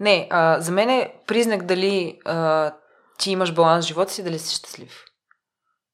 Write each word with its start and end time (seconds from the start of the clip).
Не, 0.00 0.28
а, 0.30 0.60
за 0.60 0.72
мен 0.72 0.90
е 0.90 1.14
признак 1.26 1.62
дали 1.62 2.18
а, 2.24 2.72
ти 3.18 3.30
имаш 3.30 3.54
баланс 3.54 3.84
в 3.84 3.88
живота 3.88 4.12
си, 4.12 4.24
дали 4.24 4.38
си 4.38 4.54
щастлив. 4.54 5.04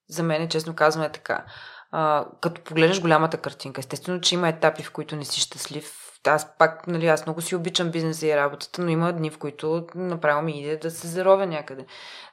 За 0.09 0.23
мен, 0.23 0.43
е, 0.43 0.49
честно 0.49 0.75
казвам, 0.75 1.05
е 1.05 1.13
така. 1.13 1.45
А, 1.93 2.27
като 2.41 2.61
погледнеш 2.61 3.01
голямата 3.01 3.37
картинка, 3.37 3.81
естествено, 3.81 4.21
че 4.21 4.35
има 4.35 4.49
етапи, 4.49 4.83
в 4.83 4.93
които 4.93 5.17
не 5.17 5.25
си 5.25 5.41
щастлив. 5.41 6.01
Аз 6.27 6.59
пак, 6.59 6.87
нали, 6.87 7.07
аз 7.07 7.27
много 7.27 7.41
си 7.41 7.57
обичам 7.57 7.91
бизнеса 7.91 8.27
и 8.27 8.37
работата, 8.37 8.83
но 8.83 8.89
има 8.89 9.13
дни, 9.13 9.31
в 9.31 9.39
които 9.39 9.87
направо 9.95 10.43
ми 10.43 10.61
иде 10.61 10.77
да 10.77 10.91
се 10.91 11.07
заровя 11.07 11.47
някъде. 11.47 11.87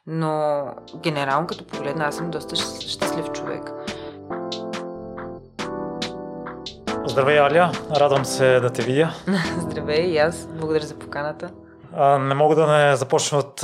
Но 0.08 0.64
генерално, 0.96 1.48
като 1.48 1.68
погледна, 1.68 2.06
аз 2.06 2.16
съм 2.16 2.32
доста 2.32 2.56
щастлив 2.56 3.32
човек. 3.32 3.72
Здравей, 7.06 7.40
Аля. 7.40 7.72
Радвам 7.96 8.26
се 8.26 8.60
да 8.60 8.70
те 8.70 8.82
видя. 8.82 9.14
Здравей 9.60 10.06
и 10.06 10.18
аз. 10.18 10.48
Благодаря 10.48 10.86
за 10.86 11.00
поканата. 11.00 11.50
Не 12.00 12.36
мога 12.36 12.56
да 12.56 12.68
не 12.68 12.96
започна 12.96 13.38
от 13.38 13.64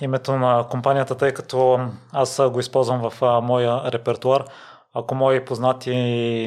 името 0.00 0.36
на 0.36 0.66
компанията, 0.70 1.14
тъй 1.14 1.34
като 1.34 1.80
аз 2.12 2.40
го 2.50 2.60
използвам 2.60 3.10
в 3.10 3.40
моя 3.42 3.92
репертуар. 3.92 4.44
Ако 4.94 5.14
мои 5.14 5.44
познати 5.44 5.90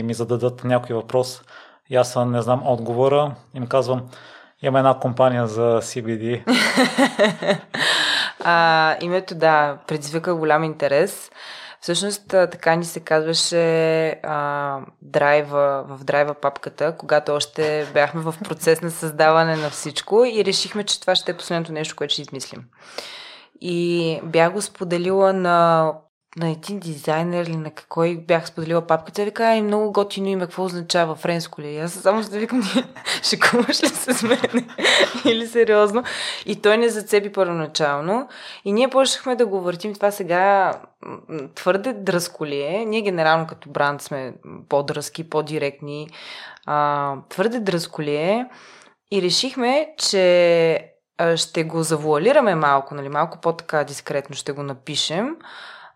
ми 0.06 0.14
зададат 0.14 0.64
някой 0.64 0.96
въпрос 0.96 1.42
и 1.90 1.96
аз 1.96 2.16
не 2.16 2.42
знам 2.42 2.68
отговора, 2.68 3.32
им 3.54 3.68
казвам, 3.68 4.02
има 4.62 4.80
една 4.80 5.00
компания 5.00 5.48
за 5.48 5.80
CBD. 5.82 6.44
а, 8.44 8.96
името, 9.02 9.36
да, 9.36 9.78
предизвика 9.88 10.36
голям 10.36 10.64
интерес. 10.64 11.32
Всъщност 11.82 12.28
така 12.28 12.76
ни 12.76 12.86
се 12.86 13.00
казваше 13.00 14.08
а, 14.24 14.80
драйва, 15.02 15.86
в 15.90 16.04
драйва 16.04 16.34
папката, 16.34 16.96
когато 16.98 17.32
още 17.32 17.88
бяхме 17.94 18.22
в 18.22 18.36
процес 18.44 18.82
на 18.82 18.92
създаване 18.92 19.56
на 19.56 19.70
всичко 19.70 20.26
и 20.26 20.46
решихме, 20.46 20.84
че 20.84 21.02
това 21.02 21.16
ще 21.16 21.32
е 21.32 21.38
последното 21.38 21.72
нещо, 21.72 21.96
което 21.96 22.14
ще 22.14 22.22
измислим. 22.22 22.64
И 23.62 24.20
бях 24.24 24.52
го 24.52 24.62
споделила 24.62 25.34
на 25.34 25.92
на 26.38 26.50
един 26.50 26.80
дизайнер 26.80 27.46
или 27.46 27.56
на 27.56 27.72
кой 27.90 28.18
бях 28.18 28.48
споделила 28.48 28.88
папката, 28.88 29.26
вика, 29.26 29.44
ай, 29.44 29.62
много 29.62 29.92
готино 29.92 30.28
име, 30.28 30.46
какво 30.46 30.64
означава 30.64 31.16
френско 31.16 31.62
ли? 31.62 31.78
Аз 31.78 31.92
само 31.92 32.24
ще 32.24 32.32
да 32.32 32.40
викам, 32.40 32.64
шекуваш 33.24 33.84
ли 33.84 33.88
с 33.88 34.24
мен? 34.24 34.70
или 35.26 35.48
сериозно? 35.48 36.04
И 36.46 36.62
той 36.62 36.78
не 36.78 36.90
зацепи 36.90 37.32
първоначално. 37.32 38.28
И 38.66 38.72
ние 38.72 38.88
почнахме 38.88 39.36
да 39.36 39.46
го 39.46 39.62
въртим 39.62 39.94
това 39.94 40.12
сега 40.12 40.74
твърде 41.56 41.94
дръско 41.94 42.46
ли 42.46 42.62
е. 42.62 42.86
Ние 42.86 43.02
генерално 43.02 43.48
като 43.48 43.70
бранд 43.70 44.02
сме 44.02 44.34
по-дръзки, 44.70 45.30
по-директни. 45.30 46.10
А, 46.66 47.16
твърде 47.30 47.60
дръско 47.60 48.02
ли 48.02 48.16
е. 48.16 48.46
И 49.12 49.22
решихме, 49.22 49.94
че 49.98 50.94
ще 51.36 51.64
го 51.64 51.84
завуалираме 51.84 52.56
малко, 52.56 52.96
нали, 52.96 53.10
малко 53.10 53.38
по-така 53.42 53.84
дискретно 53.84 54.36
ще 54.36 54.52
го 54.52 54.64
напишем. 54.64 55.36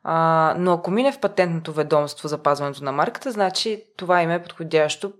А, 0.03 0.55
но 0.57 0.73
ако 0.73 0.91
мине 0.91 1.11
в 1.11 1.19
патентното 1.19 1.73
ведомство 1.73 2.27
за 2.27 2.37
пазването 2.37 2.83
на 2.83 2.91
марката, 2.91 3.31
значи 3.31 3.83
това 3.97 4.21
име 4.21 4.35
е 4.35 4.43
подходящо. 4.43 5.13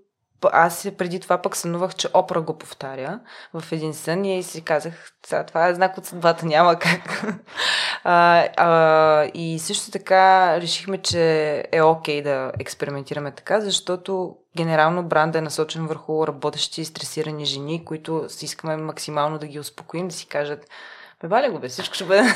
Аз 0.52 0.88
преди 0.98 1.20
това 1.20 1.42
пък 1.42 1.56
сънувах, 1.56 1.94
че 1.94 2.08
Опра 2.14 2.40
го 2.40 2.58
повтаря 2.58 3.20
в 3.54 3.72
един 3.72 3.94
сън 3.94 4.24
и 4.24 4.42
си 4.42 4.64
казах, 4.64 5.12
това 5.46 5.68
е 5.68 5.74
знак 5.74 5.98
от 5.98 6.04
съдбата, 6.04 6.46
няма 6.46 6.78
как. 6.78 7.24
а, 8.04 8.48
а, 8.56 9.30
и 9.34 9.58
също 9.58 9.90
така 9.90 10.56
решихме, 10.60 10.98
че 10.98 11.64
е 11.72 11.82
окей 11.82 12.22
да 12.22 12.52
експериментираме 12.58 13.30
така, 13.30 13.60
защото 13.60 14.36
генерално 14.56 15.02
бранда 15.02 15.38
е 15.38 15.42
насочен 15.42 15.86
върху 15.86 16.26
работещи 16.26 16.80
и 16.80 16.84
стресирани 16.84 17.44
жени, 17.44 17.84
които 17.84 18.26
искаме 18.42 18.76
максимално 18.76 19.38
да 19.38 19.46
ги 19.46 19.58
успокоим, 19.58 20.08
да 20.08 20.14
си 20.14 20.26
кажат, 20.26 20.66
Бе, 21.22 21.48
го 21.48 21.58
бе, 21.58 21.68
всичко 21.68 21.94
ще 21.94 22.04
бъде. 22.04 22.22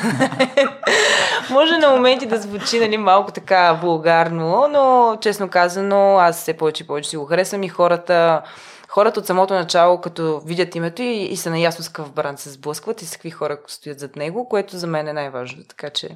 Може 1.49 1.77
на 1.77 1.89
моменти 1.89 2.25
да 2.25 2.37
звучи 2.37 2.79
нали, 2.79 2.97
малко 2.97 3.31
така 3.31 3.73
вулгарно, 3.73 4.67
но 4.67 5.17
честно 5.21 5.49
казано, 5.49 6.17
аз 6.17 6.37
все 6.37 6.57
повече 6.57 6.83
и 6.83 6.87
повече 6.87 7.09
си 7.09 7.17
го 7.17 7.25
харесвам 7.25 7.63
и 7.63 7.69
хората, 7.69 8.41
хората 8.89 9.19
от 9.19 9.25
самото 9.25 9.53
начало, 9.53 10.01
като 10.01 10.41
видят 10.45 10.75
името 10.75 11.01
и, 11.01 11.23
и 11.23 11.37
са 11.37 11.49
наясно 11.49 11.83
с 11.83 11.89
какъв 11.89 12.11
бранд 12.11 12.39
се 12.39 12.49
сблъскват 12.49 13.01
и 13.01 13.05
с 13.05 13.11
какви 13.11 13.29
хора 13.29 13.57
стоят 13.67 13.99
зад 13.99 14.15
него, 14.15 14.49
което 14.49 14.77
за 14.77 14.87
мен 14.87 15.07
е 15.07 15.13
най-важно. 15.13 15.63
Така 15.63 15.89
че 15.89 16.09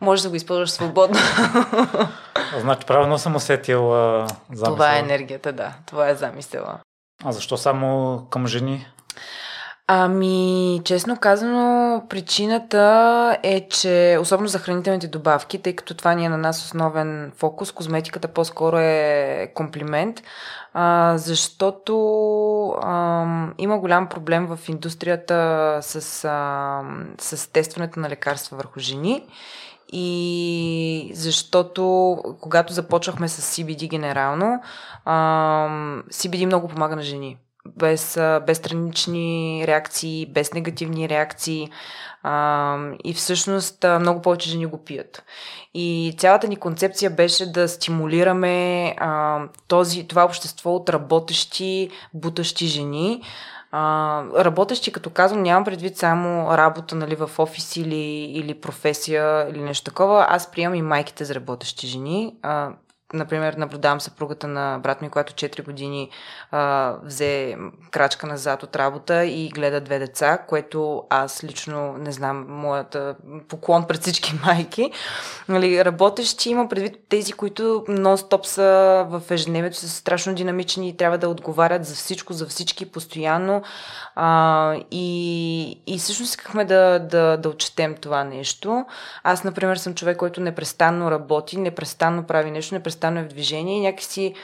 може 0.00 0.22
да 0.22 0.28
го 0.28 0.36
използваш 0.36 0.70
свободно. 0.70 1.18
Значи 2.60 2.86
правилно 2.86 3.18
съм 3.18 3.36
усетил 3.36 3.94
а, 3.94 4.26
замисъла. 4.52 4.76
Това 4.76 4.96
е 4.96 4.98
енергията, 4.98 5.52
да. 5.52 5.72
Това 5.86 6.08
е 6.08 6.14
замисъла. 6.14 6.78
А 7.24 7.32
защо 7.32 7.56
само 7.56 8.18
към 8.30 8.46
жени? 8.46 8.86
Ами, 9.94 10.80
честно 10.84 11.16
казано, 11.16 12.02
причината 12.08 13.38
е, 13.42 13.68
че 13.68 14.18
особено 14.20 14.48
за 14.48 14.58
хранителните 14.58 15.08
добавки, 15.08 15.62
тъй 15.62 15.76
като 15.76 15.94
това 15.94 16.14
ни 16.14 16.24
е 16.24 16.28
на 16.28 16.38
нас 16.38 16.64
основен 16.64 17.32
фокус, 17.36 17.72
козметиката 17.72 18.28
по-скоро 18.28 18.78
е 18.78 19.52
комплимент, 19.54 20.22
а, 20.74 21.14
защото 21.18 21.94
а, 22.82 23.26
има 23.58 23.78
голям 23.78 24.08
проблем 24.08 24.46
в 24.46 24.58
индустрията 24.68 25.78
с, 25.82 26.24
а, 26.28 26.80
с 27.18 27.52
тестването 27.52 28.00
на 28.00 28.08
лекарства 28.08 28.56
върху 28.56 28.80
жени. 28.80 29.26
И 29.92 31.10
защото 31.14 32.16
когато 32.40 32.72
започвахме 32.72 33.28
с 33.28 33.56
CBD 33.56 33.88
генерално, 33.88 34.62
а, 35.04 35.14
CBD 36.10 36.46
много 36.46 36.68
помага 36.68 36.96
на 36.96 37.02
жени 37.02 37.38
без, 37.68 38.18
без 38.46 38.58
странични 38.58 39.64
реакции, 39.66 40.26
без 40.26 40.52
негативни 40.52 41.08
реакции 41.08 41.70
а, 42.22 42.78
и 43.04 43.14
всъщност 43.14 43.86
много 44.00 44.22
повече 44.22 44.50
жени 44.50 44.66
го 44.66 44.84
пият. 44.84 45.24
И 45.74 46.14
цялата 46.18 46.48
ни 46.48 46.56
концепция 46.56 47.10
беше 47.10 47.52
да 47.52 47.68
стимулираме 47.68 48.86
а, 48.98 49.40
този, 49.68 50.08
това 50.08 50.24
общество 50.24 50.74
от 50.74 50.90
работещи, 50.90 51.90
бутащи 52.14 52.66
жени, 52.66 53.22
а, 53.74 54.24
работещи, 54.44 54.92
като 54.92 55.10
казвам, 55.10 55.42
нямам 55.42 55.64
предвид 55.64 55.96
само 55.96 56.56
работа 56.56 56.94
нали, 56.94 57.16
в 57.16 57.30
офис 57.38 57.76
или, 57.76 58.24
или 58.24 58.54
професия 58.54 59.48
или 59.50 59.60
нещо 59.60 59.84
такова. 59.84 60.26
Аз 60.28 60.50
приемам 60.50 60.74
и 60.74 60.82
майките 60.82 61.24
за 61.24 61.34
работещи 61.34 61.86
жени. 61.86 62.34
А, 62.42 62.70
например, 63.12 63.54
наблюдавам 63.54 64.00
съпругата 64.00 64.48
на 64.48 64.78
брат 64.82 65.02
ми, 65.02 65.10
която 65.10 65.32
4 65.32 65.64
години 65.64 66.10
а, 66.50 66.94
взе 67.02 67.56
крачка 67.90 68.26
назад 68.26 68.62
от 68.62 68.76
работа 68.76 69.24
и 69.24 69.48
гледа 69.48 69.80
две 69.80 69.98
деца, 69.98 70.38
което 70.38 71.04
аз 71.10 71.44
лично 71.44 71.92
не 71.98 72.12
знам, 72.12 72.46
моята 72.48 73.14
поклон 73.48 73.86
пред 73.86 74.00
всички 74.00 74.34
майки. 74.46 74.90
Нали, 75.48 75.84
работещи 75.84 76.50
има 76.50 76.68
предвид 76.68 76.96
тези, 77.08 77.32
които 77.32 77.84
нон-стоп 77.88 78.46
са 78.46 79.06
в 79.08 79.22
ежедневието, 79.30 79.76
са 79.76 79.88
страшно 79.88 80.34
динамични 80.34 80.88
и 80.88 80.96
трябва 80.96 81.18
да 81.18 81.28
отговарят 81.28 81.84
за 81.84 81.94
всичко, 81.94 82.32
за 82.32 82.46
всички 82.46 82.92
постоянно. 82.92 83.62
А, 84.14 84.74
и, 84.90 85.82
и 85.86 85.98
всъщност 85.98 86.30
искахме 86.30 86.64
да, 86.64 86.98
да, 86.98 87.36
да 87.36 87.48
отчетем 87.48 87.94
това 87.94 88.24
нещо. 88.24 88.84
Аз, 89.22 89.44
например, 89.44 89.76
съм 89.76 89.94
човек, 89.94 90.16
който 90.16 90.40
непрестанно 90.40 91.10
работи, 91.10 91.58
непрестанно 91.58 92.22
прави 92.22 92.50
нещо, 92.50 92.74
непрестанно 92.74 93.01
е 93.08 93.22
в 93.22 93.28
движение 93.28 93.76
и 93.76 93.80
някакси 93.80 94.34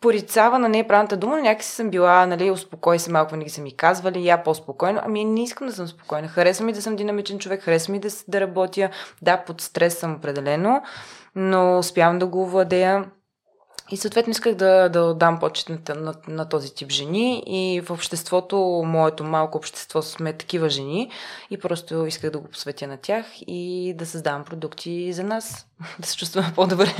порицава 0.00 0.58
на 0.58 0.68
неправилната 0.68 1.16
дума, 1.16 1.36
но 1.36 1.42
някакси 1.42 1.70
съм 1.70 1.90
била, 1.90 2.26
нали, 2.26 2.50
успокой 2.50 2.98
се 2.98 3.12
малко, 3.12 3.32
винаги 3.32 3.50
са 3.50 3.60
ми 3.60 3.76
казвали, 3.76 4.26
я 4.26 4.42
по-спокойно. 4.42 5.00
Ами 5.04 5.24
не 5.24 5.42
искам 5.42 5.66
да 5.66 5.72
съм 5.72 5.88
спокойна. 5.88 6.28
Харесва 6.28 6.64
ми 6.64 6.72
да 6.72 6.82
съм 6.82 6.96
динамичен 6.96 7.38
човек, 7.38 7.62
харесва 7.62 7.92
ми 7.92 7.98
да, 7.98 8.08
да 8.28 8.40
работя. 8.40 8.90
Да, 9.22 9.44
под 9.44 9.60
стрес 9.60 9.98
съм 9.98 10.14
определено, 10.14 10.82
но 11.34 11.78
успявам 11.78 12.18
да 12.18 12.26
го 12.26 12.46
владея. 12.46 13.04
И 13.92 13.96
съответно 13.96 14.30
исках 14.30 14.54
да, 14.54 14.88
да 14.88 15.02
отдам 15.02 15.40
почет 15.40 15.88
на, 15.88 15.94
на, 15.94 16.14
на 16.28 16.48
този 16.48 16.74
тип 16.74 16.90
жени 16.90 17.42
и 17.46 17.80
в 17.80 17.90
обществото, 17.90 18.82
моето 18.86 19.24
малко 19.24 19.58
общество 19.58 20.02
сме 20.02 20.32
такива 20.32 20.68
жени 20.68 21.10
и 21.50 21.58
просто 21.58 22.06
исках 22.06 22.30
да 22.30 22.38
го 22.38 22.48
посветя 22.48 22.86
на 22.86 22.96
тях 22.96 23.26
и 23.46 23.94
да 23.98 24.06
създавам 24.06 24.44
продукти 24.44 25.12
за 25.12 25.24
нас, 25.24 25.66
да 26.00 26.06
се 26.06 26.16
чувстваме 26.16 26.52
по-добре. 26.54 26.94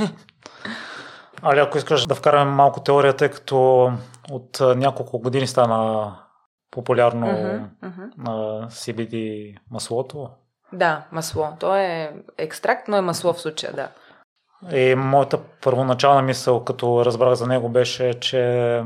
Али, 1.41 1.59
ако 1.59 1.77
искаш 1.77 2.05
да 2.05 2.15
вкараме 2.15 2.51
малко 2.51 2.79
теория, 2.79 3.15
тъй 3.15 3.29
като 3.29 3.91
от 4.31 4.59
няколко 4.75 5.19
години 5.19 5.47
стана 5.47 6.15
популярно 6.71 7.27
uh-huh, 7.27 7.69
uh-huh. 7.83 8.65
CBD 8.65 9.55
маслото. 9.71 10.29
Да, 10.73 11.05
масло. 11.11 11.47
То 11.59 11.75
е 11.75 12.13
екстракт, 12.37 12.87
но 12.87 12.97
е 12.97 13.01
масло 13.01 13.33
в 13.33 13.41
случая, 13.41 13.73
да. 13.73 13.89
И 14.71 14.95
моята 14.95 15.37
първоначална 15.61 16.21
мисъл, 16.21 16.63
като 16.63 17.05
разбрах 17.05 17.33
за 17.33 17.47
него, 17.47 17.69
беше, 17.69 18.13
че 18.13 18.83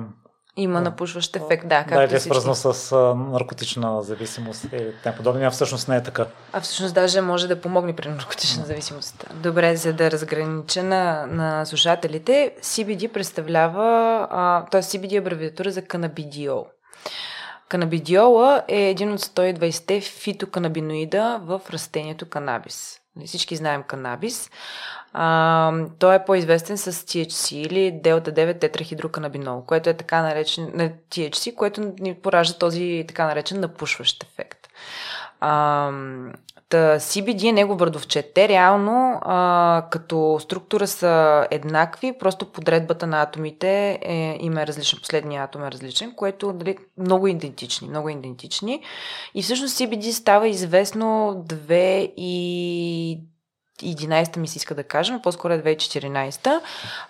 има 0.58 0.82
напушващ 0.82 1.36
ефект, 1.36 1.68
да. 1.68 1.86
Да, 1.90 2.04
или 2.04 2.16
е 2.16 2.20
свързано 2.20 2.56
с 2.56 2.92
а, 2.92 2.96
наркотична 3.16 4.04
зависимост 4.04 4.64
и 4.64 4.78
тем 5.04 5.14
подобни, 5.18 5.46
а 5.46 5.52
всъщност 5.52 5.88
не 5.88 5.96
е 5.96 6.04
така. 6.04 6.26
А 6.54 6.62
всъщност 6.62 6.96
даже 6.96 7.22
може 7.22 7.48
да 7.48 7.62
помогне 7.62 7.96
при 7.96 8.10
наркотична 8.10 8.66
зависимост. 8.66 9.26
Добре, 9.34 9.76
за 9.76 9.94
да 9.94 10.12
разгранича 10.12 10.84
на, 10.84 11.26
на 11.28 11.66
слушателите, 11.66 12.56
CBD 12.62 13.12
представлява, 13.12 14.66
т.е. 14.72 14.82
CBD 14.82 15.14
е 15.14 15.18
абревиатура 15.18 15.72
за 15.72 15.82
канабидиол. 15.82 16.68
Канабидиола 17.70 18.64
е 18.68 18.90
един 18.90 19.12
от 19.12 19.20
120 19.20 20.04
фитоканабиноида 20.04 21.40
в 21.44 21.62
растението 21.72 22.30
канабис. 22.30 23.00
Нали, 23.18 23.28
всички 23.28 23.56
знаем 23.56 23.84
канабис. 23.84 24.50
А, 25.14 25.74
той 26.00 26.16
е 26.16 26.26
по-известен 26.26 26.78
с 26.78 26.92
THC 26.94 27.56
или 27.56 27.92
делта 27.92 28.32
9 28.32 28.60
тетрахидроканабинол, 28.60 29.62
което 29.62 29.90
е 29.90 29.94
така 29.94 30.22
наречен 30.22 30.72
на 30.74 30.90
THC, 30.90 31.56
което 31.56 31.94
ни 32.00 32.16
поражда 32.16 32.58
този 32.58 33.06
така 33.08 33.26
наречен 33.26 33.60
напушващ 33.60 34.24
ефект. 34.24 34.68
А, 35.40 35.92
CBD 36.76 37.50
е 37.50 37.52
негов 37.52 37.78
бърдовче. 37.78 38.32
Те 38.34 38.48
реално 38.48 39.20
а, 39.22 39.88
като 39.92 40.38
структура 40.42 40.88
са 40.88 41.48
еднакви, 41.52 42.18
просто 42.20 42.52
подредбата 42.52 43.08
на 43.08 43.22
атомите 43.22 44.00
е, 44.02 44.38
има 44.40 44.62
е 44.62 44.68
различен, 44.68 45.00
последният 45.02 45.50
атом 45.50 45.64
е 45.64 45.72
различен, 45.72 46.14
което 46.16 46.54
дали, 46.54 46.78
много 46.98 47.28
идентични, 47.28 47.88
много 47.90 48.10
идентични. 48.10 48.82
И 49.36 49.44
всъщност 49.44 49.78
CBD 49.78 50.12
става 50.12 50.48
известно 50.48 51.44
2 51.48 52.14
и 52.18 53.20
2011 53.80 54.38
ми 54.38 54.48
се 54.48 54.58
иска 54.58 54.76
да 54.76 54.84
кажем, 54.84 55.22
по-скоро 55.22 55.54
е 55.54 55.64
2014, 55.64 56.62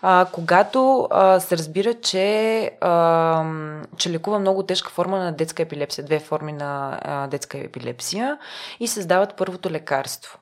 а, 0.01 0.27
когато 0.31 1.07
а, 1.11 1.39
се 1.39 1.57
разбира, 1.57 1.93
че, 1.93 2.71
а, 2.81 3.45
че 3.97 4.11
лекува 4.11 4.39
много 4.39 4.63
тежка 4.63 4.89
форма 4.89 5.19
на 5.19 5.31
детска 5.31 5.63
епилепсия, 5.63 6.05
две 6.05 6.19
форми 6.19 6.53
на 6.53 6.99
а, 7.01 7.27
детска 7.27 7.57
епилепсия 7.57 8.37
и 8.79 8.87
създават 8.87 9.35
първото 9.37 9.69
лекарство. 9.69 10.39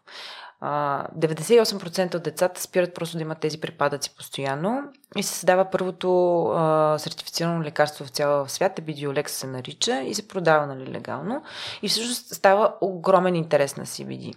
98% 0.62 2.16
от 2.16 2.24
децата 2.24 2.62
спират 2.62 2.94
просто 2.94 3.18
да 3.18 3.24
имат 3.24 3.40
тези 3.40 3.62
припадъци 3.62 4.16
постоянно 4.16 4.84
и 5.16 5.24
се 5.24 5.34
създава 5.34 5.66
първото 5.72 6.42
а, 6.46 6.96
сертифицирано 7.00 7.64
лекарство 7.64 8.06
в 8.06 8.10
цяла 8.10 8.50
свят, 8.50 8.80
Ебидиолекс 8.80 9.34
се 9.34 9.48
нарича 9.48 10.02
и 10.02 10.16
се 10.16 10.28
продава 10.28 10.66
нали, 10.66 10.92
легално 10.92 11.44
и 11.82 11.90
всъщност 11.90 12.36
става 12.36 12.74
огромен 12.82 13.36
интерес 13.36 13.78
на 13.78 13.86
CBD. 13.86 14.36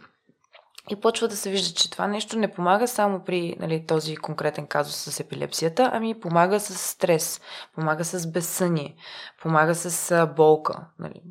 И 0.90 0.96
почва 0.96 1.28
да 1.28 1.36
се 1.36 1.50
вижда, 1.50 1.74
че 1.74 1.90
това 1.90 2.06
нещо 2.06 2.38
не 2.38 2.52
помага 2.52 2.88
само 2.88 3.24
при 3.24 3.56
нали, 3.60 3.86
този 3.86 4.16
конкретен 4.16 4.66
казус 4.66 4.96
с 4.96 5.20
епилепсията, 5.20 5.90
ами 5.92 6.20
помага 6.20 6.60
с 6.60 6.74
стрес, 6.74 7.40
помага 7.74 8.04
с 8.04 8.26
безсъние, 8.26 8.94
помага 9.42 9.74
с 9.74 10.26
болка. 10.36 10.80
Нали. 10.98 11.22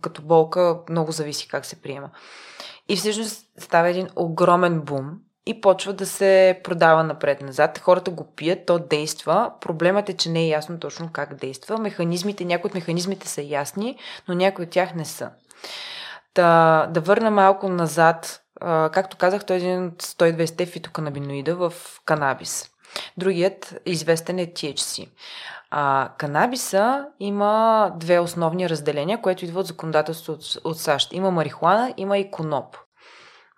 Като 0.00 0.22
болка 0.22 0.78
много 0.90 1.12
зависи 1.12 1.48
как 1.48 1.66
се 1.66 1.82
приема. 1.82 2.10
И 2.88 2.96
всъщност 2.96 3.46
става 3.58 3.88
един 3.88 4.08
огромен 4.16 4.80
бум 4.80 5.10
и 5.46 5.60
почва 5.60 5.92
да 5.92 6.06
се 6.06 6.60
продава 6.64 7.04
напред-назад. 7.04 7.78
Хората 7.78 8.10
го 8.10 8.34
пият, 8.36 8.66
то 8.66 8.78
действа. 8.78 9.52
Проблемът 9.60 10.08
е, 10.08 10.16
че 10.16 10.30
не 10.30 10.40
е 10.40 10.48
ясно 10.48 10.78
точно 10.78 11.08
как 11.12 11.34
действа. 11.34 11.78
Механизмите, 11.78 12.44
някои 12.44 12.68
от 12.68 12.74
механизмите 12.74 13.28
са 13.28 13.42
ясни, 13.42 13.98
но 14.28 14.34
някои 14.34 14.64
от 14.64 14.70
тях 14.70 14.94
не 14.94 15.04
са. 15.04 15.30
Да, 16.34 16.86
да 16.90 17.00
върна 17.00 17.30
малко 17.30 17.68
назад 17.68 18.45
както 18.60 19.16
казах, 19.16 19.44
той 19.44 19.56
е 19.56 19.58
един 19.58 19.86
от 19.86 20.02
120 20.02 20.66
фитоканабиноида 20.66 21.56
в 21.56 21.72
канабис. 22.04 22.70
Другият 23.16 23.80
известен 23.86 24.38
е 24.38 24.46
THC. 24.46 25.08
А, 25.70 26.10
канабиса 26.18 27.06
има 27.20 27.92
две 27.96 28.18
основни 28.18 28.68
разделения, 28.68 29.20
което 29.22 29.44
идва 29.44 29.60
от 29.60 29.66
законодателството 29.66 30.40
от, 30.40 30.64
от 30.64 30.78
САЩ. 30.78 31.12
Има 31.12 31.30
марихуана, 31.30 31.94
има 31.96 32.18
и 32.18 32.30
коноп. 32.30 32.76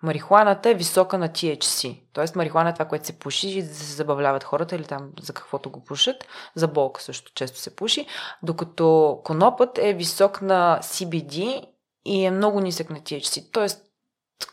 Марихуаната 0.03 0.69
е 0.69 0.73
висока 0.73 1.17
на 1.17 1.29
THC, 1.29 2.01
т.е. 2.13 2.25
марихуана 2.35 2.69
е 2.69 2.73
това, 2.73 2.85
което 2.85 3.05
се 3.05 3.19
пуши 3.19 3.49
и 3.49 3.63
да 3.63 3.75
се 3.75 3.95
забавляват 3.95 4.43
хората 4.43 4.75
или 4.75 4.83
там 4.83 5.09
за 5.21 5.33
каквото 5.33 5.69
го 5.69 5.83
пушат. 5.83 6.27
За 6.55 6.67
болка 6.67 7.01
също 7.01 7.33
често 7.33 7.59
се 7.59 7.75
пуши. 7.75 8.07
Докато 8.43 9.19
конопът 9.23 9.77
е 9.77 9.93
висок 9.93 10.41
на 10.41 10.79
CBD 10.83 11.65
и 12.05 12.25
е 12.25 12.31
много 12.31 12.59
нисък 12.59 12.89
на 12.89 12.99
THC. 12.99 13.53
Т.е 13.53 13.88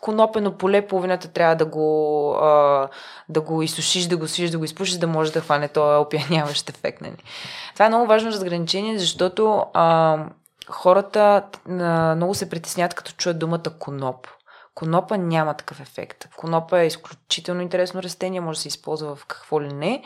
конопено 0.00 0.52
поле, 0.52 0.86
половината 0.86 1.28
трябва 1.28 1.56
да 1.56 1.64
го, 1.64 2.32
а, 2.34 2.88
да 3.28 3.40
го 3.40 3.62
изсушиш, 3.62 4.06
да 4.06 4.16
го 4.16 4.28
свиш, 4.28 4.50
да 4.50 4.58
го 4.58 4.64
изпушиш, 4.64 4.94
да 4.94 5.06
може 5.06 5.32
да 5.32 5.40
хване 5.40 5.68
този 5.68 5.96
опияняващ 5.96 6.68
ефект. 6.70 7.00
Нали. 7.00 7.16
Това 7.72 7.86
е 7.86 7.88
много 7.88 8.06
важно 8.06 8.30
разграничение, 8.30 8.98
защото 8.98 9.64
а, 9.74 10.18
хората 10.68 11.42
а, 11.68 12.14
много 12.16 12.34
се 12.34 12.50
притеснят, 12.50 12.94
като 12.94 13.12
чуят 13.12 13.38
думата 13.38 13.62
коноп. 13.78 14.26
Конопа 14.74 15.18
няма 15.18 15.54
такъв 15.54 15.80
ефект. 15.80 16.28
Конопа 16.36 16.80
е 16.80 16.86
изключително 16.86 17.60
интересно 17.60 18.02
растение, 18.02 18.40
може 18.40 18.58
да 18.58 18.62
се 18.62 18.68
използва 18.68 19.16
в 19.16 19.26
какво 19.26 19.62
ли 19.62 19.72
не, 19.72 20.02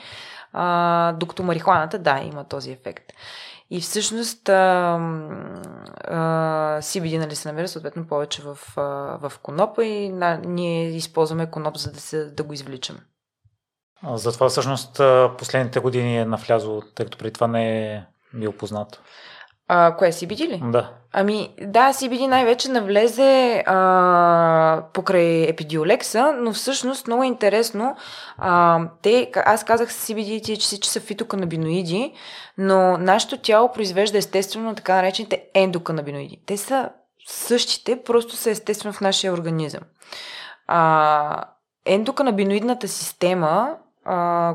а, 0.52 1.12
докато 1.12 1.42
марихуаната, 1.42 1.98
да, 1.98 2.20
има 2.24 2.44
този 2.44 2.72
ефект. 2.72 3.12
И 3.70 3.81
всъщност 3.81 4.49
а, 4.49 4.55
а, 6.05 6.19
CBD 6.81 7.19
нали, 7.19 7.37
се 7.37 7.49
намира 7.49 7.69
съответно 7.69 8.06
повече 8.06 8.43
в, 8.43 8.58
а, 8.76 8.82
в 9.28 9.38
конопа 9.43 9.84
и 9.84 10.08
на, 10.08 10.40
ние 10.44 10.90
използваме 10.90 11.50
коноп, 11.50 11.76
за 11.76 11.93
да, 11.93 12.00
се, 12.00 12.25
да 12.25 12.43
го 12.43 12.52
извличаме. 12.52 13.00
Затова 14.14 14.49
всъщност 14.49 15.00
последните 15.38 15.81
години 15.81 16.19
е 16.19 16.25
навлязло, 16.25 16.82
тъй 16.94 17.06
като 17.06 17.19
при 17.19 17.31
това 17.31 17.46
не 17.46 17.94
е 17.94 18.05
бил 18.34 18.52
познато. 18.52 18.99
А, 19.72 19.96
кое, 19.96 20.12
CBD 20.12 20.49
ли? 20.49 20.62
Да. 20.64 20.90
Ами, 21.12 21.55
да, 21.61 21.93
CBD 21.93 22.26
най-вече 22.26 22.70
навлезе 22.70 23.64
а, 23.67 24.82
покрай 24.93 25.43
епидиолекса, 25.43 26.32
но 26.40 26.52
всъщност 26.52 27.06
много 27.06 27.22
интересно. 27.22 27.96
А, 28.38 28.81
те, 29.02 29.31
аз 29.34 29.64
казах 29.64 29.93
CBD 29.93 30.50
и 30.50 30.58
че, 30.58 30.81
че 30.81 30.90
са 30.90 31.00
фитоканабиноиди, 31.00 32.12
но 32.58 32.99
нашето 32.99 33.37
тяло 33.37 33.72
произвежда 33.72 34.19
естествено 34.19 34.75
така 34.75 34.94
наречените 34.94 35.43
ендоканабиноиди. 35.55 36.43
Те 36.46 36.56
са 36.56 36.88
същите, 37.26 38.02
просто 38.02 38.37
са 38.37 38.50
естествено 38.50 38.93
в 38.93 39.00
нашия 39.00 39.32
организъм. 39.32 39.82
А, 40.66 41.44
ендоканабиноидната 41.87 42.88
система 42.88 43.76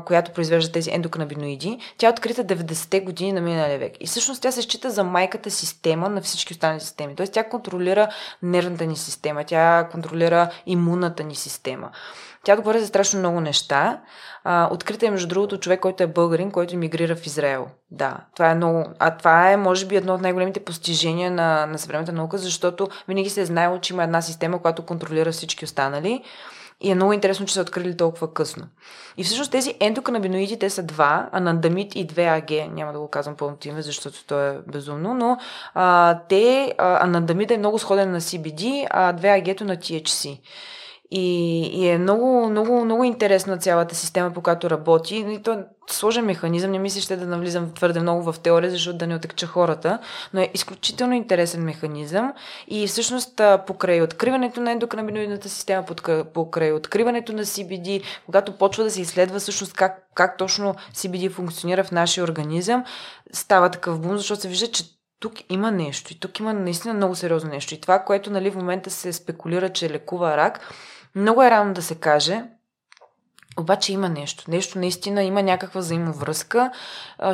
която 0.06 0.32
произвежда 0.32 0.72
тези 0.72 0.90
ендоканабиноиди, 0.90 1.78
тя 1.98 2.06
е 2.06 2.10
открита 2.10 2.44
90-те 2.44 3.00
години 3.00 3.32
на 3.32 3.40
миналия 3.40 3.78
век. 3.78 3.92
И 4.00 4.06
всъщност 4.06 4.42
тя 4.42 4.52
се 4.52 4.62
счита 4.62 4.90
за 4.90 5.04
майката 5.04 5.50
система 5.50 6.08
на 6.08 6.20
всички 6.20 6.52
останали 6.52 6.80
системи. 6.80 7.16
Тоест 7.16 7.32
тя 7.32 7.48
контролира 7.48 8.08
нервната 8.42 8.86
ни 8.86 8.96
система, 8.96 9.44
тя 9.44 9.88
контролира 9.92 10.50
имунната 10.66 11.24
ни 11.24 11.34
система. 11.34 11.90
Тя 12.44 12.56
договаря 12.56 12.80
за 12.80 12.86
страшно 12.86 13.18
много 13.18 13.40
неща. 13.40 14.00
А, 14.44 14.68
открита 14.72 15.06
е, 15.06 15.10
между 15.10 15.28
другото, 15.28 15.58
човек, 15.58 15.80
който 15.80 16.02
е 16.02 16.06
българин, 16.06 16.50
който 16.50 16.74
емигрира 16.74 17.16
в 17.16 17.26
Израел. 17.26 17.66
Да, 17.90 18.16
това 18.34 18.50
е 18.50 18.54
много. 18.54 18.84
А 18.98 19.16
това 19.16 19.50
е, 19.50 19.56
може 19.56 19.86
би, 19.86 19.96
едно 19.96 20.14
от 20.14 20.20
най-големите 20.20 20.64
постижения 20.64 21.30
на, 21.30 21.66
на 21.66 21.78
съвременната 21.78 22.12
наука, 22.12 22.38
защото 22.38 22.88
винаги 23.08 23.30
се 23.30 23.40
е 23.40 23.46
знаело, 23.46 23.78
че 23.78 23.92
има 23.92 24.04
една 24.04 24.22
система, 24.22 24.62
която 24.62 24.82
контролира 24.82 25.32
всички 25.32 25.64
останали. 25.64 26.22
И 26.80 26.90
е 26.90 26.94
много 26.94 27.12
интересно, 27.12 27.46
че 27.46 27.54
са 27.54 27.60
открили 27.60 27.96
толкова 27.96 28.34
късно. 28.34 28.66
И 29.16 29.24
всъщност 29.24 29.52
тези 29.52 29.74
ендоканабиноиди, 29.80 30.58
те 30.58 30.70
са 30.70 30.82
два, 30.82 31.28
анандамид 31.32 31.94
и 31.94 32.06
2АГ. 32.06 32.72
Няма 32.72 32.92
да 32.92 32.98
го 32.98 33.08
казвам 33.08 33.36
пълното 33.36 33.68
име, 33.68 33.82
защото 33.82 34.26
то 34.26 34.40
е 34.40 34.58
безумно, 34.66 35.14
но 35.14 35.38
а, 35.74 36.18
те, 36.28 36.74
а, 36.78 37.04
анандамид 37.04 37.50
е 37.50 37.58
много 37.58 37.78
сходен 37.78 38.10
на 38.10 38.20
CBD, 38.20 38.86
а 38.90 39.12
2АГ-то 39.12 39.64
на 39.64 39.76
THC. 39.76 40.40
И, 41.10 41.60
и 41.66 41.88
е 41.88 41.98
много, 41.98 42.48
много, 42.50 42.84
много 42.84 43.04
интересна 43.04 43.58
цялата 43.58 43.94
система, 43.94 44.30
по 44.30 44.40
която 44.40 44.70
работи. 44.70 45.16
И 45.16 45.42
то 45.42 45.52
е 45.52 45.64
сложен 45.90 46.24
механизъм, 46.24 46.70
не 46.70 46.78
мисля, 46.78 47.00
ще 47.00 47.16
да 47.16 47.26
навлизам 47.26 47.72
твърде 47.74 48.00
много 48.00 48.32
в 48.32 48.40
теория, 48.40 48.70
защото 48.70 48.98
да 48.98 49.06
не 49.06 49.14
отекча 49.14 49.46
хората, 49.46 49.98
но 50.34 50.40
е 50.40 50.50
изключително 50.54 51.14
интересен 51.14 51.64
механизъм 51.64 52.32
и 52.68 52.86
всъщност 52.86 53.40
покрай 53.66 54.02
откриването 54.02 54.60
на 54.60 54.72
ендоканабиноидната 54.72 55.48
система, 55.48 55.84
покрай 56.34 56.72
откриването 56.72 57.32
на 57.32 57.44
CBD, 57.44 58.02
когато 58.26 58.52
почва 58.52 58.84
да 58.84 58.90
се 58.90 59.00
изследва 59.00 59.38
всъщност 59.38 59.74
как, 59.74 60.08
как 60.14 60.38
точно 60.38 60.74
CBD 60.94 61.30
функционира 61.30 61.84
в 61.84 61.92
нашия 61.92 62.24
организъм, 62.24 62.84
става 63.32 63.70
такъв 63.70 64.00
бум, 64.00 64.16
защото 64.16 64.40
се 64.40 64.48
вижда, 64.48 64.66
че 64.66 64.84
тук 65.20 65.32
има 65.50 65.70
нещо 65.70 66.12
и 66.12 66.18
тук 66.20 66.38
има 66.38 66.52
наистина 66.52 66.94
много 66.94 67.14
сериозно 67.14 67.50
нещо. 67.50 67.74
И 67.74 67.80
това, 67.80 67.98
което 67.98 68.30
нали, 68.30 68.50
в 68.50 68.56
момента 68.56 68.90
се 68.90 69.12
спекулира, 69.12 69.68
че 69.68 69.90
лекува 69.90 70.36
рак, 70.36 70.60
много 71.16 71.42
е 71.42 71.50
рано 71.50 71.74
да 71.74 71.82
се 71.82 71.94
каже, 71.94 72.42
обаче 73.58 73.92
има 73.92 74.08
нещо. 74.08 74.44
Нещо 74.48 74.78
наистина 74.78 75.22
има 75.22 75.42
някаква 75.42 75.80
взаимовръзка. 75.80 76.70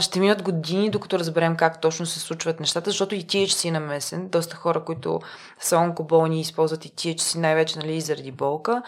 Ще 0.01 0.21
минат 0.21 0.43
години, 0.43 0.91
докато 0.91 1.19
разберем 1.19 1.57
как 1.57 1.81
точно 1.81 2.07
се 2.07 2.21
случват 2.21 2.61
нещата, 2.61 2.91
защото 2.91 3.15
и 3.15 3.25
THC 3.25 3.69
е 3.69 3.71
намесен. 3.71 4.29
Доста 4.29 4.57
хора, 4.57 4.85
които 4.85 5.21
са 5.65 5.77
онкоболни, 5.77 6.41
използват 6.41 6.85
и 6.85 6.89
THC 6.89 7.39
най-вече 7.39 7.79
нали, 7.79 8.01
заради 8.01 8.33
болка. 8.33 8.83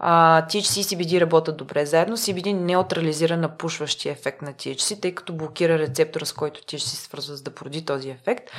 THC 0.00 0.80
и 0.80 0.84
CBD 0.84 1.20
работят 1.20 1.56
добре 1.56 1.86
заедно. 1.86 2.16
CBD 2.16 2.52
неутрализира 2.52 3.36
напушващия 3.36 4.12
ефект 4.12 4.42
на 4.42 4.52
THC, 4.52 5.02
тъй 5.02 5.14
като 5.14 5.32
блокира 5.32 5.78
рецептора, 5.78 6.26
с 6.26 6.32
който 6.32 6.60
THC 6.60 6.78
се 6.78 6.96
свързва 6.96 7.36
за 7.36 7.42
да 7.42 7.50
породи 7.50 7.84
този 7.84 8.10
ефект 8.10 8.50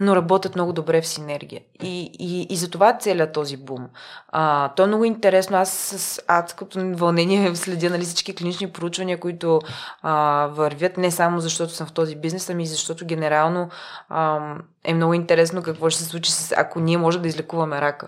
но 0.00 0.16
работят 0.16 0.54
много 0.54 0.72
добре 0.72 1.00
в 1.00 1.06
синергия. 1.06 1.60
И, 1.82 2.10
и, 2.18 2.46
и 2.50 2.56
за 2.56 2.70
това 2.70 2.98
целият 2.98 3.32
този 3.32 3.56
бум. 3.56 3.88
А, 4.28 4.68
то 4.68 4.84
е 4.84 4.86
много 4.86 5.04
интересно. 5.04 5.56
Аз 5.56 5.70
с 5.72 6.22
адското 6.28 6.92
вълнение 6.94 7.56
следя 7.56 7.90
нали, 7.90 8.04
всички 8.04 8.34
клинични 8.34 8.70
проучвания, 8.70 9.20
които 9.20 9.60
а, 10.02 10.46
вървят 10.46 10.96
не 10.96 11.10
само 11.10 11.40
защото 11.40 11.72
съм 11.72 11.86
в 11.86 11.92
този 11.92 12.16
бизнес, 12.16 12.50
ами 12.50 12.66
защото 12.66 13.06
генерално 13.06 13.68
а, 14.08 14.54
е 14.86 14.94
много 14.94 15.14
интересно 15.14 15.62
какво 15.62 15.90
ще 15.90 16.02
се 16.02 16.08
случи, 16.08 16.32
с, 16.32 16.54
ако 16.56 16.80
ние 16.80 16.98
можем 16.98 17.22
да 17.22 17.28
излекуваме 17.28 17.80
рака. 17.80 18.06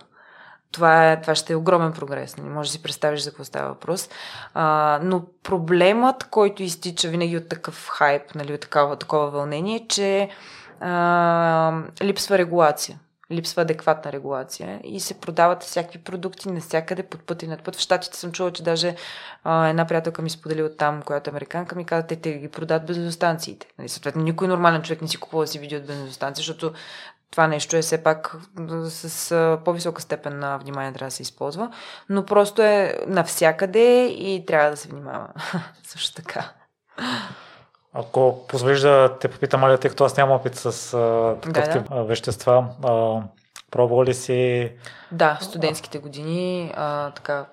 Това, 0.73 1.13
е, 1.13 1.21
това 1.21 1.35
ще 1.35 1.53
е 1.53 1.57
огромен 1.57 1.93
прогрес. 1.93 2.37
Не 2.37 2.43
нали, 2.43 2.55
може 2.55 2.69
да 2.69 2.73
си 2.73 2.83
представиш 2.83 3.21
за 3.21 3.31
какво 3.31 3.45
става 3.45 3.69
въпрос. 3.69 4.09
А, 4.55 5.01
но 5.03 5.23
проблемът, 5.43 6.25
който 6.25 6.63
изтича 6.63 7.09
винаги 7.09 7.37
от 7.37 7.49
такъв 7.49 7.89
хайп, 7.89 8.35
нали, 8.35 8.55
от 8.55 8.61
такова, 8.61 8.97
такова 8.97 9.31
вълнение, 9.31 9.77
е, 9.77 9.87
че 9.89 10.29
а, 10.81 11.83
липсва 12.03 12.39
регулация 12.39 12.99
липсва 13.33 13.63
адекватна 13.63 14.13
регулация 14.13 14.81
и 14.85 15.01
се 15.01 15.21
продават 15.21 15.63
всякакви 15.63 15.99
продукти 15.99 16.49
навсякъде 16.49 17.03
под 17.03 17.23
път 17.23 17.43
и 17.43 17.47
над 17.47 17.63
път. 17.63 17.77
В 17.77 17.81
Штатите 17.81 18.17
съм 18.17 18.33
чула, 18.33 18.53
че 18.53 18.63
даже 18.63 18.97
а, 19.45 19.69
една 19.69 19.87
приятелка 19.87 20.23
ми 20.23 20.31
сподели 20.31 20.63
от 20.63 20.77
там, 20.77 21.03
която 21.03 21.31
е 21.31 21.33
американка, 21.33 21.77
ми 21.77 21.85
каза, 21.85 22.07
те, 22.07 22.17
те 22.17 22.33
ги 22.33 22.49
продават 22.49 22.87
бензостанциите. 22.87 23.67
Нали, 23.79 23.89
съответно, 23.89 24.23
никой 24.23 24.49
нормален 24.49 24.83
човек 24.83 25.03
не 25.03 25.09
си 25.09 25.17
купува 25.17 25.45
да 25.45 25.49
си 25.49 25.59
видео 25.59 25.79
от 25.79 25.87
бензостанция, 25.87 26.41
защото 26.41 26.73
това 27.31 27.47
нещо 27.47 27.77
е 27.77 27.83
все 27.83 28.03
пак 28.03 28.37
с 28.85 29.33
а, 29.33 29.61
по-висока 29.65 30.03
степен 30.03 30.39
на 30.39 30.59
внимание 30.59 30.93
трябва 30.93 31.09
да 31.09 31.15
се 31.15 31.23
използва, 31.23 31.73
но 32.09 32.25
просто 32.25 32.63
е 32.63 32.99
навсякъде 33.07 34.07
и 34.07 34.47
трябва 34.47 34.71
да 34.71 34.77
се 34.77 34.89
внимава. 34.89 35.29
Също 35.83 36.23
така. 36.23 36.53
Ако 37.99 38.47
позволиш 38.49 38.81
да 38.81 39.19
те 39.21 39.28
попитам, 39.28 39.64
Алия, 39.64 39.78
тъй 39.78 39.90
като 39.90 40.05
аз 40.05 40.17
нямам 40.17 40.37
опит 40.37 40.55
с 40.55 40.95
а, 40.95 41.37
такъв 41.40 41.64
да, 41.64 41.71
тип 41.71 41.88
да. 41.88 42.05
вещества, 42.05 42.69
а, 42.85 43.23
пробвал 43.71 44.05
ли 44.05 44.14
си? 44.14 44.73
Да, 45.12 45.38
в 45.40 45.45
студентските 45.45 45.99
години 45.99 46.73
а, 46.76 47.11
така 47.11 47.47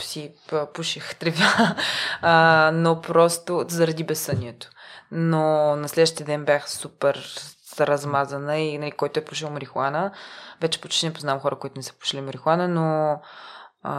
си 0.00 0.32
пуших 0.74 1.14
тревя, 1.14 1.74
а, 2.22 2.70
но 2.74 3.00
просто 3.00 3.64
заради 3.68 4.04
безсънието. 4.04 4.70
Но 5.12 5.76
на 5.76 5.88
следващия 5.88 6.26
ден 6.26 6.44
бях 6.44 6.70
супер 6.70 7.34
размазана 7.80 8.58
и 8.58 8.78
нали, 8.78 8.90
който 8.90 9.20
е 9.20 9.24
пушил 9.24 9.50
марихуана. 9.50 10.10
Вече 10.60 10.80
почти 10.80 11.06
не 11.06 11.12
познавам 11.12 11.40
хора, 11.40 11.56
които 11.56 11.78
не 11.78 11.82
са 11.82 11.92
пушили 11.92 12.20
марихуана, 12.20 12.68
но 12.68 13.20
а, 13.82 13.92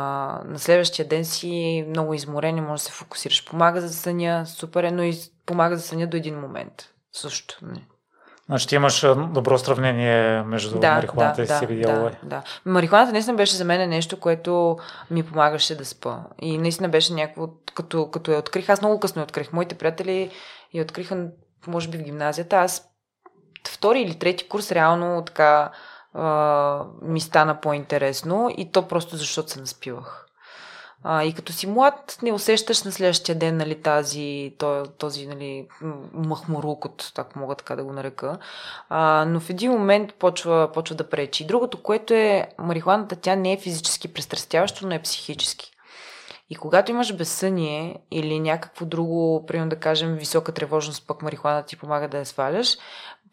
на 0.46 0.60
следващия 0.60 1.08
ден 1.08 1.26
си 1.26 1.86
много 1.90 2.14
изморен 2.14 2.58
и 2.58 2.62
може 2.62 2.84
да 2.84 2.86
се 2.86 2.92
фокусираш. 2.92 3.46
Помага 3.46 3.82
за 3.82 3.94
съня, 3.94 4.46
супер 4.46 4.84
е, 4.84 4.92
но 4.92 5.04
и 5.04 5.14
помага 5.46 5.76
за 5.76 5.82
съня 5.82 6.08
до 6.08 6.18
един 6.18 6.40
момент. 6.40 6.90
Също. 7.12 7.58
Не. 7.62 7.86
Значи 8.46 8.68
ти 8.68 8.76
имаш 8.76 9.02
добро 9.34 9.58
сравнение 9.58 10.44
между 10.44 10.80
да, 10.80 10.96
марихуаната 10.96 11.46
да, 11.46 11.54
и 11.54 11.58
CBD 11.58 11.82
да, 11.82 12.12
да. 12.24 12.44
Марихуаната 12.66 13.12
наистина 13.12 13.38
беше 13.38 13.56
за 13.56 13.66
мен 13.66 13.90
нещо, 13.90 14.20
което 14.20 14.78
ми 15.12 15.24
помагаше 15.24 15.78
да 15.78 15.86
спа. 15.86 16.18
И 16.42 16.58
наистина 16.58 16.90
беше 16.90 17.14
някакво, 17.14 17.48
като, 17.76 18.12
като 18.12 18.32
я 18.32 18.40
открих, 18.40 18.70
аз 18.70 18.82
много 18.82 19.00
късно 19.00 19.20
я 19.20 19.24
открих. 19.24 19.54
Моите 19.54 19.76
приятели 19.76 20.32
я 20.74 20.84
откриха, 20.84 21.28
може 21.68 21.90
би 21.90 21.98
в 21.98 22.04
гимназията. 22.04 22.56
Аз 22.56 22.90
втори 23.68 24.02
или 24.02 24.20
трети 24.20 24.48
курс 24.48 24.72
реално 24.72 25.24
така 25.26 25.72
ми 27.02 27.22
стана 27.22 27.62
по-интересно 27.62 28.50
и 28.58 28.72
то 28.72 28.88
просто 28.88 29.18
защото 29.18 29.52
се 29.52 29.60
наспивах. 29.60 30.26
А, 31.04 31.24
и 31.24 31.34
като 31.34 31.54
си 31.54 31.68
млад, 31.68 32.18
не 32.22 32.32
усещаш 32.32 32.84
на 32.84 32.92
следващия 32.92 33.36
ден 33.36 33.58
нали, 33.58 33.82
тази, 33.82 34.54
този, 34.98 35.28
нали, 35.28 35.68
махмурук, 36.14 36.86
от, 36.86 37.12
ако 37.18 37.40
мога 37.40 37.56
така 37.56 37.76
да 37.76 37.84
го 37.84 37.94
нарека. 37.94 38.38
А, 38.90 39.26
но 39.28 39.40
в 39.40 39.50
един 39.50 39.72
момент 39.72 40.14
почва, 40.14 40.70
почва 40.74 40.96
да 40.96 41.10
пречи. 41.10 41.48
Другото, 41.48 41.84
което 41.84 42.14
е 42.14 42.48
марихуаната, 42.58 43.16
тя 43.16 43.36
не 43.36 43.54
е 43.54 43.60
физически 43.60 44.14
престрастяващо, 44.14 44.88
но 44.88 44.96
е 44.96 45.02
психически. 45.02 45.72
И 46.50 46.56
когато 46.56 46.92
имаш 46.92 47.16
безсъние 47.16 47.96
или 48.12 48.40
някакво 48.40 48.86
друго, 48.86 49.46
примерно 49.46 49.70
да 49.70 49.80
кажем 49.80 50.16
висока 50.16 50.52
тревожност, 50.52 51.08
пък 51.08 51.22
марихуана 51.22 51.64
ти 51.64 51.78
помага 51.78 52.08
да 52.08 52.18
я 52.18 52.26
сваляш, 52.26 52.78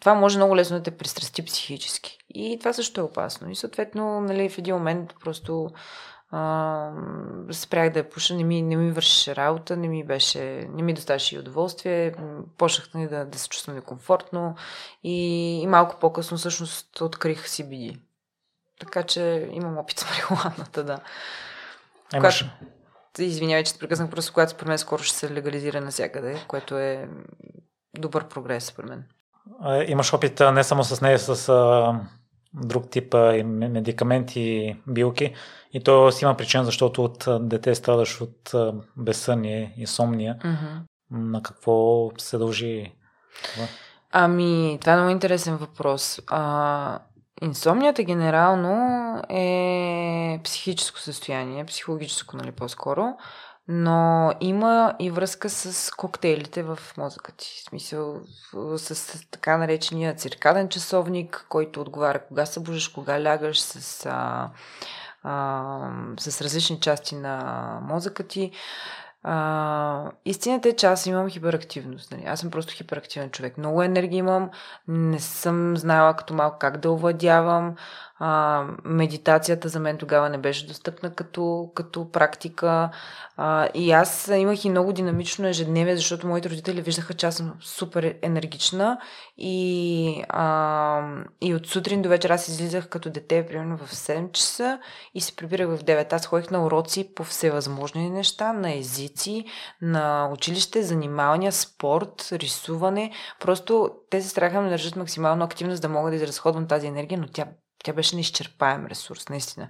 това 0.01 0.15
може 0.15 0.39
много 0.39 0.57
лесно 0.57 0.77
да 0.77 0.83
те 0.83 0.91
пристрасти 0.91 1.45
психически. 1.45 2.19
И 2.37 2.59
това 2.59 2.73
също 2.73 3.01
е 3.01 3.05
опасно. 3.05 3.51
И 3.51 3.57
съответно, 3.57 4.21
нали, 4.21 4.49
в 4.49 4.59
един 4.59 4.75
момент 4.75 5.15
просто 5.25 5.71
а, 6.31 6.91
спрях 7.53 7.91
да 7.93 7.99
я 7.99 8.11
пуша, 8.11 8.35
не 8.35 8.45
ми, 8.45 8.63
не 8.63 8.77
ми 8.77 8.93
вършеше 8.93 9.37
работа, 9.37 9.77
не 9.77 9.89
ми 9.89 10.05
беше, 10.05 10.69
не 10.73 10.83
ми 10.83 10.95
доставаше 10.95 11.37
и 11.37 11.39
удоволствие, 11.39 12.15
почнах 12.59 12.95
нали, 12.95 13.09
да, 13.09 13.25
да 13.25 13.39
се 13.39 13.49
чувствам 13.49 13.77
некомфортно 13.77 14.55
и, 15.05 15.61
и 15.63 15.67
малко 15.67 15.97
по-късно 16.01 16.37
всъщност 16.37 17.01
открих 17.01 17.47
CBD. 17.47 17.99
Така 18.81 19.03
че 19.03 19.49
имам 19.53 19.79
опит 19.79 19.99
с 19.99 20.11
марихуаната, 20.11 20.85
да. 20.85 20.99
Имаш... 22.15 22.39
Когато... 22.39 22.67
Извинявай, 23.19 23.65
че 23.65 23.73
те 23.73 23.79
прекъснах, 23.79 24.11
просто 24.11 24.33
когато 24.33 24.53
според 24.53 24.69
мен 24.69 24.79
скоро 24.79 25.03
ще 25.03 25.17
се 25.17 25.35
легализира 25.35 25.81
навсякъде, 25.81 26.45
което 26.49 26.79
е 26.79 27.09
добър 27.99 28.29
прогрес 28.29 28.65
според 28.65 28.91
мен. 28.91 29.05
Имаш 29.87 30.15
опит 30.15 30.41
не 30.53 30.65
само 30.65 30.85
с 30.85 31.01
нея, 31.01 31.19
с 31.19 31.49
друг 32.55 32.91
тип 32.91 33.15
медикаменти 33.45 34.77
билки. 34.87 35.35
И 35.73 35.85
то 35.85 36.13
си 36.13 36.25
има 36.25 36.37
причина, 36.37 36.65
защото 36.65 37.05
от 37.05 37.29
дете 37.41 37.75
страдаш 37.75 38.21
от 38.21 38.53
безсъние, 38.97 39.75
инсомния. 39.77 40.39
Mm-hmm. 40.39 40.81
На 41.11 41.43
какво 41.43 42.11
се 42.19 42.39
дължи 42.39 42.93
това? 43.55 43.67
Ами, 44.13 44.79
това 44.81 44.93
е 44.93 44.97
много 44.97 45.11
интересен 45.11 45.57
въпрос. 45.57 46.21
А, 46.27 46.99
инсомнията 47.43 48.03
генерално 48.03 48.73
е 49.29 50.41
психическо 50.45 50.99
състояние, 50.99 51.65
психологическо, 51.65 52.37
нали, 52.37 52.53
по-скоро. 52.53 53.05
Но 53.69 54.33
има 54.41 54.95
и 54.99 55.11
връзка 55.11 55.51
с 55.51 55.91
коктейлите 55.91 56.63
в 56.63 56.79
мозъка 56.97 57.33
ти. 57.33 57.63
В 57.65 57.69
смисъл 57.69 58.21
с 58.77 59.27
така 59.31 59.57
наречения 59.57 60.15
циркаден 60.15 60.69
часовник, 60.69 61.47
който 61.49 61.81
отговаря 61.81 62.19
кога 62.29 62.47
се 62.47 62.61
бужиш, 62.61 62.89
кога 62.89 63.25
лягаш, 63.25 63.61
с, 63.61 64.07
а, 64.07 64.51
а, 65.23 65.91
с 66.19 66.41
различни 66.41 66.81
части 66.81 67.17
на 67.17 67.79
мозъка 67.83 68.27
ти. 68.27 68.53
А, 69.23 70.11
истината 70.25 70.69
е, 70.69 70.77
че 70.77 70.87
аз 70.87 71.07
имам 71.07 71.29
хиперактивност. 71.29 72.13
Нали? 72.13 72.25
Аз 72.27 72.41
съм 72.41 72.51
просто 72.51 72.75
хиперактивен 72.75 73.31
човек. 73.31 73.59
Много 73.59 73.83
енергия 73.83 74.19
имам, 74.19 74.51
не 74.89 75.21
съм 75.21 75.77
знаела 75.77 76.15
като 76.15 76.35
малко 76.35 76.59
как 76.59 76.77
да 76.77 76.91
овладявам. 76.91 77.75
А, 78.19 78.65
медитацията 78.85 79.69
за 79.69 79.81
мен 79.81 79.99
тогава 79.99 80.31
не 80.31 80.39
беше 80.39 80.67
достъпна 80.67 81.15
като, 81.15 81.71
като 81.75 82.11
практика. 82.11 82.91
А, 83.37 83.69
и 83.75 83.93
аз 83.93 84.29
имах 84.29 84.65
и 84.65 84.71
много 84.71 84.93
динамично 84.93 85.49
ежедневие, 85.49 85.97
защото 85.97 86.27
моите 86.27 86.51
родители 86.51 86.83
виждаха, 86.83 87.15
че 87.15 87.27
аз 87.27 87.35
съм 87.35 87.55
супер 87.61 88.15
енергична 88.23 88.99
и, 89.37 90.25
а, 90.29 91.03
и 91.41 91.55
от 91.55 91.67
сутрин 91.67 92.03
до 92.03 92.09
вечер 92.09 92.31
аз 92.31 92.49
излизах 92.49 92.89
като 92.89 93.11
дете, 93.11 93.47
примерно 93.47 93.77
в 93.77 93.93
7 93.93 94.33
часа 94.33 94.79
и 95.15 95.21
се 95.21 95.37
прибирах 95.37 95.69
в 95.69 95.85
9. 95.85 96.13
Аз 96.13 96.27
ходих 96.27 96.51
на 96.51 96.65
уроци 96.65 97.15
по 97.15 97.25
всевъзможни 97.25 98.11
неща, 98.11 98.53
на 98.53 98.75
езици, 98.75 99.45
на 99.83 100.31
училище, 100.33 100.83
занимания, 100.83 101.53
спорт, 101.53 102.29
рисуване. 102.33 103.13
Просто 103.41 103.91
те 104.11 104.23
се 104.23 104.29
страха 104.29 104.63
да 104.63 104.69
държат 104.69 104.97
максимално 104.97 105.45
активност 105.45 105.83
да 105.83 105.89
мога 105.89 106.11
да 106.11 106.17
изразходвам 106.17 106.67
тази 106.67 106.87
енергия, 106.87 107.19
но 107.19 107.27
тя 107.27 107.47
тя 107.85 107.93
беше 107.93 108.15
неизчерпаем 108.15 108.87
ресурс, 108.87 109.29
наистина. 109.29 109.69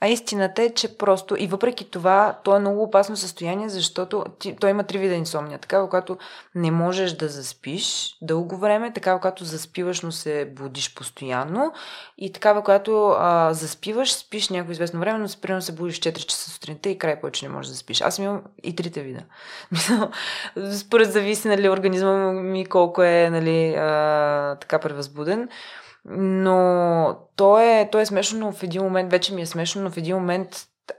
А 0.00 0.08
истината 0.08 0.62
е, 0.62 0.70
че 0.70 0.98
просто 0.98 1.36
и 1.38 1.46
въпреки 1.46 1.90
това, 1.90 2.38
то 2.44 2.56
е 2.56 2.58
много 2.58 2.82
опасно 2.82 3.16
състояние, 3.16 3.68
защото 3.68 4.24
ти, 4.38 4.56
той 4.60 4.70
има 4.70 4.84
три 4.84 4.98
вида 4.98 5.14
инсомния. 5.14 5.58
Такава, 5.58 5.88
когато 5.88 6.18
не 6.54 6.70
можеш 6.70 7.12
да 7.12 7.28
заспиш 7.28 8.16
дълго 8.22 8.56
време, 8.56 8.92
такава, 8.92 9.18
когато 9.18 9.44
заспиваш, 9.44 10.00
но 10.00 10.12
се 10.12 10.52
будиш 10.56 10.94
постоянно 10.94 11.72
и 12.18 12.32
такава, 12.32 12.62
когато 12.62 13.08
а, 13.18 13.54
заспиваш, 13.54 14.12
спиш 14.12 14.48
някакво 14.48 14.72
известно 14.72 15.00
време, 15.00 15.18
но 15.18 15.28
примерно 15.42 15.62
се 15.62 15.72
будиш 15.72 16.00
4 16.00 16.26
часа 16.26 16.50
сутринта 16.50 16.88
и 16.88 16.98
край 16.98 17.20
повече 17.20 17.46
не 17.46 17.52
можеш 17.52 17.68
да 17.68 17.74
заспиш. 17.74 18.00
Аз 18.00 18.18
имам 18.18 18.42
и 18.62 18.76
трите 18.76 19.02
вида. 19.02 19.22
Според 20.78 21.12
зависи, 21.12 21.48
нали, 21.48 21.68
организма 21.68 22.32
ми 22.32 22.66
колко 22.66 23.02
е, 23.02 23.30
нали, 23.30 23.74
а, 23.74 24.56
така 24.60 24.78
превъзбуден. 24.78 25.48
Но 26.04 27.18
то 27.36 27.58
е, 27.58 27.88
то 27.92 28.00
е 28.00 28.06
смешно, 28.06 28.38
но 28.38 28.52
в 28.52 28.62
един 28.62 28.82
момент, 28.82 29.10
вече 29.10 29.34
ми 29.34 29.42
е 29.42 29.46
смешно, 29.46 29.82
но 29.82 29.90
в 29.90 29.96
един 29.96 30.16
момент 30.16 30.48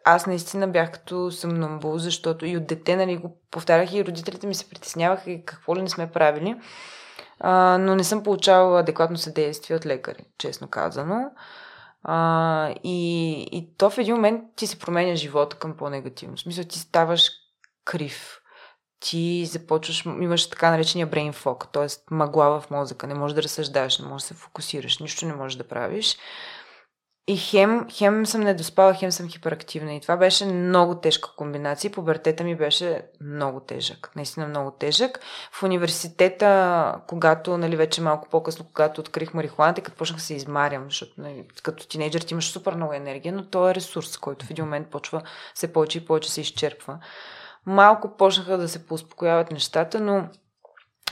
аз 0.05 0.25
наистина 0.25 0.67
бях 0.67 0.91
като 0.91 1.31
съмнамбул, 1.31 1.97
защото 1.97 2.45
и 2.45 2.57
от 2.57 2.67
дете, 2.67 2.95
нали, 2.95 3.17
го 3.17 3.37
повтарях 3.51 3.93
и 3.93 4.05
родителите 4.05 4.47
ми 4.47 4.55
се 4.55 4.69
притесняваха 4.69 5.31
и 5.31 5.45
какво 5.45 5.75
ли 5.75 5.81
не 5.81 5.89
сме 5.89 6.11
правили. 6.11 6.55
А, 7.39 7.77
но 7.77 7.95
не 7.95 8.03
съм 8.03 8.23
получавала 8.23 8.79
адекватно 8.79 9.17
съдействие 9.17 9.77
от 9.77 9.85
лекари, 9.85 10.23
честно 10.37 10.67
казано. 10.67 11.31
А, 12.03 12.73
и, 12.83 13.31
и 13.41 13.77
то 13.77 13.89
в 13.89 13.97
един 13.97 14.15
момент 14.15 14.43
ти 14.55 14.67
се 14.67 14.79
променя 14.79 15.15
живота 15.15 15.57
към 15.57 15.77
по-негативно. 15.77 16.35
В 16.35 16.39
смисъл 16.39 16.63
ти 16.63 16.79
ставаш 16.79 17.31
крив 17.85 18.38
ти 18.99 19.45
започваш, 19.45 20.05
имаш 20.05 20.49
така 20.49 20.71
наречения 20.71 21.07
brain 21.07 21.33
fog, 21.33 21.65
т.е. 21.73 22.13
мъгла 22.15 22.61
в 22.61 22.69
мозъка, 22.69 23.07
не 23.07 23.13
можеш 23.13 23.35
да 23.35 23.43
разсъждаш, 23.43 23.99
не 23.99 24.07
можеш 24.07 24.27
да 24.27 24.27
се 24.27 24.41
фокусираш, 24.41 24.99
нищо 24.99 25.25
не 25.25 25.33
можеш 25.33 25.57
да 25.57 25.67
правиш. 25.67 26.17
И 27.29 27.37
хем, 27.37 27.87
хем 27.91 28.25
съм 28.25 28.41
недоспала, 28.41 28.93
хем 28.93 29.11
съм 29.11 29.29
хиперактивна. 29.29 29.93
И 29.93 30.01
това 30.01 30.17
беше 30.17 30.45
много 30.45 30.95
тежка 30.95 31.29
комбинация. 31.35 31.91
Пубертета 31.91 32.43
ми 32.43 32.55
беше 32.55 33.01
много 33.21 33.59
тежък. 33.59 34.11
Наистина 34.15 34.47
много 34.47 34.71
тежък. 34.71 35.19
В 35.51 35.63
университета, 35.63 36.95
когато, 37.07 37.57
нали, 37.57 37.75
вече 37.75 38.01
малко 38.01 38.29
по-късно, 38.29 38.65
когато 38.65 39.01
открих 39.01 39.33
марихуаната, 39.33 39.81
като 39.81 39.97
почнах 39.97 40.21
се 40.21 40.33
измарям, 40.33 40.83
защото 40.83 41.11
нали, 41.17 41.43
като 41.63 41.87
тинейджър 41.87 42.21
ти 42.21 42.33
имаш 42.33 42.51
супер 42.51 42.73
много 42.73 42.93
енергия, 42.93 43.33
но 43.33 43.45
то 43.45 43.69
е 43.69 43.75
ресурс, 43.75 44.17
който 44.17 44.45
в 44.45 44.51
един 44.51 44.65
момент 44.65 44.87
почва 44.87 45.21
все 45.53 45.73
повече 45.73 45.97
и 45.97 46.05
повече 46.05 46.31
се 46.31 46.41
изчерпва. 46.41 46.99
Малко 47.69 48.17
почнаха 48.17 48.57
да 48.57 48.69
се 48.69 48.85
поуспокояват 48.85 49.51
нещата, 49.51 49.99
но 49.99 50.29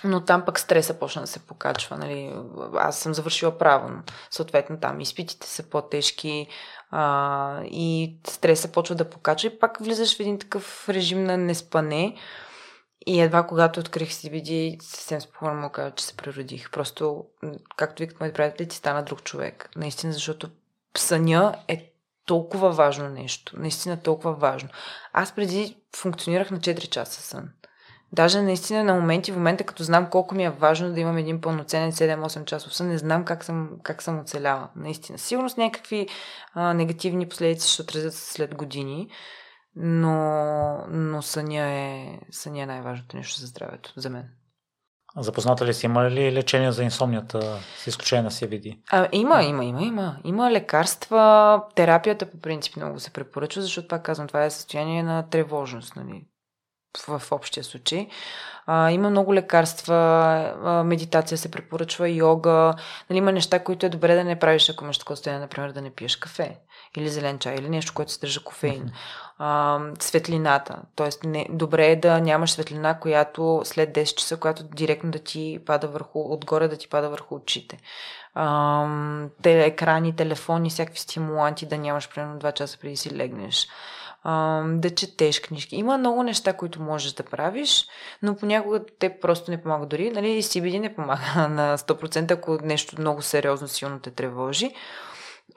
но 0.04 0.26
там 0.26 0.46
пък 0.46 0.60
стреса 0.60 1.00
почна 1.00 1.22
да 1.22 1.28
се 1.28 1.40
покачва. 1.40 1.98
Нали? 1.98 2.34
Аз 2.76 3.00
съм 3.00 3.14
завършила 3.14 3.58
право, 3.58 3.90
но 3.90 4.04
съответно 4.32 4.80
там 4.80 5.00
изпитите 5.00 5.48
са 5.48 5.70
по-тежки 5.70 6.48
а, 6.92 7.62
и 7.64 8.18
стреса 8.28 8.72
почва 8.72 8.96
да 8.96 9.10
покачва 9.10 9.48
и 9.48 9.60
пак 9.60 9.78
влизаш 9.80 10.18
в 10.18 10.20
един 10.20 10.40
такъв 10.40 10.90
режим 10.90 11.24
на 11.24 11.38
неспане. 11.38 12.16
И 13.08 13.22
едва 13.22 13.44
когато 13.44 13.80
открих 13.80 14.10
CBD, 14.10 14.82
съвсем 14.82 15.22
спокойно 15.22 15.62
му 15.62 15.70
кажа, 15.70 15.96
че 15.96 16.06
се 16.06 16.18
природих. 16.18 16.72
Просто, 16.72 17.26
както 17.76 18.04
викат 18.04 18.20
моите 18.20 18.34
приятели, 18.34 18.68
ти 18.68 18.76
стана 18.76 19.04
друг 19.04 19.24
човек. 19.24 19.70
Наистина, 19.76 20.14
защото 20.14 20.50
съня 20.98 21.56
е 21.68 21.92
толкова 22.28 22.72
важно 22.72 23.10
нещо. 23.10 23.60
Наистина 23.60 23.98
толкова 23.98 24.34
важно. 24.34 24.70
Аз 25.14 25.36
преди 25.36 25.78
функционирах 25.96 26.52
на 26.52 26.60
4 26.60 26.90
часа 26.90 27.22
сън. 27.22 27.50
Даже 28.12 28.42
наистина 28.42 28.84
на 28.84 28.94
моменти, 28.94 29.32
в 29.32 29.36
момента 29.36 29.64
като 29.64 29.84
знам 29.84 30.10
колко 30.10 30.36
ми 30.36 30.44
е 30.44 30.50
важно 30.50 30.94
да 30.94 31.00
имам 31.00 31.18
един 31.18 31.42
пълноценен 31.42 31.92
7-8 31.92 32.46
часов 32.46 32.76
сън, 32.76 32.88
не 32.88 32.98
знам 32.98 33.26
как 33.26 33.44
съм, 33.44 33.70
как 33.84 34.04
съм 34.04 34.20
оцеляла. 34.20 34.70
Наистина. 34.76 35.18
Сигурно 35.18 35.50
с 35.50 35.58
някакви 35.58 36.08
а, 36.54 36.74
негативни 36.74 37.30
последици 37.30 37.74
ще 37.74 37.82
отразят 37.82 38.14
след 38.14 38.56
години, 38.56 39.10
но, 39.76 40.88
но 40.90 41.22
съня 41.22 41.64
е, 41.64 42.20
съня 42.32 42.62
е 42.62 42.66
най-важното 42.66 43.18
нещо 43.18 43.40
за 43.40 43.48
здравето, 43.48 43.94
за 43.98 44.10
мен. 44.10 44.30
Запозната 45.18 45.66
ли 45.66 45.74
си, 45.74 45.86
има 45.86 46.10
ли 46.10 46.32
лечение 46.32 46.72
за 46.72 46.84
инсомнията 46.84 47.60
с 47.78 47.88
изключение 47.88 48.24
на 48.24 48.32
CBD? 48.32 48.78
А, 48.92 49.08
има, 49.12 49.44
има, 49.44 49.66
има, 49.66 49.82
има. 49.82 50.18
Има 50.24 50.52
лекарства. 50.52 51.62
Терапията 51.76 52.26
по 52.26 52.42
принцип 52.42 52.76
много 52.76 53.00
се 53.00 53.14
препоръчва, 53.14 53.62
защото 53.62 53.88
пак 53.88 54.04
казвам, 54.04 54.28
това 54.28 54.46
е 54.46 54.50
състояние 54.50 55.04
на 55.04 55.30
тревожност. 55.30 55.96
Нали? 55.96 56.26
в 57.08 57.32
общия 57.32 57.64
случай. 57.64 58.08
А, 58.66 58.92
има 58.92 59.10
много 59.10 59.34
лекарства, 59.34 59.96
а, 60.64 60.84
медитация 60.84 61.38
се 61.38 61.52
препоръчва, 61.52 62.10
йога. 62.10 62.74
Нали, 63.10 63.18
има 63.18 63.32
неща, 63.32 63.64
които 63.64 63.86
е 63.86 63.90
добре 63.90 64.16
да 64.16 64.24
не 64.24 64.40
правиш, 64.40 64.70
ако 64.70 64.84
имаш 64.84 64.98
такова 64.98 65.16
състояние, 65.16 65.42
например, 65.42 65.72
да 65.72 65.82
не 65.82 65.90
пиеш 65.90 66.16
кафе 66.16 66.58
или 66.98 67.10
зелен 67.10 67.40
чай, 67.40 67.56
или 67.56 67.70
нещо, 67.70 67.94
което 67.94 68.12
съдържа 68.12 68.44
кофеин. 68.44 68.92
А, 69.40 69.80
светлината. 70.00 70.78
Тоест, 70.96 71.24
не, 71.24 71.48
добре 71.50 71.88
е 71.88 71.96
да 71.96 72.20
нямаш 72.20 72.52
светлина, 72.52 73.00
която 73.00 73.62
след 73.64 73.96
10 73.96 74.16
часа, 74.16 74.38
която 74.38 74.64
директно 74.64 75.12
да 75.12 75.20
ти 75.20 75.60
пада 75.66 75.88
върху, 75.88 76.34
отгоре 76.34 76.68
да 76.68 76.78
ти 76.78 76.90
пада 76.90 77.10
върху 77.10 77.36
очите. 77.36 77.78
А, 78.34 78.88
те, 79.42 79.66
екрани, 79.66 80.16
телефони, 80.16 80.70
всякакви 80.70 81.00
стимуланти 81.00 81.66
да 81.66 81.78
нямаш 81.78 82.10
примерно 82.10 82.40
2 82.40 82.54
часа 82.54 82.78
преди 82.82 82.98
си 82.98 83.18
легнеш 83.18 83.68
да 84.66 84.90
четеш 84.96 85.40
книжки. 85.40 85.76
Има 85.76 85.98
много 85.98 86.24
неща, 86.24 86.54
които 86.54 86.82
можеш 86.82 87.14
да 87.14 87.24
правиш, 87.24 87.88
но 88.22 88.36
понякога 88.36 88.86
те 89.00 89.20
просто 89.20 89.52
не 89.52 89.62
помагат 89.62 89.90
дори. 89.90 90.12
Нали, 90.12 90.44
CBD 90.44 90.80
не 90.80 90.96
помага 90.96 91.48
на 91.50 91.78
100%, 91.78 92.32
ако 92.32 92.58
нещо 92.64 92.96
много 93.00 93.22
сериозно, 93.22 93.68
силно 93.68 94.00
те 94.00 94.12
тревожи. 94.12 94.72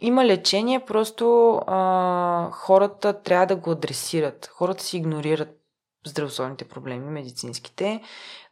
Има 0.00 0.24
лечение, 0.24 0.84
просто 0.84 1.54
а, 1.66 2.50
хората 2.50 3.22
трябва 3.22 3.46
да 3.46 3.56
го 3.56 3.70
адресират. 3.70 4.46
Хората 4.46 4.84
си 4.84 4.96
игнорират 4.96 5.60
здравословните 6.06 6.64
проблеми, 6.64 7.10
медицинските, 7.10 8.02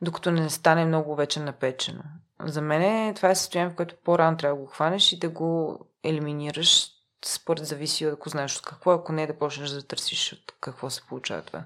докато 0.03 0.31
не 0.31 0.51
стане 0.51 0.85
много 0.85 1.15
вече 1.15 1.41
напечено. 1.41 2.03
За 2.45 2.61
мен 2.61 3.15
това 3.15 3.31
е 3.31 3.35
състояние, 3.35 3.73
в 3.73 3.77
което 3.77 3.95
по-рано 4.05 4.37
трябва 4.37 4.57
да 4.57 4.63
го 4.63 4.69
хванеш 4.71 5.13
и 5.13 5.19
да 5.19 5.29
го 5.29 5.79
елиминираш 6.05 6.91
според 7.25 7.67
зависи, 7.67 8.05
ако 8.05 8.29
знаеш 8.29 8.57
от 8.57 8.63
какво, 8.63 8.91
ако 8.91 9.13
не 9.13 9.27
да 9.27 9.39
почнеш 9.39 9.71
да 9.71 9.87
търсиш 9.87 10.33
от 10.33 10.55
какво 10.61 10.91
се 10.91 11.07
получава 11.09 11.43
това. 11.43 11.65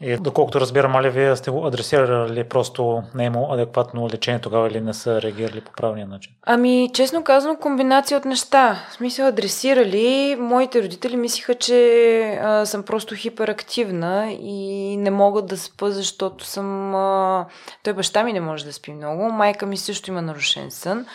И 0.00 0.16
доколкото 0.16 0.60
разбирам, 0.60 0.96
али 0.96 1.10
вие 1.10 1.36
сте 1.36 1.50
го 1.50 1.66
адресирали, 1.66 2.44
просто 2.44 3.02
не 3.14 3.26
е 3.26 3.30
адекватно 3.50 4.08
лечение 4.08 4.40
тогава 4.40 4.68
или 4.68 4.80
не 4.80 4.94
са 4.94 5.22
реагирали 5.22 5.60
по 5.60 5.72
правилния 5.72 6.06
начин? 6.06 6.32
Ами, 6.42 6.90
честно 6.94 7.24
казано, 7.24 7.56
комбинация 7.56 8.18
от 8.18 8.24
неща. 8.24 8.86
В 8.90 8.92
смисъл, 8.92 9.26
адресирали. 9.26 10.36
Моите 10.38 10.82
родители 10.82 11.16
мислиха, 11.16 11.54
че 11.54 12.38
а, 12.42 12.66
съм 12.66 12.82
просто 12.82 13.14
хиперактивна 13.14 14.32
и 14.40 14.96
не 14.96 15.10
мога 15.10 15.42
да 15.42 15.58
спа, 15.58 15.90
защото 15.90 16.44
съм... 16.44 16.94
А... 16.94 17.46
Той 17.82 17.92
баща 17.92 18.24
ми 18.24 18.32
не 18.32 18.40
може 18.40 18.64
да 18.64 18.72
спи 18.72 18.92
много. 18.92 19.22
Майка 19.22 19.66
ми 19.66 19.76
също 19.76 20.10
има 20.10 20.22
нарушен 20.22 20.70
сън. 20.70 21.06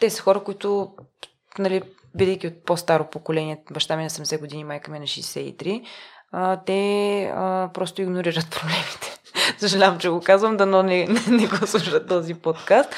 Те 0.00 0.10
са 0.10 0.22
хора, 0.22 0.40
които 0.40 0.88
нали, 1.58 1.82
бидейки 2.14 2.46
от 2.46 2.64
по-старо 2.64 3.10
поколение, 3.10 3.62
баща 3.70 3.96
ми 3.96 4.02
на 4.02 4.10
70 4.10 4.40
години, 4.40 4.64
майка 4.64 4.90
ми 4.90 4.98
на 4.98 5.04
63, 5.04 5.82
а, 6.38 6.56
те 6.56 7.22
а, 7.36 7.70
просто 7.74 8.02
игнорират 8.02 8.50
проблемите. 8.50 9.18
Съжалявам, 9.58 9.98
че 9.98 10.08
го 10.08 10.20
казвам, 10.20 10.56
да 10.56 10.66
но 10.66 10.82
не, 10.82 11.06
не, 11.06 11.20
не 11.28 11.46
го 11.46 11.66
слушат 11.66 12.08
този 12.08 12.34
подкаст. 12.34 12.94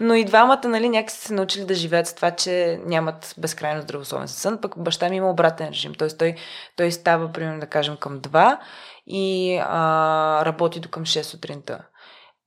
Но 0.00 0.14
и 0.14 0.24
двамата, 0.24 0.60
нали, 0.64 0.88
някакси 0.88 1.18
се 1.18 1.34
научили 1.34 1.64
да 1.64 1.74
живеят 1.74 2.06
с 2.06 2.14
това, 2.14 2.30
че 2.30 2.80
нямат 2.86 3.34
безкрайно 3.38 3.82
здравословен 3.82 4.28
сън. 4.28 4.58
Пък 4.62 4.78
баща 4.78 5.08
ми 5.08 5.16
има 5.16 5.30
обратен 5.30 5.68
режим. 5.68 5.94
Тоест 5.94 6.18
той, 6.18 6.34
той 6.76 6.92
става, 6.92 7.32
примерно, 7.32 7.60
да 7.60 7.66
кажем, 7.66 7.96
към 7.96 8.20
2 8.20 8.58
и 9.06 9.56
а, 9.56 10.44
работи 10.44 10.80
до 10.80 10.88
към 10.88 11.02
6 11.02 11.22
сутринта. 11.22 11.78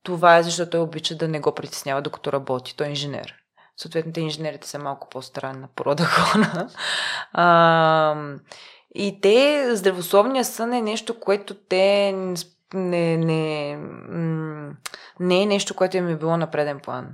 Това 0.02 0.36
е 0.36 0.42
защото 0.42 0.70
той 0.70 0.80
обича 0.80 1.16
да 1.16 1.28
не 1.28 1.40
го 1.40 1.54
притеснява 1.54 2.02
докато 2.02 2.32
работи. 2.32 2.76
Той 2.76 2.86
е 2.86 2.90
инженер. 2.90 3.34
Съответно, 3.76 4.12
те 4.12 4.20
инженерите 4.20 4.68
са 4.68 4.78
малко 4.78 5.08
по-странна 5.08 5.68
порода 5.76 6.04
хора. 6.04 6.68
И 8.98 9.20
те, 9.20 9.68
здравословния 9.76 10.44
сън 10.44 10.72
е 10.72 10.82
нещо, 10.82 11.20
което 11.20 11.54
те 11.54 12.14
не, 12.74 13.16
не, 13.16 13.78
не 15.20 15.42
е 15.42 15.46
нещо, 15.46 15.74
което 15.74 15.96
им 15.96 16.08
е 16.08 16.16
било 16.16 16.36
на 16.36 16.50
преден 16.50 16.80
план. 16.80 17.08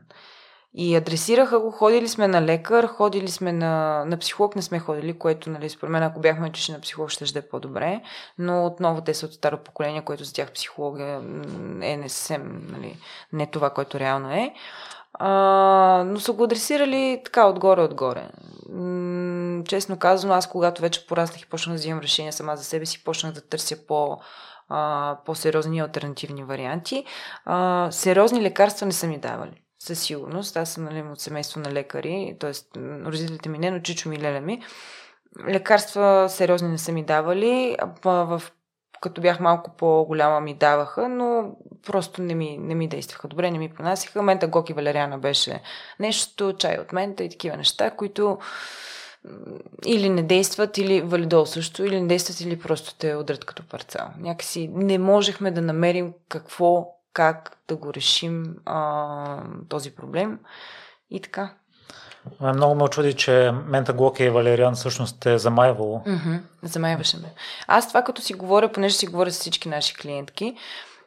И 0.74 0.96
адресираха 0.96 1.60
го, 1.60 1.70
ходили 1.70 2.08
сме 2.08 2.28
на 2.28 2.42
лекар, 2.42 2.86
ходили 2.86 3.28
сме 3.28 3.52
на, 3.52 4.04
на 4.04 4.18
психолог, 4.18 4.56
не 4.56 4.62
сме 4.62 4.78
ходили, 4.78 5.18
което, 5.18 5.50
нали, 5.50 5.68
според 5.68 5.92
мен, 5.92 6.02
ако 6.02 6.20
бяхме 6.20 6.48
отишли 6.48 6.72
на 6.72 6.80
психолог, 6.80 7.10
ще 7.10 7.26
ще 7.26 7.38
е 7.38 7.42
по-добре. 7.42 8.00
Но 8.38 8.66
отново 8.66 9.00
те 9.00 9.14
са 9.14 9.26
от 9.26 9.32
старо 9.32 9.58
поколение, 9.58 10.02
което 10.02 10.24
за 10.24 10.34
тях 10.34 10.52
психология 10.52 11.16
е 11.82 11.96
не 11.96 12.08
съвсем, 12.08 12.66
нали, 12.72 12.96
не 13.32 13.46
това, 13.46 13.70
което 13.70 14.00
реално 14.00 14.32
е. 14.32 14.54
А, 15.14 16.04
но 16.06 16.20
са 16.20 16.32
го 16.32 16.44
адресирали 16.44 17.22
така 17.24 17.46
отгоре-отгоре. 17.46 18.28
М- 18.72 19.64
честно 19.64 19.98
казано, 19.98 20.34
аз 20.34 20.48
когато 20.48 20.82
вече 20.82 21.06
пораснах 21.06 21.40
и 21.40 21.48
почнах 21.48 21.74
да 21.74 21.78
взимам 21.78 22.00
решения 22.00 22.32
сама 22.32 22.56
за 22.56 22.64
себе 22.64 22.86
си, 22.86 23.04
почнах 23.04 23.32
да 23.32 23.40
търся 23.40 23.86
по, 23.86 24.18
по-сериозни 25.24 25.80
альтернативни 25.80 26.44
варианти. 26.44 27.04
А, 27.44 27.88
сериозни 27.90 28.42
лекарства 28.42 28.86
не 28.86 28.92
са 28.92 29.06
ми 29.06 29.18
давали. 29.18 29.62
Със 29.78 30.00
сигурност. 30.00 30.56
Аз 30.56 30.72
съм 30.72 30.84
нали, 30.84 31.02
от 31.02 31.20
семейство 31.20 31.60
на 31.60 31.72
лекари, 31.72 32.36
т.е. 32.40 32.78
родителите 32.80 33.48
ми 33.48 33.58
не, 33.58 33.70
но 33.70 33.80
чичо 33.80 34.08
ми 34.08 34.18
леля 34.18 34.40
ми. 34.40 34.62
Лекарства 35.48 36.26
сериозни 36.28 36.68
не 36.68 36.78
са 36.78 36.92
ми 36.92 37.04
давали. 37.04 37.76
В 38.04 38.42
като 39.02 39.20
бях 39.20 39.40
малко 39.40 39.76
по-голяма 39.76 40.40
ми 40.40 40.54
даваха, 40.54 41.08
но 41.08 41.56
просто 41.86 42.22
не 42.22 42.34
ми, 42.34 42.58
не 42.58 42.74
ми 42.74 42.88
действаха 42.88 43.28
добре, 43.28 43.50
не 43.50 43.58
ми 43.58 43.74
понасяха. 43.74 44.22
Мента 44.22 44.46
Гоки 44.46 44.72
Валериана 44.72 45.18
беше 45.18 45.62
нещо, 46.00 46.54
чай 46.58 46.78
от 46.78 46.92
мента 46.92 47.24
и 47.24 47.30
такива 47.30 47.56
неща, 47.56 47.90
които 47.90 48.38
или 49.86 50.08
не 50.08 50.22
действат, 50.22 50.78
или 50.78 51.00
валидол 51.00 51.46
също, 51.46 51.84
или 51.84 52.00
не 52.00 52.06
действат, 52.06 52.40
или 52.40 52.58
просто 52.58 52.94
те 52.98 53.16
удрят 53.16 53.44
като 53.44 53.68
парцал. 53.68 54.08
Някакси 54.18 54.70
не 54.74 54.98
можехме 54.98 55.50
да 55.50 55.62
намерим 55.62 56.12
какво, 56.28 56.88
как 57.12 57.58
да 57.68 57.76
го 57.76 57.94
решим 57.94 58.56
а, 58.64 59.44
този 59.68 59.94
проблем. 59.94 60.38
И 61.10 61.20
така. 61.20 61.54
Много 62.40 62.74
ме 62.74 62.82
очуди, 62.82 63.14
че 63.14 63.52
Мента 63.66 63.92
Глоки 63.92 64.24
и 64.24 64.30
Валериан 64.30 64.74
всъщност 64.74 65.26
е 65.26 65.38
замайвало. 65.38 65.98
Mm-hmm. 66.06 66.40
Замайваше 66.62 67.16
ме. 67.16 67.34
Аз 67.66 67.88
това 67.88 68.02
като 68.02 68.22
си 68.22 68.34
говоря, 68.34 68.72
понеже 68.72 68.94
си 68.94 69.06
говоря 69.06 69.30
с 69.30 69.40
всички 69.40 69.68
наши 69.68 69.94
клиентки 69.94 70.56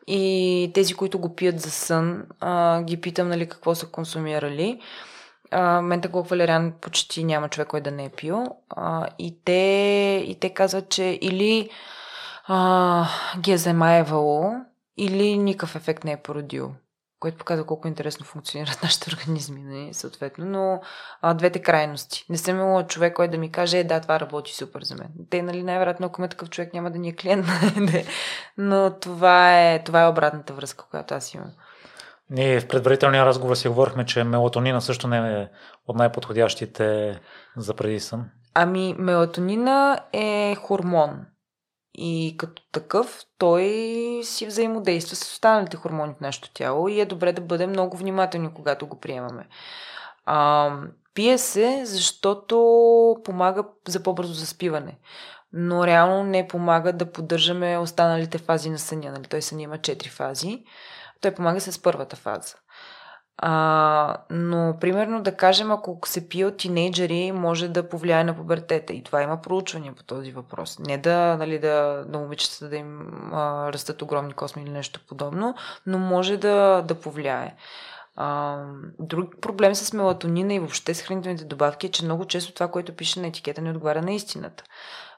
и 0.08 0.71
тези, 0.73 0.93
които 0.93 1.19
го 1.19 1.36
пият 1.36 1.60
за 1.60 1.71
сън, 1.71 2.23
а, 2.39 2.82
ги 2.82 3.01
питам 3.01 3.30
нали, 3.30 3.49
какво 3.49 3.75
са 3.75 3.88
консумирали. 3.88 4.82
А, 5.51 5.82
Мента 5.82 6.08
Глок 6.08 6.28
Валериан 6.28 6.73
почти 6.82 7.23
няма 7.23 7.49
човек, 7.49 7.67
който 7.67 7.84
да 7.84 7.95
не 7.95 8.06
е 8.06 8.10
пил. 8.10 8.45
А, 8.69 9.08
и, 9.19 9.38
те, 9.45 10.23
и 10.28 10.38
те 10.39 10.49
казват, 10.49 10.89
че 10.89 11.19
или 11.21 11.69
а, 12.47 13.08
ги 13.39 13.51
е 13.51 13.58
замайвало, 13.58 14.51
или 14.97 15.38
никакъв 15.38 15.75
ефект 15.75 16.04
не 16.04 16.12
е 16.12 16.17
породил 16.17 16.71
което 17.26 17.38
показва 17.38 17.66
колко 17.66 17.88
интересно 17.88 18.26
функционират 18.26 18.80
нашите 18.84 19.16
организми, 19.16 19.62
не, 19.64 19.94
съответно, 19.94 20.46
но 20.46 20.82
а, 21.22 21.34
двете 21.34 21.62
крайности. 21.62 22.26
Не 22.30 22.38
съм 22.38 22.56
имала 22.56 22.88
човек, 22.88 23.14
който 23.14 23.32
да 23.32 23.38
ми 23.38 23.52
каже, 23.52 23.80
е, 23.80 23.84
да, 23.84 24.02
това 24.02 24.20
работи 24.20 24.56
супер 24.56 24.82
за 24.84 24.96
мен. 24.96 25.08
Те, 25.30 25.42
нали, 25.42 25.64
най-вероятно, 25.64 26.06
ако 26.06 26.22
ме 26.22 26.28
такъв 26.28 26.50
човек, 26.50 26.74
няма 26.74 26.92
да 26.92 27.00
ни 27.00 27.10
е 27.10 27.16
клиент, 27.16 27.46
но 28.58 28.92
това 29.02 29.62
е, 29.62 29.84
това 29.84 30.02
е 30.02 30.08
обратната 30.08 30.54
връзка, 30.54 30.86
която 30.92 31.14
аз 31.14 31.34
имам. 31.34 31.52
Ние 32.30 32.60
в 32.60 32.68
предварителния 32.68 33.26
разговор 33.26 33.56
си 33.56 33.68
говорихме, 33.68 34.06
че 34.06 34.24
мелатонина 34.24 34.82
също 34.82 35.08
не 35.08 35.42
е 35.42 35.48
от 35.88 35.96
най-подходящите 35.96 37.20
за 37.58 37.74
преди 37.74 38.00
сън. 38.00 38.26
Ами, 38.54 38.96
мелатонина 38.98 40.00
е 40.14 40.56
хормон. 40.56 41.26
И 41.98 42.36
като 42.38 42.64
такъв, 42.72 43.26
той 43.38 43.64
си 44.24 44.46
взаимодейства 44.46 45.16
с 45.16 45.22
останалите 45.22 45.78
хормони 45.78 46.14
в 46.18 46.22
нашето 46.22 46.50
тяло 46.54 46.88
и 46.88 47.00
е 47.00 47.06
добре 47.06 47.34
да 47.34 47.42
бъдем 47.42 47.70
много 47.70 47.98
внимателни, 47.98 48.54
когато 48.54 48.88
го 48.88 49.00
приемаме. 49.00 49.48
А, 50.26 50.72
пие 51.14 51.38
се, 51.38 51.82
защото 51.86 52.56
помага 53.24 53.64
за 53.88 54.04
по-бързо 54.04 54.34
заспиване. 54.34 54.98
Но 55.54 55.88
реално 55.88 56.24
не 56.24 56.48
помага 56.48 56.94
да 56.94 57.12
поддържаме 57.12 57.78
останалите 57.78 58.38
фази 58.38 58.70
на 58.70 58.80
съня. 58.80 59.12
Нали? 59.12 59.24
Той 59.24 59.42
сън 59.42 59.60
има 59.60 59.78
4 59.78 60.10
фази. 60.10 60.64
Той 61.22 61.32
помага 61.32 61.62
с 61.62 61.82
първата 61.82 62.16
фаза. 62.16 62.56
А, 63.38 64.17
но, 64.30 64.78
примерно, 64.82 65.21
да 65.21 65.36
кажем, 65.36 65.71
ако 65.71 66.00
се 66.06 66.30
пие 66.30 66.45
от 66.45 66.58
тинейджери, 66.58 67.32
може 67.32 67.67
да 67.67 67.89
повлияе 67.89 68.24
на 68.24 68.36
пубертета. 68.36 68.93
И 68.93 69.04
това 69.04 69.21
има 69.21 69.41
проучвания 69.41 69.93
по 69.93 70.04
този 70.04 70.32
въпрос. 70.32 70.80
Не 70.80 70.98
да, 70.98 71.38
нали, 71.38 71.60
да, 71.60 72.06
да 72.08 72.19
момичетата 72.19 72.69
да 72.69 72.76
им 72.76 73.10
а, 73.34 73.74
растат 73.74 74.02
огромни 74.02 74.34
косми 74.34 74.63
или 74.63 74.69
нещо 74.69 75.00
подобно, 75.08 75.56
но 75.86 76.00
може 76.00 76.38
да, 76.38 76.82
да 76.82 76.95
повлияе. 76.95 77.56
А, 78.15 78.58
друг 79.00 79.41
проблем 79.41 79.76
с 79.76 79.93
мелатонина 79.93 80.54
и 80.54 80.60
въобще 80.60 80.93
с 80.93 81.02
хранителните 81.02 81.45
добавки 81.45 81.88
е, 81.88 81.91
че 81.91 82.06
много 82.06 82.26
често 82.26 82.54
това, 82.54 82.67
което 82.67 82.95
пише 82.95 83.19
на 83.21 83.28
етикета, 83.28 83.62
не 83.62 83.71
отговаря 83.71 84.02
на 84.02 84.13
истината 84.13 84.63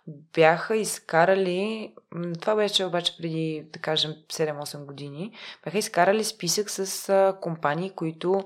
бяха 0.08 0.76
изкарали, 0.76 1.94
това 2.42 2.56
беше 2.56 2.86
обаче 2.86 3.18
преди, 3.18 3.70
да 3.74 3.80
кажем, 3.80 4.16
7-8 4.30 4.86
години, 4.86 5.32
бяха 5.64 5.78
изкарали 5.78 6.24
списък 6.24 6.70
с 6.70 7.34
компании, 7.42 7.90
които 7.90 8.44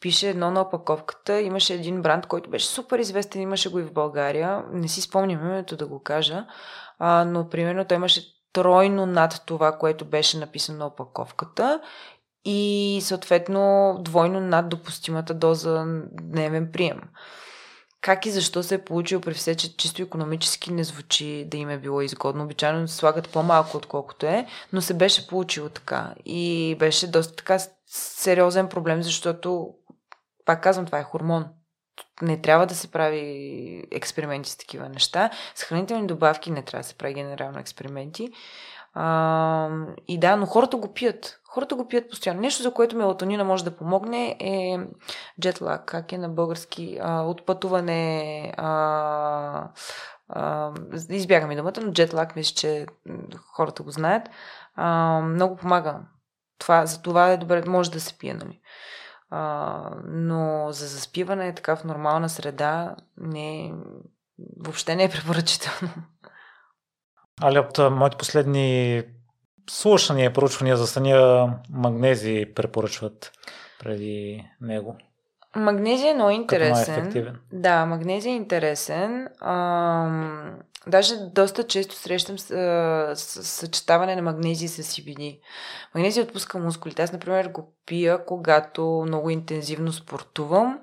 пише 0.00 0.28
едно 0.28 0.50
на 0.50 0.60
опаковката. 0.60 1.40
Имаше 1.40 1.74
един 1.74 2.02
бранд, 2.02 2.26
който 2.26 2.50
беше 2.50 2.66
супер 2.66 2.98
известен, 2.98 3.42
имаше 3.42 3.70
го 3.70 3.78
и 3.78 3.82
в 3.82 3.92
България. 3.92 4.64
Не 4.72 4.88
си 4.88 5.00
спомням 5.00 5.40
името 5.40 5.76
да 5.76 5.86
го 5.86 6.02
кажа, 6.02 6.46
а, 6.98 7.24
но 7.24 7.48
примерно 7.48 7.84
той 7.84 7.96
имаше 7.96 8.22
тройно 8.52 9.06
над 9.06 9.42
това, 9.46 9.78
което 9.78 10.04
беше 10.04 10.38
написано 10.38 10.78
на 10.78 10.86
опаковката 10.86 11.80
и 12.44 12.98
съответно 13.02 13.96
двойно 14.00 14.40
над 14.40 14.68
допустимата 14.68 15.34
доза 15.34 15.84
дневен 16.22 16.72
прием 16.72 17.00
как 18.04 18.26
и 18.26 18.30
защо 18.30 18.62
се 18.62 18.74
е 18.74 18.84
получил 18.84 19.20
при 19.20 19.34
все, 19.34 19.54
че 19.54 19.76
чисто 19.76 20.02
економически 20.02 20.72
не 20.72 20.84
звучи 20.84 21.44
да 21.46 21.56
им 21.56 21.70
е 21.70 21.78
било 21.78 22.00
изгодно. 22.00 22.44
Обичайно 22.44 22.88
слагат 22.88 23.28
по-малко, 23.28 23.76
отколкото 23.76 24.26
е, 24.26 24.46
но 24.72 24.80
се 24.80 24.94
беше 24.94 25.26
получило 25.26 25.68
така. 25.68 26.14
И 26.24 26.76
беше 26.78 27.10
доста 27.10 27.36
така 27.36 27.58
сериозен 27.86 28.68
проблем, 28.68 29.02
защото, 29.02 29.68
пак 30.44 30.62
казвам, 30.62 30.86
това 30.86 30.98
е 30.98 31.04
хормон. 31.04 31.46
Не 32.22 32.40
трябва 32.40 32.66
да 32.66 32.74
се 32.74 32.90
прави 32.90 33.84
експерименти 33.90 34.50
с 34.50 34.56
такива 34.56 34.88
неща. 34.88 35.30
С 35.54 35.62
хранителни 35.62 36.06
добавки 36.06 36.50
не 36.50 36.62
трябва 36.62 36.82
да 36.82 36.88
се 36.88 36.94
прави 36.94 37.14
генерално 37.14 37.58
експерименти. 37.58 38.30
А, 38.94 39.68
и 40.08 40.18
да, 40.18 40.36
но 40.36 40.46
хората 40.46 40.76
го 40.76 40.94
пият. 40.94 41.40
Хората 41.48 41.74
го 41.74 41.88
пият 41.88 42.10
постоянно. 42.10 42.40
Нещо, 42.40 42.62
за 42.62 42.74
което 42.74 42.96
мелатонина 42.96 43.44
може 43.44 43.64
да 43.64 43.76
помогне 43.76 44.36
е 44.40 44.78
джетлаг, 45.40 45.84
как 45.84 46.12
е 46.12 46.18
на 46.18 46.28
български, 46.28 46.98
а, 47.02 47.22
отпътуване, 47.22 48.52
а, 48.56 49.68
а, 50.28 50.72
избягаме 51.10 51.56
думата, 51.56 51.80
но 51.82 51.92
джетлаг, 51.92 52.36
мисля, 52.36 52.54
че 52.54 52.86
хората 53.54 53.82
го 53.82 53.90
знаят. 53.90 54.28
А, 54.74 55.20
много 55.20 55.56
помага. 55.56 56.00
Това, 56.58 56.86
за 56.86 57.02
това 57.02 57.30
е 57.30 57.36
добре, 57.36 57.62
може 57.66 57.90
да 57.90 58.00
се 58.00 58.18
пие, 58.18 58.34
нали? 58.34 58.60
А, 59.30 59.90
но 60.04 60.66
за 60.70 60.86
заспиване 60.86 61.54
така 61.54 61.76
в 61.76 61.84
нормална 61.84 62.28
среда 62.28 62.96
не, 63.16 63.74
въобще 64.56 64.96
не 64.96 65.04
е 65.04 65.10
препоръчително. 65.10 65.92
Али 67.42 67.58
от 67.58 67.78
моите 67.90 68.16
последни 68.16 69.02
слушания, 69.70 70.32
проучвания 70.32 70.76
за 70.76 70.86
съня 70.86 71.48
магнези 71.70 72.46
препоръчват 72.54 73.32
преди 73.80 74.44
него. 74.60 74.96
Магнезия 75.56 76.10
е 76.10 76.14
много 76.14 76.30
интересен. 76.30 77.36
Да, 77.52 77.86
магнезия 77.86 78.32
е 78.32 78.36
интересен. 78.36 79.28
Ам, 79.40 80.54
даже 80.86 81.14
доста 81.16 81.66
често 81.66 81.94
срещам 81.94 82.38
с, 82.38 82.46
с, 83.16 83.44
съчетаване 83.44 84.16
на 84.16 84.22
магнезия 84.22 84.68
с 84.68 84.82
CBD. 84.82 85.38
Магнезия 85.94 86.24
отпуска 86.24 86.58
мускулите. 86.58 87.02
Аз, 87.02 87.12
например, 87.12 87.48
го 87.48 87.74
пия, 87.86 88.24
когато 88.24 89.04
много 89.06 89.30
интензивно 89.30 89.92
спортувам 89.92 90.78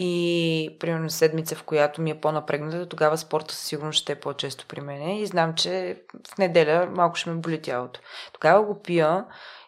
и 0.00 0.76
примерно 0.80 1.10
седмица, 1.10 1.56
в 1.56 1.62
която 1.62 2.02
ми 2.02 2.10
е 2.10 2.20
по-напрегната, 2.20 2.88
тогава 2.88 3.18
спорта 3.18 3.54
със 3.54 3.64
сигурност 3.64 3.98
ще 3.98 4.12
е 4.12 4.20
по-често 4.20 4.66
при 4.68 4.80
мен 4.80 5.08
и 5.08 5.26
знам, 5.26 5.54
че 5.54 6.02
в 6.34 6.38
неделя 6.38 6.88
малко 6.96 7.16
ще 7.16 7.30
ме 7.30 7.36
боли 7.36 7.62
тялото. 7.62 8.00
Тогава 8.32 8.64
го 8.64 8.82
пия 8.82 9.24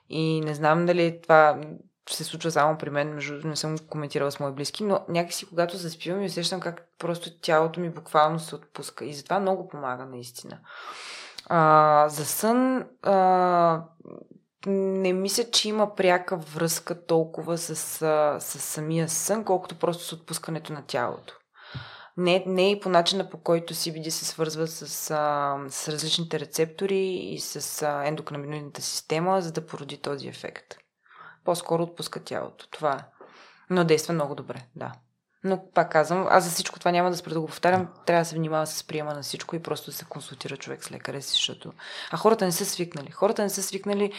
и 0.09 0.41
не 0.41 0.55
знам 0.55 0.87
дали 0.87 1.21
това 1.23 1.61
се 2.11 2.25
случва 2.25 2.51
само 2.51 2.79
при 2.79 2.91
мен, 2.91 3.15
между 3.15 3.49
не 3.49 3.57
съм 3.57 3.79
коментирала 3.79 4.31
с 4.31 4.41
мои 4.41 4.53
близки, 4.53 4.85
но 4.85 5.05
някакси 5.09 5.49
когато 5.49 5.77
заспивам 5.77 6.23
и 6.23 6.27
усещам 6.27 6.61
как 6.61 6.89
просто 6.99 7.41
тялото 7.41 7.81
ми 7.81 7.91
буквално 7.91 8.39
се 8.39 8.55
отпуска 8.55 9.05
и 9.05 9.15
затова 9.15 9.41
много 9.41 9.69
помага 9.69 10.07
наистина. 10.07 10.59
А, 11.47 12.09
за 12.09 12.25
сън 12.25 12.85
а, 13.03 13.83
не 14.67 15.13
мисля, 15.13 15.45
че 15.51 15.69
има 15.69 15.95
пряка 15.95 16.37
връзка 16.37 17.07
толкова 17.07 17.59
с, 17.59 17.77
с 18.41 18.61
самия 18.61 19.09
сън, 19.09 19.45
колкото 19.45 19.79
просто 19.79 20.05
с 20.05 20.13
отпускането 20.13 20.73
на 20.73 20.83
тялото. 20.87 21.35
Не, 22.17 22.45
не 22.47 22.71
и 22.71 22.81
по 22.81 22.89
начина 22.89 23.31
по 23.31 23.39
който 23.39 23.75
CBD 23.75 24.09
се 24.09 24.25
свързва 24.25 24.67
с, 24.67 24.87
с 25.69 25.89
различните 25.89 26.41
рецептори 26.41 26.99
и 26.99 27.41
с 27.41 27.87
ендоканабиноидната 28.05 28.83
система, 28.83 29.43
за 29.43 29.53
да 29.53 29.67
породи 29.67 29.99
този 29.99 30.29
ефект. 30.29 30.77
По-скоро 31.45 31.83
отпуска 31.83 32.25
тялото. 32.25 32.69
Това 32.71 32.93
е. 32.93 33.25
Но 33.71 33.85
действа 33.85 34.15
много 34.15 34.35
добре, 34.35 34.63
да. 34.77 34.93
Но 35.45 35.71
пак 35.75 35.93
казвам, 35.93 36.27
аз 36.31 36.45
за 36.45 36.51
всичко 36.51 36.79
това 36.79 36.91
няма 36.91 37.11
да 37.11 37.17
спра 37.17 37.35
да 37.35 37.41
го 37.41 37.47
повтарям. 37.47 37.89
Трябва 38.07 38.23
да 38.23 38.29
се 38.29 38.37
внимава 38.37 38.67
с 38.67 38.85
приема 38.85 39.15
на 39.15 39.23
всичко 39.23 39.57
и 39.57 39.63
просто 39.63 39.91
да 39.91 39.97
се 39.97 40.05
консултира 40.05 40.57
човек 40.57 40.85
с 40.85 40.91
лекаря 40.91 41.23
си, 41.23 41.31
защото... 41.31 41.73
А 42.11 42.17
хората 42.17 42.45
не 42.45 42.53
са 42.53 42.67
свикнали. 42.67 43.11
Хората 43.11 43.43
не 43.43 43.51
са 43.51 43.63
свикнали 43.63 44.13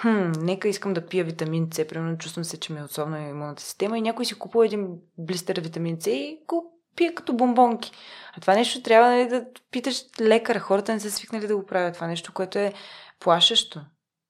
хм, 0.00 0.32
нека 0.38 0.68
искам 0.68 0.94
да 0.94 1.06
пия 1.06 1.24
витамин 1.24 1.68
С, 1.72 1.88
примерно 1.88 2.18
чувствам 2.18 2.44
се, 2.44 2.60
че 2.60 2.72
ми 2.72 2.80
е 2.80 2.84
отслабна 2.84 3.28
имунната 3.28 3.62
система 3.62 3.98
и 3.98 4.02
някой 4.02 4.24
си 4.24 4.38
купува 4.38 4.66
един 4.66 4.88
блистер 5.18 5.60
витамин 5.60 6.00
С 6.00 6.06
и 6.06 6.38
го 6.48 6.74
пие 6.96 7.14
като 7.14 7.32
бомбонки. 7.32 7.92
А 8.36 8.40
това 8.40 8.54
нещо 8.54 8.82
трябва 8.82 9.16
да, 9.16 9.28
да 9.28 9.46
питаш 9.70 10.04
лекар. 10.20 10.56
Хората 10.56 10.92
не 10.92 11.00
са 11.00 11.10
свикнали 11.10 11.46
да 11.46 11.56
го 11.56 11.66
правят. 11.66 11.94
Това 11.94 12.06
нещо, 12.06 12.32
което 12.32 12.58
е 12.58 12.72
плашещо. 13.20 13.80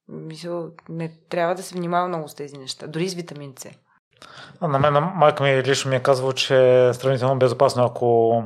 Мисля, 0.08 0.68
не 0.88 1.12
трябва 1.28 1.54
да 1.54 1.62
се 1.62 1.74
внимава 1.74 2.08
много 2.08 2.28
с 2.28 2.34
тези 2.34 2.58
неща. 2.58 2.86
Дори 2.86 3.08
с 3.08 3.14
витамин 3.14 3.52
С. 3.58 3.68
На 4.62 4.78
мен 4.78 4.92
майка 5.14 5.42
ми 5.42 5.62
лично 5.62 5.90
ми 5.90 5.96
е 5.96 6.02
казвала, 6.02 6.32
че 6.32 6.86
е 6.88 6.94
сравнително 6.94 7.38
безопасно, 7.38 7.84
ако 7.84 8.42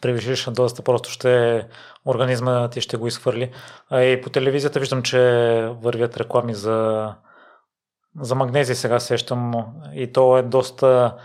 превишиш 0.00 0.44
доста, 0.44 0.82
просто 0.82 1.10
ще 1.10 1.66
организма 2.06 2.68
ти 2.68 2.80
ще 2.80 2.96
го 2.96 3.06
изхвърли. 3.06 3.52
А 3.90 4.00
и 4.00 4.20
по 4.20 4.30
телевизията 4.30 4.80
виждам, 4.80 5.02
че 5.02 5.18
вървят 5.82 6.16
реклами 6.16 6.54
за, 6.54 7.08
за 8.20 8.34
магнезия, 8.34 8.76
сега 8.76 9.00
сещам. 9.00 9.52
И 9.94 10.12
то 10.12 10.38
е 10.38 10.42
доста 10.42 11.16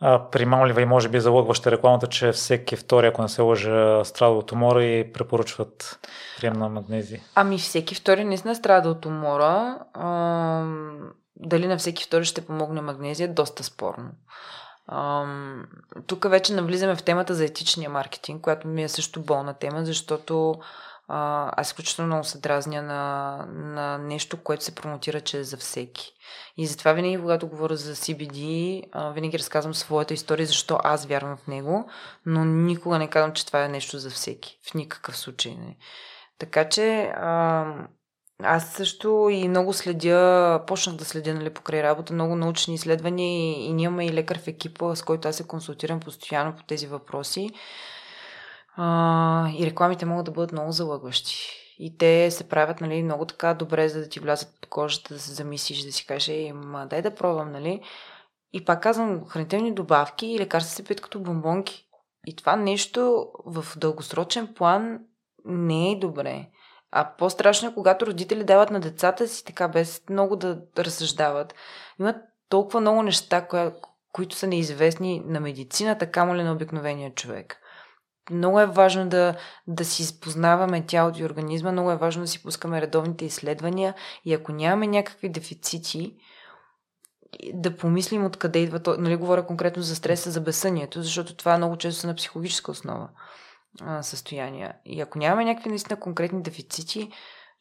а, 0.00 0.30
примамлива 0.30 0.82
и 0.82 0.86
може 0.86 1.08
би 1.08 1.20
залъгваща 1.20 1.70
рекламата, 1.70 2.06
че 2.06 2.32
всеки 2.32 2.76
втори, 2.76 3.06
ако 3.06 3.22
не 3.22 3.28
се 3.28 3.42
лъжа, 3.42 4.04
страда 4.04 4.32
от 4.32 4.52
умора 4.52 4.84
и 4.84 5.12
препоръчват 5.12 5.98
прием 6.38 6.52
на 6.52 6.68
магнезия. 6.68 7.20
Ами 7.34 7.58
всеки 7.58 7.94
втори 7.94 8.24
наистина 8.24 8.54
страда 8.54 8.88
от 8.88 9.06
умора. 9.06 9.78
А, 9.94 10.64
дали 11.36 11.66
на 11.66 11.76
всеки 11.76 12.04
втори 12.04 12.24
ще 12.24 12.46
помогне 12.46 12.80
магнезия, 12.80 13.34
доста 13.34 13.64
спорно. 13.64 14.10
Тук 16.06 16.28
вече 16.28 16.54
навлизаме 16.54 16.96
в 16.96 17.02
темата 17.02 17.34
за 17.34 17.44
етичния 17.44 17.90
маркетинг, 17.90 18.42
която 18.42 18.68
ми 18.68 18.82
е 18.82 18.88
също 18.88 19.22
болна 19.22 19.54
тема, 19.54 19.84
защото 19.84 20.54
а, 21.08 21.50
аз 21.56 21.66
изключително 21.68 22.06
много 22.06 22.24
се 22.24 22.38
дразня 22.38 22.82
на, 22.82 23.36
на 23.52 23.98
нещо, 23.98 24.42
което 24.42 24.64
се 24.64 24.74
промотира, 24.74 25.20
че 25.20 25.38
е 25.38 25.44
за 25.44 25.56
всеки. 25.56 26.12
И 26.56 26.66
затова 26.66 26.92
винаги, 26.92 27.20
когато 27.20 27.48
говоря 27.48 27.76
за 27.76 27.94
CBD, 27.94 28.82
а, 28.92 29.10
винаги 29.10 29.38
разказвам 29.38 29.74
своята 29.74 30.14
история, 30.14 30.46
защо 30.46 30.78
аз 30.84 31.06
вярвам 31.06 31.36
в 31.36 31.46
него, 31.46 31.90
но 32.26 32.44
никога 32.44 32.98
не 32.98 33.10
казвам, 33.10 33.32
че 33.32 33.46
това 33.46 33.64
е 33.64 33.68
нещо 33.68 33.98
за 33.98 34.10
всеки. 34.10 34.58
В 34.70 34.74
никакъв 34.74 35.16
случай 35.16 35.54
не. 35.54 35.76
Така 36.38 36.68
че 36.68 37.02
а, 37.16 37.64
Аз 38.42 38.72
също 38.72 39.28
и 39.30 39.48
много 39.48 39.72
следя, 39.72 40.62
почнах 40.66 40.96
да 40.96 41.04
следя 41.04 41.34
нали, 41.34 41.50
покрай 41.50 41.82
работа, 41.82 42.12
много 42.12 42.36
научни 42.36 42.74
изследвания 42.74 43.28
и, 43.28 43.66
и 43.66 43.72
ние 43.72 43.84
имаме 43.84 44.06
и 44.06 44.12
лекар 44.12 44.38
в 44.38 44.48
екипа, 44.48 44.96
с 44.96 45.02
който 45.02 45.28
аз 45.28 45.36
се 45.36 45.46
консултирам 45.46 46.00
постоянно 46.00 46.56
по 46.56 46.62
тези 46.62 46.86
въпроси. 46.86 47.50
А, 48.76 49.48
и 49.58 49.66
рекламите 49.66 50.06
могат 50.06 50.26
да 50.26 50.32
бъдат 50.32 50.52
много 50.52 50.72
залъгващи. 50.72 51.34
И 51.78 51.98
те 51.98 52.30
се 52.30 52.48
правят 52.48 52.80
нали, 52.80 53.02
много 53.02 53.24
така 53.24 53.54
добре, 53.54 53.88
за 53.88 54.00
да 54.00 54.08
ти 54.08 54.20
влязат 54.20 54.54
под 54.60 54.70
кожата, 54.70 55.14
да 55.14 55.20
се 55.20 55.32
замислиш, 55.32 55.82
да 55.82 55.92
си 55.92 56.06
кажеш, 56.06 56.52
ма 56.54 56.86
дай 56.86 57.02
да 57.02 57.14
пробвам, 57.14 57.52
нали? 57.52 57.80
И 58.52 58.64
пак 58.64 58.82
казвам, 58.82 59.26
хранителни 59.26 59.74
добавки 59.74 60.26
и 60.26 60.38
лекарства 60.38 60.74
се 60.74 60.84
пият 60.84 61.00
като 61.00 61.20
бомбонки. 61.20 61.86
И 62.26 62.36
това 62.36 62.56
нещо 62.56 63.28
в 63.46 63.66
дългосрочен 63.76 64.54
план 64.54 65.00
не 65.44 65.92
е 65.92 65.98
добре. 65.98 66.48
А 66.98 67.12
по-страшно 67.18 67.68
е, 67.68 67.74
когато 67.74 68.06
родители 68.06 68.44
дават 68.44 68.70
на 68.70 68.80
децата 68.80 69.28
си 69.28 69.44
така, 69.44 69.68
без 69.68 70.02
много 70.10 70.36
да 70.36 70.58
разсъждават. 70.78 71.54
Имат 72.00 72.16
толкова 72.48 72.80
много 72.80 73.02
неща, 73.02 73.46
коя, 73.46 73.72
които 74.12 74.36
са 74.36 74.46
неизвестни 74.46 75.22
на 75.26 75.40
медицината, 75.40 76.10
камо 76.10 76.36
ли 76.36 76.42
на 76.42 76.52
обикновения 76.52 77.14
човек. 77.14 77.56
Много 78.30 78.60
е 78.60 78.66
важно 78.66 79.08
да, 79.08 79.34
да 79.66 79.84
си 79.84 80.02
изпознаваме 80.02 80.86
тялото 80.86 81.20
и 81.20 81.24
организма, 81.24 81.72
много 81.72 81.90
е 81.90 81.96
важно 81.96 82.22
да 82.22 82.28
си 82.28 82.42
пускаме 82.42 82.80
редовните 82.80 83.24
изследвания 83.24 83.94
и 84.24 84.34
ако 84.34 84.52
нямаме 84.52 84.86
някакви 84.86 85.28
дефицити, 85.28 86.16
да 87.54 87.76
помислим 87.76 88.24
откъде 88.24 88.58
идва 88.58 88.82
то. 88.82 88.96
Нали, 88.98 89.16
говоря 89.16 89.46
конкретно 89.46 89.82
за 89.82 89.96
стреса, 89.96 90.30
за 90.30 90.40
безсънието, 90.40 91.02
защото 91.02 91.36
това 91.36 91.56
много 91.56 91.76
често 91.76 92.00
са 92.00 92.06
на 92.06 92.14
психологическа 92.14 92.70
основа 92.70 93.08
състояния. 94.02 94.74
И 94.84 95.00
ако 95.00 95.18
нямаме 95.18 95.44
някакви 95.44 95.68
наистина 95.68 96.00
конкретни 96.00 96.42
дефицити, 96.42 97.10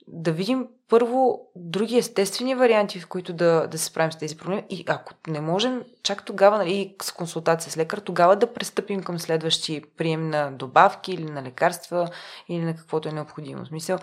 да 0.08 0.32
видим 0.32 0.68
първо 0.90 1.40
други 1.56 1.98
естествени 1.98 2.56
варианти, 2.56 3.00
в 3.00 3.08
които 3.08 3.34
да, 3.34 3.68
да 3.68 3.78
се 3.78 3.86
справим 3.86 4.12
с 4.12 4.18
тези 4.18 4.38
проблеми. 4.38 4.64
И 4.70 4.84
ако 4.88 5.14
не 5.28 5.42
можем, 5.42 5.84
чак 6.04 6.26
тогава, 6.26 6.58
нали, 6.58 6.96
с 7.02 7.12
консултация 7.12 7.72
с 7.72 7.78
лекар, 7.78 7.98
тогава 7.98 8.36
да 8.36 8.54
пристъпим 8.54 9.04
към 9.04 9.20
следващи 9.20 9.84
прием 9.98 10.30
на 10.30 10.52
добавки 10.52 11.12
или 11.12 11.26
на 11.32 11.44
лекарства 11.44 12.10
или 12.50 12.62
на 12.62 12.76
каквото 12.76 13.10
е 13.10 13.12
необходимо. 13.12 13.64
В 13.64 13.68
смисъл, 13.68 14.00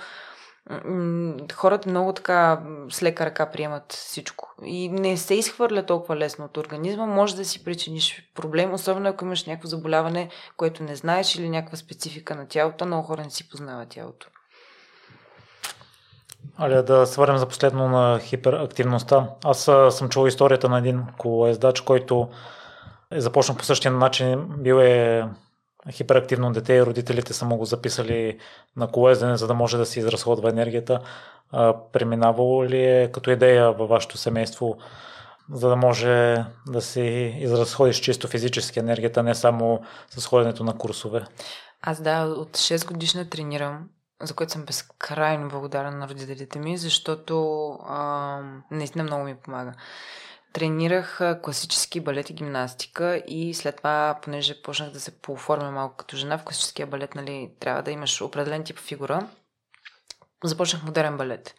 хората 1.54 1.88
много 1.90 2.12
така 2.12 2.62
с 2.90 3.02
лека 3.02 3.26
ръка 3.26 3.50
приемат 3.50 3.92
всичко. 3.92 4.54
И 4.64 4.88
не 4.88 5.16
се 5.16 5.34
изхвърля 5.34 5.86
толкова 5.86 6.16
лесно 6.16 6.44
от 6.44 6.56
организма. 6.56 7.06
Може 7.06 7.36
да 7.36 7.44
си 7.44 7.64
причиниш 7.64 8.30
проблем, 8.34 8.74
особено 8.74 9.08
ако 9.08 9.24
имаш 9.24 9.44
някакво 9.44 9.68
заболяване, 9.68 10.28
което 10.56 10.82
не 10.82 10.96
знаеш 10.96 11.34
или 11.34 11.48
някаква 11.48 11.76
специфика 11.76 12.34
на 12.34 12.48
тялото. 12.48 12.86
Много 12.86 13.02
хора 13.02 13.22
не 13.22 13.30
си 13.30 13.48
познават 13.48 13.88
тялото. 13.88 14.26
Али 16.56 16.82
да 16.82 17.06
се 17.06 17.20
върнем 17.20 17.38
за 17.38 17.48
последно 17.48 17.88
на 17.88 18.20
хиперактивността. 18.20 19.28
Аз 19.44 19.70
съм 19.90 20.08
чул 20.08 20.26
историята 20.26 20.68
на 20.68 20.78
един 20.78 21.04
колоездач, 21.18 21.80
който 21.80 22.28
е 23.10 23.20
започнал 23.20 23.56
по 23.56 23.64
същия 23.64 23.92
начин. 23.92 24.46
Бил 24.48 24.74
е 24.74 25.24
хиперактивно 25.90 26.52
дете 26.52 26.74
и 26.74 26.82
родителите 26.82 27.32
са 27.32 27.44
му 27.44 27.56
го 27.56 27.64
записали 27.64 28.38
на 28.76 28.86
колезене, 28.86 29.36
за 29.36 29.46
да 29.46 29.54
може 29.54 29.76
да 29.76 29.86
си 29.86 29.98
изразходва 29.98 30.50
енергията. 30.50 31.00
Преминавало 31.92 32.64
ли 32.64 32.84
е 32.84 33.10
като 33.12 33.30
идея 33.30 33.72
във 33.72 33.88
вашето 33.88 34.18
семейство, 34.18 34.76
за 35.52 35.68
да 35.68 35.76
може 35.76 36.44
да 36.66 36.82
си 36.82 37.36
изразходиш 37.38 37.96
чисто 37.96 38.28
физически 38.28 38.78
енергията, 38.78 39.22
не 39.22 39.34
само 39.34 39.82
с 40.10 40.26
ходенето 40.26 40.64
на 40.64 40.78
курсове? 40.78 41.24
Аз 41.82 42.00
да, 42.00 42.24
от 42.24 42.56
6 42.56 42.86
годишна 42.86 43.28
тренирам 43.28 43.88
за 44.22 44.34
което 44.34 44.52
съм 44.52 44.64
безкрайно 44.64 45.48
благодарна 45.48 45.90
на 45.90 46.08
родителите 46.08 46.58
ми, 46.58 46.78
защото 46.78 47.68
а, 47.86 48.38
наистина 48.70 49.04
много 49.04 49.24
ми 49.24 49.34
помага. 49.34 49.72
Тренирах 50.52 51.20
класически 51.42 52.00
балет 52.00 52.30
и 52.30 52.34
гимнастика 52.34 53.22
и 53.26 53.54
след 53.54 53.76
това, 53.76 54.18
понеже 54.22 54.62
почнах 54.62 54.90
да 54.90 55.00
се 55.00 55.20
пооформя 55.22 55.70
малко 55.70 55.96
като 55.96 56.16
жена, 56.16 56.38
в 56.38 56.44
класическия 56.44 56.86
балет 56.86 57.14
нали, 57.14 57.50
трябва 57.60 57.82
да 57.82 57.90
имаш 57.90 58.22
определен 58.22 58.64
тип 58.64 58.78
фигура, 58.78 59.28
започнах 60.44 60.82
модерен 60.82 61.16
балет. 61.16 61.54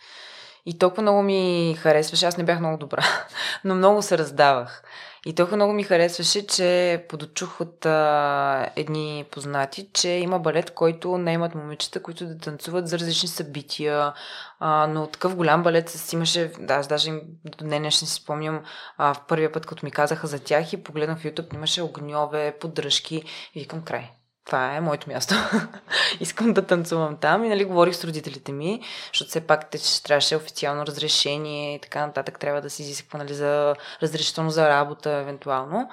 И 0.65 0.79
толкова 0.79 1.01
много 1.01 1.23
ми 1.23 1.75
харесваше, 1.79 2.25
аз 2.25 2.37
не 2.37 2.43
бях 2.43 2.59
много 2.59 2.77
добра, 2.77 3.05
но 3.63 3.75
много 3.75 4.01
се 4.01 4.17
раздавах. 4.17 4.83
И 5.25 5.35
толкова 5.35 5.57
много 5.57 5.73
ми 5.73 5.83
харесваше, 5.83 6.47
че 6.47 7.05
подочух 7.09 7.61
от 7.61 7.85
а, 7.85 8.69
едни 8.75 9.25
познати, 9.31 9.89
че 9.93 10.09
има 10.09 10.39
балет, 10.39 10.71
който 10.71 11.17
не 11.17 11.33
имат 11.33 11.55
момичета, 11.55 12.03
които 12.03 12.25
да 12.25 12.37
танцуват 12.37 12.87
за 12.87 12.99
различни 12.99 13.29
събития. 13.29 14.13
А, 14.59 14.87
но 14.87 15.07
такъв 15.07 15.35
голям 15.35 15.63
балет 15.63 15.89
с 15.89 16.13
имаше, 16.13 16.51
да, 16.59 16.73
аз 16.73 16.87
даже 16.87 17.11
до 17.45 17.65
днес 17.65 17.81
не 17.81 17.91
си 17.91 18.05
спомням, 18.05 18.63
а, 18.97 19.13
в 19.13 19.21
първия 19.27 19.51
път, 19.51 19.65
като 19.65 19.85
ми 19.85 19.91
казаха 19.91 20.27
за 20.27 20.39
тях 20.39 20.73
и 20.73 20.83
погледнах 20.83 21.19
в 21.19 21.23
YouTube, 21.23 21.53
имаше 21.53 21.81
огньове, 21.81 22.57
поддръжки 22.59 23.23
и 23.55 23.59
викам 23.59 23.81
край 23.81 24.11
това 24.45 24.75
е 24.75 24.81
моето 24.81 25.09
място. 25.09 25.35
Искам 26.19 26.53
да 26.53 26.65
танцувам 26.65 27.17
там 27.17 27.43
и 27.43 27.49
нали 27.49 27.65
говорих 27.65 27.95
с 27.95 28.03
родителите 28.03 28.51
ми, 28.51 28.81
защото 29.13 29.29
все 29.29 29.41
пак 29.41 29.69
те 29.69 29.77
ще 29.77 30.03
трябваше 30.03 30.35
официално 30.35 30.85
разрешение 30.85 31.75
и 31.75 31.79
така 31.79 32.05
нататък 32.05 32.39
трябва 32.39 32.61
да 32.61 32.69
се 32.69 32.81
изисква 32.81 33.19
нали, 33.19 33.33
за 33.33 33.75
разрешително 34.01 34.49
за 34.49 34.69
работа 34.69 35.11
евентуално. 35.11 35.89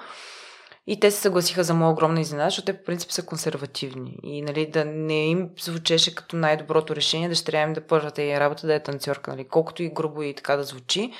И 0.87 0.99
те 0.99 1.11
се 1.11 1.21
съгласиха 1.21 1.63
за 1.63 1.73
моя 1.73 1.91
огромна 1.91 2.21
изненада, 2.21 2.49
защото 2.49 2.65
те 2.65 2.77
по 2.77 2.83
принцип 2.83 3.11
са 3.11 3.25
консервативни. 3.25 4.17
И 4.23 4.41
нали, 4.41 4.65
да 4.65 4.85
не 4.85 5.25
им 5.27 5.49
звучеше 5.59 6.15
като 6.15 6.35
най-доброто 6.35 6.95
решение 6.95 7.29
да 7.29 7.35
ще 7.35 7.57
им 7.57 7.73
да 7.73 7.81
първата 7.81 8.23
и 8.23 8.39
работа 8.39 8.67
да 8.67 8.75
е 8.75 8.83
танцорка. 8.83 9.31
Нали. 9.31 9.47
Колкото 9.47 9.83
и 9.83 9.89
грубо 9.89 10.23
и 10.23 10.33
така 10.33 10.55
да 10.55 10.63
звучи, 10.63 11.11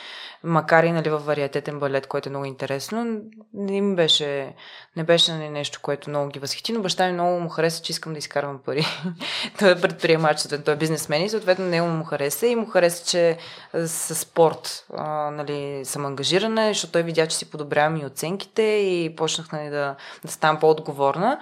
макар 0.43 0.83
и 0.83 0.91
нали, 0.91 1.09
в 1.09 1.19
вариатетен 1.19 1.79
балет, 1.79 2.07
което 2.07 2.29
е 2.29 2.31
много 2.31 2.45
интересно, 2.45 3.21
не 3.53 3.77
им 3.77 3.95
беше, 3.95 4.55
не 4.95 5.04
беше 5.04 5.34
нали, 5.34 5.49
нещо, 5.49 5.80
което 5.82 6.10
много 6.10 6.30
ги 6.30 6.39
възхити, 6.39 6.73
но 6.73 6.82
баща 6.82 7.08
ми 7.08 7.13
много 7.13 7.39
му 7.39 7.49
хареса, 7.49 7.84
че 7.84 7.91
искам 7.91 8.13
да 8.13 8.19
изкарвам 8.19 8.60
пари. 8.65 8.86
той 9.60 9.71
е 9.71 9.82
предприемач, 9.82 10.47
той 10.65 10.73
е 10.73 10.77
бизнесмен 10.77 11.23
и 11.23 11.30
съответно 11.30 11.65
него 11.65 11.88
му 11.88 12.04
хареса 12.04 12.47
и 12.47 12.56
му 12.56 12.65
хареса, 12.65 13.06
че 13.06 13.38
с 13.73 14.15
спорт 14.15 14.86
а, 14.97 15.32
нали, 15.32 15.86
съм 15.86 16.06
ангажирана, 16.06 16.67
защото 16.67 16.93
той 16.93 17.04
видя, 17.04 17.27
че 17.27 17.38
си 17.38 17.49
подобрявам 17.49 17.97
и 17.97 18.06
оценките 18.06 18.62
и 18.62 19.15
почнах 19.15 19.51
нали, 19.51 19.69
да, 19.69 19.95
да 20.25 20.32
ставам 20.32 20.60
по-отговорна. 20.60 21.39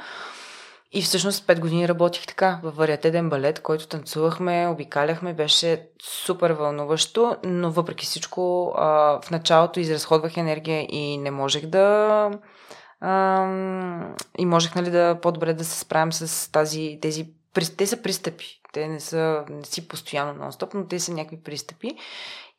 И 0.91 1.01
всъщност 1.01 1.47
5 1.47 1.59
години 1.59 1.87
работих 1.87 2.25
така, 2.25 2.59
във 2.63 2.75
вариатеден 2.75 3.29
балет, 3.29 3.59
който 3.59 3.87
танцувахме, 3.87 4.67
обикаляхме, 4.67 5.33
беше 5.33 5.87
супер 6.03 6.51
вълнуващо, 6.51 7.37
но 7.43 7.71
въпреки 7.71 8.05
всичко 8.05 8.73
в 9.23 9.31
началото 9.31 9.79
изразходвах 9.79 10.37
енергия 10.37 10.85
и 10.89 11.17
не 11.17 11.31
можех 11.31 11.65
да... 11.65 12.31
А, 13.01 13.45
и 14.37 14.45
можех 14.45 14.75
нали, 14.75 14.91
да 14.91 15.19
по-добре 15.21 15.53
да 15.53 15.63
се 15.63 15.79
справям 15.79 16.13
с 16.13 16.51
тази, 16.51 16.99
тези... 17.01 17.27
Те 17.77 17.87
са 17.87 18.01
пристъпи. 18.01 18.61
Те 18.73 18.87
не 18.87 18.99
са 18.99 19.45
не 19.49 19.65
си 19.65 19.87
постоянно 19.87 20.43
нон-стоп, 20.43 20.73
но 20.73 20.87
те 20.87 20.99
са 20.99 21.13
някакви 21.13 21.43
пристъпи. 21.43 21.95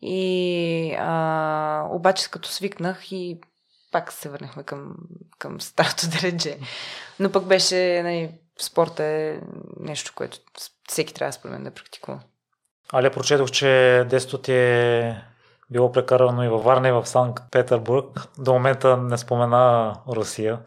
И 0.02 0.94
а, 0.98 1.86
обаче 1.90 2.30
като 2.30 2.48
свикнах 2.48 3.12
и 3.12 3.40
пак 3.92 4.12
се 4.12 4.28
върнахме 4.28 4.62
към, 4.62 4.94
към 5.38 5.60
старото 5.60 6.08
дередже. 6.08 6.56
Но 7.20 7.32
пък 7.32 7.44
беше, 7.44 8.00
нали, 8.02 8.30
спорта 8.60 9.04
е 9.04 9.40
нещо, 9.80 10.12
което 10.16 10.38
всеки 10.88 11.14
трябва 11.14 11.32
според 11.32 11.52
мен 11.52 11.64
да 11.64 11.70
практикува. 11.70 12.20
Але 12.92 13.10
прочетох, 13.10 13.50
че 13.50 14.04
детството 14.10 14.42
ти 14.42 14.52
е 14.52 15.22
било 15.70 15.92
прекарано 15.92 16.44
и 16.44 16.48
във 16.48 16.64
Варна 16.64 16.88
и 16.88 16.92
в 16.92 17.06
Санкт 17.06 17.44
Петербург. 17.50 18.28
До 18.38 18.52
момента 18.52 18.96
не 18.96 19.18
спомена 19.18 19.94
Русия. 20.08 20.58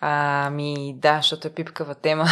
Ами 0.00 0.94
да, 0.98 1.16
защото 1.16 1.48
е 1.48 1.50
пипкава 1.50 1.94
тема. 1.94 2.26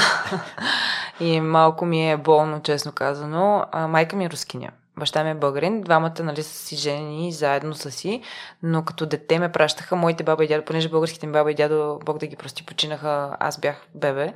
и 1.21 1.41
малко 1.41 1.87
ми 1.87 2.11
е 2.11 2.17
болно, 2.17 2.61
честно 2.63 2.93
казано. 2.93 3.65
А, 3.73 3.87
майка 3.87 4.17
ми 4.17 4.25
е 4.25 4.31
рускиня. 4.31 4.71
Баща 4.99 5.25
ми 5.25 5.31
е 5.31 5.35
българин, 5.35 5.81
двамата 5.81 6.15
нали, 6.21 6.43
са 6.43 6.67
си 6.67 6.77
жени 6.77 7.33
заедно 7.33 7.75
са 7.75 7.91
си, 7.91 8.23
но 8.63 8.85
като 8.85 9.07
дете 9.07 9.39
ме 9.39 9.53
пращаха 9.53 9.97
моите 9.97 10.25
баба 10.25 10.45
и 10.45 10.49
дядо, 10.49 10.65
понеже 10.65 10.89
българските 10.89 11.27
ми 11.27 11.33
баба 11.33 11.51
и 11.51 11.55
дядо, 11.55 12.01
Бог 12.05 12.19
да 12.19 12.27
ги 12.27 12.37
прости, 12.37 12.67
починаха, 12.67 13.37
аз 13.41 13.59
бях 13.59 13.87
бебе. 13.95 14.33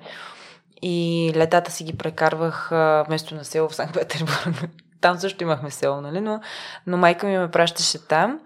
И 0.82 1.32
летата 1.36 1.70
си 1.70 1.84
ги 1.84 1.98
прекарвах 1.98 2.68
вместо 3.06 3.34
на 3.34 3.44
село 3.44 3.68
в 3.68 3.74
Санкт-Петербург. 3.74 4.70
Там 5.02 5.18
също 5.18 5.42
имахме 5.42 5.70
село, 5.70 6.00
нали? 6.00 6.20
Но, 6.20 6.40
но 6.86 6.96
майка 6.96 7.26
ми 7.26 7.38
ме 7.38 7.50
пращаше 7.50 8.06
там. 8.06 8.40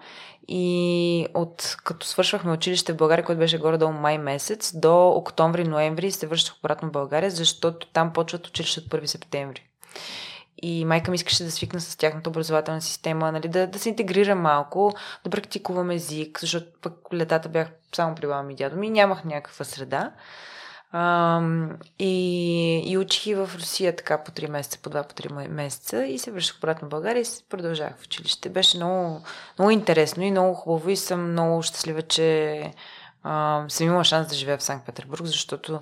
И 0.49 1.27
от 1.35 1.77
като 1.85 2.07
свършвахме 2.07 2.53
училище 2.53 2.93
в 2.93 2.97
България, 2.97 3.25
което 3.25 3.39
беше 3.39 3.59
горе-долу 3.59 3.93
май 3.93 4.19
месец, 4.19 4.73
до 4.75 5.09
октомври-ноември 5.09 6.11
се 6.11 6.27
връщах 6.27 6.59
обратно 6.59 6.89
в 6.89 6.93
България, 6.93 7.31
защото 7.31 7.87
там 7.87 8.13
почват 8.13 8.47
училище 8.47 8.81
от 8.81 8.87
1 8.87 9.07
септември. 9.07 9.63
И 10.63 10.85
майка 10.85 11.11
ми 11.11 11.15
искаше 11.15 11.45
да 11.45 11.51
свикна 11.51 11.81
с 11.81 11.97
тяхната 11.97 12.31
образователна 12.31 12.83
система, 12.83 13.33
нали, 13.33 13.49
да, 13.49 13.67
да 13.67 13.79
се 13.79 13.89
интегрира 13.89 14.35
малко, 14.35 14.95
да 15.25 15.31
практикувам 15.31 15.91
език, 15.91 16.41
защото 16.41 16.67
пък 16.83 16.95
летата 17.13 17.49
бях 17.49 17.69
само 17.97 18.15
при 18.15 18.27
баба 18.27 18.43
ми 18.43 18.53
и 18.53 18.57
дядо 18.57 18.77
ми 18.77 18.87
и 18.87 18.91
нямах 18.91 19.25
някаква 19.25 19.65
среда. 19.65 20.13
А, 20.93 21.41
и, 21.99 22.83
и 22.87 22.99
учих 22.99 23.27
и 23.27 23.35
в 23.35 23.51
Русия 23.55 23.97
така 23.97 24.25
по 24.25 24.31
3 24.31 24.49
месеца, 24.51 24.79
по 24.83 24.91
2 24.91 25.09
по 25.09 25.15
3 25.15 25.49
месеца 25.49 26.05
и 26.05 26.19
се 26.19 26.31
връщах 26.31 26.57
обратно 26.57 26.89
в 26.89 26.91
България 26.91 27.23
и 27.23 27.49
продължах 27.49 27.99
в 27.99 28.05
училище. 28.05 28.49
Беше 28.49 28.77
много, 28.77 29.23
много 29.59 29.71
интересно 29.71 30.23
и 30.23 30.31
много 30.31 30.55
хубаво 30.55 30.91
и 30.91 30.97
съм 30.97 31.31
много 31.33 31.63
щастлива, 31.63 32.03
че 32.03 32.61
а, 33.23 33.65
съм 33.69 33.87
имала 33.87 34.05
шанс 34.05 34.29
да 34.29 34.35
живея 34.35 34.59
в 34.59 34.63
Санкт-Петербург, 34.63 35.27
защото 35.27 35.79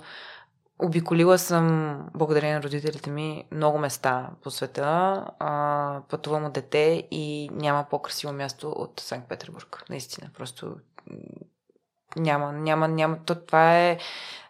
Обиколила 0.78 1.38
съм, 1.38 1.98
благодарение 2.14 2.54
на 2.54 2.62
родителите 2.62 3.10
ми, 3.10 3.44
много 3.50 3.78
места 3.78 4.30
по 4.42 4.50
света. 4.50 4.84
А, 5.38 6.00
пътувам 6.08 6.44
от 6.44 6.52
дете 6.52 7.08
и 7.10 7.50
няма 7.52 7.86
по-красиво 7.90 8.32
място 8.32 8.70
от 8.70 9.00
Санкт-Петербург. 9.00 9.84
Наистина. 9.90 10.30
Просто 10.36 10.76
няма, 12.16 12.52
няма, 12.52 12.88
няма. 12.88 13.16
То, 13.26 13.34
това 13.34 13.78
е 13.78 13.98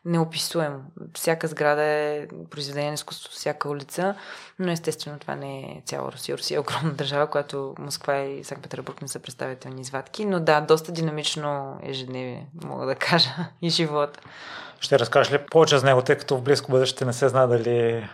неописуемо. 0.04 0.76
Всяка 1.14 1.48
сграда 1.48 1.82
е 1.82 2.26
произведение 2.50 2.90
на 2.90 2.94
изкуството, 2.94 3.36
всяка 3.36 3.68
улица, 3.68 4.14
но 4.58 4.72
естествено 4.72 5.18
това 5.18 5.34
не 5.34 5.60
е 5.60 5.82
цяла 5.84 6.12
Русия. 6.12 6.38
Русия 6.38 6.56
е 6.56 6.60
огромна 6.60 6.92
държава, 6.92 7.26
която 7.26 7.74
Москва 7.78 8.16
и 8.18 8.44
Санкт-Петербург 8.44 9.02
не 9.02 9.08
са 9.08 9.18
представителни 9.18 9.80
извадки, 9.80 10.24
но 10.24 10.40
да, 10.40 10.60
доста 10.60 10.92
динамично 10.92 11.78
ежедневие, 11.82 12.46
мога 12.64 12.86
да 12.86 12.94
кажа, 12.94 13.30
и 13.62 13.70
живота. 13.70 14.20
Ще 14.80 14.98
разкажеш 14.98 15.32
ли 15.32 15.38
повече 15.50 15.78
за 15.78 15.86
него, 15.86 16.02
тъй 16.02 16.16
като 16.18 16.36
в 16.36 16.42
близко 16.42 16.70
бъдеще 16.70 17.04
не 17.04 17.12
се 17.12 17.28
знае 17.28 17.46
дали 17.46 18.08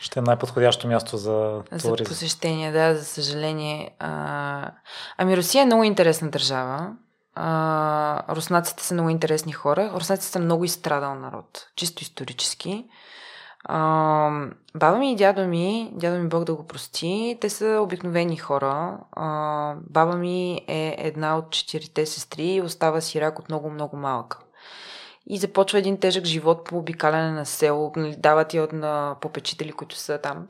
ще 0.00 0.18
е 0.18 0.22
най-подходящо 0.22 0.88
място 0.88 1.16
за 1.16 1.62
туризъм? 1.70 1.96
За 1.96 2.04
посещение, 2.04 2.72
да, 2.72 2.94
за 2.94 3.04
съжаление. 3.04 3.90
А... 3.98 4.70
Ами 5.18 5.36
Русия 5.36 5.62
е 5.62 5.66
много 5.66 5.84
интересна 5.84 6.30
държава. 6.30 6.92
Руснаците 8.28 8.84
са 8.84 8.94
много 8.94 9.08
интересни 9.10 9.52
хора. 9.52 9.90
Руснаците 9.94 10.32
са 10.32 10.38
много 10.38 10.64
изстрадал 10.64 11.14
народ, 11.14 11.68
чисто 11.76 12.02
исторически. 12.02 12.88
А, 13.64 14.30
баба 14.74 14.98
ми 14.98 15.12
и 15.12 15.16
дядо 15.16 15.46
ми, 15.46 15.90
дядо 15.94 16.18
ми 16.18 16.28
Бог 16.28 16.44
да 16.44 16.54
го 16.54 16.66
прости, 16.66 17.38
те 17.40 17.50
са 17.50 17.78
обикновени 17.82 18.36
хора. 18.36 18.98
А, 19.12 19.74
баба 19.90 20.16
ми 20.16 20.64
е 20.68 20.96
една 20.98 21.38
от 21.38 21.50
четирите 21.50 22.06
сестри 22.06 22.44
и 22.44 22.62
остава 22.62 23.00
сирак 23.00 23.38
от 23.38 23.48
много-много 23.48 23.96
малка. 23.96 24.38
И 25.26 25.38
започва 25.38 25.78
един 25.78 26.00
тежък 26.00 26.24
живот 26.24 26.64
по 26.64 26.78
обикаляне 26.78 27.30
на 27.30 27.46
село. 27.46 27.92
Нали, 27.96 28.16
дават 28.18 28.54
я 28.54 28.62
от 28.62 28.72
на 28.72 29.16
попечители, 29.20 29.72
които 29.72 29.96
са 29.96 30.18
там 30.18 30.46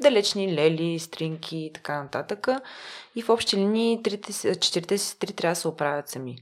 далечни 0.00 0.54
лели, 0.54 0.98
стринки 0.98 1.56
и 1.56 1.72
така 1.72 2.02
нататък. 2.02 2.48
И 3.16 3.22
в 3.22 3.28
общи 3.28 3.56
линии 3.56 4.02
трите, 4.02 4.58
четирите 4.60 4.98
сестри 4.98 5.32
трябва 5.32 5.52
да 5.52 5.60
се 5.60 5.68
оправят 5.68 6.08
сами. 6.08 6.36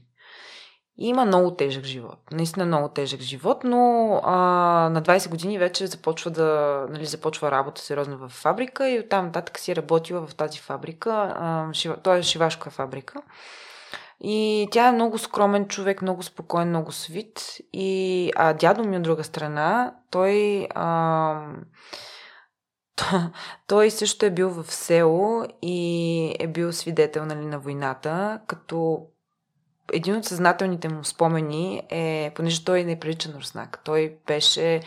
И 0.97 1.07
има 1.07 1.25
много 1.25 1.55
тежък 1.55 1.83
живот. 1.83 2.19
Наистина 2.31 2.65
много 2.65 2.89
тежък 2.89 3.21
живот, 3.21 3.63
но 3.63 4.13
а, 4.23 4.35
на 4.89 5.01
20 5.01 5.29
години 5.29 5.57
вече 5.57 5.87
започва 5.87 6.31
да 6.31 6.79
нали, 6.89 7.05
започва 7.05 7.51
работа 7.51 7.81
сериозно 7.81 8.17
в 8.17 8.29
фабрика 8.29 8.89
и 8.89 8.99
оттам 8.99 9.25
нататък 9.25 9.59
си 9.59 9.71
е 9.71 9.75
работила 9.75 10.27
в 10.27 10.35
тази 10.35 10.59
фабрика. 10.59 11.69
Шива, 11.73 11.97
той 11.97 12.19
е 12.19 12.23
шивашка 12.23 12.69
фабрика. 12.69 13.21
И 14.21 14.67
тя 14.71 14.87
е 14.87 14.91
много 14.91 15.17
скромен 15.17 15.67
човек, 15.67 16.01
много 16.01 16.23
спокоен, 16.23 16.69
много 16.69 16.91
свит. 16.91 17.57
И, 17.73 18.31
а 18.35 18.53
дядо 18.53 18.83
ми 18.83 18.97
от 18.97 19.03
друга 19.03 19.23
страна, 19.23 19.93
той 20.11 20.67
а, 20.75 21.47
той 23.67 23.91
също 23.91 24.25
е 24.25 24.29
бил 24.29 24.49
в 24.49 24.71
село 24.71 25.45
и 25.61 26.35
е 26.39 26.47
бил 26.47 26.73
свидетел 26.73 27.25
нали, 27.25 27.45
на 27.45 27.59
войната, 27.59 28.39
като 28.47 29.07
един 29.93 30.15
от 30.15 30.25
съзнателните 30.25 30.89
му 30.89 31.03
спомени 31.03 31.81
е, 31.89 32.31
понеже 32.35 32.65
той 32.65 32.79
е 32.79 32.99
прилича 32.99 33.33
руснак, 33.33 33.81
той 33.83 34.17
беше 34.27 34.81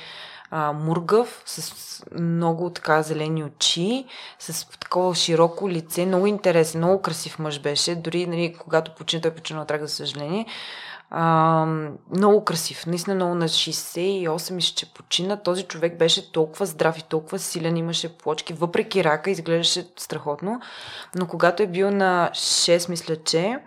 а, 0.51 0.73
мургав, 0.73 1.43
с 1.47 2.03
много 2.19 2.71
така 2.71 3.03
зелени 3.03 3.45
очи, 3.45 4.07
с 4.39 4.69
такова 4.79 5.15
широко 5.15 5.71
лице, 5.71 6.07
много 6.07 6.27
интересен, 6.27 6.81
много 6.81 7.03
красив 7.03 7.39
мъж 7.39 7.61
беше, 7.61 7.95
дори 7.95 8.27
нали, 8.27 8.55
когато 8.59 8.95
почина, 8.95 9.23
той 9.23 9.31
почина 9.31 9.63
от 9.63 9.71
рак, 9.71 9.81
за 9.81 9.89
съжаление, 9.89 10.47
а, 11.11 11.67
много 12.17 12.45
красив, 12.45 12.87
наистина 12.87 13.15
много 13.15 13.35
на 13.35 13.49
68 13.49 14.55
мисля, 14.55 14.75
че 14.77 14.95
почина. 14.95 15.37
Този 15.37 15.63
човек 15.63 15.99
беше 15.99 16.33
толкова 16.33 16.67
здрав 16.67 16.99
и 16.99 17.03
толкова 17.03 17.39
силен, 17.39 17.77
имаше 17.77 18.19
плочки, 18.19 18.53
въпреки 18.53 19.05
рака, 19.05 19.31
изглеждаше 19.31 19.87
страхотно. 19.97 20.61
Но 21.15 21.27
когато 21.27 21.63
е 21.63 21.67
бил 21.67 21.91
на 21.91 22.31
6, 22.33 22.91
мисля, 22.91 23.17
че 23.17 23.59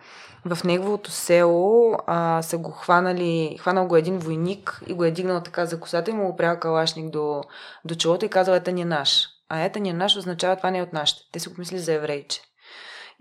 в 0.45 0.63
неговото 0.63 1.11
село 1.11 1.95
а, 2.07 2.41
са 2.41 2.57
го 2.57 2.71
хванали, 2.71 3.57
хванал 3.61 3.87
го 3.87 3.95
един 3.95 4.19
войник 4.19 4.81
и 4.87 4.93
го 4.93 5.03
е 5.03 5.11
дигнал 5.11 5.43
така 5.43 5.65
за 5.65 5.79
косата 5.79 6.11
и 6.11 6.13
му 6.13 6.29
опрял 6.29 6.59
калашник 6.59 7.09
до, 7.09 7.43
до 7.85 7.95
челото 7.95 8.25
и 8.25 8.29
казал, 8.29 8.55
ета 8.55 8.71
ни 8.71 8.81
е 8.81 8.85
наш. 8.85 9.27
А 9.49 9.59
ета 9.59 9.79
ни 9.79 9.89
е 9.89 9.93
наш 9.93 10.17
означава 10.17 10.55
това 10.55 10.71
не 10.71 10.77
е 10.77 10.83
от 10.83 10.93
нашите. 10.93 11.21
Те 11.31 11.39
са 11.39 11.49
го 11.49 11.55
мисли 11.59 11.79
за 11.79 11.93
еврейче. 11.93 12.41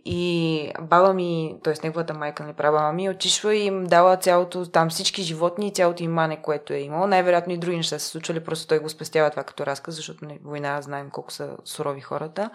И 0.04 0.72
баба 0.80 1.14
ми, 1.14 1.56
т.е. 1.64 1.74
неговата 1.84 2.14
майка, 2.14 2.44
не 2.44 2.52
права 2.52 2.78
баба 2.78 2.92
ми, 2.92 3.10
отишва 3.10 3.54
и 3.54 3.64
им 3.64 3.84
дала 3.84 4.16
цялото, 4.16 4.66
там 4.66 4.90
всички 4.90 5.22
животни 5.22 5.68
и 5.68 5.72
цялото 5.72 6.02
имане, 6.02 6.42
което 6.42 6.72
е 6.72 6.78
имало. 6.78 7.06
Най-вероятно 7.06 7.52
и 7.52 7.58
други 7.58 7.76
неща 7.76 7.98
се 7.98 8.06
случвали, 8.06 8.44
просто 8.44 8.66
той 8.66 8.78
го 8.78 8.88
спестява 8.88 9.30
това 9.30 9.44
като 9.44 9.66
разказ, 9.66 9.94
защото 9.94 10.24
не, 10.24 10.38
война 10.44 10.82
знаем 10.82 11.10
колко 11.10 11.32
са 11.32 11.56
сурови 11.64 12.00
хората. 12.00 12.50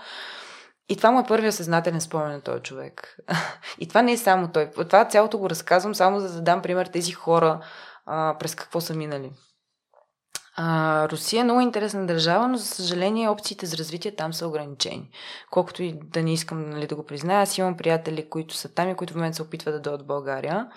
И 0.89 0.97
това 0.97 1.12
му 1.12 1.19
е 1.19 1.27
първият 1.27 1.56
съзнателен 1.56 2.01
спомен 2.01 2.32
на 2.32 2.41
този 2.41 2.62
човек. 2.62 3.17
и 3.79 3.88
това 3.88 4.01
не 4.01 4.12
е 4.12 4.17
само 4.17 4.47
той. 4.47 4.69
Това 4.71 5.06
цялото 5.06 5.38
го 5.38 5.49
разказвам 5.49 5.95
само 5.95 6.19
за 6.19 6.34
да 6.34 6.41
дам 6.41 6.62
пример 6.62 6.86
тези 6.86 7.12
хора 7.12 7.60
а, 8.06 8.36
през 8.39 8.56
какво 8.56 8.82
са 8.82 8.93
минали. 8.93 9.32
А, 10.56 11.10
Русия 11.10 11.42
е 11.42 11.44
много 11.44 11.62
интересна 11.62 12.06
държава, 12.06 12.48
но 12.48 12.58
за 12.58 12.66
съжаление 12.66 13.30
опциите 13.30 13.66
за 13.66 13.78
развитие 13.78 14.16
там 14.16 14.34
са 14.34 14.48
ограничени. 14.48 15.10
Колкото 15.52 15.84
и 15.84 16.00
да 16.04 16.24
не 16.24 16.34
искам 16.34 16.70
нали, 16.70 16.88
да 16.88 16.96
го 16.96 17.06
призная, 17.06 17.42
аз 17.42 17.58
имам 17.58 17.78
приятели, 17.78 18.30
които 18.30 18.56
са 18.56 18.74
там 18.74 18.89
и 18.89 18.96
които 18.96 19.13
в 19.13 19.16
момента 19.16 19.36
се 19.36 19.42
опитват 19.42 19.76
да 19.76 19.82
дойдат 19.82 20.02
в 20.02 20.08
България. 20.08 20.68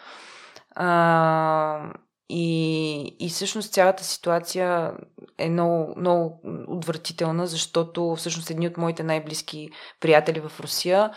А, 0.74 1.92
и, 2.28 3.16
и 3.20 3.28
всъщност 3.28 3.72
цялата 3.72 4.04
ситуация 4.04 4.92
е 5.38 5.48
много, 5.48 5.94
много 5.96 6.40
отвратителна, 6.68 7.46
защото 7.46 8.14
всъщност 8.16 8.50
едни 8.50 8.66
от 8.66 8.76
моите 8.76 9.02
най-близки 9.02 9.70
приятели 10.00 10.40
в 10.40 10.52
Русия, 10.60 11.10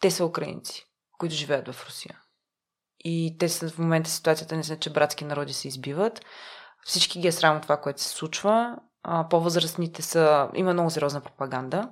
те 0.00 0.10
са 0.10 0.24
украинци, 0.24 0.84
които 1.18 1.34
живеят 1.34 1.68
в 1.68 1.86
Русия. 1.86 2.18
И 3.04 3.36
те 3.38 3.48
са 3.48 3.70
в 3.70 3.78
момента 3.78 4.10
ситуацията 4.10 4.56
не 4.56 4.64
са, 4.64 4.76
че 4.76 4.92
братски 4.92 5.24
народи 5.24 5.52
се 5.52 5.68
избиват. 5.68 6.20
Всички 6.88 7.20
ги 7.20 7.28
е 7.28 7.32
срам 7.32 7.60
това, 7.60 7.76
което 7.76 8.02
се 8.02 8.08
случва. 8.08 8.76
А, 9.02 9.28
по-възрастните 9.28 10.02
са... 10.02 10.48
Има 10.54 10.72
много 10.72 10.90
сериозна 10.90 11.20
пропаганда. 11.20 11.90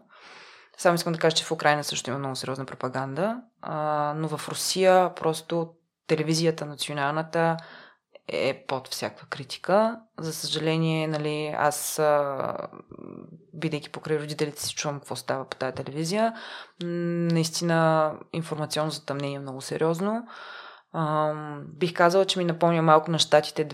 Само 0.79 0.95
искам 0.95 1.13
да 1.13 1.19
кажа, 1.19 1.37
че 1.37 1.45
в 1.45 1.51
Украина 1.51 1.85
също 1.85 2.11
има 2.11 2.19
много 2.19 2.37
сериозна 2.37 2.65
пропаганда. 2.65 3.37
А, 3.63 4.15
но 4.17 4.29
в 4.29 4.49
Русия 4.49 5.15
просто 5.15 5.69
телевизията 6.07 6.67
националната 6.67 7.57
е 8.29 8.65
под 8.69 8.89
всякаква 8.89 9.27
критика. 9.27 10.01
За 10.19 10.33
съжаление, 10.33 11.09
нали, 11.09 11.55
аз, 11.59 12.03
бидейки 13.55 13.91
покрай 13.91 14.19
родителите 14.19 14.63
си, 14.63 14.75
чувам 14.75 14.99
какво 14.99 15.17
става 15.17 15.49
по 15.49 15.57
тази 15.57 15.75
телевизия. 15.75 16.35
Наистина, 16.83 18.13
информационно 18.33 18.91
затъмнение 18.91 19.37
е 19.37 19.41
много 19.41 19.61
сериозно. 19.61 20.27
А, 20.93 21.35
бих 21.63 21.95
казала, 21.95 22.25
че 22.25 22.39
ми 22.39 22.45
напомня 22.45 22.83
малко 22.83 23.11
на 23.11 23.19
щатите 23.19 23.65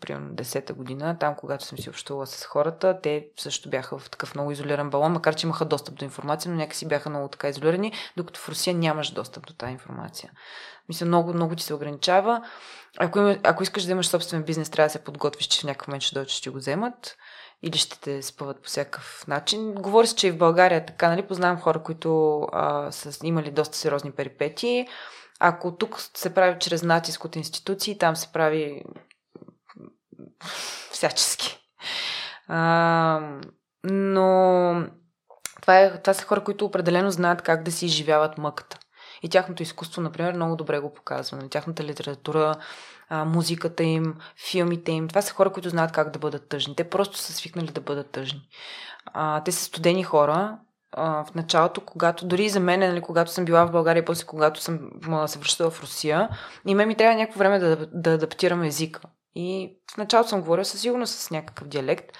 примерно 0.00 0.34
10-та 0.34 0.74
година, 0.74 1.16
там 1.18 1.34
когато 1.34 1.64
съм 1.64 1.78
си 1.78 1.90
общувала 1.90 2.26
с 2.26 2.44
хората, 2.44 3.00
те 3.02 3.28
също 3.36 3.70
бяха 3.70 3.98
в 3.98 4.10
такъв 4.10 4.34
много 4.34 4.50
изолиран 4.50 4.90
балон, 4.90 5.12
макар 5.12 5.34
че 5.34 5.46
имаха 5.46 5.64
достъп 5.64 5.94
до 5.94 6.04
информация, 6.04 6.52
но 6.52 6.58
някакси 6.58 6.88
бяха 6.88 7.10
много 7.10 7.28
така 7.28 7.48
изолирани, 7.48 7.92
докато 8.16 8.40
в 8.40 8.48
Русия 8.48 8.74
нямаш 8.74 9.10
достъп 9.10 9.46
до 9.46 9.52
тази 9.54 9.72
информация. 9.72 10.30
Мисля, 10.88 11.06
много, 11.06 11.34
много 11.34 11.56
ти 11.56 11.62
се 11.62 11.74
ограничава. 11.74 12.42
Ако, 12.98 13.18
има, 13.18 13.36
ако 13.42 13.62
искаш 13.62 13.84
да 13.84 13.92
имаш 13.92 14.06
собствен 14.06 14.42
бизнес, 14.42 14.70
трябва 14.70 14.86
да 14.86 14.92
се 14.92 15.04
подготвиш, 15.04 15.46
че 15.46 15.60
в 15.60 15.64
някакъв 15.64 15.88
момент 15.88 16.02
ще 16.02 16.14
дойдат, 16.14 16.30
ще 16.30 16.50
го 16.50 16.58
вземат 16.58 17.16
или 17.62 17.78
ще 17.78 18.00
те 18.00 18.22
спъват 18.22 18.62
по 18.62 18.68
всякакъв 18.68 19.24
начин. 19.28 19.74
Говори 19.74 20.06
се, 20.06 20.16
че 20.16 20.26
и 20.26 20.30
в 20.30 20.38
България 20.38 20.76
е 20.76 20.86
така, 20.86 21.08
нали? 21.08 21.26
Познавам 21.26 21.60
хора, 21.60 21.82
които 21.82 22.40
а, 22.52 22.92
са 22.92 23.26
имали 23.26 23.50
доста 23.50 23.76
сериозни 23.76 24.12
перипетии. 24.12 24.86
Ако 25.40 25.76
тук 25.76 26.00
се 26.00 26.34
прави 26.34 26.56
чрез 26.60 26.82
натиск 26.82 27.24
от 27.24 27.36
институции, 27.36 27.98
там 27.98 28.16
се 28.16 28.32
прави 28.32 28.82
всячески. 30.90 31.58
А, 32.48 33.20
но 33.84 34.86
това, 35.62 35.78
е, 35.78 36.00
това 36.00 36.14
са 36.14 36.24
хора, 36.24 36.44
които 36.44 36.64
определено 36.64 37.10
знаят 37.10 37.42
как 37.42 37.62
да 37.62 37.72
си 37.72 37.86
изживяват 37.86 38.38
мъката. 38.38 38.78
И 39.22 39.28
тяхното 39.28 39.62
изкуство, 39.62 40.02
например, 40.02 40.34
много 40.34 40.56
добре 40.56 40.78
го 40.78 40.94
показва. 40.94 41.36
На 41.36 41.48
тяхната 41.48 41.84
литература, 41.84 42.54
а, 43.08 43.24
музиката 43.24 43.82
им, 43.82 44.14
филмите 44.50 44.92
им. 44.92 45.08
Това 45.08 45.22
са 45.22 45.32
хора, 45.34 45.52
които 45.52 45.68
знаят 45.68 45.92
как 45.92 46.10
да 46.10 46.18
бъдат 46.18 46.48
тъжни. 46.48 46.76
Те 46.76 46.90
просто 46.90 47.18
са 47.18 47.32
свикнали 47.32 47.66
да 47.66 47.80
бъдат 47.80 48.10
тъжни. 48.10 48.42
А, 49.04 49.42
те 49.42 49.52
са 49.52 49.64
студени 49.64 50.02
хора. 50.02 50.58
А, 50.92 51.24
в 51.24 51.34
началото, 51.34 51.80
когато, 51.80 52.26
дори 52.26 52.48
за 52.48 52.60
мен, 52.60 52.80
нали, 52.80 53.00
когато 53.00 53.30
съм 53.30 53.44
била 53.44 53.64
в 53.64 53.72
България 53.72 54.04
после 54.04 54.26
когато 54.26 54.60
съм 54.60 54.78
се 55.26 55.38
връщала 55.38 55.70
в 55.70 55.82
Русия, 55.82 56.28
и 56.66 56.74
ме 56.74 56.86
ми 56.86 56.94
трябва 56.94 57.16
някакво 57.16 57.38
време 57.38 57.58
да, 57.58 57.86
да 57.92 58.14
адаптирам 58.14 58.62
езика. 58.62 59.00
И 59.34 59.76
в 59.94 59.96
началото 59.96 60.28
съм 60.28 60.40
говорила 60.40 60.64
със 60.64 60.80
сигурност 60.80 61.14
с 61.14 61.30
някакъв 61.30 61.68
диалект. 61.68 62.12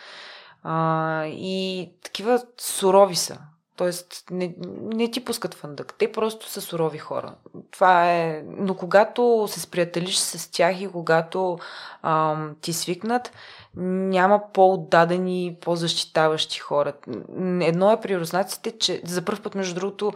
А, 0.62 1.24
и 1.26 1.90
такива 2.02 2.42
сурови 2.58 3.16
са. 3.16 3.38
Тоест, 3.76 4.24
не, 4.30 4.54
не 4.80 5.10
ти 5.10 5.24
пускат 5.24 5.54
фандък. 5.54 5.94
Те 5.98 6.12
просто 6.12 6.50
са 6.50 6.60
сурови 6.60 6.98
хора. 6.98 7.34
Това 7.70 8.12
е... 8.12 8.42
Но 8.46 8.76
когато 8.76 9.46
се 9.48 9.60
сприятелиш 9.60 10.16
с 10.16 10.50
тях 10.50 10.80
и 10.80 10.88
когато 10.88 11.58
ам, 12.02 12.56
ти 12.60 12.72
свикнат, 12.72 13.32
няма 13.76 14.52
по-отдадени, 14.52 15.56
по-защитаващи 15.60 16.58
хора. 16.58 16.92
Едно 17.60 17.92
е 17.92 18.00
при 18.00 18.20
руснаците, 18.20 18.78
че 18.78 19.02
за 19.04 19.24
първ 19.24 19.42
път, 19.42 19.54
между 19.54 19.74
другото, 19.74 20.12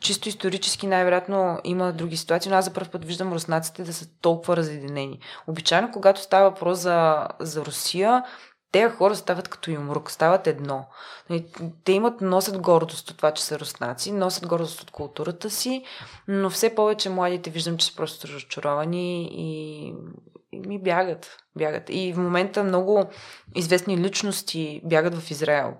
чисто 0.00 0.28
исторически 0.28 0.86
най-вероятно 0.86 1.58
има 1.64 1.92
други 1.92 2.16
ситуации, 2.16 2.50
но 2.50 2.56
аз 2.56 2.64
за 2.64 2.72
първ 2.72 2.88
път 2.90 3.04
виждам 3.04 3.32
руснаците 3.32 3.82
да 3.82 3.92
са 3.92 4.06
толкова 4.20 4.56
разединени. 4.56 5.18
Обичайно, 5.46 5.90
когато 5.92 6.20
става 6.20 6.50
въпрос 6.50 6.78
за, 6.78 7.28
за 7.40 7.64
Русия, 7.64 8.24
те 8.72 8.88
хора 8.88 9.16
стават 9.16 9.48
като 9.48 9.70
юмрук, 9.70 10.10
стават 10.10 10.46
едно. 10.46 10.86
Те 11.84 11.92
имат, 11.92 12.20
носят 12.20 12.58
гордост 12.58 13.10
от 13.10 13.16
това, 13.16 13.30
че 13.30 13.44
са 13.44 13.58
руснаци, 13.58 14.12
носят 14.12 14.46
гордост 14.46 14.80
от 14.80 14.90
културата 14.90 15.50
си, 15.50 15.84
но 16.28 16.50
все 16.50 16.74
повече 16.74 17.10
младите 17.10 17.50
виждам, 17.50 17.76
че 17.76 17.86
са 17.86 17.96
просто 17.96 18.28
разочаровани 18.28 19.28
и, 19.32 19.86
и 20.52 20.60
ми 20.60 20.82
бягат. 20.82 21.36
бягат. 21.56 21.84
И 21.88 22.12
в 22.12 22.18
момента 22.18 22.64
много 22.64 23.04
известни 23.54 23.98
личности 23.98 24.80
бягат 24.84 25.14
в 25.14 25.30
Израел. 25.30 25.74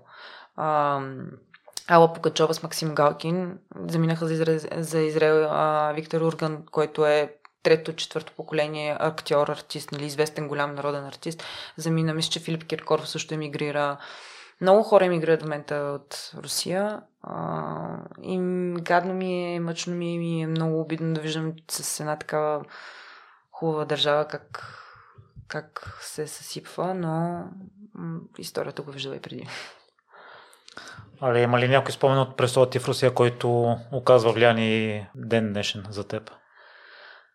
Ала 1.93 2.12
Пукачова 2.12 2.55
с 2.55 2.62
Максим 2.62 2.95
Галкин 2.95 3.59
заминаха 3.88 4.26
за 4.26 4.32
Израел, 4.32 4.61
за 4.76 5.01
Израел 5.01 5.49
а, 5.51 5.93
Виктор 5.93 6.20
Урган, 6.20 6.64
който 6.70 7.07
е 7.07 7.34
трето, 7.62 7.93
четвърто 7.93 8.32
поколение 8.36 8.97
актьор, 9.01 9.49
артист, 9.49 9.93
нали, 9.93 10.05
известен 10.05 10.49
голям 10.49 10.74
народен 10.74 11.05
артист. 11.05 11.45
Замина, 11.76 12.14
мисля, 12.14 12.30
че 12.30 12.41
Филип 12.41 12.64
Киркоров 12.64 13.09
също 13.09 13.34
емигрира. 13.34 13.97
Много 14.61 14.82
хора 14.82 15.05
емигрират 15.05 15.41
в 15.41 15.45
момента 15.45 15.74
от 15.74 16.32
Русия. 16.36 17.01
А, 17.22 17.97
и 18.22 18.38
гадно 18.80 19.14
ми 19.14 19.55
е, 19.55 19.61
мъчно 19.61 19.95
ми 19.95 20.14
е, 20.14 20.18
ми 20.18 20.43
е 20.43 20.47
много 20.47 20.80
обидно 20.80 21.14
да 21.14 21.20
виждам 21.20 21.53
с 21.70 22.01
една 22.01 22.16
такава 22.16 22.64
хубава 23.53 23.84
държава 23.84 24.24
как, 24.28 24.76
как 25.49 25.99
се 26.01 26.26
съсипва, 26.26 26.95
но 26.95 27.45
историята 28.38 28.82
го 28.82 28.91
виждала 28.91 29.16
и 29.16 29.20
преди. 29.20 29.49
Али, 31.22 31.40
има 31.40 31.58
ли 31.58 31.68
някой 31.68 31.92
спомен 31.92 32.18
от 32.18 32.36
престолата 32.36 32.70
ти 32.70 32.78
в 32.78 32.88
Русия, 32.88 33.14
който 33.14 33.76
оказва 33.92 34.32
влияние 34.32 35.10
ден 35.14 35.52
днешен 35.52 35.84
за 35.90 36.04
теб? 36.04 36.30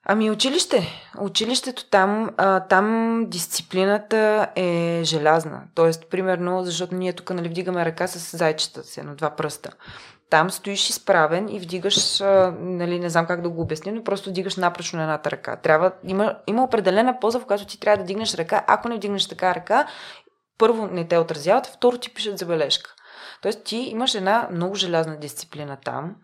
Ами 0.08 0.32
училище. 0.32 0.88
Училището 1.20 1.90
там, 1.90 2.30
а, 2.38 2.60
там 2.60 3.18
дисциплината 3.28 4.48
е 4.56 5.02
желязна. 5.04 5.62
Тоест, 5.76 6.10
примерно, 6.10 6.64
защото 6.64 6.96
ние 6.96 7.14
тук 7.14 7.30
нали, 7.30 7.50
вдигаме 7.50 7.86
ръка 7.86 8.08
с 8.08 8.38
зайчета 8.38 8.84
си 8.84 9.02
на 9.02 9.16
два 9.16 9.30
пръста. 9.30 9.72
Там 10.30 10.52
стоиш 10.52 10.90
изправен 10.90 11.50
и 11.50 11.60
вдигаш, 11.60 12.22
а, 12.22 12.54
нали, 12.60 13.00
не 13.00 13.10
знам 13.10 13.26
как 13.26 13.42
да 13.42 13.50
го 13.50 13.62
обясня, 13.62 13.92
но 13.92 14.04
просто 14.04 14.30
вдигаш 14.30 14.56
напречно 14.56 14.98
на 14.98 15.04
едната 15.04 15.32
ръка. 15.32 15.56
Трябва, 15.56 15.92
има, 16.04 16.36
има 16.48 16.64
определена 16.64 17.20
поза, 17.20 17.40
в 17.40 17.46
която 17.46 17.66
ти 17.66 17.80
трябва 17.80 17.98
да 17.98 18.08
дигнеш 18.08 18.36
ръка. 18.36 18.64
Ако 18.68 18.90
не 18.90 18.96
вдигнеш 18.96 19.28
така 19.28 19.56
ръка, 19.56 19.88
първо 20.58 20.88
не 20.88 21.08
те 21.08 21.18
отразяват, 21.18 21.68
второ 21.68 21.98
ти 21.98 22.14
пишат 22.14 22.38
забележка. 22.38 22.95
Тоест 23.42 23.64
ти 23.64 23.78
имаш 23.78 24.16
една 24.16 24.48
много 24.52 24.76
желязна 24.76 25.18
дисциплина 25.20 25.78
там, 25.84 26.16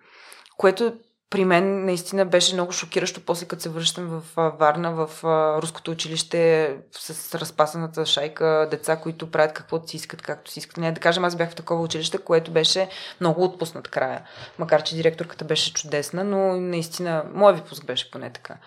което 0.58 0.94
при 1.32 1.46
мен 1.46 1.86
наистина 1.86 2.26
беше 2.26 2.54
много 2.54 2.72
шокиращо 2.72 3.22
после 3.26 3.46
като 3.46 3.62
се 3.62 3.70
връщам 3.70 4.08
в 4.08 4.52
Варна, 4.60 4.92
в 4.92 5.24
руското 5.62 5.92
училище 5.92 6.76
с 6.92 7.36
разпасаната 7.36 8.06
шайка 8.06 8.68
деца, 8.72 8.96
които 8.96 9.32
правят 9.32 9.54
каквото 9.54 9.90
си 9.90 9.96
искат, 9.98 10.22
както 10.22 10.52
си 10.52 10.60
искат. 10.60 10.78
Не, 10.78 10.92
да 10.92 11.00
кажем, 11.00 11.26
аз 11.26 11.36
бях 11.36 11.52
в 11.52 11.56
такова 11.56 11.82
училище, 11.84 12.18
което 12.18 12.52
беше 12.52 12.90
много 13.22 13.44
отпуснат 13.44 13.88
края. 13.88 14.24
Макар, 14.60 14.84
че 14.84 14.96
директорката 14.96 15.46
беше 15.46 15.74
чудесна, 15.74 16.24
но 16.24 16.62
наистина, 16.62 17.24
моят 17.34 17.58
випуск 17.58 17.86
беше 17.86 18.12
поне 18.12 18.34
така. 18.34 18.58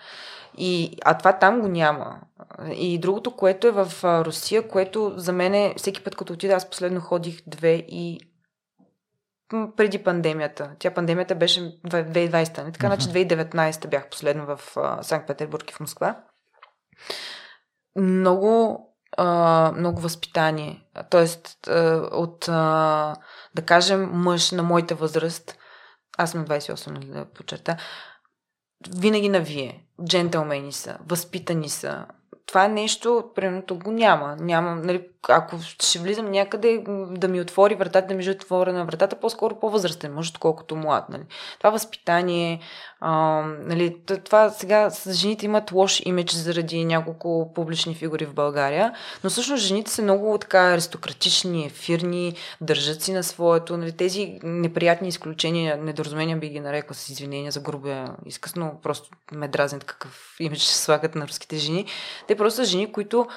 И, 0.57 0.97
а 1.05 1.17
това 1.17 1.33
там 1.33 1.61
го 1.61 1.67
няма. 1.67 2.19
И 2.75 2.99
другото, 2.99 3.31
което 3.31 3.67
е 3.67 3.71
в 3.71 4.03
Русия, 4.03 4.67
което 4.67 5.13
за 5.17 5.33
мен 5.33 5.53
е, 5.53 5.73
всеки 5.77 6.03
път 6.03 6.15
като 6.15 6.33
отида, 6.33 6.53
аз 6.53 6.69
последно 6.69 7.01
ходих 7.01 7.41
две 7.47 7.73
и 7.73 8.19
преди 9.49 10.03
пандемията. 10.03 10.71
Тя 10.79 10.93
пандемията 10.93 11.35
беше 11.35 11.61
2020, 11.61 12.63
не 12.63 12.71
така, 12.71 12.87
значи 12.87 13.07
2019 13.07 13.87
бях 13.87 14.09
последно 14.09 14.45
в 14.45 14.59
Санкт-Петербург 15.01 15.71
и 15.71 15.73
в 15.73 15.79
Москва. 15.79 16.23
Много, 17.95 18.79
а, 19.17 19.71
много 19.77 20.01
възпитание. 20.01 20.85
Тоест, 21.09 21.67
а, 21.67 22.09
от, 22.11 22.45
а, 22.49 23.15
да 23.55 23.61
кажем, 23.61 24.09
мъж 24.13 24.51
на 24.51 24.63
моята 24.63 24.95
възраст, 24.95 25.57
аз 26.17 26.31
съм 26.31 26.45
28, 26.45 26.91
нали 26.91 27.05
да 27.05 27.25
подчерта, 27.25 27.77
винаги 28.97 29.29
на 29.29 29.39
вие. 29.39 29.85
Джентълмени 30.05 30.71
са, 30.71 30.97
възпитани 31.07 31.69
са, 31.69 32.05
това 32.45 32.67
нещо, 32.67 33.31
примерно, 33.35 33.63
го 33.79 33.91
няма. 33.91 34.35
няма 34.39 34.75
нали, 34.75 35.07
ако 35.29 35.59
ще 35.61 35.99
влизам 35.99 36.31
някъде, 36.31 36.83
да 37.11 37.27
ми 37.27 37.41
отвори 37.41 37.75
вратата, 37.75 38.07
да 38.07 38.13
ми 38.13 38.23
жи 38.23 38.31
отворена 38.31 38.85
вратата, 38.85 39.15
по-скоро 39.15 39.59
по-възрастен 39.59 40.13
мъж, 40.13 40.29
отколкото 40.29 40.75
млад. 40.75 41.09
Нали. 41.09 41.23
Това 41.57 41.69
възпитание, 41.69 42.59
а, 42.99 43.41
нали, 43.59 43.97
това 44.23 44.49
сега 44.49 44.89
жените 45.09 45.45
имат 45.45 45.71
лош 45.71 46.01
имидж 46.05 46.33
заради 46.33 46.85
няколко 46.85 47.51
публични 47.55 47.95
фигури 47.95 48.25
в 48.25 48.33
България, 48.33 48.93
но 49.23 49.29
всъщност 49.29 49.63
жените 49.63 49.91
са 49.91 50.01
много 50.01 50.37
така 50.37 50.59
аристократични, 50.59 51.65
ефирни, 51.65 52.35
държат 52.61 53.01
си 53.01 53.13
на 53.13 53.23
своето. 53.23 53.77
Нали, 53.77 53.91
тези 53.91 54.39
неприятни 54.43 55.07
изключения, 55.07 55.77
недоразумения 55.77 56.37
би 56.37 56.49
ги 56.49 56.59
нарекла 56.59 56.95
с 56.95 57.09
извинения 57.09 57.51
за 57.51 57.59
грубия 57.59 58.15
изказ, 58.25 58.55
но 58.55 58.71
просто 58.83 59.09
ме 59.31 59.47
дразнят 59.47 59.83
какъв 59.83 60.35
имидж 60.39 60.63
слагат 60.63 61.15
на 61.15 61.27
руските 61.27 61.57
жени. 61.57 61.85
Те 62.27 62.35
просто 62.35 62.55
са 62.55 62.65
жени, 62.65 62.91
които 62.91 63.27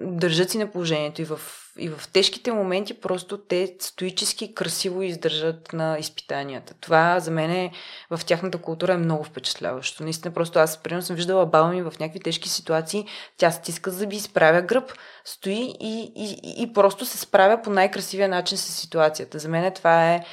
държат 0.00 0.50
си 0.50 0.58
на 0.58 0.70
положението 0.70 1.22
и 1.22 1.24
в, 1.24 1.40
и 1.78 1.88
в 1.88 2.00
тежките 2.12 2.52
моменти 2.52 2.94
просто 2.94 3.38
те 3.38 3.74
стоически 3.80 4.54
красиво 4.54 5.02
издържат 5.02 5.72
на 5.72 5.98
изпитанията. 5.98 6.74
Това 6.80 7.20
за 7.20 7.30
мен 7.30 7.50
е, 7.50 7.72
в 8.10 8.20
тяхната 8.26 8.58
култура 8.58 8.92
е 8.92 8.96
много 8.96 9.24
впечатляващо. 9.24 10.02
Наистина 10.02 10.34
просто 10.34 10.58
аз 10.58 10.82
примерно 10.82 11.02
съм 11.02 11.16
виждала 11.16 11.46
баба 11.46 11.68
ми 11.68 11.82
в 11.82 11.94
някакви 12.00 12.20
тежки 12.20 12.48
ситуации, 12.48 13.06
тя 13.36 13.50
стиска 13.50 13.90
зъби, 13.90 14.16
изправя 14.16 14.62
гръб, 14.62 14.92
стои 15.24 15.74
и, 15.80 16.12
и, 16.16 16.62
и 16.62 16.72
просто 16.72 17.06
се 17.06 17.18
справя 17.18 17.62
по 17.62 17.70
най-красивия 17.70 18.28
начин 18.28 18.58
с 18.58 18.72
ситуацията. 18.72 19.38
За 19.38 19.48
мен 19.48 19.72
това 19.72 20.12
е 20.12 20.24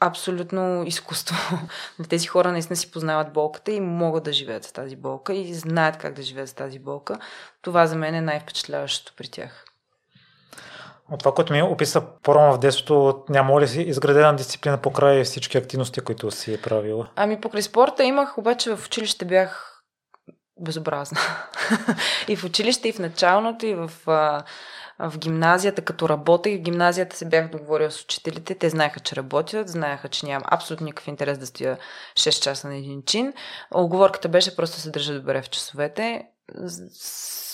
абсолютно 0.00 0.84
изкуство. 0.86 1.36
Тези 2.08 2.26
хора 2.26 2.52
наистина 2.52 2.76
си 2.76 2.90
познават 2.90 3.32
болката 3.32 3.72
и 3.72 3.80
могат 3.80 4.24
да 4.24 4.32
живеят 4.32 4.64
с 4.64 4.72
тази 4.72 4.96
болка 4.96 5.34
и 5.34 5.54
знаят 5.54 5.96
как 5.96 6.14
да 6.14 6.22
живеят 6.22 6.48
с 6.48 6.54
тази 6.54 6.78
болка. 6.78 7.18
Това 7.62 7.86
за 7.86 7.96
мен 7.96 8.14
е 8.14 8.20
най-впечатляващото 8.20 9.12
при 9.16 9.28
тях. 9.28 9.64
От 11.10 11.18
това, 11.18 11.34
което 11.34 11.52
ми 11.52 11.62
описа 11.62 12.02
по-рано 12.22 12.52
в 12.52 12.58
детството, 12.58 13.24
няма 13.28 13.60
ли 13.60 13.68
си 13.68 13.82
изградена 13.82 14.36
дисциплина 14.36 14.78
покрай 14.78 15.24
всички 15.24 15.58
активности, 15.58 16.00
които 16.00 16.30
си 16.30 16.54
е 16.54 16.60
правила? 16.60 17.08
Ами 17.16 17.40
покрай 17.40 17.62
спорта 17.62 18.04
имах, 18.04 18.38
обаче 18.38 18.76
в 18.76 18.86
училище 18.86 19.24
бях 19.24 19.82
безобразна. 20.60 21.20
и 22.28 22.36
в 22.36 22.44
училище, 22.44 22.88
и 22.88 22.92
в 22.92 22.98
началното, 22.98 23.66
и 23.66 23.74
в 23.74 23.90
в 24.98 25.18
гимназията, 25.18 25.82
като 25.82 26.08
работех, 26.08 26.58
в 26.58 26.62
гимназията 26.62 27.16
се 27.16 27.28
бях 27.28 27.50
договорил 27.50 27.90
с 27.90 28.02
учителите. 28.02 28.54
Те 28.54 28.70
знаеха, 28.70 29.00
че 29.00 29.16
работят, 29.16 29.68
знаеха, 29.68 30.08
че 30.08 30.26
нямам 30.26 30.48
абсолютно 30.50 30.84
никакъв 30.84 31.08
интерес 31.08 31.38
да 31.38 31.46
стоя 31.46 31.78
6 32.14 32.42
часа 32.42 32.68
на 32.68 32.76
един 32.76 33.02
чин. 33.02 33.32
Оговорката 33.70 34.28
беше 34.28 34.56
просто 34.56 34.80
се 34.80 34.90
държа 34.90 35.14
добре 35.14 35.42
в 35.42 35.50
часовете. 35.50 36.26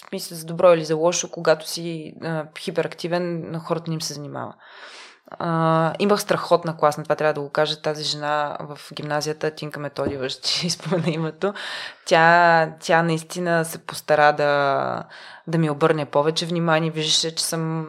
Смисъл 0.09 0.39
за 0.39 0.47
добро 0.47 0.75
или 0.75 0.85
за 0.85 0.97
лошо, 0.97 1.31
когато 1.31 1.69
си 1.69 2.15
а, 2.23 2.47
хиперактивен, 2.59 3.55
хората 3.65 3.91
не 3.91 3.95
им 3.95 4.03
се 4.03 4.15
занимава. 4.15 4.55
Uh, 5.39 5.95
имах 5.99 6.21
страхотна 6.21 6.77
класна, 6.77 7.03
това 7.03 7.15
трябва 7.15 7.35
да 7.35 7.41
го 7.41 7.49
кажа, 7.49 7.83
тази 7.83 8.05
жена 8.05 8.57
в 8.61 8.79
гимназията, 8.93 9.51
Тинка 9.51 9.81
Методиева, 9.81 10.29
ще 10.29 10.71
спомена 10.71 11.11
името. 11.11 11.55
Тя, 12.05 12.73
тя 12.81 13.03
наистина 13.03 13.65
се 13.65 13.79
постара 13.79 14.33
да, 14.33 15.05
да 15.47 15.59
ми 15.59 15.71
обърне 15.71 16.05
повече 16.05 16.47
внимание. 16.47 16.91
Виждаше, 16.91 17.35
че 17.35 17.45
съм... 17.45 17.89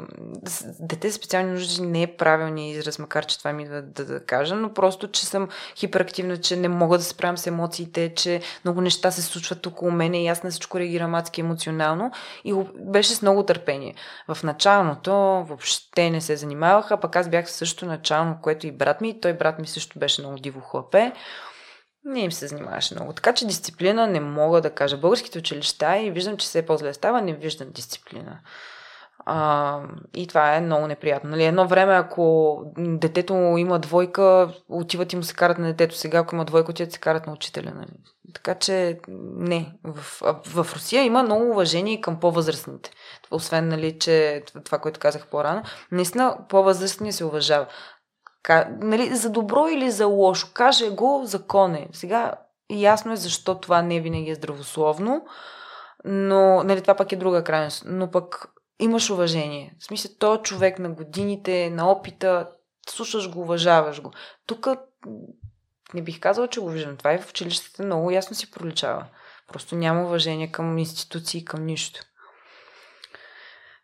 Дете 0.79 1.11
специални 1.11 1.51
нужди 1.51 1.81
не 1.81 2.03
е 2.03 2.15
правилният 2.17 2.77
израз, 2.77 2.99
макар 2.99 3.25
че 3.25 3.37
това 3.37 3.53
ми 3.53 3.67
да, 3.67 3.81
да, 3.81 4.05
да 4.05 4.25
кажа, 4.25 4.55
но 4.55 4.73
просто, 4.73 5.07
че 5.07 5.25
съм 5.25 5.47
хиперактивна, 5.75 6.37
че 6.37 6.55
не 6.55 6.67
мога 6.67 6.97
да 6.97 7.03
се 7.03 7.09
справям 7.09 7.37
с 7.37 7.47
емоциите, 7.47 8.13
че 8.15 8.41
много 8.65 8.81
неща 8.81 9.11
се 9.11 9.21
случват 9.21 9.65
около 9.65 9.91
мене 9.91 10.23
и 10.23 10.27
аз 10.27 10.43
на 10.43 10.49
всичко 10.49 10.79
реагирам 10.79 11.15
адски 11.15 11.41
емоционално. 11.41 12.11
И 12.43 12.55
беше 12.75 13.15
с 13.15 13.21
много 13.21 13.43
търпение. 13.43 13.95
В 14.27 14.43
началното 14.43 15.11
въобще 15.13 16.09
не 16.09 16.21
се 16.21 16.35
занимаваха, 16.35 16.99
пък 16.99 17.15
аз 17.15 17.29
бях 17.31 17.51
също 17.51 17.85
начално, 17.85 18.37
което 18.41 18.67
и 18.67 18.71
брат 18.71 19.01
ми, 19.01 19.21
той 19.21 19.33
брат 19.33 19.59
ми 19.59 19.67
също 19.67 19.99
беше 19.99 20.21
много 20.21 20.37
диво 20.37 20.61
хлапе. 20.61 21.11
не 22.05 22.19
им 22.19 22.31
се 22.31 22.47
занимаваше 22.47 22.95
много. 22.95 23.13
Така 23.13 23.33
че 23.33 23.47
дисциплина 23.47 24.07
не 24.07 24.19
мога 24.19 24.61
да 24.61 24.69
кажа. 24.69 24.97
Българските 24.97 25.39
училища 25.39 25.97
и 25.97 26.11
виждам, 26.11 26.37
че 26.37 26.45
все 26.45 26.65
по-зле 26.65 26.93
става, 26.93 27.21
не 27.21 27.33
виждам 27.33 27.71
дисциплина. 27.71 28.39
А, 29.25 29.79
и 30.15 30.27
това 30.27 30.55
е 30.55 30.61
много 30.61 30.87
неприятно. 30.87 31.29
Нали, 31.29 31.43
едно 31.43 31.67
време, 31.67 31.93
ако 31.93 32.57
детето 32.77 33.33
има 33.33 33.79
двойка, 33.79 34.53
отиват 34.69 35.13
и 35.13 35.15
му 35.15 35.23
се 35.23 35.33
карат 35.33 35.57
на 35.57 35.67
детето. 35.67 35.95
Сега, 35.95 36.17
ако 36.17 36.35
има 36.35 36.45
двойка, 36.45 36.71
отиват 36.71 36.91
се 36.91 36.99
карат 36.99 37.27
на 37.27 37.33
учителя. 37.33 37.71
Нали. 37.75 37.91
Така 38.33 38.55
че 38.55 38.99
не. 39.35 39.73
В, 39.83 40.21
в 40.45 40.75
Русия 40.75 41.03
има 41.03 41.23
много 41.23 41.49
уважение 41.49 42.01
към 42.01 42.19
по-възрастните. 42.19 42.91
Освен, 43.31 43.67
нали, 43.67 43.99
че 43.99 44.43
това, 44.65 44.79
което 44.79 44.99
казах 44.99 45.27
по-рано, 45.27 45.63
наистина 45.91 46.37
по-възрастния 46.49 47.13
се 47.13 47.25
уважава. 47.25 47.67
Ка, 48.43 48.67
нали, 48.81 49.15
за 49.15 49.29
добро 49.29 49.67
или 49.67 49.91
за 49.91 50.05
лошо. 50.05 50.47
Каже 50.53 50.89
го, 50.89 51.21
закон 51.25 51.75
е. 51.75 51.87
Сега 51.91 52.33
ясно 52.69 53.13
е 53.13 53.15
защо 53.15 53.59
това 53.59 53.81
не 53.81 53.99
винаги 53.99 54.29
е 54.29 54.35
здравословно, 54.35 55.25
но 56.05 56.63
нали, 56.63 56.81
това 56.81 56.95
пък 56.95 57.11
е 57.11 57.15
друга 57.15 57.43
крайност. 57.43 57.83
Но 57.85 58.11
пък 58.11 58.47
имаш 58.79 59.09
уважение. 59.09 59.75
В 59.79 59.83
смисъл, 59.83 60.11
то 60.19 60.37
човек 60.37 60.79
на 60.79 60.89
годините, 60.89 61.69
на 61.69 61.91
опита, 61.91 62.49
слушаш 62.89 63.31
го, 63.31 63.41
уважаваш 63.41 64.01
го. 64.01 64.11
Тук 64.45 64.67
не 65.93 66.01
бих 66.01 66.19
казала, 66.19 66.47
че 66.47 66.59
го 66.59 66.69
виждам. 66.69 66.97
Това 66.97 67.13
и 67.13 67.17
в 67.17 67.29
училищата 67.29 67.83
много 67.83 68.11
ясно 68.11 68.35
си 68.35 68.51
проличава. 68.51 69.05
Просто 69.47 69.75
няма 69.75 70.03
уважение 70.03 70.51
към 70.51 70.77
институции, 70.77 71.45
към 71.45 71.65
нищо. 71.65 72.01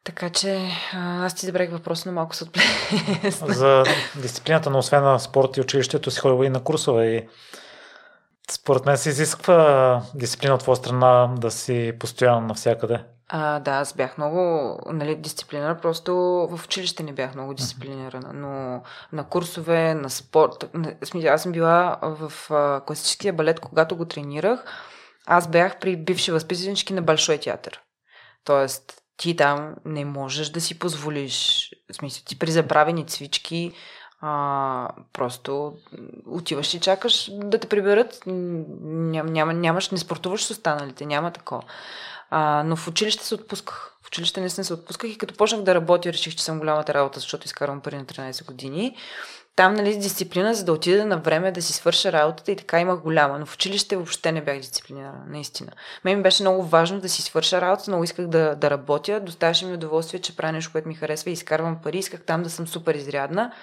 Така 0.08 0.30
че 0.30 0.72
аз 0.96 1.36
ти 1.36 1.46
забравих 1.46 1.72
въпроса, 1.72 2.10
но 2.10 2.16
малко 2.16 2.36
се 2.36 2.44
отплесна. 2.44 3.54
За 3.54 3.84
дисциплината, 4.16 4.70
но 4.70 4.78
освен 4.78 5.04
на 5.04 5.20
спорт 5.20 5.58
и 5.58 5.62
училището 5.62 6.12
си 6.12 6.20
ходила 6.20 6.46
и 6.46 6.50
на 6.50 6.64
курсове 6.64 7.06
и 7.06 7.28
според 8.52 8.86
мен 8.86 8.98
се 8.98 9.10
изисква 9.10 10.02
дисциплина 10.16 10.54
от 10.54 10.62
твоя 10.62 10.76
страна 10.76 11.36
да 11.38 11.52
си 11.52 11.94
постоянно 12.00 12.48
навсякъде. 12.48 13.04
А, 13.30 13.60
да, 13.60 13.72
аз 13.72 13.94
бях 13.94 14.18
много 14.18 14.40
нали, 14.86 15.16
дисциплинирана, 15.16 15.78
просто 15.82 16.16
в 16.52 16.66
училище 16.66 17.04
не 17.04 17.14
бях 17.14 17.36
много 17.36 17.54
дисциплинирана, 17.54 18.34
но 18.34 18.82
на 19.12 19.24
курсове, 19.30 19.94
на 19.94 20.10
спорт, 20.10 20.76
аз 21.28 21.42
съм 21.42 21.52
била 21.52 22.00
в 22.02 22.52
а, 22.52 22.82
класическия 22.86 23.34
балет, 23.34 23.60
когато 23.60 23.96
го 23.96 24.06
тренирах, 24.06 24.64
аз 25.26 25.48
бях 25.48 25.80
при 25.80 25.96
бивши 25.96 26.32
възпитанички 26.32 26.94
на 26.94 27.02
Большой 27.02 27.38
театър. 27.38 27.82
Тоест, 28.44 29.04
ти 29.18 29.36
там 29.36 29.76
не 29.86 30.06
можеш 30.06 30.50
да 30.50 30.62
си 30.62 30.80
позволиш, 30.80 31.70
в 31.92 31.96
смисъл, 31.96 32.24
ти 32.26 32.40
при 32.40 32.52
забравени 32.52 33.08
цвички, 33.08 33.72
а, 34.22 34.90
просто 35.14 35.74
отиваш 36.26 36.74
и 36.74 36.80
чакаш 36.80 37.30
да 37.32 37.60
те 37.60 37.68
приберат. 37.68 38.20
Ням, 38.26 39.26
няма, 39.26 39.54
нямаш, 39.54 39.90
не 39.90 39.98
спортуваш 39.98 40.46
с 40.46 40.52
останалите, 40.52 41.06
няма 41.06 41.32
такова. 41.32 41.64
Но 42.66 42.76
в 42.76 42.88
училище 42.88 43.26
се 43.26 43.36
отпусках. 43.36 43.94
В 44.02 44.08
училище 44.08 44.42
не 44.42 44.50
се 44.50 44.74
отпусках 44.74 45.12
и 45.12 45.18
като 45.18 45.34
почнах 45.34 45.62
да 45.62 45.76
работя, 45.76 46.14
реших, 46.14 46.36
че 46.36 46.44
съм 46.44 46.60
голямата 46.60 46.94
работа, 46.94 47.20
защото 47.20 47.46
изкарвам 47.46 47.82
пари 47.82 47.98
на 47.98 48.06
13 48.06 48.46
години. 48.46 48.96
Там, 49.58 49.74
нали, 49.74 49.98
дисциплина, 49.98 50.54
за 50.54 50.66
да 50.66 50.74
отида 50.74 51.06
на 51.06 51.18
време 51.18 51.52
да 51.52 51.62
си 51.62 51.74
свърша 51.74 52.12
работата 52.12 52.52
и 52.52 52.56
така 52.56 52.80
имах 52.80 53.00
голяма. 53.00 53.40
Но 53.40 53.46
в 53.46 53.54
училище 53.54 53.96
въобще 53.96 54.32
не 54.32 54.44
бях 54.44 54.60
дисциплинирана, 54.60 55.24
наистина. 55.28 55.72
Мен 56.06 56.18
ми 56.18 56.24
беше 56.24 56.44
много 56.44 56.64
важно 56.64 57.00
да 57.00 57.10
си 57.10 57.22
свърша 57.22 57.62
работа, 57.62 57.84
много 57.88 58.04
исках 58.04 58.28
да, 58.28 58.56
да 58.56 58.70
работя. 58.70 59.20
Доставяше 59.20 59.66
ми 59.66 59.74
удоволствие, 59.74 60.22
че 60.22 60.36
правя 60.36 60.52
нещо, 60.52 60.72
което 60.72 60.88
ми 60.88 60.96
харесва 60.96 61.30
и 61.30 61.34
изкарвам 61.34 61.82
пари. 61.84 61.98
Исках 61.98 62.22
там 62.22 62.44
да 62.44 62.50
съм 62.50 62.68
супер 62.68 62.96
изрядна. 62.96 63.54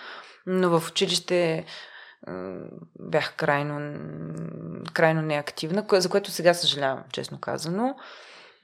Но 0.47 0.81
в 0.81 0.89
училище 0.89 1.65
бях 3.01 3.35
крайно, 3.37 3.99
крайно 4.93 5.23
неактивна, 5.23 5.85
за 5.93 6.09
което 6.09 6.31
сега 6.31 6.55
съжалявам, 6.55 7.05
честно 7.13 7.41
казано. 7.41 7.97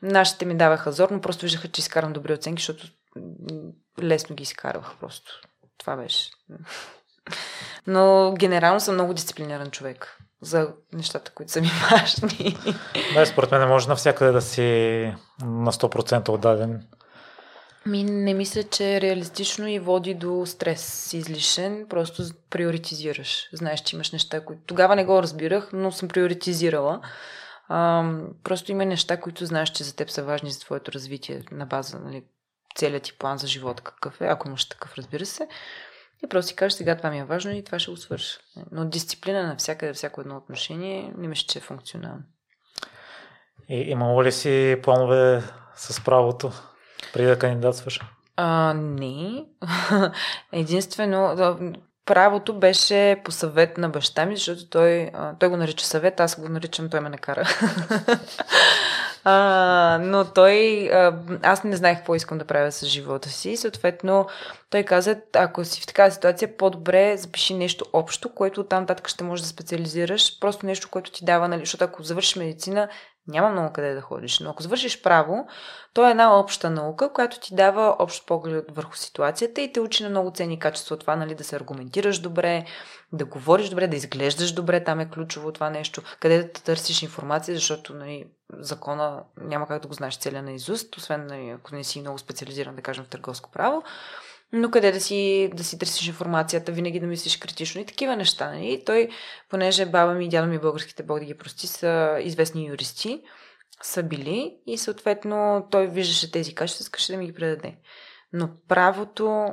Нашите 0.03 0.45
ми 0.45 0.57
даваха 0.57 0.93
зор, 0.93 1.11
но 1.11 1.21
просто 1.21 1.43
виждаха, 1.43 1.69
че 1.69 1.81
изкарвам 1.81 2.13
добри 2.13 2.33
оценки, 2.33 2.61
защото 2.61 2.87
лесно 4.03 4.37
ги 4.37 4.43
изкарвах 4.43 4.97
просто. 5.01 5.41
Това 5.79 5.97
беше. 5.97 6.31
Но 7.87 8.35
генерално 8.39 8.81
съм 8.81 8.95
много 8.95 9.15
дисциплиниран 9.15 9.71
човек 9.71 10.19
за 10.43 10.69
нещата, 10.93 11.31
които 11.31 11.53
са 11.53 11.61
ми 11.61 11.71
важни. 11.91 12.57
Да, 13.15 13.27
според 13.27 13.51
мен 13.51 13.61
не 13.61 13.67
може 13.67 13.89
навсякъде 13.89 14.33
да 14.33 14.43
си 14.43 14.63
на 15.43 15.73
100% 15.73 16.29
отдаден. 16.29 16.87
Ми 17.87 18.05
не 18.05 18.35
мисля, 18.35 18.63
че 18.63 18.97
е 18.97 19.01
реалистично 19.01 19.69
и 19.69 19.79
води 19.79 20.15
до 20.15 20.47
стрес 20.47 21.13
излишен. 21.13 21.87
Просто 21.89 22.23
приоритизираш. 22.51 23.49
Знаеш, 23.53 23.81
че 23.81 23.97
имаш 23.97 24.13
неща, 24.13 24.45
които... 24.45 24.63
Тогава 24.67 24.97
не 24.97 25.05
го 25.05 25.23
разбирах, 25.23 25.71
но 25.73 25.93
съм 25.93 26.09
приоритизирала. 26.09 27.01
А, 27.69 28.11
просто 28.45 28.73
има 28.73 28.85
неща, 28.85 29.21
които 29.21 29.47
знаеш, 29.47 29.71
че 29.71 29.85
за 29.85 29.97
теб 29.97 30.11
са 30.11 30.23
важни 30.23 30.51
за 30.51 30.61
твоето 30.61 30.93
развитие 30.93 31.43
на 31.53 31.67
база, 31.67 31.99
нали, 31.99 32.25
целият 32.77 33.03
ти 33.03 33.19
план 33.19 33.39
за 33.39 33.47
живот 33.47 33.81
какъв 33.81 34.21
е, 34.21 34.25
ако 34.25 34.49
имаш 34.49 34.69
такъв, 34.69 34.95
разбира 34.99 35.27
се. 35.27 35.49
И 36.25 36.29
просто 36.29 36.49
си 36.49 36.57
кажеш, 36.57 36.73
сега 36.73 36.97
това 36.97 37.11
ми 37.11 37.19
е 37.19 37.25
важно 37.25 37.53
и 37.53 37.65
това 37.65 37.79
ще 37.79 37.91
го 37.91 37.97
свърша. 37.97 38.39
Но 38.73 38.85
дисциплина 38.85 39.43
на 39.43 39.57
всяка, 39.57 39.95
всяко 39.95 40.21
едно 40.21 40.37
отношение 40.37 41.13
не 41.19 41.29
мисля, 41.29 41.47
че 41.49 41.59
е 41.59 41.63
функционално. 41.63 42.23
И 43.69 43.77
имало 43.77 44.25
ли 44.25 44.33
си 44.33 44.77
планове 44.83 45.43
с 45.77 46.05
правото 46.05 46.53
преди 47.13 47.29
да 47.29 47.39
кандидатстваш? 47.39 48.01
А, 48.37 48.75
не. 48.75 49.45
Единствено, 50.53 51.37
правото 52.07 52.59
беше 52.59 53.21
по 53.25 53.33
съвет 53.33 53.79
на 53.79 53.89
баща 53.89 54.27
ми, 54.27 54.37
защото 54.37 54.69
той, 54.69 55.11
той 55.39 55.49
го 55.49 55.57
нарича 55.57 55.87
съвет, 55.87 56.21
аз 56.21 56.41
го 56.41 56.49
наричам, 56.49 56.91
той 56.91 57.01
ме 57.01 57.09
не 57.09 57.19
кара. 57.19 57.49
А, 59.25 59.99
но 60.03 60.25
той, 60.25 60.91
аз 61.43 61.65
не 61.65 61.77
знаех 61.77 61.99
какво 61.99 62.15
искам 62.15 62.39
да 62.39 62.45
правя 62.45 62.73
с 62.73 62.87
живота 62.87 63.29
си. 63.29 63.57
Съответно, 63.57 64.27
той 64.71 64.83
каза, 64.83 65.21
ако 65.35 65.65
си 65.65 65.81
в 65.81 65.87
такава 65.87 66.11
ситуация, 66.11 66.57
по-добре 66.57 67.17
запиши 67.17 67.55
нещо 67.55 67.85
общо, 67.93 68.35
което 68.35 68.65
там 68.65 68.87
татък 68.87 69.09
ще 69.09 69.25
можеш 69.25 69.43
да 69.43 69.49
специализираш. 69.49 70.41
Просто 70.41 70.67
нещо, 70.67 70.89
което 70.91 71.11
ти 71.11 71.25
дава, 71.25 71.49
нали, 71.49 71.61
защото 71.61 71.85
ако 71.85 72.03
завършиш 72.03 72.37
медицина, 72.37 72.89
няма 73.31 73.51
много 73.51 73.73
къде 73.73 73.95
да 73.95 74.01
ходиш. 74.01 74.41
Но 74.41 74.51
ако 74.51 74.63
завършиш 74.63 75.03
право, 75.03 75.47
то 75.95 76.07
е 76.07 76.11
една 76.11 76.39
обща 76.39 76.71
наука, 76.71 77.13
която 77.13 77.41
ти 77.41 77.55
дава 77.55 77.97
общ 77.99 78.27
поглед 78.27 78.65
върху 78.71 78.97
ситуацията 78.97 79.61
и 79.61 79.73
те 79.73 79.81
учи 79.81 80.03
на 80.03 80.11
много 80.11 80.31
ценни 80.31 80.59
качества 80.59 80.95
от 80.95 81.01
това, 81.01 81.17
нали, 81.17 81.35
да 81.35 81.45
се 81.45 81.57
аргументираш 81.57 82.19
добре, 82.19 82.65
да 83.13 83.25
говориш 83.25 83.69
добре, 83.69 83.87
да 83.87 83.97
изглеждаш 83.97 84.53
добре, 84.53 84.85
там 84.85 85.01
е 85.01 85.11
ключово 85.11 85.53
това 85.53 85.71
нещо, 85.71 86.03
къде 86.21 86.43
да 86.43 86.53
търсиш 86.53 87.03
информация, 87.03 87.55
защото 87.55 87.95
нали, 87.95 88.27
закона 88.53 89.23
няма 89.41 89.67
как 89.67 89.83
да 89.83 89.89
го 89.89 89.95
знаеш 89.95 90.19
целия 90.19 90.43
на 90.43 90.53
изуст, 90.53 90.97
освен 90.97 91.27
нали, 91.27 91.49
ако 91.49 91.75
не 91.75 91.85
си 91.85 92.01
много 92.01 92.19
специализиран, 92.19 92.77
да 92.77 92.83
кажем, 92.83 93.05
в 93.05 93.09
търговско 93.09 93.51
право. 93.51 93.83
Но 94.53 94.71
къде 94.71 94.93
да 94.93 95.01
си, 95.01 95.51
да 95.55 95.65
си 95.65 95.79
търсиш 95.79 96.09
информацията, 96.09 96.73
винаги 96.73 97.01
да 97.01 97.07
мислиш 97.07 97.39
критично 97.39 97.81
и 97.81 97.87
такива 97.87 98.17
неща. 98.17 98.51
Нали? 98.51 98.73
И 98.73 98.85
той, 98.85 99.09
понеже 99.49 99.87
баба 99.87 100.15
ми 100.15 100.25
и 100.25 100.29
дядо 100.29 100.49
ми 100.49 100.59
българските, 100.59 101.03
бог 101.03 101.19
да 101.19 101.25
ги 101.25 101.37
прости, 101.37 101.67
са 101.67 102.19
известни 102.23 102.67
юристи, 102.67 103.23
са 103.83 104.03
били 104.03 104.59
и 104.67 104.79
съответно 104.79 105.69
той 105.71 105.87
виждаше 105.87 106.33
тези 106.33 106.55
качества, 106.55 106.83
искаше 106.83 107.13
да 107.13 107.19
ми 107.19 107.27
ги 107.27 107.35
предаде. 107.35 107.77
Но 108.33 108.51
правото 108.69 109.47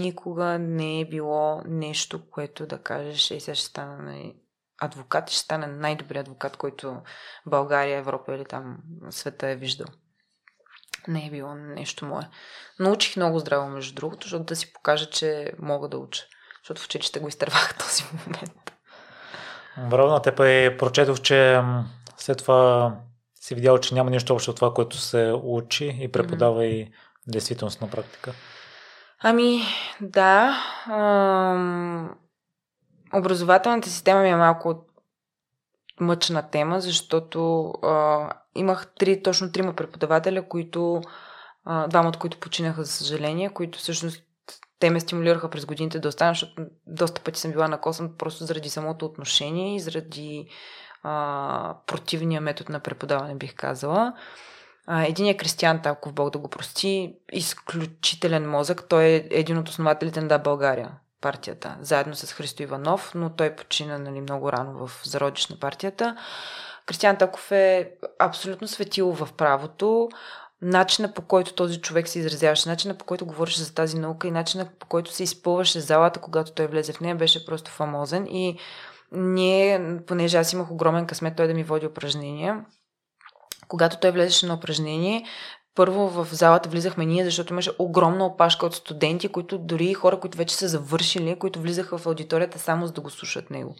никога 0.00 0.58
не 0.58 1.00
е 1.00 1.08
било 1.08 1.62
нещо, 1.66 2.30
което 2.30 2.66
да 2.66 2.78
кажеш, 2.78 3.30
ей 3.30 3.40
сега 3.40 3.54
ще 3.54 3.66
стана 3.66 4.32
адвокат 4.80 5.30
и 5.30 5.34
ще 5.34 5.42
стане 5.42 5.66
най-добрият 5.66 6.26
адвокат, 6.26 6.56
който 6.56 7.02
България, 7.46 7.98
Европа 7.98 8.34
или 8.34 8.44
там 8.44 8.78
света 9.10 9.48
е 9.48 9.56
виждал. 9.56 9.86
Не 11.08 11.26
е 11.26 11.30
било 11.30 11.54
нещо 11.54 12.06
мое. 12.06 12.28
Научих 12.78 13.16
много 13.16 13.38
здраво, 13.38 13.68
между 13.68 13.94
другото, 13.94 14.24
защото 14.26 14.44
да 14.44 14.56
си 14.56 14.72
покажа, 14.72 15.10
че 15.10 15.52
мога 15.58 15.88
да 15.88 15.98
уча. 15.98 16.22
Защото 16.62 16.80
в 16.80 16.84
училище 16.84 17.20
го 17.20 17.28
изтървах 17.28 17.78
този 17.78 18.04
момент. 18.26 18.72
Браво 19.90 20.12
на 20.12 20.22
теб 20.22 20.40
и 20.40 20.76
прочетох, 20.78 21.20
че 21.20 21.62
след 22.16 22.38
това 22.38 22.92
си 23.34 23.54
видял, 23.54 23.78
че 23.78 23.94
няма 23.94 24.10
нищо 24.10 24.34
общо 24.34 24.50
от 24.50 24.56
това, 24.56 24.74
което 24.74 24.96
се 24.96 25.32
учи 25.42 25.98
и 26.00 26.12
преподава 26.12 26.60
mm-hmm. 26.60 26.86
и 26.86 26.92
действителност 27.26 27.80
на 27.80 27.90
практика. 27.90 28.32
Ами, 29.20 29.62
да. 30.00 30.56
Ам... 30.86 32.14
Образователната 33.14 33.88
система 33.88 34.22
ми 34.22 34.28
е 34.28 34.36
малко 34.36 34.84
мъчна 36.00 36.50
тема, 36.50 36.80
защото 36.80 37.70
а, 37.82 38.28
имах 38.54 38.86
три, 38.98 39.22
точно 39.22 39.52
трима 39.52 39.72
преподавателя, 39.72 40.48
които, 40.48 41.02
а, 41.64 41.86
двама 41.86 42.08
от 42.08 42.16
които 42.16 42.40
починаха, 42.40 42.84
за 42.84 42.92
съжаление, 42.92 43.50
които 43.50 43.78
всъщност 43.78 44.22
те 44.78 44.90
ме 44.90 45.00
стимулираха 45.00 45.50
през 45.50 45.66
годините 45.66 45.98
да 45.98 46.08
остана, 46.08 46.30
защото 46.30 46.62
доста 46.86 47.20
пъти 47.20 47.40
съм 47.40 47.52
била 47.52 47.68
накосан 47.68 48.14
просто 48.18 48.44
заради 48.44 48.68
самото 48.68 49.06
отношение 49.06 49.76
и 49.76 49.80
заради 49.80 50.48
а, 51.02 51.76
противния 51.86 52.40
метод 52.40 52.72
на 52.72 52.80
преподаване, 52.80 53.34
бих 53.34 53.54
казала. 53.54 54.12
Единият 54.88 55.38
Кристиан 55.38 55.82
Талков, 55.82 56.12
Бог 56.12 56.30
да 56.30 56.38
го 56.38 56.48
прости, 56.48 57.16
изключителен 57.32 58.50
мозък. 58.50 58.88
Той 58.88 59.04
е 59.04 59.28
един 59.30 59.58
от 59.58 59.68
основателите 59.68 60.20
на 60.20 60.28
Да 60.28 60.38
България. 60.38 60.90
партията, 61.20 61.76
заедно 61.80 62.14
с 62.14 62.32
Христо 62.32 62.62
Иванов, 62.62 63.12
но 63.14 63.30
той 63.30 63.56
почина 63.56 63.98
нали, 63.98 64.20
много 64.20 64.52
рано 64.52 64.86
в 64.86 65.00
зародиш 65.04 65.46
на 65.46 65.58
партията. 65.58 66.16
Кристиан 66.86 67.16
Таков 67.16 67.52
е 67.52 67.90
абсолютно 68.18 68.68
светило 68.68 69.12
в 69.12 69.28
правото. 69.36 70.08
Начина 70.62 71.12
по 71.12 71.22
който 71.22 71.54
този 71.54 71.80
човек 71.80 72.08
се 72.08 72.18
изразяваше, 72.18 72.68
начина 72.68 72.94
по 72.94 73.04
който 73.04 73.26
говореше 73.26 73.62
за 73.62 73.74
тази 73.74 73.98
наука 73.98 74.28
и 74.28 74.30
начина 74.30 74.68
по 74.78 74.86
който 74.86 75.12
се 75.12 75.22
изпълваше 75.22 75.80
залата, 75.80 76.20
когато 76.20 76.52
той 76.52 76.66
влезе 76.66 76.92
в 76.92 77.00
нея, 77.00 77.14
беше 77.14 77.46
просто 77.46 77.70
фамозен. 77.70 78.26
И 78.26 78.58
ние, 79.12 79.98
понеже 80.06 80.38
аз 80.38 80.52
имах 80.52 80.70
огромен 80.70 81.06
късмет 81.06 81.36
той 81.36 81.46
да 81.46 81.54
ми 81.54 81.64
води 81.64 81.86
упражнения, 81.86 82.64
когато 83.68 83.96
той 83.96 84.10
влезеше 84.10 84.46
на 84.46 84.54
упражнение, 84.54 85.24
първо 85.74 86.08
в 86.08 86.28
залата 86.30 86.68
влизахме 86.68 87.06
ние, 87.06 87.24
защото 87.24 87.52
имаше 87.52 87.70
огромна 87.78 88.26
опашка 88.26 88.66
от 88.66 88.74
студенти, 88.74 89.28
които 89.28 89.58
дори 89.58 89.94
хора, 89.94 90.20
които 90.20 90.38
вече 90.38 90.56
са 90.56 90.68
завършили, 90.68 91.38
които 91.38 91.60
влизаха 91.60 91.98
в 91.98 92.06
аудиторията 92.06 92.58
само 92.58 92.86
за 92.86 92.92
да 92.92 93.00
го 93.00 93.10
слушат 93.10 93.50
него. 93.50 93.74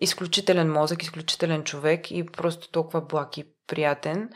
Изключителен 0.00 0.72
мозък, 0.72 1.02
изключителен 1.02 1.64
човек 1.64 2.10
и 2.10 2.26
просто 2.26 2.70
толкова 2.70 3.00
благ 3.00 3.38
и 3.38 3.44
приятен. 3.66 4.28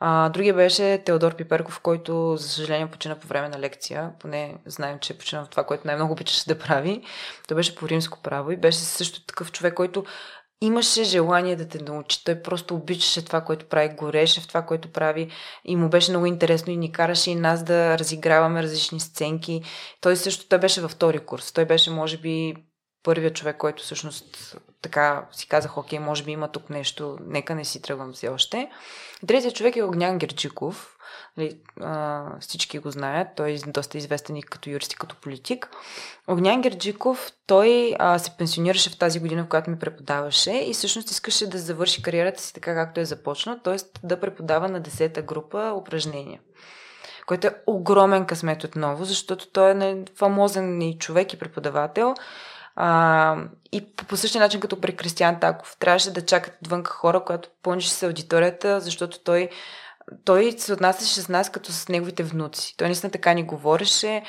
А, 0.00 0.28
другия 0.28 0.54
беше 0.54 1.02
Теодор 1.04 1.36
Пиперков, 1.36 1.80
който, 1.80 2.36
за 2.36 2.48
съжаление, 2.48 2.90
почина 2.90 3.18
по 3.18 3.26
време 3.26 3.48
на 3.48 3.58
лекция. 3.58 4.12
Поне 4.20 4.58
знаем, 4.66 4.98
че 4.98 5.12
е 5.12 5.16
почина 5.16 5.44
в 5.44 5.48
това, 5.48 5.64
което 5.64 5.86
най-много 5.86 6.12
обичаше 6.12 6.46
да 6.48 6.58
прави. 6.58 7.02
Той 7.48 7.54
беше 7.54 7.74
по 7.74 7.88
римско 7.88 8.22
право 8.22 8.50
и 8.50 8.56
беше 8.56 8.78
също 8.78 9.26
такъв 9.26 9.52
човек, 9.52 9.74
който 9.74 10.04
имаше 10.60 11.04
желание 11.04 11.56
да 11.56 11.68
те 11.68 11.78
научи. 11.82 12.24
Той 12.24 12.42
просто 12.42 12.74
обичаше 12.74 13.24
това, 13.24 13.40
което 13.40 13.68
прави, 13.68 13.94
гореше 13.94 14.40
в 14.40 14.48
това, 14.48 14.62
което 14.62 14.92
прави 14.92 15.30
и 15.64 15.76
му 15.76 15.88
беше 15.88 16.10
много 16.10 16.26
интересно 16.26 16.72
и 16.72 16.76
ни 16.76 16.92
караше 16.92 17.30
и 17.30 17.34
нас 17.34 17.64
да 17.64 17.98
разиграваме 17.98 18.62
различни 18.62 19.00
сценки. 19.00 19.62
Той 20.00 20.16
също 20.16 20.48
той 20.48 20.58
беше 20.58 20.80
във 20.80 20.90
втори 20.90 21.18
курс. 21.18 21.52
Той 21.52 21.64
беше, 21.64 21.90
може 21.90 22.18
би, 22.18 22.54
първият 23.02 23.36
човек, 23.36 23.56
който 23.56 23.82
всъщност 23.82 24.56
така 24.84 25.26
си 25.32 25.48
казах, 25.48 25.78
окей, 25.78 25.98
може 25.98 26.24
би 26.24 26.30
има 26.30 26.48
тук 26.48 26.70
нещо, 26.70 27.18
нека 27.26 27.54
не 27.54 27.64
си 27.64 27.82
тръгвам 27.82 28.12
все 28.12 28.28
още. 28.28 28.70
Третият 29.26 29.54
човек 29.54 29.76
е 29.76 29.82
Огнян 29.82 30.18
Герджиков. 30.18 30.96
Нали, 31.36 31.58
а, 31.80 32.24
всички 32.40 32.78
го 32.78 32.90
знаят. 32.90 33.28
Той 33.36 33.50
е 33.50 33.58
доста 33.66 33.98
известен 33.98 34.36
и 34.36 34.42
като 34.42 34.70
юрист 34.70 34.92
и 34.92 34.96
като 34.96 35.16
политик. 35.16 35.70
Огнян 36.28 36.60
Герджиков, 36.60 37.32
той 37.46 37.94
а, 37.98 38.18
се 38.18 38.36
пенсионираше 38.38 38.90
в 38.90 38.98
тази 38.98 39.20
година, 39.20 39.44
в 39.44 39.48
която 39.48 39.70
ми 39.70 39.78
преподаваше 39.78 40.50
и 40.50 40.72
всъщност 40.72 41.10
искаше 41.10 41.50
да 41.50 41.58
завърши 41.58 42.02
кариерата 42.02 42.42
си 42.42 42.54
така, 42.54 42.74
както 42.74 43.00
е 43.00 43.04
започнал, 43.04 43.58
т.е. 43.64 43.76
да 44.02 44.20
преподава 44.20 44.68
на 44.68 44.82
10-та 44.82 45.22
група 45.22 45.72
упражнения 45.76 46.40
който 47.26 47.46
е 47.46 47.54
огромен 47.66 48.26
късмет 48.26 48.64
отново, 48.64 49.04
защото 49.04 49.46
той 49.46 49.70
е 49.70 50.04
фамозен 50.16 50.82
и 50.82 50.98
човек 50.98 51.32
и 51.32 51.38
преподавател. 51.38 52.14
А, 52.76 53.36
и 53.72 53.94
по, 53.96 54.04
по 54.04 54.16
същия 54.16 54.40
начин 54.40 54.60
като 54.60 54.80
при 54.80 54.96
Кристиан 54.96 55.40
Таков. 55.40 55.76
Трябваше 55.80 56.12
да 56.12 56.26
чакат 56.26 56.54
вънка 56.68 56.90
хора, 56.90 57.24
която 57.24 57.48
пълнеше 57.62 57.90
се 57.90 58.06
аудиторията, 58.06 58.80
защото 58.80 59.18
той, 59.18 59.48
той 60.24 60.52
се 60.58 60.72
отнасяше 60.72 61.20
с 61.20 61.28
нас 61.28 61.50
като 61.50 61.72
с 61.72 61.88
неговите 61.88 62.22
внуци. 62.22 62.74
Той 62.76 62.88
наистина 62.88 63.10
така 63.10 63.34
ни 63.34 63.42
говореше 63.42 64.22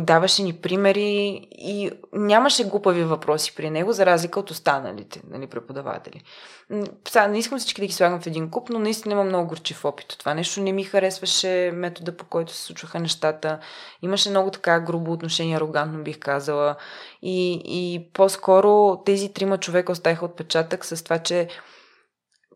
даваше 0.00 0.42
ни 0.42 0.52
примери 0.52 1.48
и 1.50 1.90
нямаше 2.12 2.68
глупави 2.68 3.04
въпроси 3.04 3.54
при 3.56 3.70
него, 3.70 3.92
за 3.92 4.06
разлика 4.06 4.40
от 4.40 4.50
останалите 4.50 5.22
нали, 5.30 5.46
преподаватели. 5.46 6.22
Сега 7.08 7.26
не 7.26 7.38
искам 7.38 7.58
всички 7.58 7.80
да 7.80 7.86
ги 7.86 7.92
слагам 7.92 8.20
в 8.20 8.26
един 8.26 8.50
куп, 8.50 8.68
но 8.68 8.78
наистина 8.78 9.12
имам 9.12 9.26
много 9.26 9.48
горчив 9.48 9.84
опит 9.84 10.16
това 10.18 10.34
нещо. 10.34 10.60
Не 10.60 10.72
ми 10.72 10.84
харесваше 10.84 11.70
метода, 11.74 12.16
по 12.16 12.24
който 12.24 12.52
се 12.52 12.62
случваха 12.62 13.00
нещата. 13.00 13.58
Имаше 14.02 14.30
много 14.30 14.50
така 14.50 14.80
грубо 14.80 15.12
отношение, 15.12 15.56
арогантно 15.56 16.04
бих 16.04 16.18
казала. 16.18 16.76
И, 17.22 17.62
и 17.64 18.08
по-скоро 18.12 19.02
тези 19.04 19.32
трима 19.32 19.58
човека 19.58 19.92
оставиха 19.92 20.24
отпечатък 20.24 20.84
с 20.84 21.04
това, 21.04 21.18
че 21.18 21.48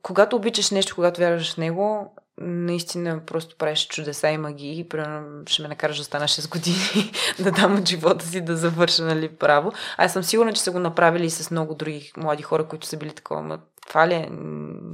когато 0.02 0.36
обичаш 0.36 0.70
нещо, 0.70 0.94
когато 0.94 1.20
вярваш 1.20 1.54
в 1.54 1.58
него, 1.58 2.14
наистина 2.40 3.20
просто 3.26 3.56
правиш 3.56 3.86
чудеса 3.86 4.28
и 4.28 4.38
магии. 4.38 4.88
Примерно 4.88 5.42
ще 5.46 5.62
ме 5.62 5.68
накараш 5.68 5.98
да 5.98 6.04
стана 6.04 6.24
6 6.24 6.50
години 6.50 7.12
да 7.38 7.50
дам 7.50 7.78
от 7.78 7.88
живота 7.88 8.26
си 8.26 8.40
да 8.40 8.56
завърша 8.56 9.04
нали, 9.04 9.28
право. 9.28 9.72
Аз 9.96 10.12
съм 10.12 10.22
сигурна, 10.22 10.52
че 10.52 10.62
са 10.62 10.72
го 10.72 10.78
направили 10.78 11.26
и 11.26 11.30
с 11.30 11.50
много 11.50 11.74
други 11.74 12.12
млади 12.16 12.42
хора, 12.42 12.68
които 12.68 12.86
са 12.86 12.96
били 12.96 13.10
такова. 13.10 13.42
Ма, 13.42 13.58
това 13.88 14.08
ли 14.08 14.14
е? 14.14 14.28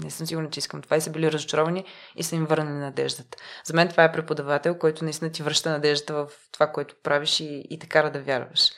Не 0.04 0.10
съм 0.10 0.26
сигурна, 0.26 0.50
че 0.50 0.58
искам 0.58 0.82
това. 0.82 0.96
И 0.96 1.00
са 1.00 1.10
били 1.10 1.32
разочаровани 1.32 1.84
и 2.16 2.22
са 2.22 2.36
им 2.36 2.46
върнали 2.46 2.78
надеждата. 2.78 3.38
За 3.64 3.74
мен 3.74 3.88
това 3.88 4.04
е 4.04 4.12
преподавател, 4.12 4.78
който 4.78 5.04
наистина 5.04 5.32
ти 5.32 5.42
връща 5.42 5.70
надеждата 5.70 6.14
в 6.14 6.26
това, 6.52 6.66
което 6.66 6.94
правиш 7.02 7.40
и, 7.40 7.66
и 7.70 7.78
те 7.78 7.86
кара 7.86 8.10
да 8.10 8.20
вярваш. 8.20 8.70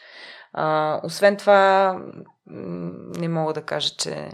А, 0.52 1.00
освен 1.04 1.36
това, 1.36 1.96
не 3.16 3.28
мога 3.28 3.52
да 3.52 3.62
кажа, 3.62 3.90
че 3.98 4.30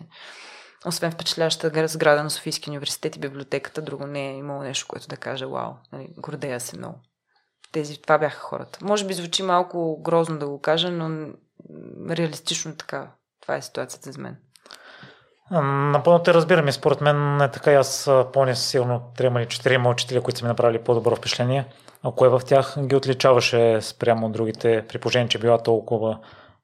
освен 0.87 1.13
впечатляващата 1.13 1.89
сграда 1.89 2.23
на 2.23 2.31
Софийския 2.31 2.71
университет 2.71 3.17
и 3.17 3.21
библиотеката, 3.21 3.83
друго 3.83 4.07
не 4.07 4.31
е 4.31 4.37
имало 4.37 4.63
нещо, 4.63 4.87
което 4.89 5.09
да 5.09 5.17
каже, 5.17 5.47
вау, 5.47 5.73
нали, 5.93 6.09
гордея 6.17 6.61
се 6.61 6.79
много. 6.79 7.01
Тези, 7.73 8.03
това 8.03 8.19
бяха 8.19 8.41
хората. 8.41 8.79
Може 8.83 9.07
би 9.07 9.15
звучи 9.15 9.43
малко 9.43 10.03
грозно 10.03 10.39
да 10.39 10.49
го 10.49 10.61
кажа, 10.61 10.91
но 10.91 11.29
реалистично 12.11 12.77
така. 12.77 13.11
Това 13.43 13.57
е 13.57 13.63
ситуацията 13.63 14.13
за 14.13 14.21
мен. 14.21 14.37
Напълно 15.93 16.23
те 16.23 16.35
разбирам 16.35 16.69
и 16.69 16.73
според 16.73 17.01
мен 17.01 17.41
е 17.41 17.51
така. 17.51 17.73
Аз 17.73 18.11
помня 18.33 18.57
сигурно 18.57 19.03
трима 19.17 19.41
или 19.41 19.49
четирима 19.49 19.91
учители, 19.91 20.21
които 20.21 20.39
са 20.39 20.45
ми 20.45 20.49
направили 20.49 20.79
по-добро 20.79 21.17
впечатление. 21.17 21.73
А 22.03 22.13
кое 22.13 22.29
в 22.29 22.41
тях 22.47 22.75
ги 22.79 22.97
отличаваше 22.97 23.81
спрямо 23.81 24.27
от 24.27 24.33
другите, 24.33 24.85
при 24.89 24.99
положение, 24.99 25.29
че 25.29 25.39
била 25.39 25.63
толкова 25.63 26.19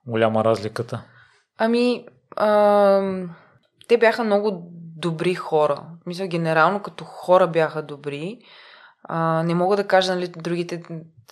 голяма 0.07 0.45
разликата? 0.45 1.03
Ами, 1.59 2.07
ам 2.37 3.37
те 3.89 3.99
бяха 3.99 4.25
много 4.25 4.71
добри 4.97 5.35
хора. 5.35 5.87
Мисля, 6.07 6.27
генерално 6.27 6.83
като 6.83 7.05
хора 7.05 7.47
бяха 7.47 7.83
добри. 7.83 8.39
А, 9.03 9.43
не 9.43 9.55
мога 9.55 9.77
да 9.77 9.87
кажа, 9.87 10.15
нали, 10.15 10.29
другите... 10.29 10.83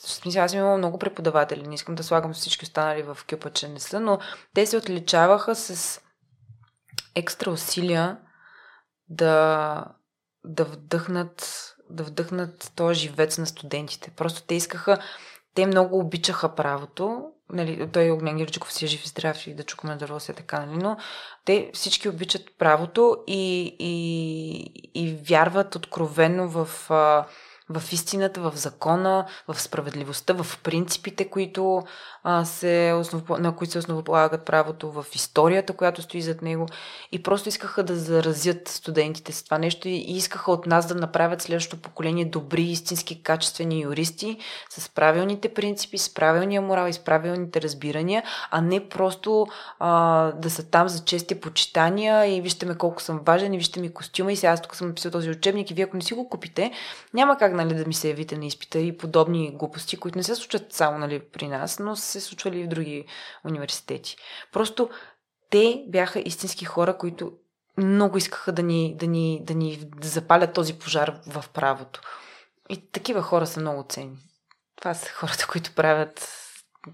Смисъл, 0.01 0.43
аз 0.43 0.51
съм 0.51 0.61
имала 0.61 0.79
много 0.79 0.99
преподаватели. 0.99 1.69
Не 1.69 1.75
искам 1.75 1.95
да 1.95 2.05
слагам 2.05 2.33
всички 2.33 2.65
останали 2.65 3.03
в 3.03 3.19
кюпа, 3.31 3.51
че 3.51 3.69
не 3.69 3.81
са, 3.81 4.01
но 4.01 4.19
те 4.55 4.67
се 4.67 4.77
отличаваха 4.77 5.55
с 5.55 6.01
екстра 7.15 7.51
усилия 7.51 8.19
да, 9.09 9.85
да 10.45 10.65
вдъхнат 10.65 11.71
да 11.91 12.05
вдъхнат 12.05 12.73
този 12.77 13.01
живец 13.01 13.39
на 13.39 13.47
студентите. 13.47 14.11
Просто 14.17 14.43
те 14.43 14.55
искаха, 14.55 14.99
те 15.55 15.67
много 15.67 15.99
обичаха 15.99 16.55
правото 16.55 17.31
нали, 17.53 17.89
той 17.93 18.11
Огнян 18.11 18.37
Гирджиков 18.37 18.73
си 18.73 18.85
е 18.85 18.89
жив 18.89 19.05
и 19.05 19.09
здрав 19.09 19.47
и 19.47 19.55
да 19.55 19.65
чукаме 19.65 19.97
дърво 19.97 20.21
се 20.21 20.33
така, 20.33 20.67
нали, 20.67 20.77
но 20.83 20.97
те 21.45 21.71
всички 21.75 22.09
обичат 22.09 22.59
правото 22.59 23.17
и, 23.27 23.77
и, 23.79 24.91
и 24.95 25.15
вярват 25.15 25.77
откровенно 25.77 26.49
в 26.49 26.91
а, 26.91 27.27
в 27.69 27.93
истината, 27.93 28.41
в 28.41 28.57
закона, 28.57 29.27
в 29.49 29.61
справедливостта, 29.61 30.35
в 30.35 30.59
принципите, 30.63 31.31
които, 31.31 31.83
а, 32.23 32.45
се 32.45 32.95
основ... 33.01 33.29
на 33.29 33.57
които 33.57 33.73
се 33.73 33.79
основополагат 33.79 34.45
правото, 34.45 34.91
в 34.91 35.07
историята, 35.15 35.73
която 35.73 36.03
стои 36.03 36.23
зад 36.23 36.43
него. 36.43 36.67
И 37.13 37.23
просто 37.23 37.49
искаха 37.49 37.83
да 37.83 37.97
заразят 37.97 38.69
студентите 38.69 39.33
с 39.33 39.43
това 39.43 39.59
нещо 39.59 39.89
и 39.89 39.97
искаха 39.97 40.53
от 40.53 40.67
нас 40.67 40.87
да 40.87 40.95
направят 40.95 41.43
следващото 41.43 41.83
поколение 41.83 42.25
добри, 42.25 42.63
истински, 42.63 43.23
качествени 43.23 43.83
юристи 43.83 44.39
с 44.71 44.89
правилните 44.89 45.55
принципи, 45.55 45.99
с 45.99 46.15
правилния 46.15 46.63
морал 46.63 46.89
и 46.89 46.93
с 46.93 46.99
правилните 46.99 47.63
разбирания, 47.63 48.23
а 48.51 48.61
не 48.61 48.89
просто 48.89 49.47
а, 49.79 50.33
да 50.33 50.51
са 50.51 50.71
там 50.71 50.89
за 50.89 51.05
чести 51.05 51.41
почитания 51.41 52.37
и 52.37 52.41
вижте 52.41 52.67
ме 52.67 52.75
колко 52.75 53.03
съм 53.03 53.21
важен 53.27 53.55
и 53.55 53.59
вижте 53.59 53.81
ми 53.81 53.93
костюма 53.93 54.33
и 54.33 54.37
сега 54.37 54.53
аз 54.53 54.63
тук 54.63 54.77
съм 54.77 54.89
написал 54.89 55.11
този 55.11 55.31
учебник 55.31 55.71
и 55.71 55.75
вие 55.75 55.85
ако 55.85 55.97
не 55.97 56.03
си 56.03 56.15
го 56.15 56.29
купите, 56.29 56.73
няма 57.15 57.39
как 57.39 57.54
нали, 57.55 57.75
да 57.75 57.87
ми 57.87 57.95
се 57.95 58.09
явите 58.09 58.39
на 58.39 58.47
изпита 58.47 58.79
и 58.79 58.97
подобни 58.97 59.57
глупости, 59.57 59.97
които 59.97 60.19
не 60.19 60.25
се 60.25 60.35
случват 60.35 60.73
само 60.73 60.99
нали, 60.99 61.21
при 61.21 61.49
нас, 61.49 61.79
но 61.79 61.97
се 61.97 62.21
случвали 62.21 62.61
и 62.61 62.65
в 62.65 62.69
други 62.69 63.05
университети. 63.45 64.17
Просто 64.53 64.91
те 65.51 65.85
бяха 65.89 66.21
истински 66.21 66.65
хора, 66.65 66.99
които 66.99 67.33
много 67.77 68.19
искаха 68.19 68.53
да 68.53 68.63
ни, 68.63 68.97
да 68.97 69.07
ни, 69.07 69.41
да 69.45 69.55
ни 69.55 69.91
запалят 70.03 70.53
този 70.53 70.79
пожар 70.79 71.21
в 71.27 71.45
правото. 71.55 72.01
И 72.69 72.91
такива 72.91 73.23
хора 73.23 73.47
са 73.47 73.61
много 73.61 73.85
ценни. 73.89 74.19
Това 74.77 74.95
са 74.95 75.13
хората, 75.13 75.47
които 75.47 75.75
правят 75.75 76.29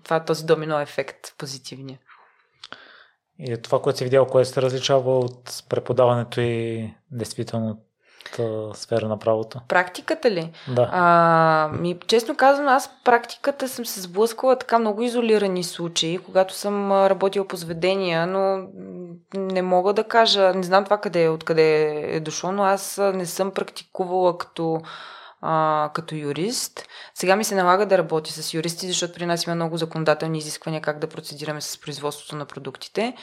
това, 0.04 0.24
този 0.24 0.46
домино 0.46 0.80
ефект 0.80 1.34
позитивния. 1.38 1.98
И 3.38 3.62
това, 3.62 3.82
което 3.82 3.98
си 3.98 4.04
видял, 4.04 4.26
кое 4.26 4.44
се 4.44 4.62
различава 4.62 5.18
от 5.18 5.64
преподаването 5.68 6.40
и 6.40 6.90
действително 7.10 7.84
сфера 8.74 9.08
на 9.08 9.18
правото? 9.18 9.60
Практиката 9.68 10.30
ли? 10.30 10.52
Да. 10.68 10.90
А, 10.92 11.70
ми, 11.78 11.98
честно 12.06 12.36
казвам, 12.36 12.68
аз 12.68 12.90
практиката 13.04 13.68
съм 13.68 13.86
се 13.86 14.00
сблъскала 14.00 14.56
така 14.56 14.78
много 14.78 15.02
изолирани 15.02 15.64
случаи, 15.64 16.18
когато 16.18 16.54
съм 16.54 16.92
работила 16.92 17.48
по 17.48 17.56
заведения, 17.56 18.26
но 18.26 18.66
не 19.34 19.62
мога 19.62 19.92
да 19.92 20.04
кажа, 20.04 20.54
не 20.54 20.62
знам 20.62 20.84
това 20.84 20.98
къде 20.98 21.24
е, 21.24 21.28
откъде 21.28 21.90
е 22.16 22.20
дошло, 22.20 22.52
но 22.52 22.62
аз 22.62 23.00
не 23.14 23.26
съм 23.26 23.50
практикувала 23.50 24.38
като 24.38 24.80
а, 25.42 25.90
като 25.94 26.14
юрист. 26.14 26.88
Сега 27.14 27.36
ми 27.36 27.44
се 27.44 27.54
налага 27.54 27.86
да 27.86 27.98
работя 27.98 28.32
с 28.32 28.54
юристи, 28.54 28.88
защото 28.88 29.14
при 29.14 29.26
нас 29.26 29.44
има 29.44 29.54
много 29.54 29.76
законодателни 29.76 30.38
изисквания 30.38 30.82
как 30.82 30.98
да 30.98 31.06
процедираме 31.06 31.60
с 31.60 31.80
производството 31.80 32.36
на 32.36 32.46
продуктите. 32.46 33.14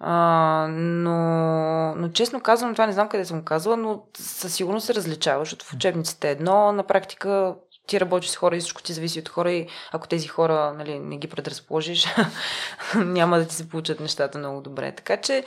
А, 0.00 0.66
но, 0.70 1.94
но 1.94 2.08
честно 2.08 2.40
казвам, 2.40 2.72
това 2.72 2.86
не 2.86 2.92
знам 2.92 3.08
къде 3.08 3.24
съм 3.24 3.44
казала, 3.44 3.76
но 3.76 4.02
със 4.16 4.54
сигурност 4.54 4.86
се 4.86 4.94
различава, 4.94 5.44
защото 5.44 5.64
в 5.64 5.72
учебниците 5.72 6.28
е 6.28 6.32
едно, 6.32 6.72
на 6.72 6.82
практика 6.82 7.54
ти 7.86 8.00
работиш 8.00 8.30
с 8.30 8.36
хора 8.36 8.56
и 8.56 8.60
всичко 8.60 8.82
ти 8.82 8.92
зависи 8.92 9.18
от 9.18 9.28
хора 9.28 9.52
и 9.52 9.66
ако 9.92 10.08
тези 10.08 10.28
хора 10.28 10.74
нали, 10.78 10.98
не 10.98 11.16
ги 11.16 11.28
предразположиш, 11.28 12.06
няма 12.96 13.38
да 13.38 13.46
ти 13.46 13.54
се 13.54 13.68
получат 13.68 14.00
нещата 14.00 14.38
много 14.38 14.60
добре. 14.60 14.92
Така 14.92 15.16
че 15.16 15.44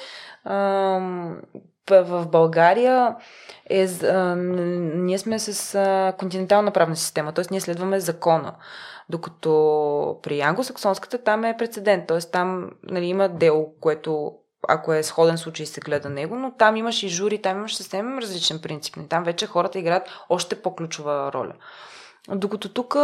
в 1.89 2.26
България 2.28 3.16
е, 3.70 3.88
ние 4.95 5.18
сме 5.18 5.39
с 5.39 6.14
континентална 6.20 6.72
правна 6.72 6.95
система, 6.95 7.32
т.е. 7.32 7.45
ние 7.52 7.62
следваме 7.62 7.99
закона. 7.99 8.56
Докато 9.10 10.20
при 10.24 10.41
англосаксонската 10.41 11.24
там 11.24 11.45
е 11.45 11.58
прецедент, 11.58 12.08
т.е. 12.08 12.20
там 12.20 12.72
нали, 12.84 13.06
има 13.06 13.30
дело, 13.30 13.74
което 13.80 14.34
ако 14.68 14.93
е 14.93 15.03
сходен 15.03 15.38
случай 15.38 15.66
се 15.66 15.82
гледа 15.82 16.09
него, 16.09 16.36
но 16.36 16.51
там 16.51 16.76
имаш 16.76 17.03
и 17.03 17.09
жури, 17.09 17.41
там 17.41 17.57
имаш 17.57 17.76
съвсем 17.76 18.20
различен 18.20 18.59
принцип. 18.62 18.97
Там 19.09 19.24
вече 19.24 19.47
хората 19.47 19.80
играят 19.80 20.09
още 20.30 20.62
по-ключова 20.62 21.34
роля. 21.34 21.53
Докато 22.30 22.70
тук, 22.70 22.95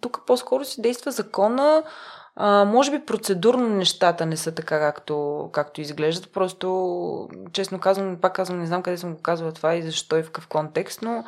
тук 0.00 0.26
по-скоро 0.26 0.64
си 0.64 0.82
действа 0.82 1.10
закона, 1.10 1.82
а, 2.36 2.64
може 2.64 2.90
би 2.90 3.06
процедурно 3.06 3.68
нещата 3.68 4.26
не 4.26 4.36
са 4.36 4.54
така, 4.54 4.78
както, 4.78 5.48
както 5.52 5.80
изглеждат. 5.80 6.32
Просто, 6.32 7.28
честно 7.52 7.80
казвам, 7.80 8.16
пак 8.20 8.34
казвам, 8.34 8.60
не 8.60 8.66
знам 8.66 8.82
къде 8.82 8.98
съм 8.98 9.14
го 9.14 9.22
казвала 9.22 9.52
това 9.52 9.74
и 9.74 9.82
защо 9.82 10.16
и 10.16 10.22
в 10.22 10.26
какъв 10.26 10.48
контекст, 10.48 11.02
но 11.02 11.24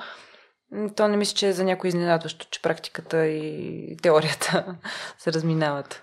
то 0.96 1.08
не 1.08 1.16
мисля, 1.16 1.34
че 1.34 1.48
е 1.48 1.52
за 1.52 1.64
някой 1.64 1.88
изненадващо, 1.88 2.46
че 2.50 2.62
практиката 2.62 3.26
и 3.26 3.96
теорията 4.02 4.64
се 5.18 5.32
разминават. 5.32 6.02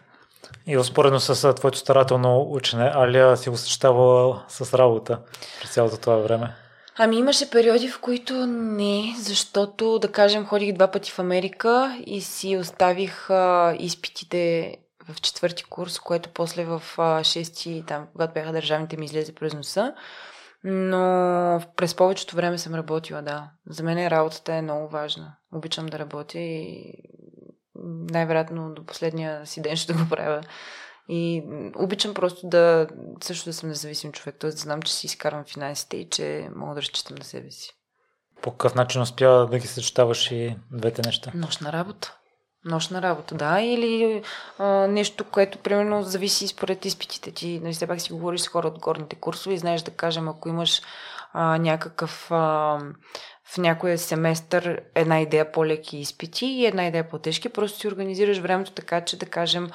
И 0.67 0.77
успоредно 0.77 1.19
с 1.19 1.53
твоето 1.53 1.77
старателно 1.77 2.47
учене, 2.51 2.91
Алия 2.95 3.37
си 3.37 3.49
го 3.49 3.57
съчетавала 3.57 4.43
с 4.47 4.77
работа 4.77 5.19
през 5.61 5.73
цялото 5.73 5.97
това 5.97 6.15
време? 6.15 6.55
Ами 7.01 7.17
имаше 7.17 7.49
периоди, 7.49 7.87
в 7.87 7.99
които 7.99 8.33
не, 8.47 9.15
защото, 9.17 9.99
да 9.99 10.11
кажем, 10.11 10.45
ходих 10.45 10.73
два 10.73 10.87
пъти 10.87 11.11
в 11.11 11.19
Америка 11.19 11.97
и 12.05 12.21
си 12.21 12.57
оставих 12.57 13.29
а, 13.29 13.75
изпитите 13.79 14.75
в 15.09 15.21
четвърти 15.21 15.63
курс, 15.63 15.99
което 15.99 16.29
после 16.29 16.65
в 16.65 16.83
а, 16.97 17.23
шести, 17.23 17.83
там, 17.87 18.07
когато 18.11 18.33
бяха 18.33 18.51
държавните 18.51 18.97
ми 18.97 19.05
излезе 19.05 19.35
през 19.35 19.53
носа. 19.53 19.93
Но 20.63 21.61
през 21.75 21.95
повечето 21.95 22.35
време 22.35 22.57
съм 22.57 22.75
работила, 22.75 23.21
да. 23.21 23.49
За 23.67 23.83
мен 23.83 24.07
работата 24.07 24.53
е 24.53 24.61
много 24.61 24.87
важна. 24.87 25.35
Обичам 25.53 25.85
да 25.85 25.99
работя 25.99 26.39
и 26.39 26.93
най-вероятно 27.83 28.73
до 28.73 28.85
последния 28.85 29.45
си 29.45 29.61
ден 29.61 29.75
ще 29.75 29.93
го 29.93 29.99
правя. 30.09 30.41
И 31.09 31.43
обичам 31.75 32.13
просто 32.13 32.47
да 32.47 32.87
също 33.23 33.49
да 33.49 33.53
съм 33.53 33.69
независим 33.69 34.11
човек, 34.11 34.35
т.е. 34.39 34.49
да 34.49 34.57
знам, 34.57 34.81
че 34.81 34.93
си 34.93 35.05
изкарвам 35.07 35.43
финансите 35.45 35.97
и 35.97 36.09
че 36.09 36.49
мога 36.55 36.75
да 36.75 36.81
разчитам 36.81 37.17
на 37.17 37.23
себе 37.23 37.51
си. 37.51 37.71
По 38.41 38.51
какъв 38.51 38.75
начин 38.75 39.01
успя 39.01 39.47
да 39.51 39.59
ги 39.59 39.67
съчетаваш 39.67 40.31
и 40.31 40.57
двете 40.71 41.01
неща? 41.05 41.31
Нощна 41.35 41.73
работа. 41.73 42.15
Нощна 42.65 43.01
работа, 43.01 43.35
да. 43.35 43.61
Или 43.61 44.23
а, 44.57 44.65
нещо, 44.87 45.23
което 45.23 45.57
примерно 45.57 46.03
зависи 46.03 46.47
според 46.47 46.85
изпитите 46.85 47.31
ти. 47.31 47.59
Нали, 47.59 47.73
все 47.73 47.87
пак 47.87 48.01
си 48.01 48.13
говориш 48.13 48.41
с 48.41 48.47
хора 48.47 48.67
от 48.67 48.79
горните 48.79 49.15
курсове 49.15 49.55
и 49.55 49.57
знаеш 49.57 49.81
да 49.81 49.91
кажем, 49.91 50.29
ако 50.29 50.49
имаш 50.49 50.81
а, 51.33 51.57
някакъв 51.57 52.31
а, 52.31 52.79
в 53.53 53.57
някоя 53.57 53.97
семестър 53.97 54.81
една 54.95 55.21
идея 55.21 55.51
по-леки 55.51 55.97
изпити 55.97 56.45
и 56.45 56.65
една 56.65 56.87
идея 56.87 57.09
по-тежки, 57.09 57.49
просто 57.49 57.79
си 57.79 57.87
организираш 57.87 58.37
времето 58.37 58.71
така, 58.71 59.01
че 59.01 59.19
да 59.19 59.25
кажем 59.25 59.69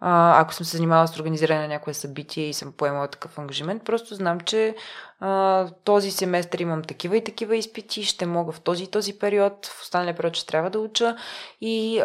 ако 0.00 0.54
съм 0.54 0.66
се 0.66 0.76
занимавала 0.76 1.08
с 1.08 1.18
организиране 1.18 1.60
на 1.60 1.68
някое 1.68 1.94
събитие 1.94 2.48
и 2.48 2.54
съм 2.54 2.72
поемала 2.72 3.08
такъв 3.08 3.38
ангажимент, 3.38 3.84
просто 3.84 4.14
знам, 4.14 4.40
че 4.40 4.74
а, 5.20 5.68
този 5.84 6.10
семестър 6.10 6.58
имам 6.58 6.82
такива 6.82 7.16
и 7.16 7.24
такива 7.24 7.56
изпити, 7.56 8.04
ще 8.04 8.26
мога 8.26 8.52
в 8.52 8.60
този 8.60 8.84
и 8.84 8.90
този 8.90 9.18
период, 9.18 9.66
в 9.66 9.82
останалия 9.82 10.16
период 10.16 10.36
ще 10.36 10.46
трябва 10.46 10.70
да 10.70 10.78
уча 10.78 11.16
и, 11.60 11.96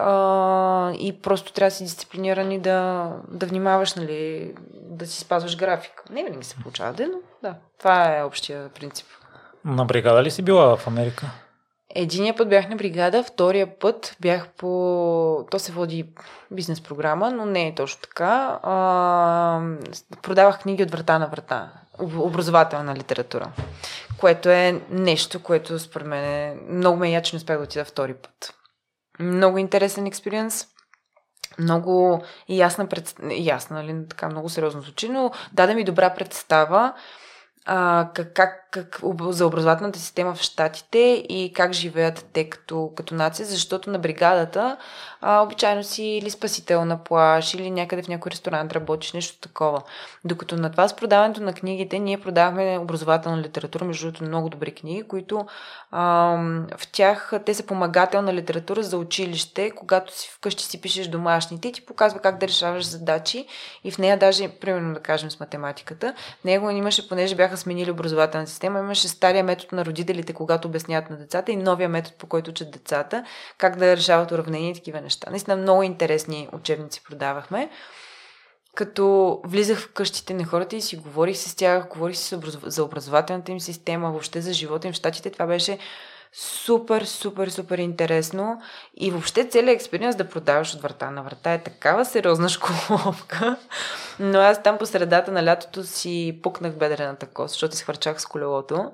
и 1.00 1.20
просто 1.24 1.54
трябва 1.54 1.68
да 1.68 1.76
си 1.76 1.84
дисциплиниран 1.84 2.52
и 2.52 2.60
да, 2.60 3.10
да 3.28 3.46
внимаваш, 3.46 3.94
нали, 3.94 4.54
да 4.74 5.08
си 5.08 5.20
спазваш 5.20 5.58
график. 5.58 6.04
Не 6.10 6.24
винаги 6.24 6.46
се 6.46 6.56
получава, 6.56 6.96
но 7.00 7.18
да, 7.44 7.56
това 7.80 8.18
е 8.18 8.24
общия 8.24 8.70
принцип. 8.70 9.08
На 9.66 9.86
бригада 9.86 10.24
ли 10.24 10.32
си 10.32 10.42
била 10.42 10.78
в 10.78 10.88
Америка? 10.88 11.32
Единия 11.96 12.36
път 12.36 12.50
бях 12.50 12.70
на 12.70 12.76
бригада, 12.76 13.24
втория 13.24 13.80
път 13.80 14.16
бях 14.20 14.48
по... 14.48 15.46
То 15.52 15.60
се 15.60 15.72
води 15.72 16.06
бизнес 16.52 16.82
програма, 16.82 17.32
но 17.32 17.46
не 17.46 17.68
е 17.68 17.76
точно 17.76 18.02
така. 18.02 18.60
А, 18.64 19.62
продавах 20.22 20.60
книги 20.60 20.84
от 20.84 20.92
врата 20.92 21.20
на 21.20 21.28
врата. 21.28 21.72
Образователна 22.00 22.96
литература. 22.96 23.52
Което 24.20 24.50
е 24.50 24.82
нещо, 24.90 25.44
което 25.44 25.80
според 25.80 26.08
мен 26.08 26.24
е... 26.24 26.58
Много 26.70 26.98
ме 26.98 27.12
я, 27.12 27.22
че 27.22 27.36
не 27.36 27.38
успях 27.38 27.58
да 27.58 27.64
отида 27.64 27.86
втори 27.86 28.14
път. 28.14 28.54
Много 29.20 29.58
интересен 29.58 30.06
експириенс. 30.06 30.68
Много 31.60 32.24
ясна, 32.50 32.88
пред... 32.88 33.16
ясна, 33.32 33.84
нали, 33.84 34.08
така 34.10 34.30
много 34.30 34.50
сериозно 34.50 34.82
звучи, 34.82 35.10
но 35.10 35.32
даде 35.54 35.76
ми 35.76 35.84
добра 35.84 36.14
представа 36.14 36.94
а, 37.66 38.10
как, 38.14 38.34
как, 38.34 38.61
как 38.72 39.00
за 39.30 39.46
образователната 39.46 40.00
система 40.00 40.36
в 40.36 40.42
Штатите 40.42 41.26
и 41.30 41.54
как 41.56 41.74
живеят 41.74 42.26
те 42.34 42.50
като, 42.50 42.92
като 42.96 43.16
нация, 43.16 43.46
защото 43.46 43.90
на 43.90 44.00
бригадата 44.00 44.78
а, 45.22 45.42
обичайно 45.42 45.84
си 45.84 46.04
или 46.04 46.30
спасител 46.30 46.86
на 46.86 47.04
плаш, 47.04 47.54
или 47.54 47.72
някъде 47.72 48.04
в 48.04 48.08
някой 48.08 48.32
ресторант 48.32 48.74
работиш, 48.74 49.14
нещо 49.14 49.40
такова. 49.40 49.82
Докато 50.26 50.56
на 50.56 50.72
това 50.72 50.88
с 50.88 50.96
продаването 50.96 51.42
на 51.42 51.54
книгите, 51.54 52.00
ние 52.00 52.22
продавахме 52.22 52.80
образователна 52.80 53.42
литература, 53.42 53.86
между 53.86 54.06
другото 54.06 54.24
много 54.24 54.50
добри 54.50 54.72
книги, 54.72 55.04
които 55.04 55.46
а, 55.92 56.02
в 56.78 56.92
тях 56.92 57.34
те 57.46 57.54
са 57.54 57.64
помагателна 57.64 58.34
литература 58.34 58.84
за 58.84 58.98
училище, 58.98 59.72
когато 59.72 60.18
си 60.20 60.30
вкъщи 60.34 60.64
си 60.64 60.82
пишеш 60.82 61.08
домашните 61.08 61.68
и 61.68 61.72
ти 61.72 61.86
показва 61.86 62.20
как 62.20 62.38
да 62.38 62.48
решаваш 62.48 62.86
задачи 62.86 63.46
и 63.84 63.92
в 63.92 63.98
нея 63.98 64.18
даже, 64.18 64.50
примерно 64.50 64.94
да 64.94 65.00
кажем 65.00 65.32
с 65.32 65.40
математиката, 65.40 66.14
него 66.46 66.70
имаше, 66.70 67.10
понеже 67.10 67.36
бяха 67.36 67.58
сменили 67.58 67.92
образователна 67.92 68.48
система, 68.62 68.80
имаше 68.80 69.08
стария 69.08 69.44
метод 69.44 69.76
на 69.76 69.86
родителите, 69.86 70.34
когато 70.34 70.68
обясняват 70.68 71.10
на 71.10 71.18
децата 71.18 71.52
и 71.52 71.56
новия 71.56 71.90
метод, 71.90 72.16
по 72.18 72.28
който 72.28 72.52
учат 72.52 72.72
децата, 72.72 73.26
как 73.58 73.78
да 73.78 73.98
решават 73.98 74.32
уравнения 74.32 74.72
и 74.72 74.74
такива 74.74 75.02
неща. 75.02 75.30
Наистина 75.30 75.56
много 75.56 75.84
интересни 75.84 76.50
учебници 76.54 77.04
продавахме. 77.04 77.70
Като 78.76 79.40
влизах 79.46 79.80
в 79.80 79.94
къщите 79.94 80.34
на 80.34 80.46
хората 80.46 80.76
и 80.76 80.82
си 80.82 80.96
говорих 80.96 81.38
с 81.38 81.56
тях, 81.56 81.88
говорих 81.90 82.18
си 82.18 82.38
за 82.64 82.84
образователната 82.84 83.52
им 83.52 83.60
система, 83.60 84.12
въобще 84.12 84.42
за 84.42 84.54
живота 84.54 84.88
им 84.88 84.94
в 84.94 84.96
щатите, 84.96 85.30
това 85.30 85.46
беше 85.48 85.78
супер, 86.34 87.02
супер, 87.02 87.48
супер 87.48 87.78
интересно. 87.78 88.62
И 88.94 89.12
въобще 89.12 89.50
целият 89.50 89.76
експириенс 89.76 90.16
да 90.16 90.30
продаваш 90.30 90.76
от 90.76 90.82
врата 90.82 91.12
на 91.12 91.24
врата 91.24 91.54
е 91.54 91.64
такава 91.64 92.06
сериозна 92.06 92.50
школовка. 92.60 93.58
Но 94.20 94.40
аз 94.40 94.64
там 94.64 94.78
по 94.78 94.86
средата 94.86 95.32
на 95.32 95.46
лятото 95.46 95.84
си 95.84 96.40
пукнах 96.44 96.78
бедрената 96.78 97.28
кост, 97.28 97.52
защото 97.52 97.76
се 97.76 97.84
хвърчах 97.84 98.22
с 98.22 98.26
колелото. 98.26 98.92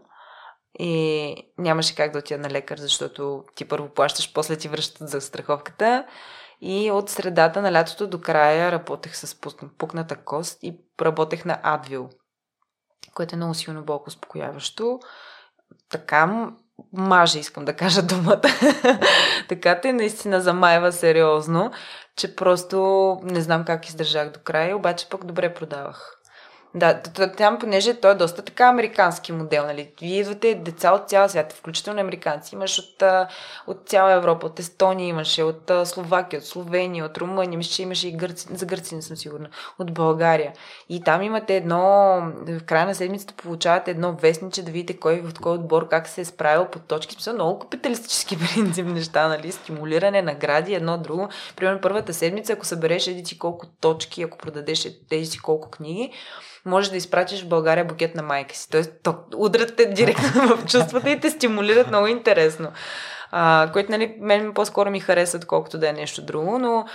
И 0.79 1.35
нямаше 1.57 1.95
как 1.95 2.11
да 2.11 2.19
отида 2.19 2.39
на 2.39 2.49
лекар, 2.49 2.77
защото 2.77 3.43
ти 3.55 3.65
първо 3.65 3.89
плащаш, 3.89 4.33
после 4.33 4.55
ти 4.55 4.67
връщат 4.67 5.09
за 5.09 5.21
страховката. 5.21 6.05
И 6.61 6.91
от 6.91 7.09
средата 7.09 7.61
на 7.61 7.71
лятото 7.71 8.07
до 8.07 8.21
края 8.21 8.71
работех 8.71 9.15
с 9.15 9.39
пукната 9.77 10.15
кост 10.15 10.59
и 10.63 10.79
работех 11.01 11.45
на 11.45 11.59
Адвил, 11.63 12.09
което 13.13 13.35
е 13.35 13.37
много 13.37 13.53
силно 13.53 13.83
болко 13.83 14.07
успокояващо. 14.07 14.99
Така 15.89 16.51
маже, 16.93 17.39
искам 17.39 17.65
да 17.65 17.73
кажа 17.73 18.01
думата. 18.01 18.41
така 19.49 19.81
те 19.81 19.93
наистина 19.93 20.41
замайва 20.41 20.91
сериозно, 20.91 21.71
че 22.15 22.35
просто 22.35 23.19
не 23.23 23.41
знам 23.41 23.65
как 23.65 23.85
издържах 23.89 24.31
до 24.31 24.39
края, 24.39 24.75
обаче 24.75 25.09
пък 25.09 25.25
добре 25.25 25.53
продавах. 25.53 26.16
Да, 26.75 27.01
там, 27.37 27.59
понеже 27.59 27.93
той 27.93 28.11
е 28.11 28.15
доста 28.15 28.41
така 28.41 28.67
американски 28.67 29.31
модел, 29.31 29.65
нали? 29.65 29.89
Вие 30.01 30.19
идвате 30.19 30.55
деца 30.55 30.91
от 30.91 31.09
цял 31.09 31.29
свят, 31.29 31.53
включително 31.53 31.99
американци. 31.99 32.55
Имаш 32.55 32.79
от, 32.79 33.03
от 33.67 33.89
цяла 33.89 34.13
Европа, 34.13 34.45
от 34.45 34.59
Естония 34.59 35.07
имаше, 35.07 35.43
от 35.43 35.71
Словакия, 35.85 36.39
от 36.39 36.45
Словения, 36.45 37.05
от 37.05 37.17
Румъния, 37.17 37.57
мисля, 37.57 37.71
че 37.71 37.81
имаше 37.81 38.07
и 38.07 38.11
гърци, 38.11 38.47
за 38.51 38.65
гърци 38.65 38.95
не 38.95 39.01
съм 39.01 39.17
сигурна, 39.17 39.49
от 39.79 39.93
България. 39.93 40.53
И 40.89 41.03
там 41.03 41.21
имате 41.21 41.55
едно, 41.55 41.77
в 42.47 42.63
края 42.65 42.85
на 42.85 42.95
седмицата 42.95 43.33
получавате 43.33 43.91
едно 43.91 44.13
вестниче 44.13 44.63
да 44.63 44.71
видите 44.71 44.99
кой 44.99 45.21
в 45.21 45.33
кой 45.41 45.51
отбор 45.51 45.87
как 45.87 46.07
се 46.07 46.21
е 46.21 46.25
справил 46.25 46.65
по 46.65 46.79
точки. 46.79 47.13
Смисъл, 47.13 47.33
много 47.33 47.59
капиталистически 47.59 48.37
принцип 48.53 48.85
неща, 48.85 49.27
нали? 49.27 49.51
Стимулиране, 49.51 50.21
награди, 50.21 50.73
едно 50.73 50.97
друго. 50.97 51.29
Примерно 51.55 51.81
първата 51.81 52.13
седмица, 52.13 52.53
ако 52.53 52.65
събереш 52.65 53.07
еди 53.07 53.37
колко 53.39 53.67
точки, 53.81 54.23
ако 54.23 54.37
продадеш 54.37 54.87
тези 55.09 55.25
си 55.25 55.39
колко 55.39 55.69
книги, 55.71 56.13
можеш 56.67 56.91
да 56.91 56.97
изпратиш 56.97 57.43
в 57.43 57.47
България 57.47 57.85
букет 57.85 58.15
на 58.15 58.23
майка 58.23 58.55
си. 58.55 58.69
Тоест, 58.69 58.91
то, 59.03 59.15
удрят 59.35 59.75
те 59.75 59.85
директно 59.85 60.47
в 60.57 60.65
чувствата 60.65 61.09
и 61.09 61.19
те 61.19 61.29
стимулират 61.29 61.87
много 61.87 62.07
интересно. 62.07 62.71
А, 63.31 63.69
което, 63.73 63.91
нали, 63.91 64.15
мен 64.19 64.53
по-скоро 64.53 64.91
ми 64.91 64.99
харесва, 64.99 65.39
колкото 65.39 65.77
да 65.77 65.89
е 65.89 65.93
нещо 65.93 66.21
друго, 66.21 66.59
но 66.59 66.85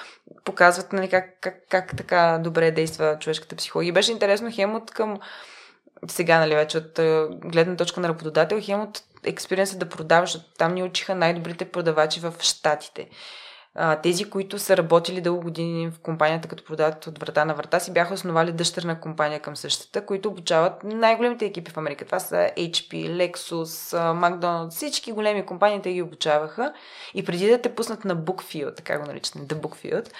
показват, 0.44 0.92
нали, 0.92 1.08
как, 1.08 1.24
как, 1.40 1.54
как 1.68 1.96
така 1.96 2.38
добре 2.44 2.70
действа 2.70 3.16
човешката 3.20 3.56
психология. 3.56 3.92
Беше 3.92 4.12
интересно 4.12 4.50
хем 4.52 4.74
от 4.74 4.90
към 4.90 5.18
сега, 6.08 6.38
нали, 6.38 6.54
вече 6.54 6.78
от 6.78 7.00
гледна 7.44 7.76
точка 7.76 8.00
на 8.00 8.08
работодател, 8.08 8.60
хем 8.62 8.80
от 8.80 9.02
експириенса 9.24 9.78
да 9.78 9.88
продаваш, 9.88 10.38
там 10.58 10.74
ни 10.74 10.82
учиха 10.82 11.14
най-добрите 11.14 11.64
продавачи 11.64 12.20
в 12.20 12.34
Штатите 12.40 13.08
тези, 14.02 14.30
които 14.30 14.58
са 14.58 14.76
работили 14.76 15.20
дълго 15.20 15.42
години 15.42 15.90
в 15.90 16.00
компанията, 16.00 16.48
като 16.48 16.64
продават 16.64 17.06
от 17.06 17.18
врата 17.18 17.44
на 17.44 17.54
врата, 17.54 17.80
си 17.80 17.92
бяха 17.92 18.14
основали 18.14 18.52
дъщерна 18.52 19.00
компания 19.00 19.40
към 19.40 19.56
същата, 19.56 20.06
които 20.06 20.28
обучават 20.28 20.84
най-големите 20.84 21.44
екипи 21.44 21.70
в 21.70 21.76
Америка. 21.76 22.04
Това 22.04 22.20
са 22.20 22.50
HP, 22.58 22.92
Lexus, 22.92 23.96
McDonald's, 23.96 24.70
всички 24.70 25.12
големи 25.12 25.46
компании 25.46 25.82
те 25.82 25.92
ги 25.92 26.02
обучаваха. 26.02 26.72
И 27.14 27.24
преди 27.24 27.48
да 27.48 27.60
те 27.60 27.74
пуснат 27.74 28.04
на 28.04 28.16
Bookfield, 28.16 28.76
така 28.76 28.98
го 28.98 29.06
наричат, 29.06 29.34
The 29.34 29.54
Bookfield, 29.54 30.12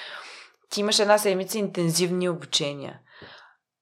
ти 0.71 0.81
имаш 0.81 0.99
една 0.99 1.19
седмица 1.19 1.59
интензивни 1.59 2.29
обучения. 2.29 2.99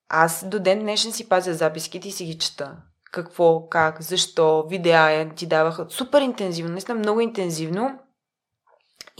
Аз 0.08 0.44
до 0.48 0.58
ден 0.58 0.78
днешен 0.78 1.12
си 1.12 1.28
пазя 1.28 1.54
записките 1.54 2.08
и 2.08 2.12
си 2.12 2.24
ги 2.24 2.38
чета. 2.38 2.76
Какво, 3.12 3.68
как, 3.68 4.02
защо, 4.02 4.66
видеа 4.68 5.30
ти 5.34 5.46
даваха. 5.46 5.86
Супер 5.88 6.20
интензивно, 6.20 6.72
наистина 6.72 6.98
много 6.98 7.20
интензивно 7.20 7.98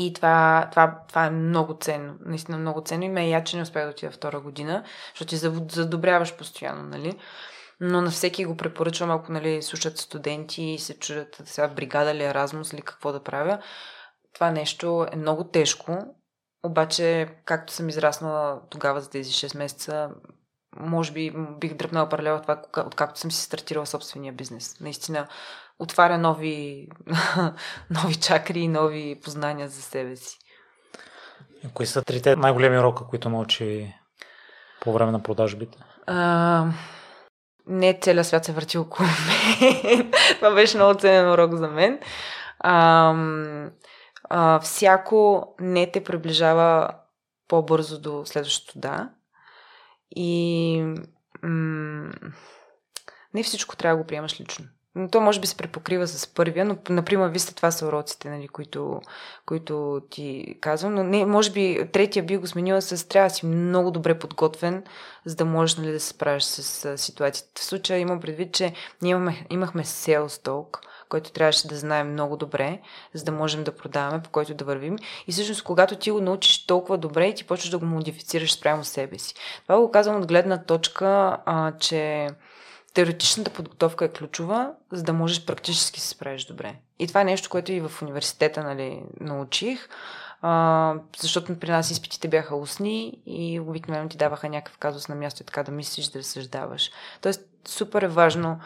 и 0.01 0.12
това, 0.12 0.68
това, 0.70 0.98
това 1.09 1.26
е 1.26 1.30
много 1.30 1.76
ценно. 1.80 2.14
Наистина 2.20 2.59
много 2.59 2.80
ценно. 2.80 3.05
И 3.05 3.09
ме 3.09 3.28
я, 3.28 3.44
че 3.44 3.57
не 3.57 3.62
успях 3.62 3.84
да 3.84 3.90
отида 3.90 4.12
втора 4.12 4.40
година, 4.40 4.84
защото 5.12 5.28
ти 5.28 5.36
задобряваш 5.76 6.36
постоянно, 6.36 6.82
нали? 6.82 7.18
Но 7.80 8.01
на 8.01 8.11
всеки 8.11 8.44
го 8.44 8.57
препоръчвам, 8.57 9.11
ако 9.11 9.32
нали, 9.32 9.62
слушат 9.62 9.98
студенти 9.98 10.62
и 10.62 10.78
се 10.78 10.98
чудят 10.98 11.42
сега 11.44 11.68
бригада 11.68 12.14
ли 12.14 12.24
Еразмус 12.24 12.72
или 12.72 12.82
какво 12.82 13.12
да 13.12 13.22
правя. 13.22 13.62
Това 14.34 14.51
нещо 14.51 15.07
е 15.12 15.16
много 15.16 15.44
тежко, 15.44 15.98
обаче, 16.62 17.28
както 17.44 17.72
съм 17.72 17.88
израснала 17.88 18.61
тогава 18.70 19.01
за 19.01 19.11
тези 19.11 19.32
6 19.32 19.59
месеца, 19.59 20.11
може 20.76 21.12
би 21.12 21.34
бих 21.61 21.74
дръпнала 21.74 22.09
паралела 22.09 22.42
това, 22.42 22.62
откакто 22.86 23.20
съм 23.20 23.30
си 23.30 23.42
стартирала 23.42 23.86
собствения 23.86 24.32
бизнес. 24.32 24.80
Наистина, 24.80 25.28
отваря 25.81 26.18
нови, 26.18 26.89
нови 27.91 28.14
чакри 28.14 28.61
и 28.61 28.68
нови 28.68 29.20
познания 29.22 29.68
за 29.68 29.83
себе 29.83 30.16
си. 30.16 30.39
Кои 31.74 31.87
са 31.87 32.03
трите 32.03 32.37
най-големи 32.37 32.78
урока, 32.78 33.07
които 33.07 33.28
научи 33.28 33.95
по 34.81 34.93
време 34.93 35.12
на 35.12 35.22
продажбите? 35.22 35.78
А, 36.07 36.66
не 37.66 37.99
целият 38.03 38.26
свят 38.26 38.45
се 38.45 38.53
върти 38.53 38.78
около 38.78 39.09
мен. 39.09 40.12
Това 40.37 40.55
беше 40.55 40.76
много 40.76 41.01
ценен 41.01 41.31
урок 41.31 41.55
за 41.55 41.68
мен. 41.68 42.01
А, 42.59 43.14
а, 44.24 44.61
всяко 44.61 45.49
не 45.61 45.91
те 45.91 46.05
приближава 46.05 46.91
по-бързо 47.49 48.01
до 48.01 48.22
следващото 48.26 48.78
да. 48.78 49.11
И 50.16 50.83
м- 51.43 52.12
не 53.35 53.43
всичко 53.43 53.76
трябва 53.76 53.97
да 53.97 54.03
го 54.03 54.07
приемаш 54.07 54.41
лично. 54.41 54.66
Но 54.95 55.09
то 55.09 55.20
може 55.20 55.41
би 55.41 55.47
се 55.47 55.57
препокрива 55.57 56.07
с 56.07 56.26
първия, 56.26 56.64
но, 56.64 56.76
например, 56.88 57.28
вижте, 57.28 57.55
това 57.55 57.70
са 57.70 57.86
уроците, 57.86 58.30
нали, 58.30 58.49
които, 58.49 59.01
които 59.47 60.03
ти 60.11 60.57
казвам. 60.61 60.95
Но 60.95 61.03
не, 61.03 61.26
може 61.26 61.53
би 61.53 61.88
третия 61.93 62.22
би 62.22 62.36
го 62.36 62.47
сменила 62.47 62.82
с 62.82 63.09
трябва 63.09 63.28
да 63.28 63.34
си 63.34 63.47
много 63.47 63.91
добре 63.91 64.18
подготвен, 64.18 64.84
за 65.24 65.36
да 65.36 65.45
можеш 65.45 65.76
нали, 65.76 65.93
да 65.93 66.01
се 66.01 66.09
справиш 66.09 66.43
с, 66.43 66.62
с 66.62 66.99
ситуацията. 66.99 67.61
В 67.61 67.64
случая 67.64 67.99
имам 67.99 68.20
предвид, 68.20 68.53
че 68.53 68.72
ние 69.03 69.11
имаме, 69.11 69.47
имахме 69.51 69.84
sales 69.84 70.47
talk, 70.47 70.78
който 71.09 71.32
трябваше 71.32 71.68
да 71.68 71.76
знаем 71.76 72.12
много 72.12 72.36
добре, 72.36 72.80
за 73.14 73.24
да 73.24 73.32
можем 73.32 73.64
да 73.64 73.76
продаваме, 73.76 74.22
по 74.22 74.30
който 74.30 74.55
да 74.55 74.64
вървим. 74.64 74.97
И 75.26 75.32
всъщност, 75.32 75.62
когато 75.62 75.97
ти 75.97 76.11
го 76.11 76.20
научиш 76.20 76.66
толкова 76.66 76.99
добре, 76.99 77.34
ти 77.34 77.45
почваш 77.45 77.70
да 77.70 77.78
го 77.78 77.86
модифицираш 77.86 78.53
спрямо 78.53 78.84
себе 78.84 79.18
си. 79.18 79.34
Това 79.62 79.80
го 79.80 79.91
казвам 79.91 80.16
от 80.16 80.26
гледна 80.26 80.64
точка, 80.64 81.38
а, 81.47 81.72
че 81.72 82.28
теоретичната 82.95 83.51
подготовка 83.51 84.05
е 84.05 84.12
ключова, 84.12 84.72
за 84.93 85.03
да 85.03 85.12
можеш 85.12 85.45
практически 85.45 86.01
се 86.01 86.09
справиш 86.09 86.45
добре. 86.45 86.74
И 86.99 87.07
това 87.07 87.20
е 87.20 87.24
нещо, 87.24 87.51
което 87.51 87.72
и 87.72 87.80
в 87.80 88.03
университета 88.03 88.62
нали, 88.62 89.03
научих, 89.20 89.88
а, 90.43 90.95
защото 91.20 91.59
при 91.59 91.70
нас 91.70 91.91
изпитите 91.91 92.28
бяха 92.28 92.57
устни 92.57 93.20
и 93.26 93.61
обикновено 93.61 94.09
ти 94.09 94.16
даваха 94.16 94.49
някакъв 94.49 94.78
казус 94.78 95.09
на 95.09 95.14
място 95.14 95.43
и 95.43 95.47
така 95.47 95.62
да 95.62 95.72
мислиш, 95.72 96.07
да 96.07 96.18
разсъждаваш. 96.18 96.91
Тоест, 97.20 97.41
супер 97.68 98.03
е 98.03 98.09
важно, 98.09 98.61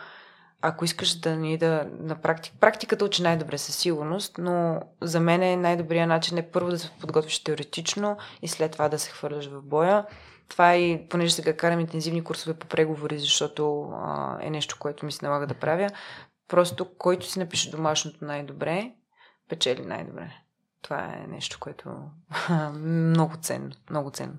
ако 0.62 0.84
искаш 0.84 1.14
да 1.14 1.36
ни 1.36 1.58
да 1.58 1.86
на 2.00 2.14
практика. 2.14 2.56
Практиката 2.60 3.04
учи 3.04 3.22
най-добре 3.22 3.58
със 3.58 3.76
сигурност, 3.76 4.34
но 4.38 4.80
за 5.00 5.20
мен 5.20 5.60
най-добрият 5.60 6.08
начин 6.08 6.38
е 6.38 6.50
първо 6.50 6.70
да 6.70 6.78
се 6.78 6.90
подготвиш 7.00 7.44
теоретично 7.44 8.16
и 8.42 8.48
след 8.48 8.72
това 8.72 8.88
да 8.88 8.98
се 8.98 9.10
хвърляш 9.10 9.46
в 9.46 9.62
боя 9.62 10.06
това 10.48 10.72
е 10.72 10.78
и, 10.78 11.08
понеже 11.08 11.34
сега 11.34 11.56
карам 11.56 11.80
интензивни 11.80 12.24
курсове 12.24 12.54
по 12.54 12.66
преговори, 12.66 13.18
защото 13.18 13.82
а, 13.82 14.36
е 14.40 14.50
нещо, 14.50 14.76
което 14.78 15.06
ми 15.06 15.12
се 15.12 15.24
налага 15.24 15.46
да 15.46 15.54
правя. 15.54 15.88
Просто, 16.48 16.86
който 16.98 17.26
си 17.26 17.38
напише 17.38 17.70
домашното 17.70 18.24
най-добре, 18.24 18.92
печели 19.48 19.86
най-добре. 19.86 20.30
Това 20.82 20.98
е 20.98 21.26
нещо, 21.28 21.56
което 21.60 21.90
много 22.74 23.34
ценно, 23.36 23.70
много 23.90 24.10
ценно. 24.10 24.34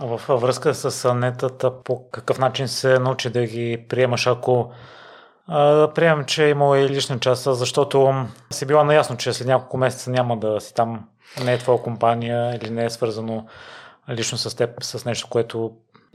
В 0.00 0.20
връзка 0.28 0.74
с 0.74 1.14
нетата, 1.14 1.82
по 1.82 2.10
какъв 2.10 2.38
начин 2.38 2.68
се 2.68 2.98
научи 2.98 3.30
да 3.30 3.46
ги 3.46 3.86
приемаш, 3.88 4.26
ако 4.26 4.72
а, 5.46 5.90
приемам, 5.94 6.24
че 6.24 6.44
е 6.46 6.50
имало 6.50 6.76
и 6.76 6.88
лична 6.88 7.18
част, 7.18 7.44
защото 7.44 8.26
си 8.50 8.66
била 8.66 8.84
наясно, 8.84 9.16
че 9.16 9.32
след 9.32 9.46
няколко 9.46 9.76
месеца 9.76 10.10
няма 10.10 10.36
да 10.36 10.60
си 10.60 10.74
там, 10.74 11.08
не 11.44 11.54
е 11.54 11.58
твоя 11.58 11.82
компания 11.82 12.56
или 12.56 12.70
не 12.70 12.84
е 12.84 12.90
свързано 12.90 13.46
лично 14.10 14.38
с 14.38 14.56
теб, 14.56 14.84
с 14.84 15.04
нещо, 15.04 15.28
което... 15.30 15.72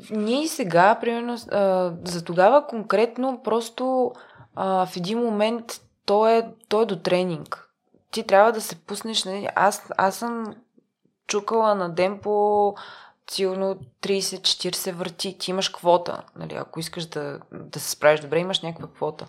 Ние 0.10 0.48
сега, 0.48 0.98
примерно, 1.02 1.38
за 2.04 2.24
тогава 2.26 2.68
конкретно, 2.68 3.42
просто 3.44 4.12
в 4.56 4.90
един 4.98 5.20
момент 5.20 5.82
то 6.06 6.28
е, 6.28 6.50
то 6.68 6.82
е 6.82 6.86
до 6.86 6.96
тренинг. 6.96 7.68
Ти 8.12 8.24
трябва 8.24 8.52
да 8.52 8.62
се 8.62 8.76
пуснеш. 8.76 9.24
Нали? 9.24 9.48
Аз, 9.56 9.84
аз 9.98 10.16
съм 10.16 10.56
чукала 11.28 11.76
на 11.76 11.90
ден 11.90 12.20
по 12.20 12.76
силно 13.32 13.76
30-40 14.02 14.92
върти. 14.92 15.38
Ти 15.38 15.52
имаш 15.52 15.70
квота. 15.70 16.22
Нали? 16.36 16.56
Ако 16.56 16.80
искаш 16.80 17.06
да, 17.06 17.40
да 17.52 17.80
се 17.80 17.90
справиш 17.90 18.20
добре, 18.20 18.40
имаш 18.40 18.62
някаква 18.62 18.88
квота. 18.88 19.26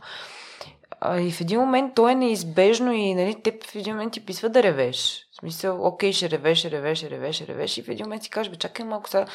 И 1.20 1.32
в 1.32 1.40
един 1.40 1.60
момент 1.60 1.94
то 1.94 2.08
е 2.08 2.14
неизбежно 2.14 2.92
и 2.92 3.14
нали, 3.14 3.42
те 3.42 3.58
в 3.66 3.74
един 3.74 3.94
момент 3.94 4.12
ти 4.12 4.26
писва 4.26 4.48
да 4.48 4.62
ревеш. 4.62 5.26
В 5.32 5.36
смисъл, 5.36 5.86
окей, 5.86 6.12
ще 6.12 6.30
ревеш, 6.30 6.64
ревеш, 6.64 7.02
ревеш, 7.02 7.40
ревеш 7.40 7.78
и 7.78 7.82
в 7.82 7.88
един 7.88 8.06
момент 8.06 8.22
си 8.22 8.30
кажеш, 8.30 8.50
бе, 8.50 8.56
чакай 8.56 8.84
малко 8.84 9.08
сега, 9.08 9.26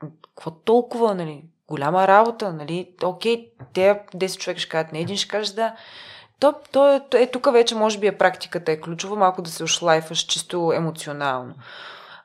какво 0.00 0.50
толкова, 0.50 1.14
нали? 1.14 1.44
Голяма 1.68 2.08
работа, 2.08 2.52
нали? 2.52 2.94
Окей, 3.04 3.52
те 3.72 4.02
10 4.14 4.38
човека 4.38 4.60
ще 4.60 4.68
кажат 4.68 4.92
не, 4.92 5.00
един 5.00 5.16
ще 5.16 5.28
каже 5.28 5.54
да. 5.54 5.76
То, 6.40 6.54
то, 6.72 6.92
е, 6.92 7.02
е, 7.14 7.30
тук 7.30 7.52
вече 7.52 7.74
може 7.74 7.98
би 7.98 8.06
е 8.06 8.18
практиката 8.18 8.72
е 8.72 8.80
ключова, 8.80 9.16
малко 9.16 9.42
да 9.42 9.50
се 9.50 9.64
ошлайфаш 9.64 10.18
чисто 10.18 10.72
емоционално. 10.76 11.54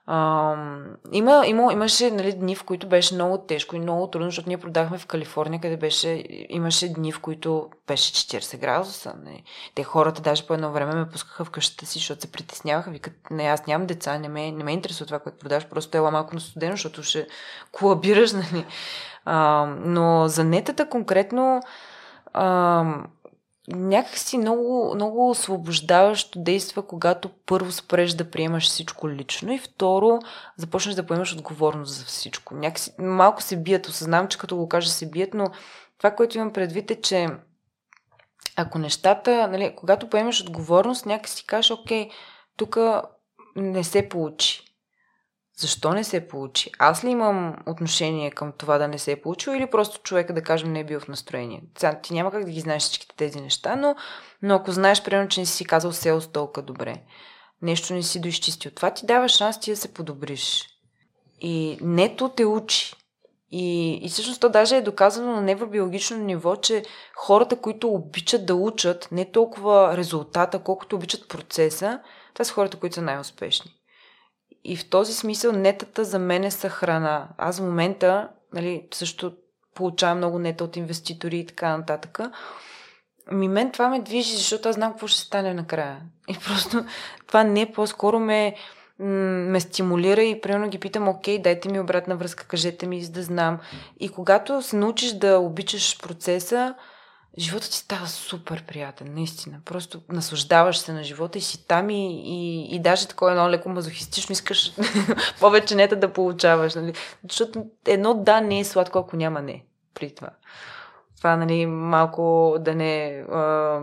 А, 0.08 0.56
има, 1.12 1.44
има, 1.48 1.74
имаше 1.74 2.12
нали, 2.12 2.34
дни, 2.34 2.56
в 2.56 2.64
които 2.64 2.88
беше 2.88 3.16
много 3.16 3.38
тежко 3.38 3.76
и 3.76 3.80
много 3.80 4.08
трудно, 4.08 4.28
защото 4.28 4.50
ние 4.50 4.58
продахме 4.58 4.98
в 4.98 5.06
Калифорния, 5.06 5.62
къде 5.62 5.78
беше, 5.78 6.24
имаше 6.50 6.94
дни, 6.94 7.12
в 7.12 7.20
които 7.20 7.70
беше 7.88 8.14
40 8.14 8.58
градуса. 8.58 9.14
Не. 9.24 9.44
Те 9.76 9.84
хората 9.84 10.22
даже 10.22 10.48
по 10.48 10.54
едно 10.54 10.72
време 10.72 10.96
ме 10.96 11.10
пускаха 11.10 11.46
в 11.46 11.50
къщата 11.50 11.86
си, 11.86 12.00
защото 12.00 12.22
се 12.22 12.32
притесняваха. 12.32 12.92
Викат, 12.92 13.14
не, 13.32 13.44
аз 13.44 13.68
нямам 13.68 13.88
деца, 13.88 14.18
не 14.18 14.30
ме, 14.30 14.52
не 14.52 14.64
ме 14.64 14.74
интересува 14.74 15.06
това, 15.06 15.20
което 15.20 15.38
продаваш, 15.38 15.68
просто 15.68 15.98
е 15.98 16.02
малко 16.02 16.36
на 16.36 16.42
студено, 16.42 16.74
защото 16.74 17.04
ще 17.04 17.28
колабираш. 17.72 18.32
Нали. 18.36 18.66
А, 19.26 19.66
но 19.86 20.28
за 20.28 20.44
нетата 20.44 20.90
конкретно 20.90 21.62
а, 22.34 22.86
някакси 23.68 24.38
много, 24.38 24.92
много 24.96 25.30
освобождаващо 25.30 26.40
действа, 26.40 26.88
когато 26.88 27.30
първо 27.46 27.72
спреш 27.72 28.14
да 28.14 28.30
приемаш 28.32 28.68
всичко 28.68 29.10
лично 29.10 29.54
и 29.54 29.60
второ 29.60 30.20
започнеш 30.58 30.96
да 30.96 31.06
поемаш 31.06 31.34
отговорност 31.34 31.94
за 31.94 32.06
всичко. 32.06 32.56
Някакси, 32.56 32.92
малко 33.00 33.42
се 33.42 33.58
бият, 33.58 33.88
осъзнавам, 33.88 34.28
че 34.28 34.38
като 34.38 34.58
го 34.58 34.70
кажа 34.70 34.90
се 34.90 35.10
бият, 35.10 35.34
но 35.34 35.46
това, 35.98 36.12
което 36.12 36.38
имам 36.38 36.54
предвид 36.54 36.92
е, 36.92 37.02
че 37.02 37.28
ако 38.56 38.80
нещата, 38.80 39.48
нали, 39.48 39.74
когато 39.76 40.10
поемаш 40.10 40.42
отговорност, 40.42 41.06
някакси 41.06 41.46
кажеш, 41.46 41.72
окей, 41.72 42.10
тук 42.58 42.78
не 43.56 43.84
се 43.84 44.10
получи. 44.10 44.75
Защо 45.58 45.94
не 45.94 46.04
се 46.04 46.28
получи? 46.28 46.72
Аз 46.80 47.04
ли 47.04 47.10
имам 47.10 47.56
отношение 47.66 48.32
към 48.32 48.52
това 48.58 48.78
да 48.78 48.88
не 48.88 48.98
се 48.98 49.12
е 49.12 49.22
получило 49.22 49.56
или 49.56 49.70
просто 49.70 50.02
човека, 50.02 50.34
да 50.34 50.42
кажем, 50.42 50.74
не 50.74 50.80
е 50.80 50.84
бил 50.84 51.00
в 51.00 51.08
настроение? 51.08 51.64
Ти 52.04 52.14
няма 52.14 52.32
как 52.32 52.46
да 52.46 52.52
ги 52.52 52.60
знаеш 52.60 52.84
всичките 52.84 53.16
тези 53.16 53.42
неща, 53.42 53.76
но, 53.76 53.96
но 54.42 54.56
ако 54.56 54.72
знаеш, 54.72 55.04
примерно, 55.04 55.30
че 55.30 55.40
не 55.40 55.46
си 55.46 55.66
казал 55.66 55.92
селс 55.92 56.28
толкова 56.28 56.62
добре, 56.62 56.96
нещо 57.62 57.94
не 57.94 58.04
си 58.04 58.22
доизчистил, 58.22 58.72
това 58.72 58.92
ти 58.92 59.06
дава 59.06 59.30
шанс 59.30 59.60
ти 59.60 59.72
да 59.72 59.78
се 59.78 59.94
подобриш. 59.94 60.68
И 61.42 61.78
нето 61.82 62.30
те 62.30 62.46
учи. 62.46 62.96
И, 63.52 63.94
и 64.06 64.10
всъщност 64.10 64.42
то 64.42 64.50
даже 64.50 64.78
е 64.78 64.82
доказано 64.82 65.32
на 65.32 65.42
невробиологично 65.42 66.18
ниво, 66.18 66.56
че 66.56 66.84
хората, 67.16 67.56
които 67.56 67.90
обичат 67.90 68.46
да 68.46 68.56
учат 68.56 69.08
не 69.12 69.32
толкова 69.32 69.98
резултата, 69.98 70.60
колкото 70.60 70.96
обичат 70.96 71.28
процеса, 71.30 72.00
това 72.34 72.46
са 72.46 72.54
хората, 72.54 72.78
които 72.78 72.96
са 72.96 73.02
най-успешни. 73.02 73.75
И 74.68 74.76
в 74.76 74.90
този 74.90 75.14
смисъл 75.14 75.52
нетата 75.52 76.06
за 76.06 76.20
мен 76.20 76.44
е 76.44 76.52
са 76.52 76.70
храна. 76.70 77.28
Аз 77.38 77.60
в 77.60 77.64
момента 77.64 78.30
нали, 78.54 78.88
също 78.94 79.34
получавам 79.76 80.18
много 80.18 80.40
нета 80.40 80.64
от 80.64 80.76
инвеститори 80.76 81.38
и 81.38 81.46
така 81.46 81.78
нататък. 81.78 82.20
Ми 83.32 83.48
мен 83.48 83.72
това 83.72 83.90
ме 83.90 84.02
движи, 84.02 84.36
защото 84.36 84.70
аз 84.70 84.76
знам 84.76 84.92
какво 84.92 85.08
ще 85.08 85.20
стане 85.20 85.54
накрая. 85.54 86.02
И 86.30 86.38
просто 86.46 86.86
това 87.28 87.44
не 87.44 87.72
по-скоро 87.72 88.20
ме, 88.20 88.56
ме 89.00 89.60
стимулира 89.60 90.24
и 90.24 90.42
примерно 90.42 90.70
ги 90.70 90.80
питам, 90.80 91.08
окей, 91.08 91.42
дайте 91.42 91.70
ми 91.70 91.80
обратна 91.80 92.16
връзка, 92.16 92.48
кажете 92.48 92.88
ми, 92.88 93.04
за 93.04 93.12
да 93.12 93.24
знам. 93.24 93.60
И 94.00 94.10
когато 94.10 94.62
се 94.62 94.76
научиш 94.76 95.12
да 95.12 95.40
обичаш 95.40 96.02
процеса, 96.02 96.76
животът 97.40 97.72
ти 97.72 97.78
става 97.78 98.08
супер 98.08 98.64
приятен, 98.64 99.14
наистина. 99.14 99.58
Просто 99.66 100.02
наслаждаваш 100.10 100.78
се 100.78 100.94
на 100.94 101.04
живота 101.04 101.38
и 101.38 101.42
си 101.42 101.68
там 101.68 101.90
и, 101.90 102.22
и, 102.26 102.76
и 102.76 102.80
даже 102.80 103.08
такова 103.08 103.32
едно 103.32 103.50
леко 103.50 103.70
мазохистично 103.70 104.34
искаш 104.34 104.74
повече 105.40 105.76
нета 105.76 105.96
да 105.96 106.14
получаваш. 106.14 106.76
Нали? 106.76 106.94
Защото 107.30 107.66
едно 107.88 108.14
да 108.14 108.42
не 108.42 108.60
е 108.60 108.66
сладко, 108.66 109.00
ако 109.00 109.16
няма 109.16 109.42
не 109.42 109.64
при 109.94 110.16
това. 110.16 110.30
Това, 111.18 111.36
нали, 111.36 111.66
малко 111.66 112.56
да 112.60 112.76
не... 112.76 113.24
А, 113.32 113.80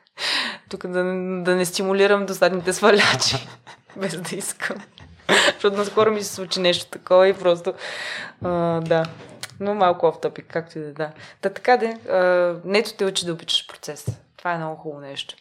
тук 0.70 0.86
да, 0.86 1.04
да 1.44 1.56
не 1.56 1.64
стимулирам 1.64 2.26
досадните 2.26 2.72
свалячи, 2.72 3.48
без 3.96 4.20
да 4.20 4.36
искам. 4.36 4.76
Защото 5.52 5.76
наскоро 5.76 6.10
ми 6.10 6.22
се 6.22 6.34
случи 6.34 6.60
нещо 6.60 6.90
такова 6.90 7.28
и 7.28 7.34
просто... 7.34 7.74
А, 8.44 8.80
да, 8.80 9.04
но 9.60 9.74
малко 9.74 10.06
оф 10.06 10.20
топик, 10.20 10.46
както 10.48 10.78
и 10.78 10.82
да 10.82 10.92
да. 10.92 11.10
Та 11.40 11.50
така 11.50 11.76
де, 11.76 11.98
нето 12.64 12.92
те 12.92 13.04
учи 13.04 13.26
да 13.26 13.32
обичаш 13.32 13.66
процес. 13.66 14.06
Това 14.36 14.52
е 14.52 14.58
много 14.58 14.76
хубаво 14.76 15.00
нещо. 15.00 15.34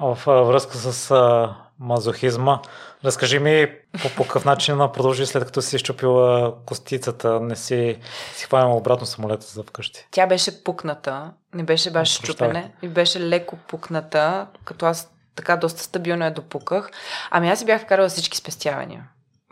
В 0.00 0.18
връзка 0.26 0.76
с 0.76 1.10
а, 1.10 1.54
мазохизма, 1.78 2.60
разкажи 3.04 3.38
ми 3.38 3.74
по, 4.02 4.08
по 4.16 4.22
какъв 4.22 4.44
начин 4.44 4.78
продължи 4.78 5.26
след 5.26 5.44
като 5.44 5.62
си 5.62 5.76
изчупила 5.76 6.54
костицата, 6.66 7.40
не 7.40 7.56
си, 7.56 7.98
си 8.34 8.44
хванала 8.44 8.76
обратно 8.76 9.06
самолета 9.06 9.46
за 9.46 9.62
вкъщи. 9.62 10.06
Тя 10.10 10.26
беше 10.26 10.64
пукната, 10.64 11.32
не 11.54 11.62
беше 11.62 11.90
баш 11.90 12.08
щупене, 12.08 12.72
и 12.82 12.88
беше 12.88 13.20
леко 13.20 13.56
пукната, 13.56 14.46
като 14.64 14.86
аз 14.86 15.10
така 15.34 15.56
доста 15.56 15.82
стабилно 15.82 16.24
я 16.24 16.34
допуках. 16.34 16.90
Ами 17.30 17.50
аз 17.50 17.58
си 17.58 17.64
бях 17.64 17.82
вкарала 17.82 18.08
всички 18.08 18.36
спестявания 18.36 19.08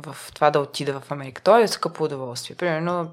в 0.06 0.16
това 0.34 0.50
да 0.50 0.60
отида 0.60 1.00
в 1.00 1.10
Америка. 1.10 1.42
То 1.42 1.58
е 1.58 1.68
скъпо 1.68 2.04
удоволствие. 2.04 2.56
Примерно 2.56 3.10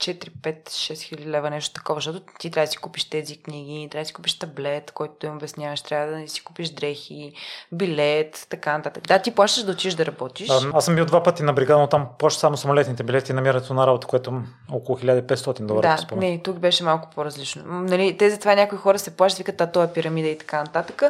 4, 0.00 0.30
5, 0.42 0.68
6 0.68 1.02
хиляди 1.02 1.30
лева, 1.30 1.50
нещо 1.50 1.74
такова, 1.74 1.98
защото 2.00 2.20
ти 2.38 2.50
трябва 2.50 2.66
да 2.66 2.70
си 2.70 2.76
купиш 2.76 3.10
тези 3.10 3.42
книги, 3.42 3.88
трябва 3.90 4.02
да 4.02 4.06
си 4.06 4.12
купиш 4.12 4.38
таблет, 4.38 4.90
който 4.90 5.26
им 5.26 5.36
обясняваш, 5.36 5.80
трябва 5.80 6.20
да 6.20 6.28
си 6.28 6.44
купиш 6.44 6.70
дрехи, 6.70 7.32
билет, 7.72 8.46
така 8.50 8.76
нататък. 8.76 9.06
Да, 9.06 9.18
ти 9.18 9.34
плащаш 9.34 9.64
да 9.64 9.72
отидеш 9.72 9.94
да 9.94 10.06
работиш. 10.06 10.50
А, 10.50 10.60
аз 10.74 10.84
съм 10.84 10.94
бил 10.94 11.06
два 11.06 11.22
пъти 11.22 11.42
на 11.42 11.52
бригада, 11.52 11.80
но 11.80 11.86
там 11.86 12.06
плащаш 12.18 12.40
само 12.40 12.56
самолетните 12.56 13.02
билети 13.02 13.32
и 13.32 13.34
намирането 13.34 13.74
на 13.74 13.86
работа, 13.86 14.06
което 14.06 14.42
около 14.72 14.98
1500 14.98 15.60
долара. 15.60 15.96
Да, 16.10 16.16
не, 16.16 16.42
тук 16.42 16.58
беше 16.58 16.84
малко 16.84 17.08
по-различно. 17.14 17.62
Нали, 17.66 18.16
тези 18.16 18.38
това 18.38 18.54
някои 18.54 18.78
хора 18.78 18.98
се 18.98 19.16
плащат, 19.16 19.38
викат, 19.38 19.60
а 19.60 19.72
то 19.72 19.82
е 19.82 19.92
пирамида 19.92 20.28
и 20.28 20.38
така 20.38 20.60
нататък. 20.60 21.02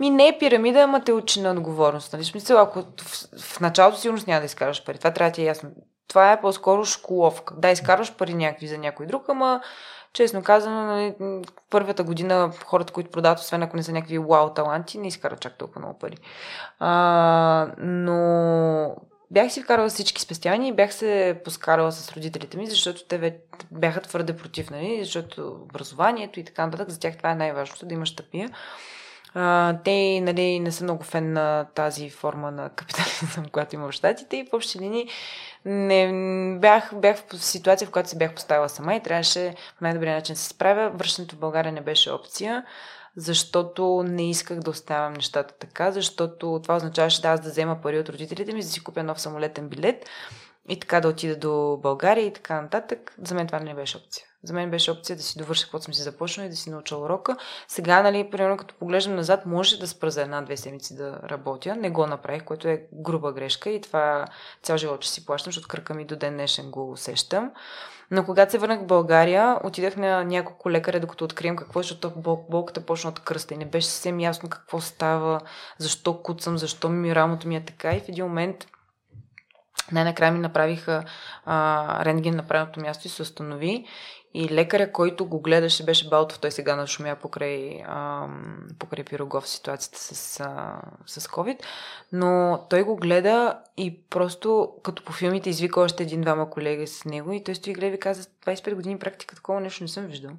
Ми 0.00 0.10
не 0.10 0.28
е 0.28 0.38
пирамида, 0.38 0.80
ама 0.80 1.04
те 1.04 1.12
учи 1.12 1.40
на 1.40 1.50
отговорност. 1.50 2.12
Нали? 2.12 2.24
Смисъл, 2.24 2.58
ако 2.58 2.82
в, 2.82 3.28
в 3.40 3.60
началото 3.60 3.98
сигурно 3.98 4.22
няма 4.26 4.40
да 4.40 4.46
изкараш 4.46 4.84
пари. 4.84 4.98
Това 4.98 5.10
трябва 5.10 5.30
да 5.30 5.34
ти 5.34 5.42
е 5.42 5.44
ясно 5.44 5.70
това 6.08 6.32
е 6.32 6.40
по-скоро 6.40 6.84
школовка. 6.84 7.54
Да, 7.56 7.70
изкарваш 7.70 8.16
пари 8.16 8.34
някакви 8.34 8.66
за 8.66 8.78
някой 8.78 9.06
друг, 9.06 9.24
ама 9.28 9.60
честно 10.12 10.42
казано, 10.42 10.84
нали, 10.84 11.14
първата 11.70 12.02
година 12.04 12.52
хората, 12.64 12.92
които 12.92 13.10
продават, 13.10 13.38
освен 13.38 13.62
ако 13.62 13.76
не 13.76 13.82
са 13.82 13.92
някакви 13.92 14.18
вау 14.18 14.50
таланти, 14.50 14.98
не 14.98 15.08
изкарат 15.08 15.40
чак 15.40 15.58
толкова 15.58 15.80
много 15.80 15.98
пари. 15.98 16.16
А, 16.78 17.66
но 17.78 18.96
бях 19.30 19.52
си 19.52 19.62
вкарала 19.62 19.88
всички 19.88 20.22
спестявания 20.22 20.68
и 20.68 20.76
бях 20.76 20.94
се 20.94 21.40
поскарала 21.44 21.92
с 21.92 22.12
родителите 22.12 22.56
ми, 22.56 22.66
защото 22.66 23.04
те 23.04 23.38
бяха 23.70 24.00
твърде 24.00 24.36
против, 24.36 24.70
нали, 24.70 25.04
защото 25.04 25.60
образованието 25.62 26.40
и 26.40 26.44
така 26.44 26.66
нататък, 26.66 26.90
за 26.90 27.00
тях 27.00 27.16
това 27.16 27.30
е 27.30 27.34
най-важното, 27.34 27.86
да 27.86 27.94
имаш 27.94 28.16
тъпия. 28.16 28.50
А, 29.34 29.78
те 29.84 30.20
нали, 30.20 30.60
не 30.60 30.72
са 30.72 30.84
много 30.84 31.04
фен 31.04 31.32
на 31.32 31.66
тази 31.74 32.10
форма 32.10 32.50
на 32.50 32.68
капитализъм, 32.68 33.44
която 33.52 33.74
има 33.74 33.88
в 33.88 33.92
щатите 33.92 34.36
и 34.36 34.44
в 34.44 34.54
общи 34.54 34.78
линии 34.78 35.08
не, 35.64 36.12
бях, 36.58 36.90
бях 36.94 37.16
в 37.32 37.44
ситуация, 37.44 37.88
в 37.88 37.90
която 37.90 38.08
се 38.08 38.18
бях 38.18 38.34
поставила 38.34 38.68
сама 38.68 38.94
и 38.94 39.02
трябваше 39.02 39.54
по 39.78 39.84
най-добрия 39.84 40.14
начин 40.14 40.34
да 40.34 40.38
се 40.38 40.48
справя. 40.48 40.90
Връщането 40.90 41.36
в 41.36 41.38
България 41.38 41.72
не 41.72 41.80
беше 41.80 42.10
опция, 42.10 42.64
защото 43.16 44.04
не 44.06 44.30
исках 44.30 44.58
да 44.58 44.70
оставям 44.70 45.12
нещата 45.12 45.54
така, 45.58 45.90
защото 45.92 46.60
това 46.62 46.76
означаваше 46.76 47.22
да 47.22 47.28
аз 47.28 47.40
да 47.40 47.50
взема 47.50 47.80
пари 47.82 47.98
от 47.98 48.08
родителите 48.08 48.52
ми, 48.52 48.62
за 48.62 48.68
да 48.68 48.72
си 48.72 48.84
купя 48.84 49.02
нов 49.02 49.20
самолетен 49.20 49.68
билет 49.68 50.08
и 50.68 50.80
така 50.80 51.00
да 51.00 51.08
отида 51.08 51.36
до 51.36 51.78
България 51.82 52.26
и 52.26 52.32
така 52.32 52.60
нататък. 52.60 53.14
За 53.24 53.34
мен 53.34 53.46
това 53.46 53.60
не 53.60 53.74
беше 53.74 53.96
опция. 53.96 54.24
За 54.42 54.54
мен 54.54 54.70
беше 54.70 54.90
опция 54.90 55.16
да 55.16 55.22
си 55.22 55.38
довърша 55.38 55.64
каквото 55.64 55.84
съм 55.84 55.94
си 55.94 56.02
започнала 56.02 56.46
и 56.46 56.50
да 56.50 56.56
си 56.56 56.70
науча 56.70 56.96
урока. 56.96 57.36
Сега, 57.68 58.02
нали, 58.02 58.30
примерно, 58.30 58.56
като 58.56 58.74
поглеждам 58.74 59.14
назад, 59.14 59.46
може 59.46 59.78
да 59.78 59.88
спра 59.88 60.10
за 60.10 60.22
една-две 60.22 60.56
седмици 60.56 60.96
да 60.96 61.20
работя. 61.24 61.76
Не 61.76 61.90
го 61.90 62.06
направих, 62.06 62.44
което 62.44 62.68
е 62.68 62.86
груба 62.92 63.32
грешка 63.32 63.70
и 63.70 63.80
това 63.80 64.26
цял 64.62 64.76
живот 64.76 65.04
ще 65.04 65.12
си 65.12 65.26
плащам, 65.26 65.50
защото 65.50 65.68
кръка 65.68 65.94
ми 65.94 66.04
до 66.04 66.16
ден 66.16 66.34
днешен 66.34 66.70
го 66.70 66.90
усещам. 66.90 67.50
Но 68.10 68.24
когато 68.24 68.52
се 68.52 68.58
върнах 68.58 68.80
в 68.80 68.86
България, 68.86 69.58
отидах 69.64 69.96
на 69.96 70.24
няколко 70.24 70.70
лекаря, 70.70 71.00
докато 71.00 71.24
открием 71.24 71.56
какво, 71.56 71.82
защото 71.82 72.12
бол, 72.16 72.46
болката 72.50 72.86
почна 72.86 73.10
от 73.10 73.20
кръста 73.20 73.54
и 73.54 73.56
не 73.56 73.64
беше 73.64 73.86
съвсем 73.86 74.20
ясно 74.20 74.48
какво 74.48 74.80
става, 74.80 75.40
защо 75.78 76.22
куцам, 76.22 76.58
защо 76.58 76.88
ми 76.88 77.14
рамото 77.14 77.48
ми 77.48 77.56
е 77.56 77.64
така. 77.64 77.96
И 77.96 78.00
в 78.00 78.08
един 78.08 78.24
момент 78.24 78.66
най-накрая 79.92 80.32
ми 80.32 80.38
направиха 80.38 81.04
а, 81.46 82.04
рентген 82.04 82.36
на 82.36 82.42
правилното 82.42 82.80
място 82.80 83.06
и 83.06 83.10
се 83.10 83.22
установи. 83.22 83.84
И 84.40 84.48
лекаря, 84.48 84.92
който 84.92 85.26
го 85.26 85.40
гледаше, 85.40 85.84
беше 85.84 86.08
Балтов. 86.08 86.38
Той 86.38 86.50
сега 86.50 86.76
нашумя 86.76 87.16
покрай, 87.22 87.82
а, 87.86 88.26
покрай 88.78 89.04
Пирогов 89.04 89.48
ситуацията 89.48 89.98
с, 89.98 90.40
а, 90.40 90.80
с 91.06 91.28
COVID. 91.28 91.58
Но 92.12 92.60
той 92.70 92.82
го 92.82 92.96
гледа 92.96 93.58
и 93.76 94.00
просто 94.10 94.72
като 94.82 95.04
по 95.04 95.12
филмите 95.12 95.50
извика 95.50 95.80
още 95.80 96.02
един-двама 96.02 96.50
колеги 96.50 96.86
с 96.86 97.04
него 97.04 97.32
и 97.32 97.44
той 97.44 97.54
стои 97.54 97.72
гледа 97.72 97.96
и 97.96 98.00
каза 98.00 98.28
25 98.46 98.74
години 98.74 98.98
практика 98.98 99.34
такова 99.34 99.60
нещо 99.60 99.84
не 99.84 99.88
съм 99.88 100.06
виждал. 100.06 100.32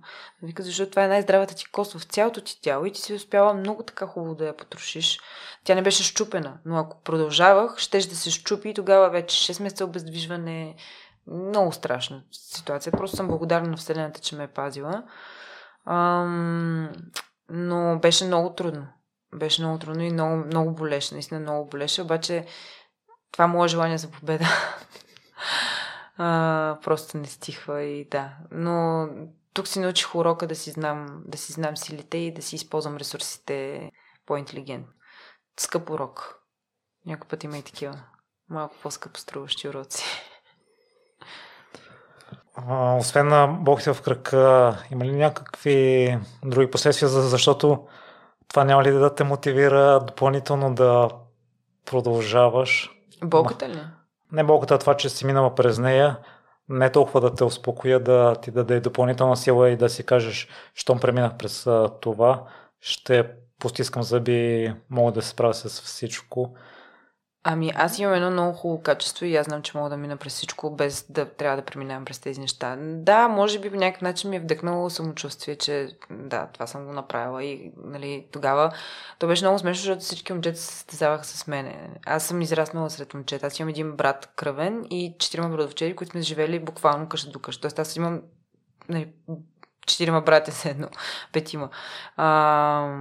Вика, 0.44 0.64
защото 0.64 0.90
това 0.90 1.04
е 1.04 1.08
най-здравата 1.08 1.56
ти 1.56 1.66
кост 1.66 1.94
в 1.94 2.04
цялото 2.04 2.42
ти 2.42 2.62
тяло 2.62 2.86
и 2.86 2.92
ти 2.92 3.02
си 3.02 3.14
успяла 3.14 3.54
много 3.54 3.84
така 3.84 4.06
хубаво 4.06 4.36
да 4.36 4.46
я 4.46 4.58
потрошиш. 4.58 5.20
Тя 5.64 5.76
не 5.76 5.82
беше 5.82 6.04
щупена, 6.04 6.58
но 6.66 6.78
ако 6.78 6.98
продължавах, 6.98 7.78
щеше 7.78 8.10
да 8.10 8.16
се 8.16 8.32
щупи 8.32 8.70
и 8.70 8.74
тогава 8.74 9.10
вече 9.10 9.54
6 9.54 9.64
месеца 9.64 9.86
обездвижване, 9.86 10.76
много 11.28 11.72
страшна 11.72 12.24
ситуация. 12.32 12.92
Просто 12.92 13.18
съм 13.18 13.28
благодарна 13.28 13.70
на 13.70 13.78
Вселената, 13.78 14.20
че 14.20 14.36
ме 14.36 14.44
е 14.44 14.48
пазила. 14.48 15.04
Ам, 15.86 16.90
но 17.50 18.00
беше 18.00 18.26
много 18.26 18.54
трудно. 18.54 18.88
Беше 19.36 19.62
много 19.62 19.80
трудно 19.80 20.04
и 20.04 20.12
много, 20.12 20.36
много 20.36 20.72
болеше. 20.72 21.14
Наистина 21.14 21.40
много 21.40 21.70
болеше. 21.70 22.02
Обаче 22.02 22.46
това 23.32 23.48
мое 23.48 23.68
желание 23.68 23.98
за 23.98 24.12
победа 24.12 24.46
а, 26.18 26.78
просто 26.84 27.18
не 27.18 27.28
стихва 27.28 27.84
и 27.84 28.10
да. 28.10 28.38
Но 28.52 29.08
тук 29.54 29.68
си 29.68 29.80
научих 29.80 30.16
урока 30.16 30.48
да 30.48 30.56
си 30.56 30.72
знам, 30.72 31.24
да 31.26 31.38
си 31.38 31.52
знам 31.52 31.78
силите 31.78 32.18
и 32.18 32.34
да 32.34 32.42
си 32.42 32.56
използвам 32.56 32.98
ресурсите 32.98 33.92
по-интелигентно. 34.26 34.94
Скъп 35.60 35.90
урок. 35.90 36.36
Някой 37.06 37.28
път 37.28 37.44
има 37.44 37.58
и 37.58 37.64
такива 37.64 38.04
малко 38.50 38.76
по-скъпо 38.82 39.20
струващи 39.20 39.70
уроци. 39.70 40.04
А, 42.68 42.96
освен 42.96 43.28
на 43.28 43.48
болките 43.48 43.94
в 43.94 44.02
кръка, 44.02 44.76
има 44.92 45.06
ли 45.06 45.12
някакви 45.12 46.18
други 46.46 46.72
последствия, 46.72 47.10
защото 47.10 47.88
това 48.48 48.64
няма 48.64 48.84
ли 48.84 48.92
да 48.92 49.16
те 49.16 49.24
мотивира 49.24 50.00
допълнително 50.00 50.76
да 50.76 51.10
продължаваш? 51.86 52.92
Болката 53.24 53.70
ли? 53.70 53.80
Не 54.32 54.44
болката, 54.44 54.78
това, 54.78 54.98
че 54.98 55.10
си 55.10 55.26
минала 55.26 55.56
през 55.56 55.80
нея, 55.80 56.18
не 56.70 56.92
толкова 56.92 57.22
да 57.22 57.36
те 57.36 57.44
успокоя, 57.44 58.00
да 58.00 58.36
ти 58.36 58.52
даде 58.52 58.80
допълнителна 58.80 59.38
сила 59.38 59.70
и 59.70 59.78
да 59.78 59.90
си 59.90 60.06
кажеш, 60.06 60.48
щом 60.76 61.00
преминах 61.00 61.38
през 61.38 61.68
това, 62.02 62.44
ще 62.82 63.28
постискам 63.60 64.04
зъби, 64.04 64.74
мога 64.90 65.12
да 65.12 65.22
се 65.22 65.30
справя 65.30 65.54
с 65.54 65.82
всичко. 65.82 66.54
Ами 67.44 67.72
аз 67.76 68.00
имам 68.00 68.14
едно 68.14 68.32
много 68.32 68.54
хубаво 68.54 68.84
качество 68.84 69.26
и 69.26 69.36
аз 69.36 69.46
знам, 69.46 69.62
че 69.62 69.78
мога 69.78 69.90
да 69.90 69.98
мина 69.98 70.18
през 70.18 70.34
всичко, 70.34 70.72
без 70.76 71.06
да 71.10 71.26
трябва 71.26 71.58
да 71.58 71.66
преминавам 71.66 72.06
през 72.06 72.20
тези 72.20 72.40
неща. 72.40 72.76
Да, 72.80 73.28
може 73.28 73.60
би 73.60 73.70
по 73.70 73.76
някакъв 73.76 74.02
начин 74.02 74.30
ми 74.30 74.36
е 74.36 74.40
вдъхнало 74.40 74.90
самочувствие, 74.90 75.56
че 75.56 75.90
да, 76.10 76.48
това 76.54 76.68
съм 76.68 76.86
го 76.86 76.94
направила 76.94 77.44
и 77.44 77.72
нали, 77.84 78.28
тогава 78.32 78.72
то 79.20 79.28
беше 79.28 79.44
много 79.44 79.60
смешно, 79.60 79.82
защото 79.82 80.02
всички 80.02 80.34
момчета 80.34 80.60
се 80.60 80.74
състезаваха 80.74 81.26
с 81.26 81.48
мене. 81.48 81.90
Аз 82.06 82.26
съм 82.26 82.42
израснала 82.42 82.90
сред 82.90 83.14
момчета. 83.14 83.48
Аз 83.48 83.60
имам 83.60 83.70
един 83.70 83.96
брат 83.96 84.32
кръвен 84.36 84.86
и 84.90 85.16
четирима 85.20 85.50
братовчери, 85.50 85.96
които 85.96 86.12
сме 86.12 86.22
живели 86.22 86.60
буквално 86.60 87.10
къща 87.10 87.32
до 87.32 87.40
къща. 87.40 87.62
Тоест 87.62 87.80
аз 87.80 87.96
имам 87.96 88.22
нали, 88.90 89.14
четирима 89.88 90.22
братя 90.22 90.52
с 90.52 90.66
едно, 90.66 90.88
петима. 91.34 91.70
А, 92.18 92.96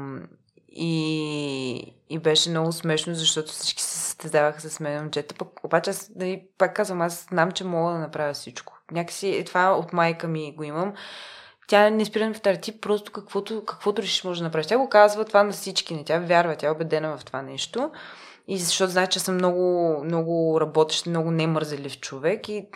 и, 0.81 1.95
и 2.11 2.19
беше 2.19 2.51
много 2.51 2.73
смешно, 2.73 3.15
защото 3.15 3.53
всички 3.53 3.83
се 3.83 3.99
състезаваха 3.99 4.61
с 4.61 4.81
мен 4.81 5.03
момчета. 5.03 5.35
Пък, 5.35 5.49
обаче 5.65 5.91
аз, 5.91 6.11
нали, 6.17 6.43
пак 6.59 6.77
казвам, 6.77 7.01
аз 7.01 7.27
знам, 7.31 7.53
че 7.53 7.65
мога 7.65 7.93
да 7.93 7.99
направя 7.99 8.33
всичко. 8.33 8.79
Някакси 8.93 9.29
е 9.29 9.45
това 9.45 9.73
от 9.73 9.93
майка 9.93 10.29
ми 10.29 10.55
го 10.57 10.63
имам. 10.63 10.95
Тя 11.69 11.91
не 11.91 12.05
спира 12.05 12.27
да 12.27 12.33
повтаря, 12.33 12.57
ти 12.57 12.81
просто 12.81 13.13
каквото, 13.13 13.65
каквото 13.65 14.03
решиш 14.03 14.25
може 14.25 14.41
да 14.41 14.45
направиш. 14.45 14.67
Тя 14.67 14.79
го 14.79 14.89
казва 14.89 15.25
това 15.25 15.43
на 15.43 15.53
всички, 15.53 15.95
не 15.95 16.05
тя 16.05 16.19
вярва, 16.19 16.57
тя 16.57 16.67
е 16.67 16.71
убедена 16.71 17.19
в 17.19 17.25
това 17.25 17.43
нещо. 17.43 17.91
И 18.49 18.59
защото 18.59 18.93
знае, 18.93 19.07
че 19.07 19.21
съм 19.21 19.35
много, 19.35 19.97
много 20.05 20.61
работещ, 20.61 21.07
много 21.07 21.31
немързелив 21.31 22.01
човек 22.01 22.49
и 22.49 22.67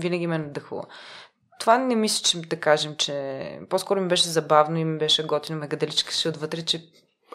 винаги 0.00 0.26
ме 0.26 0.38
надъхвала. 0.38 0.84
Това 1.60 1.78
не 1.78 1.96
мисля, 1.96 2.24
че 2.24 2.40
да 2.40 2.60
кажем, 2.60 2.96
че 2.96 3.58
по-скоро 3.70 4.00
ми 4.00 4.08
беше 4.08 4.28
забавно 4.28 4.76
и 4.76 4.84
ми 4.84 4.98
беше 4.98 5.26
готино, 5.26 5.58
ме 5.58 5.68
гаделичкаше 5.68 6.28
отвътре, 6.28 6.62
че 6.62 6.86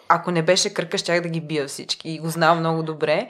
ако 0.08 0.30
не 0.30 0.42
беше 0.42 0.74
кръка, 0.74 0.98
щях 0.98 1.20
да 1.20 1.28
ги 1.28 1.40
бия 1.40 1.66
всички. 1.66 2.10
И 2.10 2.18
го 2.18 2.28
знам 2.28 2.58
много 2.58 2.82
добре. 2.82 3.28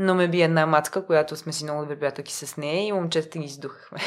Но 0.00 0.14
ме 0.14 0.28
би 0.28 0.42
една 0.42 0.66
мацка, 0.66 1.06
която 1.06 1.36
сме 1.36 1.52
си 1.52 1.64
много 1.64 1.80
добри 1.82 1.98
приятелки 1.98 2.32
с 2.32 2.56
нея 2.56 2.86
и 2.86 2.92
момчетата 2.92 3.38
ги 3.38 3.44
издухахме. 3.44 3.98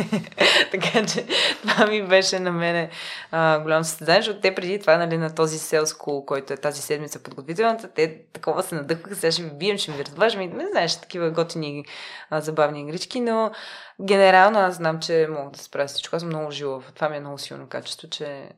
така 0.70 1.06
че 1.06 1.26
това 1.62 1.86
ми 1.86 2.02
беше 2.02 2.40
на 2.40 2.52
мене 2.52 2.90
а, 3.30 3.58
голямо 3.58 3.84
състезание, 3.84 4.22
защото 4.22 4.40
те 4.40 4.54
преди 4.54 4.80
това, 4.80 4.96
нали, 4.96 5.18
на 5.18 5.34
този 5.34 5.58
селско, 5.58 6.26
който 6.26 6.52
е 6.52 6.56
тази 6.56 6.82
седмица 6.82 7.22
подготвителната, 7.22 7.88
те 7.88 8.18
такова 8.32 8.62
се 8.62 8.74
надъхваха, 8.74 9.16
сега 9.16 9.32
ще 9.32 9.42
ви 9.42 9.50
бием, 9.50 9.78
ще 9.78 9.92
ви 9.92 10.04
развържем 10.04 10.40
и 10.40 10.46
не 10.46 10.66
знаеш, 10.70 11.00
такива 11.00 11.30
готини 11.30 11.84
а, 12.30 12.40
забавни 12.40 12.80
игрички, 12.80 13.20
но 13.20 13.50
генерално 14.02 14.58
аз 14.58 14.74
знам, 14.74 15.00
че 15.00 15.26
мога 15.30 15.50
да 15.50 15.58
се 15.58 15.64
справя 15.64 15.86
всичко. 15.86 16.16
Аз 16.16 16.22
съм 16.22 16.28
много 16.28 16.50
жила. 16.50 16.80
Това 16.94 17.08
ми 17.08 17.16
е 17.16 17.20
много 17.20 17.38
силно 17.38 17.66
качество, 17.68 18.08
че 18.08 18.48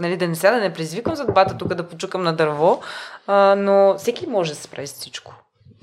нали, 0.00 0.16
да 0.16 0.28
не 0.28 0.34
сега 0.34 0.50
да 0.50 0.60
не 0.60 0.72
предизвикам 0.72 1.16
съдбата 1.16 1.58
тук 1.58 1.74
да 1.74 1.88
почукам 1.88 2.22
на 2.22 2.32
дърво, 2.32 2.80
а, 3.26 3.54
но 3.58 3.94
всеки 3.98 4.26
може 4.26 4.50
да 4.50 4.56
се 4.56 4.62
справи 4.62 4.86
с 4.86 4.92
всичко. 4.92 5.34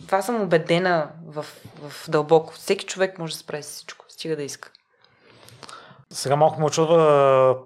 Това 0.05 0.21
съм 0.21 0.41
убедена 0.41 1.09
в, 1.27 1.45
в 1.89 2.09
дълбоко. 2.09 2.53
Всеки 2.53 2.85
човек 2.85 3.19
може 3.19 3.33
да 3.33 3.37
се 3.37 3.43
справи 3.43 3.63
с 3.63 3.67
всичко, 3.67 4.05
стига 4.09 4.35
да 4.35 4.43
иска. 4.43 4.71
Сега 6.09 6.35
малко 6.35 6.59
му 6.59 6.67
очудва, 6.67 7.57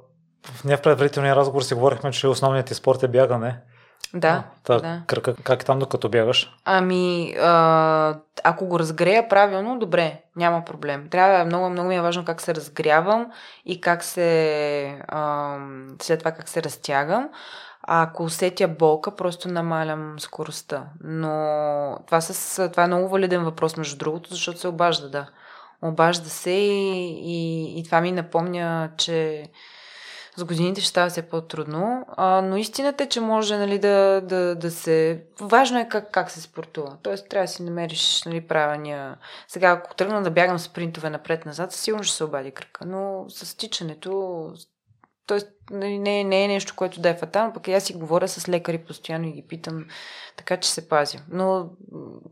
в 0.44 0.82
предварителния 0.82 1.36
разговор 1.36 1.62
си 1.62 1.74
говорихме, 1.74 2.12
че 2.12 2.28
основният 2.28 2.68
ти 2.68 2.74
спорт 2.74 3.04
е 3.04 3.08
бягане. 3.08 3.58
Да. 4.14 4.44
Та, 4.64 4.80
да. 4.80 5.02
Как, 5.08 5.44
как 5.44 5.62
е 5.62 5.66
там 5.66 5.80
докато 5.80 6.10
бягаш? 6.10 6.54
Ами, 6.66 7.36
а, 7.42 8.16
ако 8.44 8.66
го 8.66 8.80
разгрея 8.80 9.30
правилно, 9.30 9.80
добре, 9.80 10.22
няма 10.36 10.66
проблем. 10.66 11.08
Трябва 11.10 11.46
много, 11.46 11.70
много 11.70 11.90
ми 11.90 11.96
е 11.96 12.02
важно 12.02 12.26
как 12.26 12.42
се 12.42 12.56
разгрявам 12.56 13.32
и 13.66 13.82
как 13.82 14.04
се, 14.04 15.00
а, 15.08 15.58
след 16.02 16.20
това 16.20 16.32
как 16.32 16.50
се 16.50 16.64
разтягам. 16.64 17.30
А 17.84 18.04
ако 18.04 18.24
усетя 18.24 18.68
болка, 18.68 19.16
просто 19.16 19.50
намалям 19.50 20.20
скоростта. 20.20 20.84
Но 21.04 21.98
това, 22.06 22.22
с, 22.22 22.70
това 22.70 22.84
е 22.84 22.88
много 22.88 23.10
валиден 23.10 23.44
въпрос, 23.44 23.78
между 23.78 23.98
другото, 23.98 24.30
защото 24.30 24.60
се 24.60 24.68
обажда, 24.68 25.10
да. 25.10 25.28
Обажда 25.82 26.30
се 26.30 26.52
и, 26.52 27.20
и, 27.24 27.80
и 27.80 27.84
това 27.84 28.02
ми 28.02 28.12
напомня, 28.12 28.92
че 28.98 29.46
с 30.38 30.44
годините 30.44 30.82
ще 30.82 30.90
става 30.90 31.10
все 31.10 31.22
по-трудно, 31.22 32.06
а, 32.18 32.42
но 32.42 32.58
истината 32.58 33.04
е, 33.04 33.10
че 33.10 33.22
може 33.22 33.58
нали, 33.58 33.80
да, 33.80 34.22
да, 34.22 34.56
да 34.56 34.72
се... 34.72 35.24
Важно 35.42 35.80
е 35.80 35.90
как, 35.90 36.12
как 36.12 36.32
се 36.32 36.42
спортува. 36.42 36.98
Тоест 37.04 37.30
трябва 37.30 37.44
да 37.44 37.52
си 37.52 37.64
намериш 37.64 38.24
нали, 38.26 38.42
правилния... 38.42 39.18
Сега, 39.48 39.70
ако 39.72 39.96
тръгна 39.96 40.24
да 40.24 40.32
бягам 40.32 40.60
спринтове 40.60 41.10
напред-назад, 41.10 41.72
сигурно 41.72 42.04
ще 42.04 42.16
се 42.16 42.24
обади 42.24 42.52
кръка, 42.52 42.86
но 42.86 43.26
с 43.30 43.58
тичането... 43.58 44.54
Тоест, 45.28 45.48
нали, 45.72 46.00
не, 46.00 46.24
не 46.24 46.44
е 46.44 46.48
нещо, 46.48 46.74
което 46.76 47.02
да 47.02 47.10
е 47.10 47.18
фатално, 47.18 47.54
пък 47.54 47.68
аз 47.68 47.84
си 47.84 47.94
говоря 47.94 48.28
с 48.28 48.50
лекари 48.50 48.78
постоянно 48.78 49.28
и 49.28 49.32
ги 49.32 49.48
питам, 49.48 49.86
така 50.38 50.58
че 50.58 50.70
се 50.70 50.90
пазя. 50.90 51.20
Но, 51.30 51.70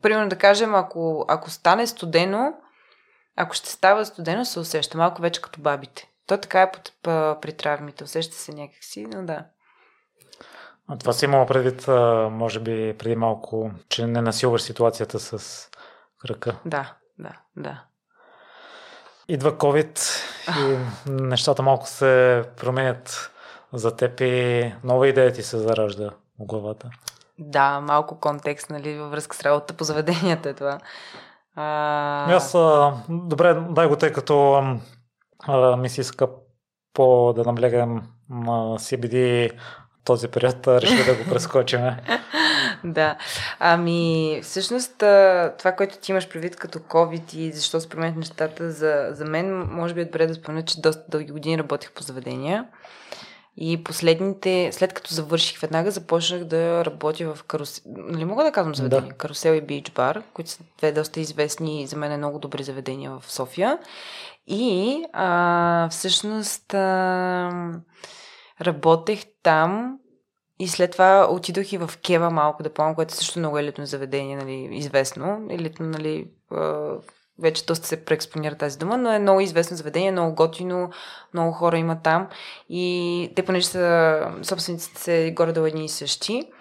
примерно 0.02 0.30
да 0.30 0.36
кажем, 0.36 0.76
ако, 0.76 1.26
ако 1.28 1.50
стане 1.50 1.88
студено, 1.88 2.54
ако 3.36 3.54
ще 3.54 3.70
става 3.70 4.06
студено, 4.06 4.45
се 4.45 4.60
усеща 4.60 4.97
малко 4.97 5.22
вече 5.22 5.41
като 5.41 5.62
бабите. 5.62 6.10
То 6.30 6.38
така 6.38 6.62
е 6.62 6.72
при 7.42 7.54
травмите. 7.54 8.04
Усеща 8.04 8.36
се 8.36 8.52
някакси, 8.52 9.06
но 9.14 9.26
да. 9.26 9.46
А 10.88 10.98
това 10.98 11.14
си 11.14 11.26
имала 11.26 11.46
предвид, 11.46 11.88
може 12.32 12.60
би, 12.60 12.96
преди 12.98 13.16
малко, 13.16 13.72
че 13.90 14.08
не 14.08 14.22
насилваш 14.22 14.62
ситуацията 14.62 15.20
с 15.20 15.70
кръка. 16.22 16.56
Да, 16.66 16.94
да, 17.20 17.32
да. 17.56 17.84
Идва 19.28 19.58
COVID 19.58 20.24
и 20.60 20.78
нещата 21.12 21.62
малко 21.62 21.88
се 21.88 22.44
променят 22.58 23.32
за 23.74 23.96
теб 23.96 24.22
и 24.22 24.74
нова 24.84 25.08
идея 25.08 25.34
ти 25.34 25.44
се 25.44 25.58
заражда 25.58 26.10
в 26.40 26.46
главата. 26.46 26.90
Да, 27.40 27.80
малко 27.80 28.20
контекст, 28.20 28.70
нали, 28.70 28.98
във 28.98 29.12
връзка 29.12 29.36
с 29.36 29.44
работа 29.44 29.74
по 29.74 29.84
заведенията 29.84 30.50
е 30.50 30.54
това. 30.54 30.80
А... 31.56 32.34
Аз, 32.34 32.56
добре, 33.10 33.54
дай 33.54 33.88
го, 33.88 33.96
тъй 33.96 34.14
като 34.14 34.64
а, 35.48 35.78
ми 35.78 35.90
се 35.90 36.02
иска 36.02 36.28
по 36.94 37.34
да 37.34 37.44
наблегам 37.44 38.04
на 38.30 38.80
CBD 38.80 39.52
този 40.04 40.28
период, 40.28 40.68
реши 40.68 41.06
да 41.06 41.16
го 41.16 41.30
прескочим. 41.30 41.82
да. 42.84 43.18
Ами, 43.60 44.40
всъщност, 44.44 44.98
това, 45.58 45.72
което 45.78 45.98
ти 45.98 46.12
имаш 46.12 46.30
предвид 46.30 46.56
като 46.56 46.80
COVID 46.80 47.36
и 47.36 47.52
защо 47.52 47.80
се 47.80 47.90
променят 47.90 48.16
нещата, 48.16 48.72
за, 48.72 49.08
за 49.12 49.26
мен 49.26 49.68
може 49.72 49.94
би 49.94 50.02
е 50.02 50.06
добре 50.06 50.28
да 50.28 50.34
спомня, 50.34 50.66
че 50.66 50.82
доста 50.82 51.04
дълги 51.10 51.32
години 51.32 51.58
работех 51.58 51.92
по 51.92 52.04
заведения. 52.04 52.66
И 53.58 53.84
последните, 53.84 54.70
след 54.72 54.94
като 54.94 55.14
завърших 55.14 55.60
веднага, 55.60 55.92
започнах 55.92 56.44
да 56.44 56.86
работя 56.86 57.34
в 57.36 57.44
карусел. 57.44 57.84
Нали 57.86 58.26
мога 58.26 58.44
да 58.44 58.52
казвам 58.52 58.76
заведения? 58.76 59.10
Да. 59.10 59.18
Карусел 59.18 59.54
и 59.54 59.62
Бич 59.62 59.92
Бар, 59.92 60.24
които 60.34 60.50
са 60.50 60.64
две 60.78 60.92
доста 60.92 61.20
известни 61.20 61.82
и 61.82 61.88
за 61.88 61.98
мен 61.98 62.18
много 62.18 62.40
добри 62.40 62.64
заведения 62.64 63.12
в 63.12 63.32
София. 63.32 63.78
И 64.50 65.06
а, 65.14 65.88
всъщност 65.91 66.74
а, 66.74 67.82
работех 68.62 69.26
там 69.43 70.00
и 70.60 70.68
след 70.68 70.91
това 70.91 71.28
отидох 71.32 71.74
и 71.74 71.78
в 71.78 71.89
Кева 72.04 72.30
малко 72.30 72.64
да 72.64 72.74
помня, 72.74 72.95
което 72.95 73.14
е 73.14 73.16
също 73.16 73.39
много 73.39 73.58
елитно 73.58 73.86
заведение, 73.86 74.38
нали, 74.38 74.70
известно. 74.72 75.47
Елитно, 75.50 75.86
нали, 75.86 76.32
а, 76.52 76.91
вече 77.39 77.66
доста 77.66 77.88
се 77.88 78.06
преекспонира 78.06 78.56
тази 78.56 78.78
дума, 78.78 78.97
но 78.97 79.12
е 79.12 79.20
много 79.20 79.41
известно 79.41 79.78
заведение, 79.78 80.12
много 80.12 80.36
готино, 80.36 80.89
много 81.34 81.52
хора 81.52 81.78
има 81.78 82.02
там. 82.02 82.28
И 82.70 83.32
те, 83.36 83.45
понеже 83.45 83.66
са 83.66 84.32
собствениците 84.43 85.02
се 85.02 85.34
горе-долу 85.36 85.66
едни 85.66 85.86
и 85.86 85.89
същи. 85.89 86.52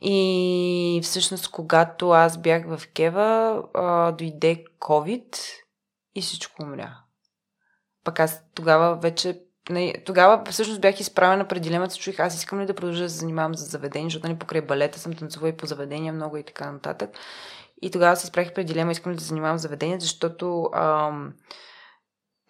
И 0.00 1.00
всъщност, 1.02 1.50
когато 1.50 2.10
аз 2.10 2.38
бях 2.38 2.66
в 2.66 2.82
Кева, 2.94 3.62
а, 3.74 4.12
дойде 4.12 4.64
COVID 4.80 5.36
и 6.14 6.22
всичко 6.22 6.62
умря. 6.62 7.05
Пък 8.06 8.20
аз 8.20 8.42
тогава 8.54 8.96
вече 8.96 9.40
тогава 10.04 10.42
всъщност 10.50 10.80
бях 10.80 11.00
изправена 11.00 11.48
пред 11.48 11.62
дилемата, 11.62 11.96
чуих 11.96 12.20
аз 12.20 12.34
искам 12.34 12.60
ли 12.60 12.66
да 12.66 12.74
продължа 12.74 13.02
да 13.02 13.10
се 13.10 13.16
занимавам 13.16 13.54
за 13.54 13.64
заведение, 13.64 14.06
защото 14.06 14.26
нали, 14.26 14.38
покрай 14.38 14.60
балета 14.60 14.98
съм 14.98 15.12
танцувала 15.12 15.48
и 15.48 15.56
по 15.56 15.66
заведения 15.66 16.12
много 16.12 16.36
и 16.36 16.42
така 16.42 16.72
нататък. 16.72 17.10
И 17.82 17.90
тогава 17.90 18.16
се 18.16 18.24
изправих 18.24 18.54
пред 18.54 18.66
дилема, 18.66 18.92
искам 18.92 19.12
ли 19.12 19.16
да 19.16 19.22
се 19.22 19.28
занимавам 19.28 19.58
с 19.58 19.62
заведение, 19.62 20.00
защото 20.00 20.70
ам, 20.74 21.32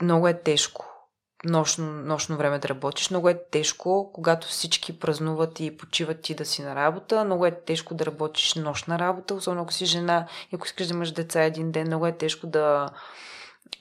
много 0.02 0.28
е 0.28 0.42
тежко 0.42 0.96
нощно, 1.44 1.86
нощно 1.86 2.36
време 2.36 2.58
да 2.58 2.68
работиш. 2.68 3.10
Много 3.10 3.28
е 3.28 3.42
тежко, 3.50 4.10
когато 4.12 4.46
всички 4.46 4.98
празнуват 4.98 5.60
и 5.60 5.76
почиват 5.76 6.20
ти 6.20 6.34
да 6.34 6.44
си 6.44 6.62
на 6.62 6.74
работа. 6.74 7.24
Много 7.24 7.46
е 7.46 7.60
тежко 7.60 7.94
да 7.94 8.06
работиш 8.06 8.54
нощна 8.54 8.98
работа, 8.98 9.34
особено 9.34 9.62
ако 9.62 9.72
си 9.72 9.86
жена 9.86 10.26
и 10.52 10.56
ако 10.56 10.66
искаш 10.66 10.86
да 10.86 10.94
имаш 10.94 11.12
деца 11.12 11.42
един 11.42 11.72
ден. 11.72 11.86
Много 11.86 12.06
е 12.06 12.16
тежко 12.16 12.46
да, 12.46 12.88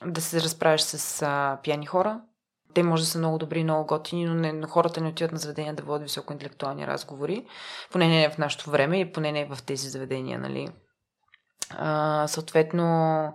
да 0.04 0.20
се 0.20 0.40
разправиш 0.40 0.80
с 0.80 1.22
а, 1.22 1.58
пияни 1.62 1.86
хора. 1.86 2.20
Те 2.74 2.82
може 2.82 3.02
да 3.02 3.08
са 3.08 3.18
много 3.18 3.38
добри, 3.38 3.64
много 3.64 3.86
готини, 3.86 4.24
но, 4.24 4.34
не, 4.34 4.52
но 4.52 4.68
хората 4.68 5.00
не 5.00 5.08
отиват 5.08 5.32
на 5.32 5.38
заведения 5.38 5.74
да 5.74 5.82
водят 5.82 6.02
високоинтелектуални 6.02 6.86
разговори. 6.86 7.46
Поне 7.92 8.08
не 8.08 8.30
в 8.30 8.38
нашето 8.38 8.70
време 8.70 9.00
и 9.00 9.12
поне 9.12 9.32
не 9.32 9.44
в 9.44 9.58
тези 9.66 9.88
заведения, 9.88 10.38
нали. 10.38 10.68
А, 11.70 12.24
съответно, 12.28 13.34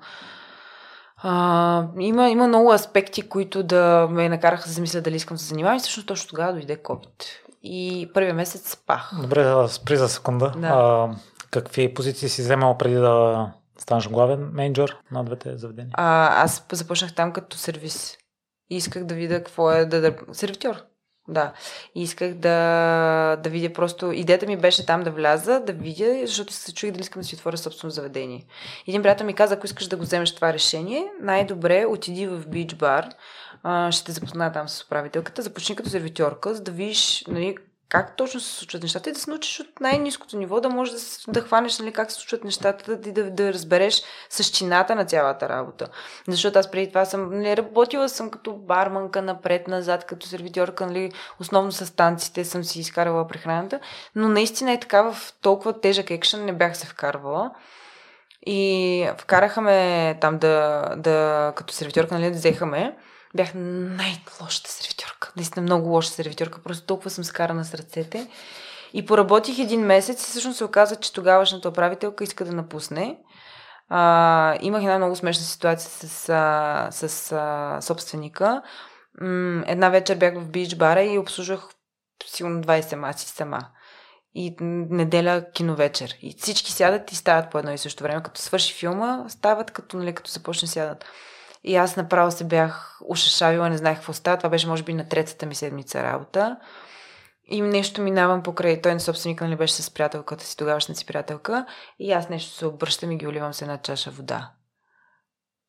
а, 1.18 1.88
има, 2.00 2.30
има 2.30 2.48
много 2.48 2.74
аспекти, 2.74 3.30
които 3.30 3.64
да 3.64 4.08
ме 4.12 4.30
накараха 4.30 4.68
да 4.68 4.74
замисля 4.74 5.02
дали 5.02 5.16
искам 5.16 5.36
да 5.36 5.42
се 5.42 5.48
занимавам 5.48 5.78
и 5.78 5.80
всъщност 5.80 6.08
точно 6.08 6.30
тогава 6.30 6.54
дойде 6.54 6.78
COVID. 6.78 7.24
И 7.64 8.10
първия 8.14 8.34
месец 8.34 8.72
спах. 8.72 9.12
Добре, 9.22 9.44
да 9.44 9.68
спри 9.68 9.98
за 9.98 10.10
секунда. 10.10 10.54
Да. 10.58 10.68
А, 10.68 11.10
какви 11.52 11.94
позиции 11.94 12.30
си 12.30 12.42
вземала 12.42 12.78
преди 12.78 12.96
да 12.96 13.52
станеш 13.82 14.10
главен 14.10 14.50
менеджер 14.54 14.98
на 15.12 15.24
двете 15.24 15.58
заведения? 15.58 15.92
А, 15.94 16.44
аз 16.44 16.66
започнах 16.72 17.16
там 17.16 17.34
като 17.34 17.58
сервис. 17.58 18.18
И 18.70 18.76
исках 18.76 19.04
да 19.04 19.16
видя 19.16 19.44
какво 19.44 19.72
е 19.72 19.86
да. 19.86 20.16
Сервитьор. 20.32 20.76
Да. 21.28 21.54
И 21.96 22.04
исках 22.04 22.34
да, 22.34 23.36
да 23.44 23.50
видя 23.50 23.74
просто... 23.74 24.12
Идеята 24.12 24.46
ми 24.46 24.58
беше 24.58 24.86
там 24.86 25.04
да 25.04 25.12
вляза, 25.12 25.60
да 25.60 25.74
видя, 25.74 26.22
защото 26.26 26.54
се 26.54 26.74
чуих 26.74 26.92
дали 26.92 27.02
искам 27.02 27.22
да 27.22 27.28
си 27.28 27.36
отворя 27.36 27.58
собствено 27.58 27.92
заведение. 27.92 28.46
Един 28.88 29.02
приятел 29.02 29.26
ми 29.26 29.34
каза, 29.34 29.54
ако 29.54 29.66
искаш 29.66 29.88
да 29.88 29.98
го 29.98 30.04
вземеш 30.04 30.36
това 30.36 30.54
решение, 30.54 31.12
най-добре 31.22 31.86
отиди 31.86 32.28
в 32.28 32.48
бич 32.48 32.76
бар, 32.76 33.10
ще 33.92 34.06
те 34.06 34.12
запозная 34.12 34.52
там 34.52 34.70
с 34.70 34.84
управителката, 34.84 35.42
започни 35.42 35.76
като 35.76 35.90
сервитьорка, 35.90 36.56
за 36.56 36.64
да 36.64 36.72
видиш 36.72 37.24
нали, 37.28 37.56
как 37.92 38.16
точно 38.16 38.40
се 38.40 38.56
случват 38.56 38.84
нещата 38.84 39.10
и 39.10 39.14
да 39.14 39.20
се 39.20 39.30
научиш 39.30 39.60
от 39.60 39.80
най-низкото 39.80 40.38
ниво, 40.38 40.62
да 40.62 40.70
можеш 40.70 40.94
да, 40.94 41.32
да 41.32 41.42
хванеш 41.42 41.80
нали, 41.80 41.94
как 41.94 42.12
се 42.12 42.18
случват 42.18 42.44
нещата 42.44 42.98
да, 42.98 43.12
да, 43.12 43.32
да 43.32 43.54
разбереш 43.54 44.04
същината 44.30 44.96
на 44.96 45.06
цялата 45.06 45.50
работа. 45.50 45.88
Защото 46.28 46.60
аз 46.60 46.72
преди 46.72 46.88
това 46.88 47.06
съм, 47.06 47.30
не 47.40 47.58
работила 47.58 48.10
съм 48.10 48.30
като 48.30 48.54
барманка 48.54 49.22
напред-назад, 49.22 50.06
като 50.06 50.28
сервитьорка, 50.28 50.86
нали, 50.86 51.12
основно 51.40 51.72
с 51.72 51.96
танците 51.96 52.46
съм 52.46 52.64
си 52.64 52.80
изкарвала 52.80 53.28
прехраната, 53.28 53.80
но 54.16 54.30
наистина 54.30 54.72
е 54.72 54.80
така 54.80 55.02
в 55.02 55.34
толкова 55.42 55.82
тежък 55.82 56.12
екшен 56.12 56.46
не 56.46 56.54
бях 56.54 56.78
се 56.78 56.88
вкарвала. 56.88 57.52
И 58.46 59.10
вкараха 59.18 59.62
ме 59.62 60.18
там 60.22 60.38
да, 60.38 60.86
да 60.98 61.54
като 61.56 61.74
сервитьорка, 61.74 62.16
нали, 62.16 62.32
да 62.32 62.38
взеха 62.38 62.66
ме 62.66 62.96
бях 63.36 63.52
най-лошата 63.56 64.70
сервитьорка. 64.70 65.32
Наистина 65.36 65.62
много 65.64 65.90
лоша 65.90 66.10
сервитьорка. 66.10 66.62
Просто 66.64 66.86
толкова 66.86 67.10
съм 67.10 67.24
скарана 67.24 67.66
с 67.66 67.74
ръцете. 67.74 68.28
И 68.94 69.06
поработих 69.06 69.60
един 69.60 69.82
месец 69.82 70.24
и 70.24 70.26
всъщност 70.26 70.58
се 70.58 70.64
оказа, 70.64 70.96
че 70.96 71.14
тогавашната 71.14 71.70
управителка 71.70 72.24
иска 72.24 72.46
да 72.46 72.52
напусне. 72.52 73.18
А, 73.90 74.58
имах 74.62 74.82
една 74.82 74.98
много 74.98 75.16
смешна 75.16 75.44
ситуация 75.44 75.90
с, 75.90 76.30
а, 76.30 76.88
с 76.92 77.32
а, 77.32 77.82
собственика. 77.82 78.62
М- 79.22 79.64
една 79.68 79.90
вечер 79.90 80.16
бях 80.16 80.34
в 80.36 80.50
бич 80.50 80.76
бара 80.76 81.04
и 81.04 81.18
обслужвах 81.18 81.68
сигурно 82.26 82.62
20 82.62 82.96
маси 82.96 83.28
сама. 83.28 83.60
И 84.36 84.56
неделя 84.90 85.46
киновечер. 85.54 86.16
И 86.22 86.36
всички 86.38 86.72
сядат 86.72 87.12
и 87.12 87.16
стават 87.16 87.52
по 87.52 87.60
едно 87.60 87.72
и 87.72 87.78
също 87.78 88.04
време. 88.04 88.24
Като 88.24 88.42
свърши 88.42 88.74
филма, 88.74 89.26
стават 89.30 89.72
като, 89.72 89.98
нали, 89.98 90.16
като 90.16 90.32
започне 90.32 90.68
сядат. 90.68 91.06
И 91.64 91.76
аз 91.76 91.96
направо 91.96 92.32
се 92.32 92.44
бях 92.44 93.00
ушашавила, 93.06 93.70
не 93.70 93.78
знаех 93.78 93.98
какво 93.98 94.14
става. 94.14 94.38
Това 94.38 94.50
беше, 94.50 94.68
може 94.68 94.84
би, 94.84 94.94
на 94.94 95.10
третата 95.10 95.46
ми 95.46 95.56
седмица 95.56 96.04
работа. 96.04 96.58
И 97.44 97.62
нещо 97.62 98.02
минавам 98.02 98.44
покрай. 98.44 98.82
Той 98.82 98.94
на 98.94 99.00
собственика 99.00 99.46
нали 99.46 99.56
беше 99.56 99.74
с 99.74 99.92
приятелката 99.92 100.44
си, 100.44 100.58
тогавашната 100.58 101.00
си 101.00 101.06
приятелка. 101.06 101.66
И 102.00 102.12
аз 102.12 102.30
нещо 102.30 102.56
се 102.56 102.66
обръщам 102.66 103.12
и 103.12 103.18
ги 103.18 103.28
оливам 103.28 103.54
с 103.54 103.62
една 103.62 103.78
чаша 103.78 104.12
вода. 104.12 104.52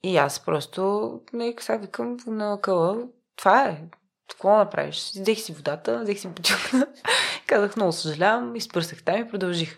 И 0.02 0.16
аз 0.16 0.40
просто, 0.40 1.12
не, 1.32 1.54
сега 1.60 1.78
викам 1.78 2.16
на 2.26 2.58
къла, 2.62 2.98
това 3.36 3.64
е. 3.64 3.82
Какво 4.30 4.56
направиш? 4.56 4.96
Взех 4.96 5.38
си 5.38 5.52
водата, 5.52 6.00
взех 6.02 6.18
си 6.18 6.28
бутилка. 6.28 6.86
Казах, 7.46 7.76
много 7.76 7.92
съжалявам, 7.92 8.56
изпърсах 8.56 9.02
там 9.02 9.20
и 9.20 9.28
продължих. 9.28 9.76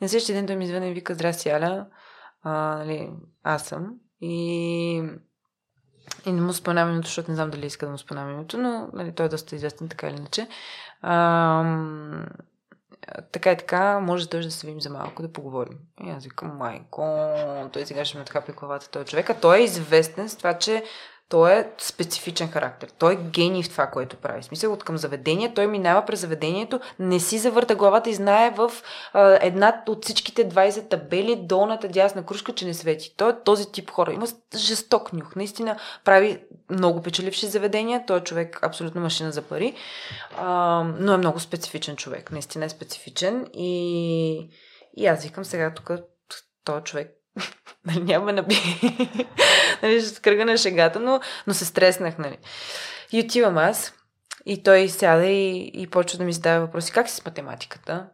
На 0.00 0.08
следващия 0.08 0.36
ден 0.36 0.46
той 0.46 0.56
ми 0.56 0.64
извън 0.64 0.82
и 0.82 0.92
вика, 0.92 1.14
здрасти, 1.14 1.48
Аля. 1.48 1.86
А, 2.42 2.50
нали, 2.52 3.10
аз 3.42 3.64
съм. 3.64 3.94
И 4.20 5.02
и 6.26 6.32
не 6.32 6.40
му 6.40 6.52
споменавам 6.52 6.92
името, 6.92 7.06
защото 7.06 7.30
не 7.30 7.34
знам 7.34 7.50
дали 7.50 7.66
иска 7.66 7.86
да 7.86 7.92
му 7.92 7.98
споменавам 7.98 8.34
името, 8.34 8.58
но 8.58 8.88
нали, 8.92 9.12
той 9.12 9.26
е 9.26 9.28
доста 9.28 9.56
известен 9.56 9.88
така 9.88 10.08
или 10.08 10.16
иначе. 10.16 10.48
А, 11.02 11.64
така 13.32 13.52
и 13.52 13.56
така, 13.56 14.00
може 14.00 14.28
да 14.28 14.40
да 14.40 14.50
се 14.50 14.66
видим 14.66 14.80
за 14.80 14.90
малко 14.90 15.22
да 15.22 15.32
поговорим. 15.32 15.78
И 16.04 16.10
аз 16.10 16.24
викам, 16.24 16.56
майко, 16.56 17.28
той 17.72 17.86
сега 17.86 18.04
ще 18.04 18.16
ме 18.16 18.22
отхапи 18.22 18.52
главата 18.52 18.90
този 18.90 19.06
човек. 19.06 19.30
А 19.30 19.34
той 19.34 19.58
е 19.58 19.64
известен 19.64 20.28
с 20.28 20.36
това, 20.36 20.58
че 20.58 20.84
той 21.28 21.52
е 21.52 21.70
специфичен 21.78 22.48
характер. 22.48 22.90
Той 22.98 23.12
е 23.12 23.16
гений 23.16 23.62
в 23.62 23.70
това, 23.70 23.86
което 23.86 24.16
прави. 24.16 24.42
Смисъл 24.42 24.72
от 24.72 24.84
към 24.84 24.98
заведение, 24.98 25.54
той 25.54 25.66
минава 25.66 26.06
през 26.06 26.20
заведението, 26.20 26.80
не 26.98 27.20
си 27.20 27.38
завърта 27.38 27.74
главата 27.74 28.10
и 28.10 28.14
знае 28.14 28.50
в 28.50 28.72
а, 29.12 29.38
една 29.42 29.82
от 29.88 30.04
всичките 30.04 30.48
20 30.48 30.90
табели, 30.90 31.36
долната 31.36 31.88
дясна 31.88 32.26
кружка, 32.26 32.54
че 32.54 32.66
не 32.66 32.74
свети. 32.74 33.14
Той 33.16 33.30
е 33.30 33.42
този 33.44 33.72
тип 33.72 33.90
хора. 33.90 34.12
Има 34.12 34.26
жесток 34.56 35.12
нюх. 35.12 35.36
Наистина 35.36 35.78
прави 36.04 36.42
много 36.70 37.02
печеливши 37.02 37.46
заведения. 37.46 38.04
Той 38.06 38.18
е 38.18 38.24
човек 38.24 38.58
абсолютно 38.62 39.00
машина 39.00 39.32
за 39.32 39.42
пари. 39.42 39.74
А, 40.38 40.82
но 40.98 41.14
е 41.14 41.18
много 41.18 41.40
специфичен 41.40 41.96
човек. 41.96 42.32
Наистина 42.32 42.64
е 42.64 42.68
специфичен. 42.68 43.46
И, 43.54 44.50
и 44.96 45.06
аз 45.06 45.24
викам 45.24 45.44
сега 45.44 45.74
тук, 45.74 45.90
този 46.64 46.84
човек 46.84 47.15
нали, 47.86 48.02
няма 48.02 48.34
да 48.34 48.42
би. 48.42 48.54
нали, 49.82 50.00
ще 50.00 50.20
кръга 50.20 50.44
на 50.44 50.56
шегата, 50.56 51.00
но, 51.00 51.20
но 51.46 51.54
се 51.54 51.64
стреснах, 51.64 52.18
нали. 52.18 52.38
И 53.12 53.20
отивам 53.20 53.58
аз, 53.58 53.94
и 54.46 54.62
той 54.62 54.88
сяда 54.88 55.26
и, 55.26 55.70
и 55.74 55.86
почва 55.86 56.18
да 56.18 56.24
ми 56.24 56.32
задава 56.32 56.66
въпроси. 56.66 56.92
Как 56.92 57.08
си 57.08 57.16
с 57.16 57.24
математиката? 57.24 58.08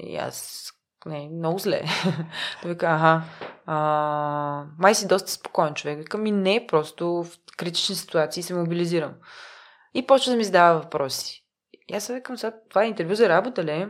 И 0.00 0.16
аз, 0.16 0.66
не, 1.06 1.28
много 1.28 1.58
зле. 1.58 1.82
Той 2.62 2.70
вика, 2.70 2.86
ага, 2.86 3.22
а, 3.66 4.64
май 4.78 4.94
си 4.94 5.06
доста 5.06 5.30
спокоен 5.30 5.74
човек. 5.74 5.98
Викам, 5.98 6.22
ми 6.22 6.30
не, 6.30 6.66
просто 6.66 7.06
в 7.06 7.26
критични 7.56 7.94
ситуации 7.94 8.42
се 8.42 8.54
мобилизирам. 8.54 9.14
И 9.94 10.06
почва 10.06 10.30
да 10.30 10.36
ми 10.36 10.44
задава 10.44 10.80
въпроси. 10.80 11.44
И 11.88 11.94
аз 11.94 12.08
викам, 12.08 12.38
сега, 12.38 12.56
това 12.68 12.84
е 12.84 12.88
интервю 12.88 13.14
за 13.14 13.28
работа 13.28 13.64
ли? 13.64 13.88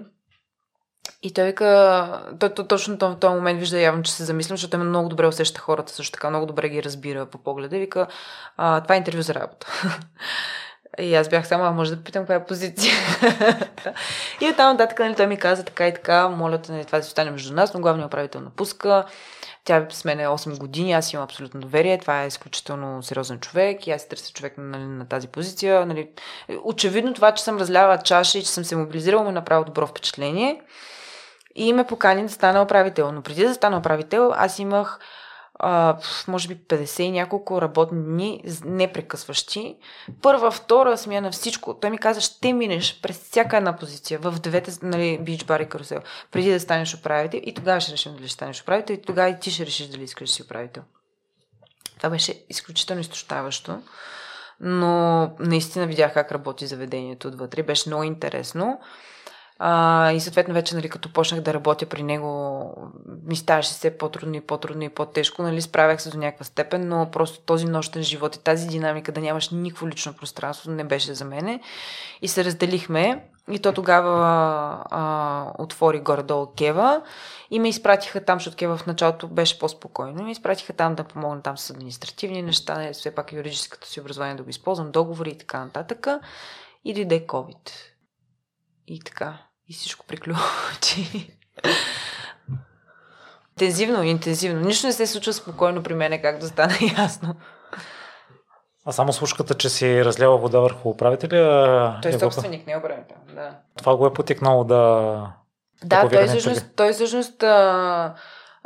И 1.22 1.34
той 1.34 1.44
вика, 1.44 2.22
той, 2.40 2.54
той 2.54 2.66
точно 2.66 2.96
в 3.00 3.16
този 3.20 3.34
момент 3.34 3.60
вижда 3.60 3.80
явно, 3.80 4.02
че 4.02 4.12
се 4.12 4.24
замислям, 4.24 4.56
защото 4.56 4.70
той 4.70 4.80
много 4.80 5.08
добре 5.08 5.26
усеща 5.26 5.60
хората, 5.60 5.92
също 5.92 6.12
така 6.12 6.30
много 6.30 6.46
добре 6.46 6.68
ги 6.68 6.82
разбира 6.82 7.26
по 7.26 7.38
погледа. 7.38 7.76
И 7.76 7.80
вика, 7.80 8.06
а, 8.56 8.80
това 8.80 8.94
е 8.94 8.98
интервю 8.98 9.22
за 9.22 9.34
работа. 9.34 9.66
И 10.98 11.14
аз 11.14 11.28
бях 11.28 11.46
само, 11.46 11.72
може 11.72 11.96
да 11.96 12.04
питам 12.04 12.22
каква 12.22 12.34
е 12.34 12.44
позиция. 12.44 12.94
и 14.40 14.50
оттам 14.50 14.72
нататък 14.72 14.98
нали, 14.98 15.14
той 15.14 15.26
ми 15.26 15.36
каза 15.36 15.64
така 15.64 15.88
и 15.88 15.94
така, 15.94 16.28
моля 16.28 16.58
те, 16.58 16.72
нали, 16.72 16.84
това 16.84 16.98
да 16.98 17.04
си 17.04 17.08
остане 17.08 17.30
между 17.30 17.54
нас, 17.54 17.74
но 17.74 17.80
главният 17.80 18.06
управител 18.06 18.40
напуска. 18.40 19.04
Тя 19.64 19.76
е 19.76 19.86
с 19.90 20.04
мен 20.04 20.18
8 20.18 20.58
години, 20.58 20.92
аз 20.92 21.12
имам 21.12 21.24
абсолютно 21.24 21.60
доверие, 21.60 21.98
това 21.98 22.22
е 22.22 22.26
изключително 22.26 23.02
сериозен 23.02 23.40
човек 23.40 23.86
и 23.86 23.90
аз 23.90 24.08
търся 24.08 24.32
човек 24.32 24.54
нали, 24.58 24.84
на 24.84 25.08
тази 25.08 25.28
позиция. 25.28 25.86
Нали. 25.86 26.08
Очевидно 26.64 27.14
това, 27.14 27.32
че 27.32 27.44
съм 27.44 27.58
разляла 27.58 27.98
чаша 27.98 28.38
и 28.38 28.42
че 28.42 28.50
съм 28.50 28.64
се 28.64 28.76
мобилизирала, 28.76 29.24
му 29.24 29.30
направо 29.30 29.64
добро 29.64 29.86
впечатление 29.86 30.60
и 31.54 31.72
ме 31.72 31.86
покани 31.86 32.22
да 32.22 32.28
стана 32.28 32.62
управител. 32.62 33.12
Но 33.12 33.22
преди 33.22 33.44
да 33.44 33.54
стана 33.54 33.78
управител, 33.78 34.32
аз 34.36 34.58
имах 34.58 34.98
а, 35.58 35.98
може 36.28 36.48
би 36.48 36.56
50 36.56 37.02
и 37.02 37.10
няколко 37.10 37.62
работни 37.62 38.02
дни, 38.02 38.42
непрекъсващи. 38.64 39.76
Първа, 40.22 40.50
втора 40.50 40.96
смяна, 40.96 41.30
всичко. 41.30 41.74
Той 41.80 41.90
ми 41.90 41.98
каза, 41.98 42.20
ще 42.20 42.52
минеш 42.52 43.00
през 43.02 43.18
всяка 43.18 43.56
една 43.56 43.76
позиция 43.76 44.18
в 44.18 44.32
двете 44.40 44.72
нали, 44.82 45.18
бич 45.18 45.44
бар 45.44 45.60
и 45.60 45.68
карусел, 45.68 46.00
преди 46.32 46.52
да 46.52 46.60
станеш 46.60 46.94
управител. 46.94 47.40
И 47.44 47.54
тогава 47.54 47.80
ще 47.80 47.92
решим 47.92 48.12
дали 48.12 48.26
ще 48.26 48.34
станеш 48.34 48.62
управител 48.62 48.94
и 48.94 49.02
тогава 49.02 49.28
и 49.28 49.40
ти 49.40 49.50
ще 49.50 49.66
решиш 49.66 49.86
дали 49.86 50.02
искаш 50.02 50.28
да 50.28 50.34
си 50.34 50.42
управител. 50.42 50.82
Това 51.96 52.10
беше 52.10 52.44
изключително 52.48 53.00
изтощаващо, 53.00 53.82
но 54.60 55.30
наистина 55.38 55.86
видях 55.86 56.14
как 56.14 56.32
работи 56.32 56.66
заведението 56.66 57.28
отвътре. 57.28 57.62
Беше 57.62 57.88
много 57.88 58.02
интересно. 58.02 58.80
А, 59.58 60.12
и 60.12 60.20
съответно 60.20 60.54
вече, 60.54 60.74
нали, 60.74 60.88
като 60.88 61.12
почнах 61.12 61.40
да 61.40 61.54
работя 61.54 61.86
при 61.86 62.02
него, 62.02 62.72
ми 63.24 63.36
ставаше 63.36 63.70
все 63.70 63.98
по-трудно 63.98 64.34
и 64.34 64.40
по-трудно 64.40 64.82
и 64.82 64.88
по-тежко. 64.88 65.42
Нали, 65.42 65.62
справях 65.62 66.02
се 66.02 66.10
до 66.10 66.18
някаква 66.18 66.44
степен, 66.44 66.88
но 66.88 67.10
просто 67.10 67.40
този 67.40 67.66
нощен 67.66 68.02
живот 68.02 68.36
и 68.36 68.42
тази 68.42 68.68
динамика 68.68 69.12
да 69.12 69.20
нямаш 69.20 69.50
никакво 69.50 69.88
лично 69.88 70.14
пространство 70.14 70.70
не 70.70 70.84
беше 70.84 71.14
за 71.14 71.24
мене. 71.24 71.60
И 72.22 72.28
се 72.28 72.44
разделихме. 72.44 73.24
И 73.50 73.58
то 73.58 73.72
тогава 73.72 74.18
а, 74.90 75.52
отвори 75.58 76.00
горе-долу 76.00 76.46
Кева 76.46 77.02
и 77.50 77.58
ме 77.58 77.68
изпратиха 77.68 78.24
там, 78.24 78.38
защото 78.38 78.56
Кева 78.56 78.76
в 78.76 78.86
началото 78.86 79.28
беше 79.28 79.58
по-спокойно. 79.58 80.24
Ме 80.24 80.30
изпратиха 80.30 80.72
там 80.72 80.94
да 80.94 81.04
помогна 81.04 81.42
там 81.42 81.58
с 81.58 81.70
административни 81.70 82.42
неща, 82.42 82.90
все 82.92 83.14
пак 83.14 83.32
юридическото 83.32 83.88
си 83.88 84.00
образование 84.00 84.34
да 84.34 84.42
го 84.42 84.50
използвам, 84.50 84.90
договори 84.90 85.30
и 85.30 85.38
така 85.38 85.64
нататък. 85.64 86.06
И 86.84 86.94
дойде 86.94 87.26
COVID. 87.26 87.70
И 88.86 89.00
така. 89.00 89.38
И 89.68 89.72
всичко 89.74 90.06
приключи. 90.06 91.36
интензивно, 93.52 94.02
интензивно. 94.02 94.60
Нищо 94.60 94.86
не 94.86 94.92
се 94.92 95.06
случва 95.06 95.32
спокойно 95.32 95.82
при 95.82 95.94
мене, 95.94 96.22
как 96.22 96.38
да 96.38 96.46
стане 96.48 96.78
ясно. 96.98 97.34
А 98.84 98.92
само 98.92 99.12
слушката, 99.12 99.54
че 99.54 99.68
си 99.68 100.04
разлява 100.04 100.38
вода 100.38 100.60
върху 100.60 100.88
управителя. 100.88 101.98
Той 102.02 102.10
е 102.10 102.18
собственик, 102.18 102.66
не 102.66 102.72
е 102.72 102.76
управител. 102.76 103.16
Да. 103.34 103.50
Това 103.78 103.96
го 103.96 104.06
е 104.06 104.12
потикнало 104.12 104.64
да. 104.64 105.32
Да, 105.84 106.08
той 106.08 106.26
всъщност, 106.26 106.66
той 106.76 106.92
всъщност 106.92 107.42
а, 107.42 108.14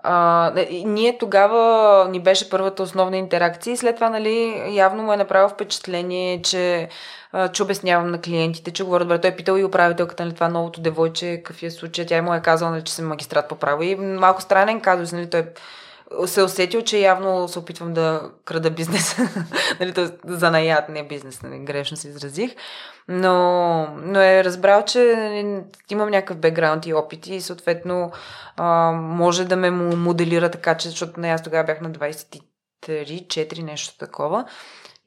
а, 0.02 0.52
ние 0.84 1.18
тогава 1.18 2.08
ни 2.08 2.20
беше 2.20 2.50
първата 2.50 2.82
основна 2.82 3.16
интеракция 3.16 3.72
и 3.72 3.76
след 3.76 3.94
това, 3.94 4.10
нали, 4.10 4.62
явно 4.68 5.02
му 5.02 5.12
е 5.12 5.16
направил 5.16 5.48
впечатление, 5.48 6.42
че, 6.42 6.88
а, 7.32 7.48
че 7.48 7.62
обяснявам 7.62 8.10
на 8.10 8.20
клиентите, 8.20 8.70
че 8.70 8.84
говоря 8.84 9.04
добре. 9.04 9.20
Той 9.20 9.30
е 9.30 9.36
питал 9.36 9.56
и 9.56 9.64
управителката, 9.64 10.24
нали, 10.24 10.34
това 10.34 10.48
новото 10.48 10.80
девойче, 10.80 11.36
какъв 11.36 11.62
е 11.62 11.70
случай. 11.70 12.06
Тя 12.06 12.22
му 12.22 12.34
е 12.34 12.40
казала, 12.40 12.70
нали, 12.70 12.84
че 12.84 12.92
съм 12.92 13.08
магистрат 13.08 13.48
по 13.48 13.54
право 13.54 13.82
и 13.82 13.94
малко 13.94 14.42
странен 14.42 14.80
казус, 14.80 15.12
нали, 15.12 15.30
той 15.30 15.44
се 16.26 16.42
усетил, 16.42 16.82
че 16.82 16.98
явно 16.98 17.48
се 17.48 17.58
опитвам 17.58 17.94
да 17.94 18.30
крада 18.44 18.70
бизнес. 18.70 19.16
нали, 19.80 20.10
за 20.24 20.50
наят, 20.50 20.88
не 20.88 21.06
бизнес, 21.06 21.42
нали, 21.42 21.58
грешно 21.58 21.96
се 21.96 22.08
изразих. 22.08 22.54
Но, 23.08 23.86
но 23.96 24.20
е 24.20 24.44
разбрал, 24.44 24.84
че 24.84 25.14
нали, 25.16 25.62
имам 25.90 26.10
някакъв 26.10 26.36
бекграунд 26.36 26.86
и 26.86 26.94
опит 26.94 27.26
и 27.26 27.40
съответно 27.40 28.12
а, 28.56 28.92
може 28.92 29.44
да 29.44 29.56
ме 29.56 29.70
моделира 29.70 30.50
така, 30.50 30.76
че, 30.76 30.88
защото 30.88 31.20
не, 31.20 31.28
аз 31.28 31.42
тогава 31.42 31.64
бях 31.64 31.80
на 31.80 31.90
23-4, 31.90 33.62
нещо 33.62 33.98
такова. 33.98 34.44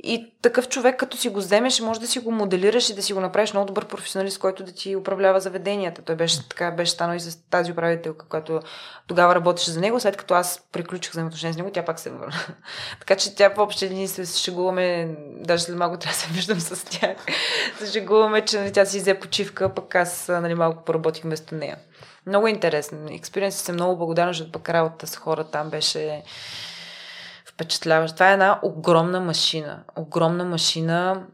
И 0.06 0.34
такъв 0.42 0.70
човек, 0.70 1.00
като 1.00 1.18
си 1.18 1.30
го 1.30 1.40
вземеш, 1.40 1.80
може 1.80 2.00
да 2.00 2.08
си 2.08 2.20
го 2.20 2.32
моделираш 2.32 2.90
и 2.90 2.96
да 2.96 3.04
си 3.04 3.14
го 3.14 3.20
направиш 3.20 3.54
много 3.54 3.68
добър 3.68 3.86
професионалист, 3.86 4.40
който 4.40 4.64
да 4.64 4.72
ти 4.72 4.96
управлява 4.96 5.40
заведенията. 5.40 6.02
Той 6.02 6.16
беше 6.16 6.50
така, 6.50 6.72
беше 6.72 6.92
станал 6.92 7.16
и 7.16 7.20
с 7.20 7.50
тази 7.50 7.72
управителка, 7.72 8.26
която 8.26 8.60
тогава 9.08 9.36
работеше 9.36 9.72
за 9.72 9.82
него. 9.82 10.00
След 10.00 10.18
като 10.18 10.34
аз 10.34 10.64
приключих 10.72 11.12
взаимоотношения 11.12 11.54
с 11.54 11.58
него, 11.58 11.72
тя 11.72 11.86
пак 11.86 12.00
се 12.00 12.10
върна. 12.10 12.34
така 13.00 13.16
че 13.16 13.36
тя 13.36 13.50
въобще 13.50 13.90
ни 13.90 14.08
се 14.08 14.40
шегуваме, 14.40 15.16
даже 15.40 15.64
след 15.64 15.78
малко 15.78 15.98
трябва 15.98 16.16
да 16.16 16.20
се 16.20 16.34
виждам 16.34 16.60
с 16.60 16.86
тях. 16.86 17.18
се 17.80 17.92
шегуваме, 17.92 18.46
че 18.46 18.60
нали, 18.60 18.74
тя 18.74 18.86
си 18.86 19.00
взе 19.00 19.20
почивка, 19.20 19.74
пък 19.74 19.96
аз 19.96 20.28
нали, 20.28 20.54
малко 20.54 20.84
поработих 20.84 21.24
вместо 21.24 21.56
нея. 21.56 21.78
Много 22.26 22.48
интересно. 22.48 22.98
Експириенс 23.12 23.56
съм 23.56 23.76
много 23.76 23.98
благодарна, 23.98 24.34
защото 24.34 24.52
пък 24.52 24.70
работа 24.70 25.08
с 25.08 25.16
хора 25.16 25.44
там 25.44 25.70
беше 25.70 26.24
впечатляващ. 27.64 28.14
Това 28.14 28.30
е 28.30 28.34
една 28.34 28.60
огромна 28.64 29.20
машина. 29.20 29.84
Огромна 29.96 30.46
машина, 30.46 31.28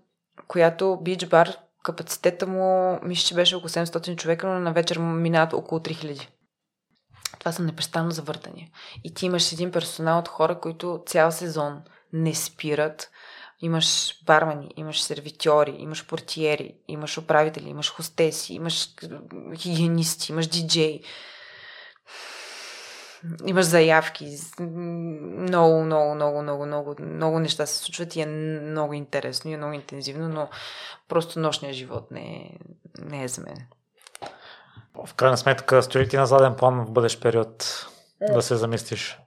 която 0.48 1.00
бич 1.02 1.26
бар, 1.26 1.58
капацитета 1.84 2.48
му, 2.48 3.00
мисля, 3.04 3.28
че 3.28 3.36
беше 3.36 3.56
около 3.56 3.70
700 3.70 4.16
човека, 4.16 4.48
но 4.48 4.60
на 4.60 4.74
вечер 4.74 4.98
минават 4.98 5.54
около 5.54 5.82
3000. 5.82 6.28
Това 7.40 7.52
са 7.52 7.64
непрестанно 7.64 8.12
завъртания. 8.12 8.68
И 9.04 9.14
ти 9.14 9.26
имаш 9.26 9.52
един 9.52 9.72
персонал 9.72 10.20
от 10.20 10.28
хора, 10.28 10.60
които 10.60 11.04
цял 11.06 11.32
сезон 11.32 11.82
не 12.14 12.36
спират. 12.36 13.10
Имаш 13.62 14.16
бармани, 14.26 14.72
имаш 14.76 15.02
сервитьори, 15.02 15.76
имаш 15.80 16.08
портиери, 16.08 16.76
имаш 16.88 17.18
управители, 17.18 17.70
имаш 17.70 17.92
хостеси, 17.92 18.54
имаш 18.54 18.90
хигиенисти, 19.58 20.32
имаш 20.32 20.48
диджей 20.48 21.02
имаш 23.46 23.66
заявки, 23.66 24.38
много, 24.60 25.84
много, 25.84 26.16
много, 26.16 26.41
много, 26.41 26.66
много, 26.66 26.96
много 27.00 27.40
неща 27.40 27.66
се 27.66 27.78
случват 27.78 28.16
и 28.16 28.22
е 28.22 28.26
много 28.26 28.94
интересно 28.94 29.52
и 29.52 29.54
е 29.54 29.58
много 29.58 29.74
интензивно, 29.74 30.30
но 30.30 30.50
просто 31.08 31.40
нощния 31.40 31.74
живот 31.74 32.12
не 32.12 32.22
е, 32.22 32.58
не 33.00 33.24
е 33.24 33.28
за 33.28 33.41
мен. 33.41 33.68
В 35.08 35.14
крайна 35.14 35.38
сметка, 35.38 35.84
стои 35.84 36.08
ти 36.08 36.18
на 36.18 36.26
заден 36.26 36.56
план 36.56 36.86
в 36.86 36.91
бъдещ 36.91 37.22
период 37.22 37.86
е. 38.22 38.34
да 38.34 38.41
се 38.41 38.56
замислиш 38.56 39.20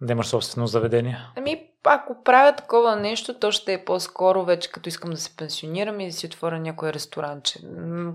да 0.00 0.12
имаш 0.12 0.26
собствено 0.26 0.66
заведение? 0.66 1.18
Ами, 1.36 1.70
ако 1.84 2.22
правя 2.24 2.56
такова 2.56 2.96
нещо, 2.96 3.38
то 3.38 3.52
ще 3.52 3.72
е 3.72 3.84
по-скоро 3.84 4.44
вече 4.44 4.72
като 4.72 4.88
искам 4.88 5.10
да 5.10 5.16
се 5.16 5.36
пенсионирам 5.36 6.00
и 6.00 6.06
да 6.06 6.12
си 6.12 6.26
отворя 6.26 6.58
някой 6.58 6.92
ресторанче. 6.92 7.58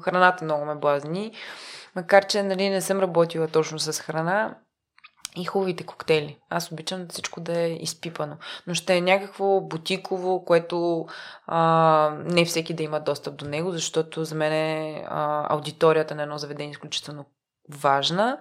Храната 0.03 0.45
много 0.45 0.65
ме 0.65 0.75
блазни. 0.75 1.31
Макар, 1.95 2.25
че 2.25 2.43
нали, 2.43 2.69
не 2.69 2.81
съм 2.81 2.99
работила 2.99 3.47
точно 3.47 3.79
с 3.79 3.99
храна, 3.99 4.55
и 5.37 5.45
хубавите 5.45 5.85
коктейли. 5.85 6.39
Аз 6.49 6.71
обичам 6.71 7.07
всичко 7.09 7.41
да 7.41 7.61
е 7.61 7.73
изпипано. 7.73 8.37
Но 8.67 8.73
ще 8.73 8.95
е 8.95 9.01
някакво 9.01 9.61
бутиково, 9.61 10.45
което 10.45 11.05
а, 11.47 12.09
не 12.25 12.45
всеки 12.45 12.73
да 12.73 12.83
има 12.83 12.99
достъп 12.99 13.35
до 13.35 13.45
него, 13.45 13.71
защото 13.71 14.25
за 14.25 14.35
мен 14.35 14.53
е, 14.53 15.05
аудиторията 15.49 16.15
на 16.15 16.23
едно 16.23 16.37
заведение 16.37 16.69
е 16.69 16.71
изключително 16.71 17.25
важна. 17.69 18.39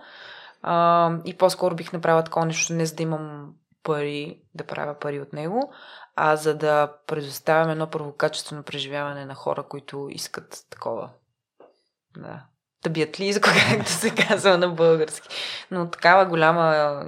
А, 0.62 1.10
и 1.24 1.36
по-скоро 1.36 1.74
бих 1.74 1.92
направила 1.92 2.24
такова 2.24 2.46
нещо, 2.46 2.72
не 2.72 2.86
за 2.86 2.94
да 2.94 3.02
имам 3.02 3.54
пари, 3.82 4.40
да 4.54 4.66
правя 4.66 4.94
пари 4.94 5.20
от 5.20 5.32
него, 5.32 5.72
а 6.16 6.36
за 6.36 6.56
да 6.58 6.92
предоставям 7.06 7.70
едно 7.70 7.90
първокачествено 7.90 8.62
преживяване 8.62 9.24
на 9.24 9.34
хора, 9.34 9.62
които 9.62 10.08
искат 10.10 10.66
такова. 10.70 11.10
Да 12.16 12.42
табиатлизко, 12.82 13.48
както 13.70 13.90
се 13.90 14.10
казва 14.10 14.58
на 14.58 14.68
български. 14.68 15.28
Но 15.70 15.90
такава 15.90 16.24
голяма, 16.24 17.04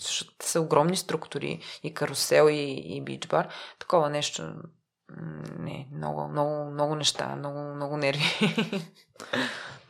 защото 0.00 0.32
са 0.42 0.60
огромни 0.60 0.96
структури, 0.96 1.60
и 1.82 1.94
карусел, 1.94 2.48
и, 2.50 2.82
и 2.96 3.00
бичбар, 3.00 3.48
такова 3.78 4.10
нещо, 4.10 4.52
не, 5.58 5.86
много, 5.96 6.28
много, 6.28 6.70
много 6.70 6.94
неща, 6.94 7.34
много, 7.38 7.58
много 7.74 7.96
нерви. 7.96 8.24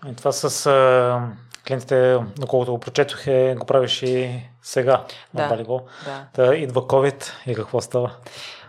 И 0.09 0.15
това 0.17 0.33
с 0.33 0.67
а, 0.67 1.29
клиентите, 1.67 2.19
доколкото 2.39 2.73
го 2.73 2.81
прочетох, 2.81 3.27
е, 3.27 3.55
го 3.59 3.67
правиш 3.67 4.03
и 4.03 4.43
сега 4.63 5.05
да, 5.35 5.49
Балиго. 5.49 5.87
Да. 6.05 6.27
Та 6.33 6.55
идва 6.55 6.83
COVID 6.83 7.33
и 7.47 7.55
какво 7.55 7.81
става? 7.81 8.17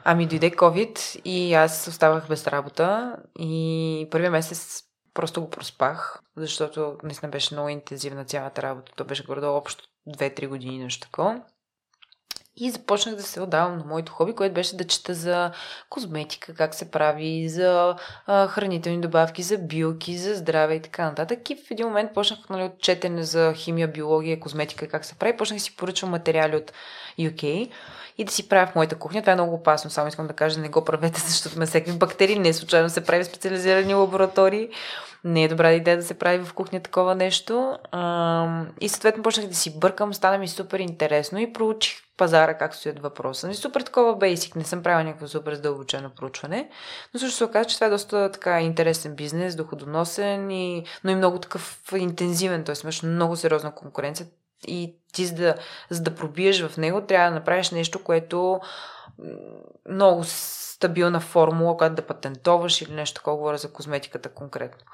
Ами 0.03 0.25
дойде 0.25 0.51
COVID 0.51 1.21
и 1.25 1.53
аз 1.53 1.87
оставах 1.87 2.27
без 2.27 2.47
работа 2.47 3.15
и 3.39 4.07
първия 4.11 4.31
месец 4.31 4.83
Просто 5.13 5.41
го 5.41 5.49
проспах, 5.49 6.21
защото 6.35 6.97
наистина 7.03 7.29
беше 7.29 7.53
много 7.53 7.69
интензивна 7.69 8.25
цялата 8.25 8.61
работа. 8.61 8.91
То 8.95 9.05
беше 9.05 9.23
горе 9.23 9.45
общо 9.45 9.83
2-3 10.07 10.47
години 10.47 10.83
нещо 10.83 11.07
такова. 11.07 11.41
И 12.55 12.71
започнах 12.71 13.15
да 13.15 13.23
се 13.23 13.41
отдавам 13.41 13.77
на 13.77 13.83
моето 13.85 14.11
хоби, 14.11 14.35
което 14.35 14.53
беше 14.53 14.77
да 14.77 14.83
чета 14.83 15.13
за 15.13 15.51
козметика, 15.89 16.53
как 16.53 16.75
се 16.75 16.91
прави, 16.91 17.49
за 17.49 17.95
а, 18.25 18.47
хранителни 18.47 19.01
добавки, 19.01 19.43
за 19.43 19.57
билки, 19.57 20.17
за 20.17 20.35
здраве 20.35 20.75
и 20.75 20.81
така 20.81 21.05
нататък. 21.05 21.49
И 21.49 21.55
в 21.55 21.71
един 21.71 21.87
момент 21.87 22.13
почнах 22.13 22.49
нали, 22.49 22.63
от 22.63 22.79
четене 22.79 23.23
за 23.23 23.53
химия, 23.53 23.87
биология, 23.87 24.39
козметика, 24.39 24.87
как 24.87 25.05
се 25.05 25.15
прави. 25.15 25.37
Почнах 25.37 25.61
си 25.61 25.75
поръчвам 25.75 26.11
материали 26.11 26.55
от 26.55 26.73
UK 27.19 27.71
и 28.17 28.25
да 28.25 28.31
си 28.31 28.49
правя 28.49 28.67
в 28.67 28.75
моята 28.75 28.95
кухня. 28.95 29.21
Това 29.21 29.31
е 29.31 29.35
много 29.35 29.55
опасно. 29.55 29.89
Само 29.89 30.07
искам 30.07 30.27
да 30.27 30.33
кажа, 30.33 30.59
не 30.59 30.69
го 30.69 30.85
правете, 30.85 31.21
защото 31.27 31.59
ме 31.59 31.65
всеки 31.65 31.91
бактерии. 31.91 32.39
Не 32.39 32.53
случайно 32.53 32.89
се 32.89 33.03
прави 33.03 33.23
в 33.23 33.27
специализирани 33.27 33.93
лаборатории. 33.93 34.69
Не 35.23 35.43
е 35.43 35.47
добра 35.47 35.71
идея 35.71 35.97
да 35.97 36.03
се 36.03 36.13
прави 36.13 36.45
в 36.45 36.53
кухня 36.53 36.79
такова 36.79 37.15
нещо. 37.15 37.77
и 38.81 38.89
съответно 38.89 39.23
почнах 39.23 39.47
да 39.47 39.55
си 39.55 39.79
бъркам, 39.79 40.13
стана 40.13 40.37
ми 40.37 40.47
супер 40.47 40.79
интересно 40.79 41.39
и 41.39 41.53
проучих 41.53 41.97
пазара 42.17 42.57
как 42.57 42.75
стоят 42.75 42.99
въпроса. 42.99 43.47
Не 43.47 43.53
супер 43.53 43.81
такова 43.81 44.15
бейсик, 44.15 44.55
не 44.55 44.63
съм 44.63 44.83
правила 44.83 45.03
някакво 45.03 45.27
супер 45.27 45.53
задълбочено 45.53 46.09
проучване, 46.09 46.69
но 47.13 47.19
също 47.19 47.37
се 47.37 47.43
оказа, 47.43 47.69
че 47.69 47.75
това 47.75 47.87
е 47.87 47.89
доста 47.89 48.31
така 48.31 48.61
интересен 48.61 49.15
бизнес, 49.15 49.55
доходоносен, 49.55 50.51
и, 50.51 50.85
но 51.03 51.11
и 51.11 51.15
много 51.15 51.39
такъв 51.39 51.81
интензивен, 51.95 52.63
т.е. 52.63 52.75
имаш 52.83 53.03
много 53.03 53.35
сериозна 53.35 53.75
конкуренция 53.75 54.27
и 54.67 54.95
ти 55.13 55.25
за 55.25 55.35
да, 55.35 55.55
за 55.89 56.01
да 56.01 56.15
пробиеш 56.15 56.61
в 56.61 56.77
него, 56.77 57.01
трябва 57.01 57.29
да 57.29 57.35
направиш 57.35 57.71
нещо, 57.71 58.03
което 58.03 58.59
много 59.89 60.23
стабилна 60.23 61.19
формула, 61.19 61.77
която 61.77 61.95
да 61.95 62.01
патентоваш 62.01 62.81
или 62.81 62.93
нещо 62.93 63.15
такова, 63.15 63.37
говоря 63.37 63.57
за 63.57 63.73
козметиката 63.73 64.29
конкретно. 64.29 64.85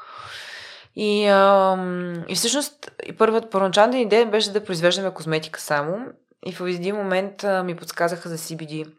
И, 0.96 1.26
ам, 1.26 2.26
и 2.28 2.36
всъщност 2.36 2.92
първата 3.18 3.50
първоначалната 3.50 3.98
идея 3.98 4.26
беше 4.26 4.52
да 4.52 4.64
произвеждаме 4.64 5.14
козметика 5.14 5.62
само. 5.62 6.08
И 6.46 6.54
в 6.54 6.68
един 6.68 6.96
момент 6.96 7.44
а, 7.44 7.64
ми 7.64 7.76
подсказаха 7.76 8.30
за 8.30 8.38
CBD 8.38 8.92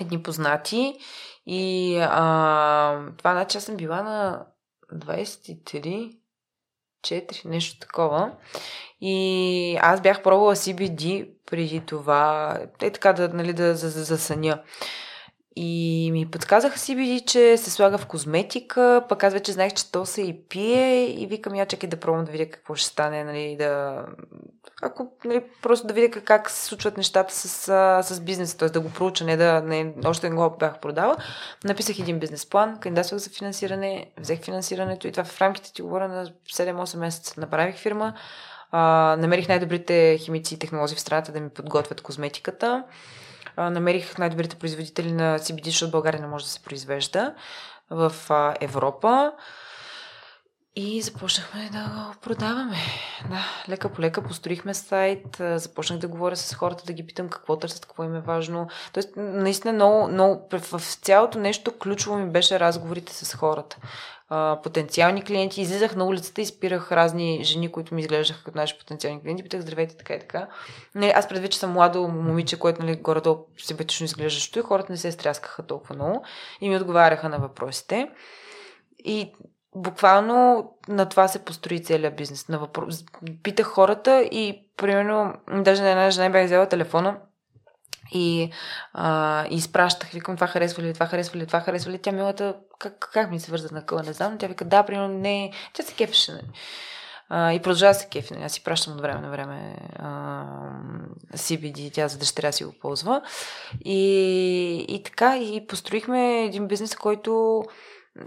едни 0.00 0.22
познати. 0.22 0.98
И 1.46 1.98
а, 2.00 3.00
това 3.18 3.32
значи 3.32 3.58
аз 3.58 3.64
съм 3.64 3.76
била 3.76 4.02
на 4.02 4.46
23 4.92 6.16
4, 7.04 7.44
нещо 7.44 7.78
такова. 7.78 8.32
И 9.00 9.78
аз 9.80 10.00
бях 10.00 10.22
пробвала 10.22 10.56
CBD 10.56 11.28
преди 11.46 11.80
това, 11.80 12.58
е 12.82 12.90
така 12.90 13.12
да, 13.12 13.28
нали, 13.28 13.52
да 13.52 13.74
засъня. 13.74 14.50
За, 14.50 14.60
за 14.60 14.62
и 15.56 16.10
ми 16.12 16.30
подсказаха 16.30 16.78
CBD, 16.78 17.24
че 17.24 17.56
се 17.56 17.70
слага 17.70 17.98
в 17.98 18.06
козметика, 18.06 19.04
пък 19.08 19.24
аз 19.24 19.32
вече 19.32 19.52
знаех, 19.52 19.72
че 19.72 19.92
то 19.92 20.06
се 20.06 20.22
и 20.22 20.42
пие 20.48 21.04
и 21.22 21.26
викам 21.26 21.54
я 21.54 21.66
чакай 21.66 21.88
да 21.88 21.96
пробвам 21.96 22.24
да 22.24 22.32
видя 22.32 22.50
какво 22.50 22.74
ще 22.74 22.88
стане, 22.88 23.24
нали, 23.24 23.56
да... 23.58 24.04
Ако, 24.82 25.12
нали, 25.24 25.44
просто 25.62 25.86
да 25.86 25.94
видя 25.94 26.20
как, 26.20 26.50
се 26.50 26.64
случват 26.64 26.96
нещата 26.96 27.34
с, 27.34 27.48
с 28.02 28.20
бизнеса, 28.20 28.56
т.е. 28.56 28.68
да 28.68 28.80
го 28.80 28.90
проуча, 28.90 29.24
не 29.24 29.36
да, 29.36 29.60
не, 29.60 29.94
още 30.04 30.30
не 30.30 30.36
го 30.36 30.56
бях 30.58 30.80
продала. 30.80 31.16
Написах 31.64 31.98
един 31.98 32.18
бизнес 32.18 32.46
план, 32.46 32.78
кандидатствах 32.80 33.20
за 33.20 33.30
финансиране, 33.30 34.10
взех 34.20 34.40
финансирането 34.40 35.06
и 35.06 35.12
това 35.12 35.24
в 35.24 35.40
рамките 35.40 35.72
ти 35.72 35.82
говоря 35.82 36.08
на 36.08 36.26
7-8 36.26 36.96
месеца 36.96 37.40
направих 37.40 37.76
фирма. 37.76 38.14
А, 38.70 39.16
намерих 39.18 39.48
най-добрите 39.48 40.18
химици 40.18 40.54
и 40.54 40.58
технологии 40.58 40.96
в 40.96 41.00
страната 41.00 41.32
да 41.32 41.40
ми 41.40 41.48
подготвят 41.48 42.00
козметиката 42.00 42.84
намерих 43.56 44.18
най-добрите 44.18 44.56
производители 44.56 45.12
на 45.12 45.38
CBD, 45.38 45.64
защото 45.64 45.90
България 45.90 46.20
не 46.20 46.26
може 46.26 46.44
да 46.44 46.50
се 46.50 46.62
произвежда 46.62 47.34
в 47.90 48.14
Европа. 48.60 49.32
И 50.76 51.02
започнахме 51.02 51.70
да 51.72 51.78
го 51.78 52.20
продаваме. 52.20 52.76
Да, 53.30 53.44
лека 53.68 53.88
по 53.88 54.00
лека 54.00 54.22
построихме 54.22 54.74
сайт, 54.74 55.42
започнах 55.54 55.98
да 55.98 56.08
говоря 56.08 56.36
с 56.36 56.54
хората, 56.54 56.84
да 56.86 56.92
ги 56.92 57.06
питам 57.06 57.28
какво 57.28 57.58
търсят, 57.58 57.86
какво 57.86 58.04
им 58.04 58.14
е 58.14 58.20
важно. 58.20 58.68
Тоест, 58.92 59.08
наистина 59.16 59.72
много, 59.72 60.08
много 60.08 60.48
в 60.52 60.80
цялото 60.80 61.38
нещо 61.38 61.78
ключово 61.78 62.16
ми 62.16 62.30
беше 62.30 62.60
разговорите 62.60 63.14
с 63.14 63.34
хората. 63.34 63.76
Потенциални 64.62 65.24
клиенти. 65.24 65.60
Излизах 65.60 65.96
на 65.96 66.04
улицата 66.04 66.40
и 66.40 66.46
спирах 66.46 66.92
разни 66.92 67.44
жени, 67.44 67.72
които 67.72 67.94
ми 67.94 68.00
изглеждаха 68.00 68.44
като 68.44 68.58
наши 68.58 68.78
потенциални 68.78 69.22
клиенти. 69.22 69.42
Питах, 69.42 69.60
здравейте, 69.60 69.96
така 69.96 70.14
и 70.14 70.18
така. 70.18 70.48
Не, 70.94 71.12
аз 71.16 71.28
предвид, 71.28 71.52
че 71.52 71.58
съм 71.58 71.72
младо 71.72 72.08
момиче, 72.08 72.58
което 72.58 72.82
нали, 72.82 72.96
горе-долу 72.96 73.46
симпатично 73.58 74.04
изглеждащо 74.04 74.58
и 74.58 74.62
хората 74.62 74.92
не 74.92 74.98
се 74.98 75.12
стряскаха 75.12 75.66
толкова 75.66 75.94
много 75.94 76.24
и 76.60 76.68
ми 76.68 76.76
отговаряха 76.76 77.28
на 77.28 77.38
въпросите. 77.38 78.10
И 79.04 79.32
буквално 79.74 80.70
на 80.88 81.08
това 81.08 81.28
се 81.28 81.44
построи 81.44 81.82
целият 81.82 82.16
бизнес. 82.16 82.48
На 82.48 82.58
въпрос... 82.58 83.04
Питах 83.42 83.66
хората 83.66 84.22
и 84.22 84.68
примерно, 84.76 85.34
даже 85.62 85.82
на 85.82 85.90
една 85.90 86.10
жена 86.10 86.30
бях 86.30 86.44
взела 86.44 86.68
телефона 86.68 87.16
и, 88.12 88.50
а, 88.92 89.46
изпращах, 89.50 90.10
викам, 90.10 90.34
това 90.34 90.46
харесва 90.46 90.82
ли, 90.82 90.94
това 90.94 91.06
харесва 91.06 91.38
ли, 91.38 91.46
това 91.46 91.60
харесва 91.60 91.92
ли. 91.92 91.98
Тя 91.98 92.12
милата, 92.12 92.54
как, 92.78 93.10
как 93.12 93.30
ми 93.30 93.40
се 93.40 93.50
върза 93.50 93.68
на 93.72 93.86
къла, 93.86 94.02
не 94.02 94.12
знам. 94.12 94.32
Но 94.32 94.38
тя 94.38 94.46
вика, 94.46 94.64
да, 94.64 94.82
примерно, 94.82 95.18
не, 95.18 95.52
тя 95.72 95.82
се 95.82 95.94
кефеше. 95.94 96.32
Нали. 96.32 96.46
И 97.56 97.60
продължава 97.62 97.94
се 97.94 98.08
кефи. 98.08 98.34
Нали. 98.34 98.44
Аз 98.44 98.52
си 98.52 98.64
пращам 98.64 98.94
от 98.94 99.00
време 99.00 99.20
на 99.20 99.30
време 99.30 99.76
а, 99.98 100.44
CBD, 101.34 101.94
тя 101.94 102.08
за 102.08 102.18
дъщеря 102.18 102.52
си 102.52 102.64
го 102.64 102.72
ползва. 102.80 103.22
И, 103.84 104.86
и 104.88 105.02
така, 105.02 105.38
и 105.38 105.66
построихме 105.66 106.44
един 106.44 106.68
бизнес, 106.68 106.96
който 106.96 107.62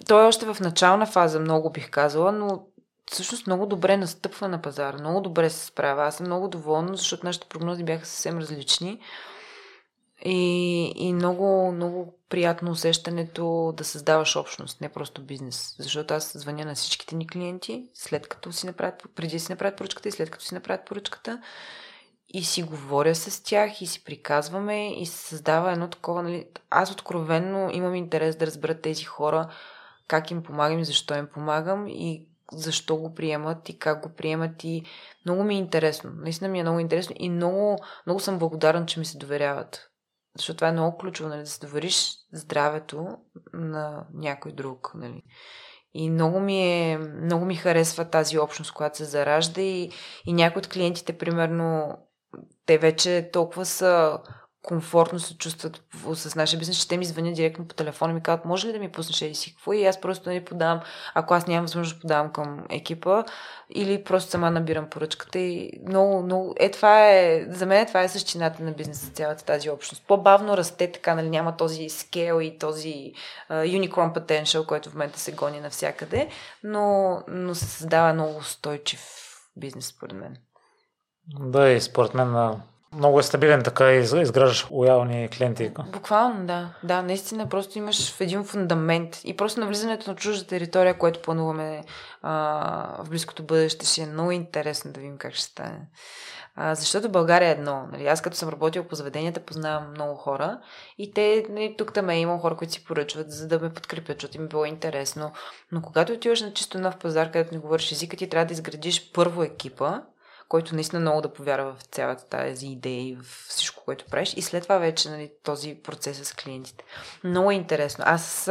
той 0.08 0.24
е 0.24 0.28
още 0.28 0.45
в 0.45 0.60
начална 0.60 1.06
фаза, 1.06 1.40
много 1.40 1.72
бих 1.72 1.90
казала, 1.90 2.32
но 2.32 2.64
всъщност 3.12 3.48
много 3.48 3.66
добре 3.66 3.98
настъпва 3.98 4.48
на 4.48 4.62
пазара, 4.62 4.98
много 4.98 5.22
добре 5.22 5.49
се 5.49 5.66
справя. 5.66 6.04
Аз 6.04 6.16
съм 6.16 6.26
много 6.26 6.48
доволна, 6.48 6.98
защото 6.98 7.26
нашите 7.26 7.48
прогнози 7.49 7.84
бяха 7.84 8.06
съвсем 8.06 8.38
различни. 8.38 8.99
И, 10.26 10.94
и 10.95 11.14
много, 11.14 11.72
много 11.72 12.14
приятно 12.30 12.72
усещането 12.72 13.73
да 13.77 13.84
създаваш 13.84 14.35
общност, 14.35 14.81
не 14.81 14.89
просто 14.89 15.22
бизнес. 15.22 15.76
Защото 15.80 16.14
аз 16.14 16.38
звъня 16.38 16.65
на 16.65 16.76
всичките 16.76 17.15
ни 17.15 17.27
клиенти, 17.27 17.89
след 17.94 18.27
като 18.27 18.52
си 18.52 18.65
направят, 18.65 19.03
преди 19.15 19.39
си 19.39 19.52
направят 19.52 19.77
поръчката 19.77 20.10
и 20.10 20.11
след 20.11 20.30
като 20.30 20.45
си 20.45 20.53
направят 20.53 20.85
поръчката. 20.85 21.41
И 22.30 22.44
си 22.44 22.64
говоря 22.64 23.15
с 23.15 23.44
тях 23.44 23.81
и 23.81 23.88
си 23.88 24.03
приказваме 24.03 25.02
и 25.02 25.06
се 25.06 25.18
създава 25.18 25.72
едно 25.72 25.89
такова, 25.89 26.23
нали... 26.23 26.48
Аз 26.69 26.91
откровенно 26.91 27.69
имам 27.72 27.95
интерес 27.95 28.35
да 28.35 28.48
разбера 28.48 28.81
тези 28.81 29.03
хора, 29.03 29.49
как 30.07 30.31
им 30.31 30.44
помагам 30.44 30.80
и 30.80 30.85
защо 30.85 31.15
им 31.15 31.27
помагам 31.27 31.88
и 31.88 32.26
защо 32.52 32.95
го 32.95 33.15
приемат 33.15 33.69
и 33.69 33.80
как 33.80 34.03
го 34.03 34.10
приемат 34.10 34.64
и 34.64 34.84
много 35.26 35.44
ми 35.44 35.56
е 35.56 35.57
интересно. 35.57 36.11
Наистина 36.15 36.49
ми 36.49 36.60
е 36.60 36.64
много 36.64 36.80
интересно 36.80 37.15
и 37.19 37.30
много, 37.30 37.77
много 38.06 38.19
съм 38.19 38.39
благодарен, 38.39 38.85
че 38.85 38.99
ми 38.99 39.06
се 39.06 39.18
доверяват. 39.18 39.87
Защото 40.38 40.58
това 40.58 40.68
е 40.68 40.72
много 40.72 40.98
ключово, 40.98 41.30
нали, 41.30 41.40
да 41.40 41.48
се 41.48 41.66
довериш 41.66 42.18
здравето 42.34 43.18
на 43.54 44.06
някой 44.14 44.52
друг. 44.52 44.92
Нали. 44.96 45.24
И 45.94 46.10
много 46.10 46.40
ми, 46.40 46.92
е, 46.92 46.98
много 46.98 47.46
ми 47.46 47.56
харесва 47.56 48.10
тази 48.10 48.40
общност, 48.40 48.74
която 48.74 48.98
се 48.98 49.06
заражда 49.06 49.62
и, 49.62 49.92
и 50.26 50.34
някои 50.34 50.60
от 50.60 50.68
клиентите, 50.68 51.18
примерно, 51.18 51.98
те 52.66 52.78
вече 52.78 53.30
толкова 53.34 53.66
са 53.66 54.20
комфортно 54.64 55.20
се 55.20 55.38
чувстват 55.38 55.84
с 56.14 56.36
нашия 56.36 56.60
бизнес, 56.60 56.80
че 56.80 56.88
те 56.88 56.98
ми 56.98 57.06
звънят 57.06 57.36
директно 57.36 57.68
по 57.68 57.76
телефона 57.76 58.12
и 58.12 58.14
ми 58.14 58.24
казват, 58.24 58.46
може 58.46 58.68
ли 58.68 58.74
да 58.74 58.80
ми 58.80 58.92
пуснеш 58.92 59.22
и 59.22 59.36
си 59.36 59.56
какво? 59.56 59.74
И 59.74 59.86
аз 59.86 60.02
просто 60.02 60.30
не 60.30 60.36
нали, 60.36 60.46
подавам, 60.46 60.82
ако 61.14 61.34
аз 61.34 61.48
нямам 61.48 61.66
възможност 61.66 61.96
да 61.96 62.02
подавам 62.02 62.32
към 62.32 62.66
екипа, 62.70 63.24
или 63.76 64.04
просто 64.04 64.32
сама 64.32 64.52
набирам 64.52 64.90
поръчката 64.90 65.40
и 65.40 65.72
много, 65.88 66.24
много... 66.24 66.56
Е, 66.60 66.72
това 66.72 67.10
е... 67.10 67.46
За 67.50 67.66
мен 67.66 67.86
това 67.86 68.02
е 68.02 68.10
същината 68.10 68.64
на 68.64 68.72
бизнеса, 68.72 69.12
цялата 69.12 69.46
тази 69.46 69.70
общност. 69.70 70.08
По-бавно 70.08 70.58
расте, 70.58 70.92
така, 70.92 71.16
нали, 71.16 71.30
няма 71.30 71.58
този 71.58 71.90
скел 71.90 72.42
и 72.42 72.58
този 72.58 73.14
uh, 73.52 73.80
unicorn 73.80 74.20
potential, 74.20 74.66
който 74.66 74.90
в 74.90 74.94
момента 74.94 75.20
се 75.20 75.32
гони 75.32 75.60
навсякъде, 75.60 76.30
но, 76.64 77.18
но 77.28 77.56
се 77.56 77.66
създава 77.66 78.14
много 78.14 78.38
устойчив 78.38 79.02
бизнес, 79.58 79.86
според 79.86 80.16
мен. 80.16 80.38
Да, 81.40 81.70
и 81.70 81.82
според 81.82 82.14
мен 82.14 82.32
много 82.96 83.20
е 83.20 83.24
стабилен 83.24 83.64
така 83.64 83.92
и 83.92 84.00
изграждаш 84.00 84.68
лоялни 84.72 85.30
клиенти. 85.30 85.72
Буквално, 85.94 86.46
да. 86.46 86.70
Да, 86.84 87.02
наистина 87.02 87.50
просто 87.50 87.78
имаш 87.78 88.14
в 88.14 88.22
един 88.22 88.44
фундамент 88.44 89.22
и 89.24 89.38
просто 89.38 89.60
навлизането 89.60 90.10
на 90.10 90.16
чужда 90.16 90.48
територия, 90.48 90.98
което 90.98 91.22
плануваме 91.22 91.84
а, 92.22 93.04
в 93.04 93.10
близкото 93.10 93.44
бъдеще, 93.44 93.86
ще 93.86 94.02
е 94.02 94.06
много 94.06 94.32
интересно 94.32 94.92
да 94.92 95.00
видим 95.00 95.18
как 95.18 95.34
ще 95.34 95.44
стане. 95.44 95.80
А, 96.56 96.76
защото 96.76 97.10
България 97.10 97.50
е 97.50 97.52
едно. 97.52 97.88
Нали? 97.92 98.08
Аз 98.08 98.22
като 98.22 98.38
съм 98.38 98.50
работила 98.50 98.88
по 98.88 98.96
заведенията, 98.96 99.40
познавам 99.40 99.92
много 99.92 100.16
хора 100.16 100.60
и 100.98 101.14
те, 101.14 101.46
нали, 101.50 101.76
тук 101.78 101.94
там 101.94 102.10
е 102.10 102.20
имал 102.20 102.38
хора, 102.38 102.56
които 102.56 102.74
си 102.74 102.86
поръчват, 102.86 103.32
за 103.32 103.48
да 103.48 103.60
ме 103.60 103.74
подкрепят, 103.74 104.18
защото 104.18 104.38
им 104.38 104.46
е 104.46 104.48
било 104.48 104.66
интересно. 104.66 105.32
Но 105.72 105.82
когато 105.82 106.14
отиваш 106.14 106.42
на 106.42 106.54
чисто 106.54 106.80
нов 106.80 106.98
пазар, 106.98 107.32
където 107.32 107.54
не 107.54 107.60
говориш 107.60 107.92
езика, 107.92 108.18
ти 108.18 108.30
трябва 108.30 108.46
да 108.46 108.54
изградиш 108.54 109.12
първо 109.14 109.44
екипа, 109.44 110.02
който 110.49 110.76
наистина 110.76 110.99
много 110.99 111.22
да 111.22 111.34
повярва 111.34 111.76
в 111.80 111.84
цялата 111.84 112.26
тази 112.26 112.68
идея 112.68 113.07
и 113.07 113.15
в 113.15 113.24
всичко, 113.49 113.84
което 113.86 114.06
правиш. 114.06 114.34
И 114.38 114.41
след 114.41 114.64
това 114.64 114.78
вече 114.78 115.10
нали, 115.10 115.32
този 115.44 115.76
процес 115.84 116.28
с 116.28 116.34
клиентите. 116.34 116.84
Много 117.24 117.52
е 117.52 117.56
интересно. 117.56 118.03
Аз, 118.07 118.48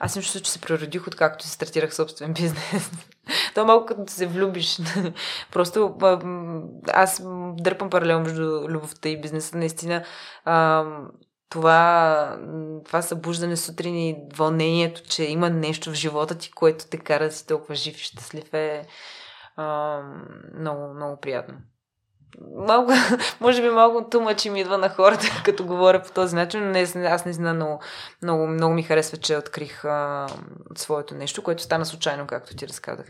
аз 0.00 0.16
им 0.16 0.22
чувствам, 0.22 0.42
че 0.42 0.50
се 0.50 0.60
преродих, 0.60 1.06
откакто 1.06 1.44
си 1.44 1.50
стартирах 1.50 1.94
собствен 1.94 2.32
бизнес. 2.40 2.90
То 3.54 3.60
е 3.60 3.64
малко 3.64 3.86
като 3.86 4.12
се 4.12 4.26
влюбиш. 4.26 4.78
Просто 5.52 5.96
аз 6.92 7.22
дърпам 7.56 7.90
паралел 7.90 8.20
между 8.20 8.68
любовта 8.68 9.08
и 9.08 9.20
бизнеса. 9.20 9.56
Наистина 9.56 10.04
това, 11.48 12.38
това 12.84 13.02
събуждане 13.02 13.56
сутрин 13.56 13.96
и 13.96 14.16
вълнението, 14.36 15.02
че 15.08 15.24
има 15.24 15.50
нещо 15.50 15.90
в 15.90 15.94
живота 15.94 16.38
ти, 16.38 16.50
което 16.50 16.86
те 16.86 16.98
кара 16.98 17.24
да 17.24 17.32
си 17.32 17.46
толкова 17.46 17.74
жив 17.74 17.96
и 17.96 18.04
щастлив 18.04 18.54
е 18.54 18.86
а, 19.58 20.00
много, 20.54 20.94
много 20.94 21.16
приятно. 21.20 21.54
Малко, 22.56 22.92
може 23.40 23.62
би 23.62 23.68
малко 23.68 24.08
тумачи 24.10 24.50
ми 24.50 24.60
идва 24.60 24.78
на 24.78 24.88
хората, 24.88 25.26
като 25.44 25.66
говоря 25.66 26.02
по 26.02 26.12
този 26.12 26.36
начин, 26.36 26.64
но 26.64 26.70
не, 26.70 27.06
аз 27.06 27.24
не 27.24 27.32
знам, 27.32 27.56
много, 27.56 27.80
много, 28.22 28.46
много 28.46 28.74
ми 28.74 28.82
харесва, 28.82 29.16
че 29.16 29.36
открих 29.36 29.84
а, 29.84 30.26
своето 30.76 31.14
нещо, 31.14 31.42
което 31.42 31.62
стана 31.62 31.86
случайно, 31.86 32.26
както 32.26 32.56
ти 32.56 32.68
разказах. 32.68 33.06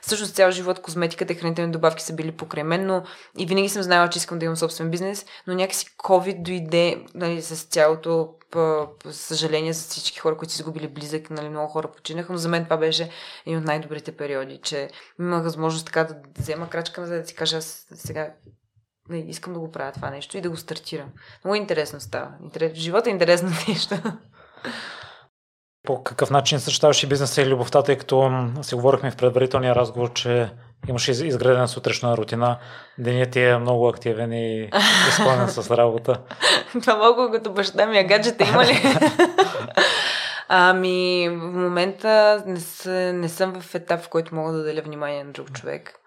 Всъщност 0.00 0.34
цял 0.34 0.50
живот 0.50 0.82
козметиката 0.82 1.32
и 1.32 1.36
хранителни 1.36 1.72
добавки 1.72 2.02
са 2.02 2.14
били 2.14 2.32
покрай 2.32 2.64
мен, 2.64 2.86
но 2.86 3.02
и 3.38 3.46
винаги 3.46 3.68
съм 3.68 3.82
знаела, 3.82 4.08
че 4.08 4.18
искам 4.18 4.38
да 4.38 4.44
имам 4.44 4.56
собствен 4.56 4.90
бизнес, 4.90 5.26
но 5.46 5.54
някакси 5.54 5.86
COVID 5.86 6.42
дойде 6.42 7.04
нали, 7.14 7.42
с 7.42 7.64
цялото 7.64 8.34
съжаление 9.10 9.72
за 9.72 9.88
всички 9.88 10.18
хора, 10.18 10.36
които 10.36 10.52
си 10.52 10.62
изгубили 10.62 10.88
близък, 10.88 11.30
нали, 11.30 11.48
много 11.48 11.68
хора 11.68 11.92
починаха, 11.92 12.32
но 12.32 12.38
за 12.38 12.48
мен 12.48 12.64
това 12.64 12.76
беше 12.76 13.10
един 13.46 13.58
от 13.58 13.64
най-добрите 13.64 14.16
периоди, 14.16 14.60
че 14.62 14.90
имах 15.20 15.42
възможност 15.42 15.86
така 15.86 16.04
да 16.04 16.16
взема 16.38 16.68
крачка 16.68 17.00
назад 17.00 17.22
да 17.22 17.28
си 17.28 17.34
кажа, 17.34 17.56
аз 17.56 17.86
сега 17.94 18.34
не, 19.08 19.18
искам 19.18 19.52
да 19.52 19.58
го 19.58 19.72
правя 19.72 19.92
това 19.92 20.10
нещо 20.10 20.36
и 20.36 20.40
да 20.40 20.50
го 20.50 20.56
стартирам. 20.56 21.08
Много 21.44 21.54
интересно 21.54 22.00
става. 22.00 22.30
Интерес... 22.42 22.72
Живота 22.74 23.10
е 23.10 23.12
интересно 23.12 23.48
нещо. 23.68 23.94
По 25.82 26.02
какъв 26.02 26.30
начин 26.30 26.60
съчетаваш 26.60 27.02
и 27.02 27.06
бизнеса 27.06 27.42
и 27.42 27.46
любовта, 27.46 27.82
тъй 27.82 27.98
като 27.98 28.50
си 28.62 28.74
говорихме 28.74 29.10
в 29.10 29.16
предварителния 29.16 29.74
разговор, 29.74 30.12
че 30.12 30.50
имаш 30.88 31.08
изградена 31.08 31.68
сутрешна 31.68 32.16
рутина, 32.16 32.58
денят 32.98 33.30
ти 33.30 33.40
е 33.40 33.58
много 33.58 33.88
активен 33.88 34.32
и 34.32 34.70
изпълнен 35.08 35.48
с 35.48 35.76
работа. 35.76 36.20
Това 36.80 36.96
малко 36.96 37.30
като 37.32 37.52
баща 37.52 37.86
ми, 37.86 37.98
а 37.98 38.04
гаджета 38.04 38.44
има 38.44 38.64
ли? 38.64 38.82
ами, 40.48 41.28
в 41.28 41.36
момента 41.36 42.42
не, 42.46 42.60
са, 42.60 42.90
не 43.12 43.28
съм 43.28 43.60
в 43.60 43.74
етап, 43.74 44.02
в 44.02 44.08
който 44.08 44.34
мога 44.34 44.52
да 44.52 44.62
деля 44.62 44.82
внимание 44.84 45.24
на 45.24 45.32
друг 45.32 45.52
човек. 45.52 45.98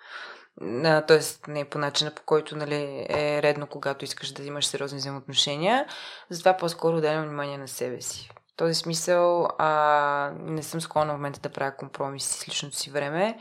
Тоест, 1.08 1.48
не 1.48 1.66
по 1.66 1.78
начина 1.78 2.12
по 2.12 2.22
който 2.26 2.56
нали, 2.58 3.06
е 3.10 3.42
редно, 3.44 3.68
когато 3.68 4.06
искаш 4.06 4.32
да 4.32 4.44
имаш 4.44 4.66
сериозни 4.66 4.98
взаимоотношения. 4.98 5.86
Затова 6.30 6.58
по-скоро 6.58 6.98
отделям 6.98 7.26
внимание 7.26 7.58
на 7.58 7.68
себе 7.68 8.02
си. 8.02 8.30
В 8.54 8.58
този 8.58 8.74
смисъл 8.74 9.48
а, 9.58 10.32
не 10.40 10.64
съм 10.64 10.82
склонна 10.82 11.14
в 11.14 11.16
момента 11.16 11.40
да 11.40 11.50
правя 11.50 11.76
компромиси 11.76 12.34
с 12.34 12.48
личното 12.48 12.76
си 12.76 12.90
време. 12.90 13.38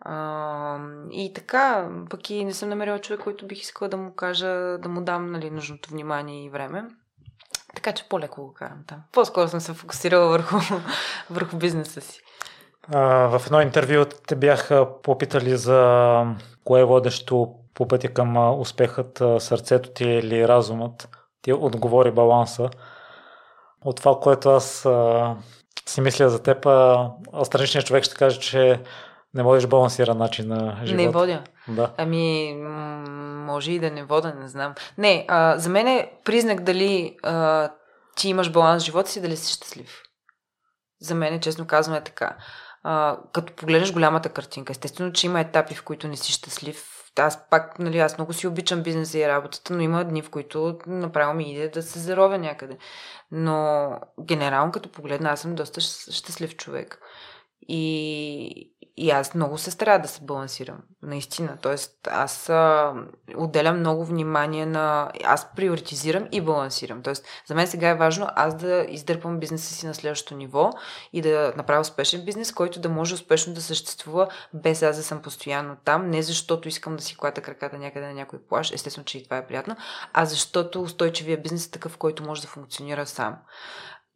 А, 0.00 0.78
и 1.10 1.32
така, 1.34 1.88
пък 2.10 2.30
и 2.30 2.44
не 2.44 2.54
съм 2.54 2.68
намерила 2.68 2.98
човек, 2.98 3.20
който 3.20 3.46
бих 3.46 3.60
искала 3.60 3.88
да 3.88 3.96
му 3.96 4.14
кажа, 4.14 4.78
да 4.78 4.88
му 4.88 5.00
дам 5.00 5.32
нали, 5.32 5.50
нужното 5.50 5.90
внимание 5.90 6.44
и 6.44 6.50
време. 6.50 6.84
Така 7.74 7.92
че 7.92 8.08
по-леко 8.08 8.42
го 8.42 8.54
карам 8.54 8.84
там. 8.86 9.02
По-скоро 9.12 9.48
съм 9.48 9.60
се 9.60 9.72
фокусирала 9.72 10.28
върху, 10.28 10.56
върху 11.30 11.56
бизнеса 11.56 12.00
си. 12.00 12.20
А, 12.92 13.38
в 13.38 13.46
едно 13.46 13.60
интервю 13.60 14.04
те 14.26 14.36
бяха 14.36 14.88
попитали 15.02 15.56
за 15.56 16.24
кое 16.64 16.80
е 16.80 16.84
водещо 16.84 17.54
по 17.74 17.88
пътя 17.88 18.08
към 18.08 18.60
успехът, 18.60 19.22
сърцето 19.38 19.90
ти 19.90 20.04
или 20.04 20.48
разумът. 20.48 21.08
Ти 21.42 21.52
отговори 21.52 22.10
баланса. 22.10 22.70
От 23.84 23.96
това, 23.96 24.20
което 24.20 24.50
аз 24.50 24.86
а, 24.86 25.36
си 25.86 26.00
мисля 26.00 26.28
за 26.28 26.42
теб, 26.42 26.66
а, 26.66 27.10
страничният 27.44 27.86
човек 27.86 28.04
ще 28.04 28.14
каже, 28.14 28.40
че 28.40 28.80
не 29.34 29.42
водиш 29.42 29.66
балансиран 29.66 30.18
начин 30.18 30.48
на 30.48 30.80
живота. 30.84 31.02
Не 31.02 31.08
водя. 31.08 31.42
Да. 31.68 31.92
Ами, 31.96 32.54
може 33.46 33.72
и 33.72 33.78
да 33.78 33.90
не 33.90 34.04
вода, 34.04 34.34
не 34.34 34.48
знам. 34.48 34.74
Не, 34.98 35.24
а, 35.28 35.58
за 35.58 35.68
мен 35.68 35.88
е 35.88 36.12
признак 36.24 36.60
дали 36.60 37.16
а, 37.22 37.70
ти 38.16 38.28
имаш 38.28 38.52
баланс 38.52 38.82
в 38.82 38.86
живота 38.86 39.10
си, 39.10 39.20
дали 39.20 39.36
си 39.36 39.52
щастлив. 39.52 40.02
За 41.00 41.14
мен, 41.14 41.40
честно 41.40 41.66
казвам, 41.66 41.96
е 41.96 42.04
така. 42.04 42.36
а, 42.82 43.18
като 43.32 43.52
погледнеш 43.52 43.92
голямата 43.92 44.28
картинка. 44.28 44.72
Естествено, 44.72 45.12
че 45.12 45.26
има 45.26 45.40
етапи, 45.40 45.74
в 45.74 45.84
които 45.84 46.08
не 46.08 46.16
си 46.16 46.32
щастлив. 46.32 46.84
Аз 47.18 47.48
пак, 47.50 47.78
нали, 47.78 47.98
аз 47.98 48.18
много 48.18 48.32
си 48.32 48.46
обичам 48.46 48.82
бизнеса 48.82 49.18
и 49.18 49.28
работата, 49.28 49.74
но 49.74 49.80
има 49.80 50.04
дни, 50.04 50.22
в 50.22 50.30
които 50.30 50.78
направо 50.86 51.34
ми 51.34 51.52
иде 51.52 51.68
да 51.68 51.82
се 51.82 51.98
заровя 51.98 52.38
някъде. 52.38 52.78
Но 53.30 53.90
генерално, 54.20 54.72
като 54.72 54.92
погледна, 54.92 55.30
аз 55.30 55.40
съм 55.40 55.54
доста 55.54 55.80
щастлив 55.80 56.56
човек. 56.56 57.00
И, 57.68 58.72
и 59.00 59.10
аз 59.10 59.34
много 59.34 59.58
се 59.58 59.70
старая 59.70 60.02
да 60.02 60.08
се 60.08 60.20
балансирам. 60.20 60.78
Наистина. 61.02 61.58
Тоест, 61.62 62.08
аз 62.10 62.48
а, 62.48 62.94
отделям 63.36 63.78
много 63.78 64.04
внимание 64.04 64.66
на... 64.66 65.10
Аз 65.24 65.54
приоритизирам 65.56 66.28
и 66.32 66.40
балансирам. 66.40 67.02
Тоест, 67.02 67.24
за 67.46 67.54
мен 67.54 67.66
сега 67.66 67.88
е 67.88 67.94
важно 67.94 68.28
аз 68.36 68.56
да 68.56 68.86
издърпам 68.88 69.38
бизнеса 69.38 69.74
си 69.74 69.86
на 69.86 69.94
следващото 69.94 70.36
ниво 70.36 70.70
и 71.12 71.22
да 71.22 71.52
направя 71.56 71.80
успешен 71.80 72.24
бизнес, 72.24 72.52
който 72.52 72.80
да 72.80 72.88
може 72.88 73.14
успешно 73.14 73.54
да 73.54 73.62
съществува 73.62 74.28
без 74.54 74.82
аз 74.82 74.96
да 74.96 75.02
съм 75.02 75.22
постоянно 75.22 75.76
там. 75.84 76.10
Не 76.10 76.22
защото 76.22 76.68
искам 76.68 76.96
да 76.96 77.02
си 77.02 77.16
клата 77.16 77.40
краката 77.40 77.78
някъде 77.78 78.06
на 78.06 78.14
някой 78.14 78.38
плаш, 78.38 78.72
естествено, 78.72 79.04
че 79.04 79.18
и 79.18 79.24
това 79.24 79.36
е 79.36 79.46
приятно, 79.46 79.76
а 80.12 80.24
защото 80.24 80.82
устойчивия 80.82 81.42
бизнес 81.42 81.66
е 81.66 81.70
такъв, 81.70 81.96
който 81.96 82.24
може 82.24 82.42
да 82.42 82.48
функционира 82.48 83.06
сам. 83.06 83.36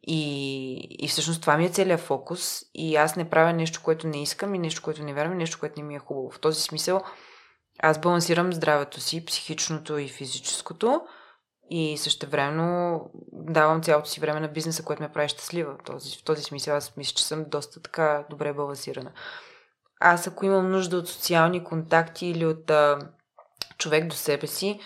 И, 0.07 0.73
и 0.99 1.07
всъщност 1.07 1.41
това 1.41 1.57
ми 1.57 1.65
е 1.65 1.69
целият 1.69 2.01
фокус 2.01 2.61
и 2.73 2.95
аз 2.95 3.15
не 3.15 3.29
правя 3.29 3.53
нещо, 3.53 3.81
което 3.83 4.07
не 4.07 4.21
искам 4.21 4.55
и 4.55 4.59
нещо, 4.59 4.81
което 4.81 5.03
не 5.03 5.13
вярвам, 5.13 5.33
и 5.33 5.37
нещо, 5.37 5.59
което 5.59 5.79
не 5.79 5.87
ми 5.87 5.95
е 5.95 5.99
хубаво. 5.99 6.29
В 6.31 6.39
този 6.39 6.61
смисъл 6.61 7.03
аз 7.79 8.01
балансирам 8.01 8.53
здравето 8.53 9.01
си, 9.01 9.25
психичното 9.25 9.97
и 9.97 10.07
физическото 10.07 11.01
и 11.69 11.97
същевременно 11.97 13.01
давам 13.33 13.81
цялото 13.81 14.09
си 14.09 14.19
време 14.19 14.39
на 14.39 14.47
бизнеса, 14.47 14.83
което 14.83 15.01
ме 15.01 15.11
прави 15.11 15.27
щастлива. 15.27 15.77
Този, 15.85 16.17
в 16.17 16.23
този 16.23 16.43
смисъл 16.43 16.75
аз 16.75 16.97
мисля, 16.97 17.13
че 17.15 17.25
съм 17.25 17.45
доста 17.47 17.81
така 17.81 18.25
добре 18.29 18.53
балансирана. 18.53 19.11
Аз 19.99 20.27
ако 20.27 20.45
имам 20.45 20.71
нужда 20.71 20.97
от 20.97 21.09
социални 21.09 21.63
контакти 21.63 22.27
или 22.27 22.45
от 22.45 22.69
а, 22.69 22.99
човек 23.77 24.07
до 24.07 24.15
себе 24.15 24.47
си, 24.47 24.79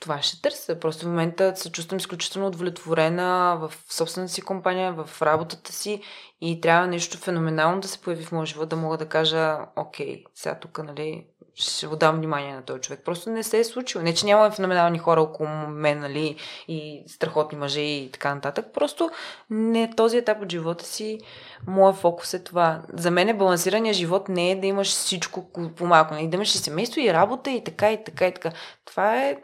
това 0.00 0.22
ще 0.22 0.42
търся. 0.42 0.80
Просто 0.80 1.04
в 1.04 1.08
момента 1.08 1.56
се 1.56 1.72
чувствам 1.72 1.98
изключително 1.98 2.48
удовлетворена 2.48 3.58
в 3.60 3.72
собствената 3.92 4.32
си 4.32 4.42
компания, 4.42 4.92
в 4.92 5.22
работата 5.22 5.72
си 5.72 6.02
и 6.40 6.60
трябва 6.60 6.86
нещо 6.86 7.18
феноменално 7.18 7.80
да 7.80 7.88
се 7.88 8.00
появи 8.00 8.24
в 8.24 8.32
моя 8.32 8.46
живот, 8.46 8.68
да 8.68 8.76
мога 8.76 8.98
да 8.98 9.06
кажа, 9.06 9.58
окей, 9.76 10.24
сега 10.34 10.54
тук, 10.54 10.78
нали, 10.84 11.26
ще 11.54 11.86
отдам 11.86 12.16
внимание 12.16 12.54
на 12.54 12.62
този 12.62 12.80
човек. 12.80 13.00
Просто 13.04 13.30
не 13.30 13.42
се 13.42 13.58
е 13.58 13.64
случило. 13.64 14.04
Не, 14.04 14.14
че 14.14 14.26
няма 14.26 14.50
феноменални 14.50 14.98
хора 14.98 15.22
около 15.22 15.48
мен, 15.68 16.00
нали, 16.00 16.36
и 16.68 17.04
страхотни 17.06 17.58
мъже 17.58 17.80
и 17.80 18.10
така 18.12 18.34
нататък. 18.34 18.66
Просто 18.74 19.10
не 19.50 19.90
този 19.96 20.16
етап 20.16 20.42
от 20.42 20.50
живота 20.50 20.84
си, 20.84 21.20
моят 21.66 21.96
фокус 21.96 22.34
е 22.34 22.44
това. 22.44 22.82
За 22.92 23.10
мен 23.10 23.28
е 23.28 23.34
балансирания 23.34 23.94
живот 23.94 24.28
не 24.28 24.50
е 24.50 24.60
да 24.60 24.66
имаш 24.66 24.88
всичко 24.88 25.52
по 25.76 25.86
малко. 25.86 26.14
Не, 26.14 26.28
да 26.28 26.36
имаш 26.36 26.54
и 26.54 26.58
семейство, 26.58 27.00
и 27.00 27.12
работа, 27.12 27.50
и 27.50 27.64
така, 27.64 27.92
и 27.92 28.04
така, 28.04 28.26
и 28.26 28.34
така. 28.34 28.52
Това 28.84 29.22
е 29.22 29.36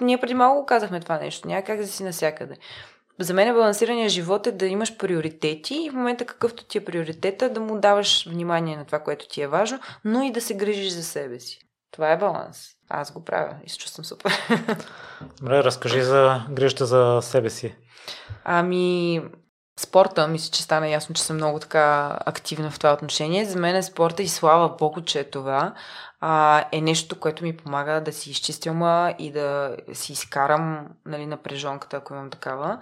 ние 0.00 0.20
преди 0.20 0.34
малко 0.34 0.66
казахме 0.66 1.00
това 1.00 1.18
нещо. 1.18 1.48
Няма 1.48 1.62
как 1.62 1.78
да 1.78 1.86
си 1.86 2.04
насякъде. 2.04 2.56
За 3.18 3.34
мен 3.34 3.54
балансирания 3.54 4.08
живот 4.08 4.46
е 4.46 4.52
да 4.52 4.66
имаш 4.66 4.96
приоритети 4.96 5.74
и 5.74 5.90
в 5.90 5.94
момента 5.94 6.24
какъвто 6.24 6.64
ти 6.64 6.78
е 6.78 6.84
приоритета, 6.84 7.48
да 7.48 7.60
му 7.60 7.78
даваш 7.78 8.28
внимание 8.28 8.76
на 8.76 8.84
това, 8.84 8.98
което 8.98 9.28
ти 9.28 9.42
е 9.42 9.48
важно, 9.48 9.78
но 10.04 10.22
и 10.22 10.32
да 10.32 10.40
се 10.40 10.56
грижиш 10.56 10.92
за 10.92 11.02
себе 11.02 11.40
си. 11.40 11.58
Това 11.90 12.12
е 12.12 12.18
баланс. 12.18 12.68
Аз 12.88 13.12
го 13.12 13.24
правя 13.24 13.56
и 13.66 13.70
се 13.70 13.78
чувствам 13.78 14.04
супер. 14.04 14.32
Добре, 15.38 15.64
разкажи 15.64 16.02
за 16.02 16.42
грижата 16.50 16.86
за 16.86 17.18
себе 17.22 17.50
си. 17.50 17.74
Ами, 18.44 19.22
спорта, 19.80 20.28
мисля, 20.28 20.50
че 20.50 20.62
стана 20.62 20.88
ясно, 20.88 21.14
че 21.14 21.22
съм 21.22 21.36
много 21.36 21.58
така 21.58 22.18
активна 22.26 22.70
в 22.70 22.78
това 22.78 22.92
отношение. 22.92 23.44
За 23.44 23.58
мен 23.58 23.76
е 23.76 23.82
спорта 23.82 24.22
и 24.22 24.28
слава 24.28 24.68
Богу, 24.68 25.00
че 25.00 25.20
е 25.20 25.30
това 25.30 25.74
а, 26.26 26.64
е 26.72 26.80
нещо, 26.80 27.20
което 27.20 27.44
ми 27.44 27.56
помага 27.56 28.00
да 28.00 28.12
си 28.12 28.30
изчистя 28.30 28.70
ума 28.70 29.14
и 29.18 29.32
да 29.32 29.76
си 29.92 30.12
изкарам 30.12 30.86
нали, 31.06 31.26
напрежонката, 31.26 31.96
ако 31.96 32.14
имам 32.14 32.30
такава. 32.30 32.78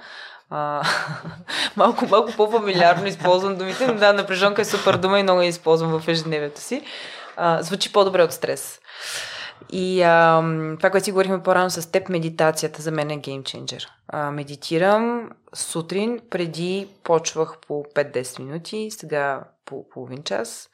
А, 0.51 0.83
малко, 1.77 2.07
малко 2.07 2.33
по-фамилиарно 2.37 3.07
използвам 3.07 3.57
думите, 3.57 3.87
но 3.87 3.95
да, 3.95 4.13
напрежонка 4.13 4.63
е 4.63 4.65
супер 4.65 4.97
дума 4.97 5.21
и 5.21 5.23
много 5.23 5.41
я 5.41 5.49
използвам 5.49 6.01
в 6.01 6.09
ежедневието 6.09 6.61
си. 6.61 6.83
А, 7.37 7.63
звучи 7.63 7.93
по-добре 7.93 8.23
от 8.23 8.33
стрес. 8.33 8.81
И 9.71 10.03
а, 10.03 10.43
това, 10.77 10.91
което 10.91 11.05
си 11.05 11.11
говорихме 11.11 11.43
по-рано 11.43 11.71
с 11.71 11.93
теб, 11.93 12.09
медитацията 12.09 12.83
за 12.83 12.91
мен 12.91 13.11
е 13.11 13.17
геймченджер. 13.17 13.89
медитирам 14.33 15.31
сутрин, 15.55 16.21
преди 16.31 16.89
почвах 17.05 17.59
по 17.69 17.85
5-10 17.95 18.39
минути, 18.39 18.89
сега 18.91 19.41
по 19.65 19.89
половин 19.89 20.23
час 20.23 20.69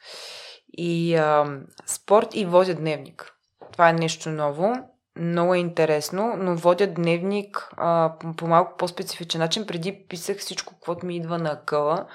и 0.73 1.15
а, 1.15 1.59
спорт 1.85 2.27
и 2.33 2.45
водя 2.45 2.75
дневник. 2.75 3.33
Това 3.71 3.89
е 3.89 3.93
нещо 3.93 4.29
ново, 4.29 4.73
много 5.19 5.53
е 5.53 5.57
интересно, 5.57 6.33
но 6.37 6.55
водя 6.55 6.87
дневник 6.87 7.69
а, 7.77 8.13
по, 8.37 8.47
малко 8.47 8.77
по-специфичен 8.77 9.39
начин. 9.39 9.65
Преди 9.65 10.05
писах 10.09 10.37
всичко, 10.37 10.73
което 10.79 11.05
ми 11.05 11.15
идва 11.15 11.37
на 11.37 11.61
къла. 11.65 12.07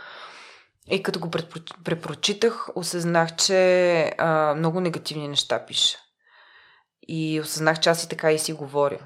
И 0.90 1.02
като 1.02 1.20
го 1.20 1.30
препрочитах, 1.84 2.68
осъзнах, 2.74 3.36
че 3.36 4.14
а, 4.18 4.54
много 4.54 4.80
негативни 4.80 5.28
неща 5.28 5.66
пиша. 5.66 5.98
И 7.08 7.40
осъзнах, 7.40 7.80
че 7.80 7.90
аз 7.90 8.04
и 8.04 8.08
така 8.08 8.32
и 8.32 8.38
си 8.38 8.52
говоря. 8.52 8.98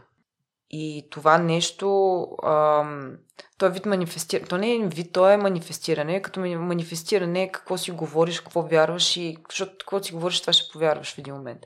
И 0.70 1.08
това 1.10 1.38
нещо, 1.38 2.18
ам, 2.44 3.16
то 3.58 3.66
е 3.66 3.70
вид 3.70 3.86
манифестиране. 3.86 4.48
То 4.48 4.58
не 4.58 4.74
е 4.74 4.88
вид, 4.88 5.12
то 5.12 5.30
е 5.30 5.36
манифестиране. 5.36 6.22
Като 6.22 6.40
манифестиране 6.40 7.42
е 7.42 7.52
какво 7.52 7.78
си 7.78 7.90
говориш, 7.90 8.40
какво 8.40 8.62
вярваш 8.62 9.16
и 9.16 9.36
защото 9.50 9.72
какво 9.78 10.02
си 10.02 10.12
говориш, 10.12 10.40
това 10.40 10.52
ще 10.52 10.72
повярваш 10.72 11.14
в 11.14 11.18
един 11.18 11.34
момент. 11.34 11.60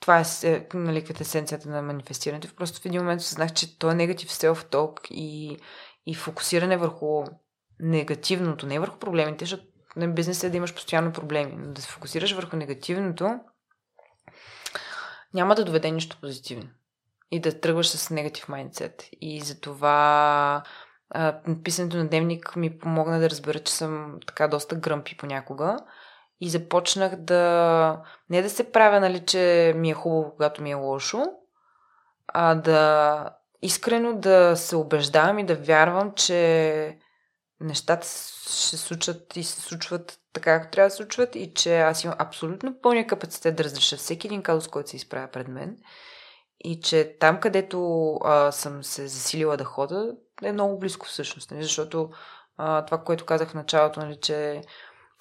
Това 0.00 0.18
е, 0.20 0.46
е 0.48 0.66
нали, 0.74 1.04
есенцията 1.20 1.68
на 1.68 1.82
манифестирането. 1.82 2.54
Просто 2.56 2.80
в 2.80 2.86
един 2.86 3.00
момент 3.00 3.20
осъзнах, 3.20 3.52
че 3.52 3.78
то 3.78 3.90
е 3.90 3.94
негатив 3.94 4.30
self-talk 4.30 5.10
и, 5.10 5.58
и 6.06 6.14
фокусиране 6.14 6.76
върху 6.76 7.24
негативното, 7.80 8.66
не 8.66 8.78
върху 8.78 8.98
проблемите, 8.98 9.44
защото 9.44 9.64
на 9.96 10.08
бизнес 10.08 10.44
е 10.44 10.50
да 10.50 10.56
имаш 10.56 10.74
постоянно 10.74 11.12
проблеми, 11.12 11.54
но 11.58 11.72
да 11.72 11.82
се 11.82 11.88
фокусираш 11.88 12.32
върху 12.32 12.56
негативното, 12.56 13.40
няма 15.34 15.54
да 15.54 15.64
доведе 15.64 15.90
нищо 15.90 16.18
позитивно 16.20 16.68
и 17.30 17.40
да 17.40 17.60
тръгваш 17.60 17.88
с 17.88 18.10
негатив 18.10 18.48
майндсет. 18.48 19.08
И 19.20 19.40
затова 19.40 20.62
а, 21.10 21.40
писането 21.64 21.96
на 21.96 22.08
дневник 22.08 22.56
ми 22.56 22.78
помогна 22.78 23.20
да 23.20 23.30
разбера, 23.30 23.58
че 23.58 23.72
съм 23.72 24.18
така 24.26 24.48
доста 24.48 24.76
гръмпи 24.76 25.16
понякога. 25.16 25.76
И 26.40 26.50
започнах 26.50 27.16
да... 27.16 28.02
Не 28.30 28.42
да 28.42 28.50
се 28.50 28.72
правя, 28.72 29.00
нали, 29.00 29.24
че 29.26 29.72
ми 29.76 29.90
е 29.90 29.94
хубаво, 29.94 30.30
когато 30.30 30.62
ми 30.62 30.70
е 30.70 30.74
лошо, 30.74 31.24
а 32.28 32.54
да 32.54 33.30
искрено 33.62 34.12
да 34.12 34.56
се 34.56 34.76
убеждавам 34.76 35.38
и 35.38 35.46
да 35.46 35.54
вярвам, 35.54 36.12
че 36.12 36.98
нещата 37.60 38.06
ще 38.50 38.76
случат 38.76 39.36
и 39.36 39.44
се 39.44 39.60
случват 39.60 40.18
така, 40.32 40.60
както 40.60 40.74
трябва 40.74 40.86
да 40.86 40.90
се 40.90 40.96
случват 40.96 41.36
и 41.36 41.54
че 41.54 41.80
аз 41.80 42.04
имам 42.04 42.16
абсолютно 42.18 42.80
пълния 42.82 43.06
капацитет 43.06 43.56
да 43.56 43.64
разреша 43.64 43.96
всеки 43.96 44.26
един 44.26 44.42
казус, 44.42 44.68
който 44.68 44.90
се 44.90 44.96
изправя 44.96 45.28
пред 45.32 45.48
мен 45.48 45.76
и 46.64 46.80
че 46.80 47.16
там, 47.20 47.40
където 47.40 48.10
а, 48.24 48.52
съм 48.52 48.84
се 48.84 49.06
засилила 49.06 49.56
да 49.56 49.64
хода, 49.64 50.12
е 50.42 50.52
много 50.52 50.78
близко 50.78 51.06
всъщност. 51.06 51.50
Нали? 51.50 51.62
Защото 51.62 52.10
а, 52.56 52.84
това, 52.84 52.98
което 52.98 53.24
казах 53.24 53.48
в 53.48 53.54
началото, 53.54 54.00
нали, 54.00 54.16
че 54.16 54.62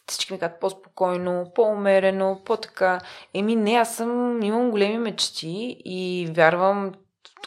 всички 0.08 0.34
ми 0.34 0.40
казват 0.40 0.60
по-спокойно, 0.60 1.52
по-умерено, 1.56 2.42
по-така. 2.46 3.00
Еми 3.34 3.56
не, 3.56 3.74
аз 3.74 3.96
съм, 3.96 4.42
имам 4.44 4.72
големи 4.72 4.98
мечти 4.98 5.78
и 5.86 6.32
вярвам, 6.36 6.94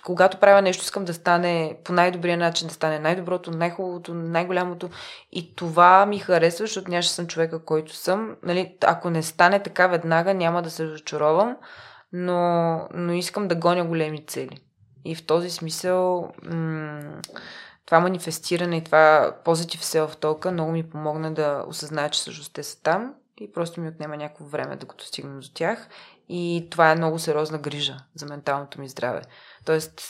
когато 0.04 0.40
правя 0.40 0.62
нещо, 0.62 0.82
искам 0.82 1.04
да 1.04 1.14
стане 1.14 1.78
по 1.84 1.92
най-добрия 1.92 2.36
начин, 2.36 2.68
да 2.68 2.74
стане 2.74 2.98
най-доброто, 2.98 3.50
най-хубавото, 3.50 4.14
най-голямото. 4.14 4.88
И 5.32 5.54
това 5.54 6.06
ми 6.06 6.18
харесва, 6.18 6.66
защото 6.66 6.90
нямаше 6.90 7.10
съм 7.10 7.26
човека, 7.26 7.64
който 7.64 7.94
съм. 7.94 8.36
Нали, 8.42 8.76
ако 8.86 9.10
не 9.10 9.22
стане 9.22 9.62
така 9.62 9.86
веднага, 9.86 10.34
няма 10.34 10.62
да 10.62 10.70
се 10.70 10.84
разочаровам 10.84 11.56
но, 12.12 12.88
но 12.94 13.12
искам 13.12 13.48
да 13.48 13.54
гоня 13.54 13.84
големи 13.84 14.26
цели. 14.26 14.58
И 15.04 15.14
в 15.14 15.26
този 15.26 15.50
смисъл 15.50 16.32
м- 16.42 17.20
това 17.86 18.00
манифестиране 18.00 18.76
и 18.76 18.84
това 18.84 19.36
позитив 19.44 19.82
self-talk 19.82 20.50
много 20.50 20.72
ми 20.72 20.90
помогна 20.90 21.34
да 21.34 21.64
осъзная, 21.68 22.10
че 22.10 22.20
всъщност 22.20 22.52
те 22.52 22.62
са 22.62 22.82
там 22.82 23.14
и 23.40 23.52
просто 23.52 23.80
ми 23.80 23.88
отнема 23.88 24.16
някакво 24.16 24.44
време 24.44 24.76
да 24.76 24.86
като 24.86 25.04
стигна 25.04 25.40
до 25.40 25.48
тях. 25.54 25.88
И 26.28 26.68
това 26.70 26.90
е 26.90 26.96
много 26.96 27.18
сериозна 27.18 27.58
грижа 27.58 27.96
за 28.14 28.26
менталното 28.26 28.80
ми 28.80 28.88
здраве. 28.88 29.22
Тоест, 29.64 30.00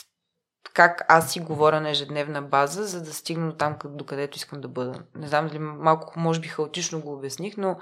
как 0.73 1.05
аз 1.07 1.31
си 1.31 1.39
говоря 1.39 1.81
на 1.81 1.89
ежедневна 1.89 2.41
база, 2.41 2.83
за 2.83 3.03
да 3.03 3.13
стигна 3.13 3.57
там, 3.57 3.75
до 3.85 4.05
където 4.05 4.37
искам 4.37 4.61
да 4.61 4.67
бъда. 4.67 4.99
Не 5.15 5.27
знам 5.27 5.47
дали 5.47 5.59
малко, 5.59 6.19
може 6.19 6.39
би, 6.39 6.47
хаотично 6.47 7.01
го 7.01 7.13
обясних, 7.13 7.57
но 7.57 7.77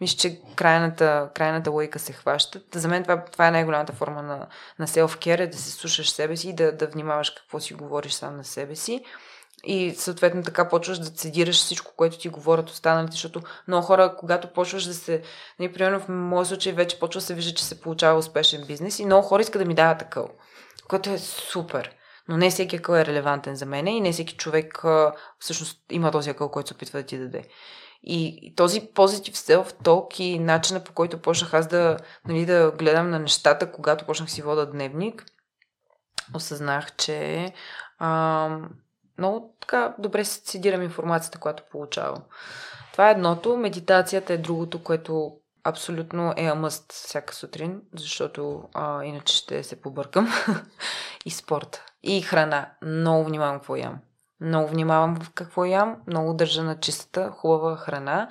мисля, 0.00 0.18
че 0.18 0.40
крайната, 0.56 1.30
крайната 1.34 1.70
лойка 1.70 1.98
се 1.98 2.12
хваща. 2.12 2.60
За 2.74 2.88
мен 2.88 3.02
това, 3.02 3.24
това 3.24 3.48
е 3.48 3.50
най-голямата 3.50 3.92
форма 3.92 4.22
на, 4.22 4.46
на 4.78 4.86
self-care, 4.86 5.40
е 5.40 5.46
да 5.46 5.58
се 5.58 5.70
слушаш 5.70 6.10
себе 6.10 6.36
си 6.36 6.48
и 6.48 6.54
да, 6.54 6.72
да 6.72 6.86
внимаваш 6.86 7.30
какво 7.30 7.60
си 7.60 7.74
говориш 7.74 8.12
сам 8.12 8.36
на 8.36 8.44
себе 8.44 8.76
си. 8.76 9.04
И 9.64 9.94
съответно 9.94 10.42
така 10.42 10.68
почваш 10.68 10.98
да 10.98 11.10
цедираш 11.10 11.56
всичко, 11.56 11.92
което 11.96 12.18
ти 12.18 12.28
говорят 12.28 12.70
останалите, 12.70 13.12
защото 13.12 13.42
много 13.68 13.86
хора, 13.86 14.14
когато 14.18 14.52
почваш 14.52 14.84
да 14.84 14.94
се... 14.94 15.22
Нали, 15.58 15.72
примерно 15.72 16.00
в 16.00 16.08
моя 16.08 16.46
случай 16.46 16.72
вече 16.72 16.98
почва 16.98 17.18
да 17.18 17.26
се 17.26 17.34
вижда, 17.34 17.54
че 17.54 17.64
се 17.64 17.80
получава 17.80 18.18
успешен 18.18 18.64
бизнес 18.66 18.98
и 18.98 19.04
много 19.04 19.26
хора 19.26 19.42
искат 19.42 19.62
да 19.62 19.66
ми 19.66 19.74
дават 19.74 19.98
такъв, 19.98 20.26
което 20.88 21.10
е 21.10 21.18
супер. 21.18 21.97
Но 22.28 22.36
не 22.36 22.50
всеки 22.50 22.76
акъл 22.76 22.94
е 22.94 23.04
релевантен 23.06 23.56
за 23.56 23.66
мен 23.66 23.86
и 23.86 24.00
не 24.00 24.12
всеки 24.12 24.36
човек 24.36 24.82
всъщност 25.38 25.82
има 25.90 26.10
този 26.10 26.30
акъл, 26.30 26.50
който 26.50 26.68
се 26.68 26.74
опитва 26.74 26.98
да 26.98 27.06
ти 27.06 27.18
даде. 27.18 27.44
И 28.02 28.52
този 28.56 28.80
позитив 28.94 29.34
self-talk 29.34 30.20
и 30.20 30.38
начина 30.38 30.84
по 30.84 30.92
който 30.92 31.22
почнах 31.22 31.54
аз 31.54 31.66
да, 31.66 31.96
нали, 32.28 32.46
да 32.46 32.72
гледам 32.78 33.10
на 33.10 33.18
нещата, 33.18 33.72
когато 33.72 34.06
почнах 34.06 34.30
си 34.30 34.42
вода 34.42 34.66
дневник, 34.66 35.24
осъзнах, 36.34 36.96
че 36.96 37.52
а, 37.98 38.48
много 39.18 39.56
така 39.60 39.94
добре 39.98 40.24
се 40.24 40.40
цедирам 40.40 40.82
информацията, 40.82 41.38
която 41.38 41.62
получавам. 41.70 42.22
Това 42.92 43.08
е 43.08 43.12
едното. 43.12 43.56
Медитацията 43.56 44.32
е 44.32 44.38
другото, 44.38 44.82
което 44.82 45.32
абсолютно 45.68 46.34
е 46.36 46.44
амъст 46.44 46.92
всяка 46.92 47.34
сутрин, 47.34 47.82
защото 47.94 48.62
а, 48.74 49.04
иначе 49.04 49.36
ще 49.36 49.62
се 49.62 49.80
побъркам. 49.80 50.28
и 51.24 51.30
спорт. 51.30 51.82
И 52.02 52.22
храна. 52.22 52.70
Много 52.82 53.24
внимавам 53.24 53.58
какво 53.58 53.76
ям. 53.76 53.98
Много 54.40 54.68
внимавам 54.68 55.20
в 55.20 55.30
какво 55.34 55.64
ям. 55.64 55.96
Много 56.06 56.34
държа 56.34 56.62
на 56.62 56.80
чистата, 56.80 57.30
хубава 57.30 57.76
храна. 57.76 58.28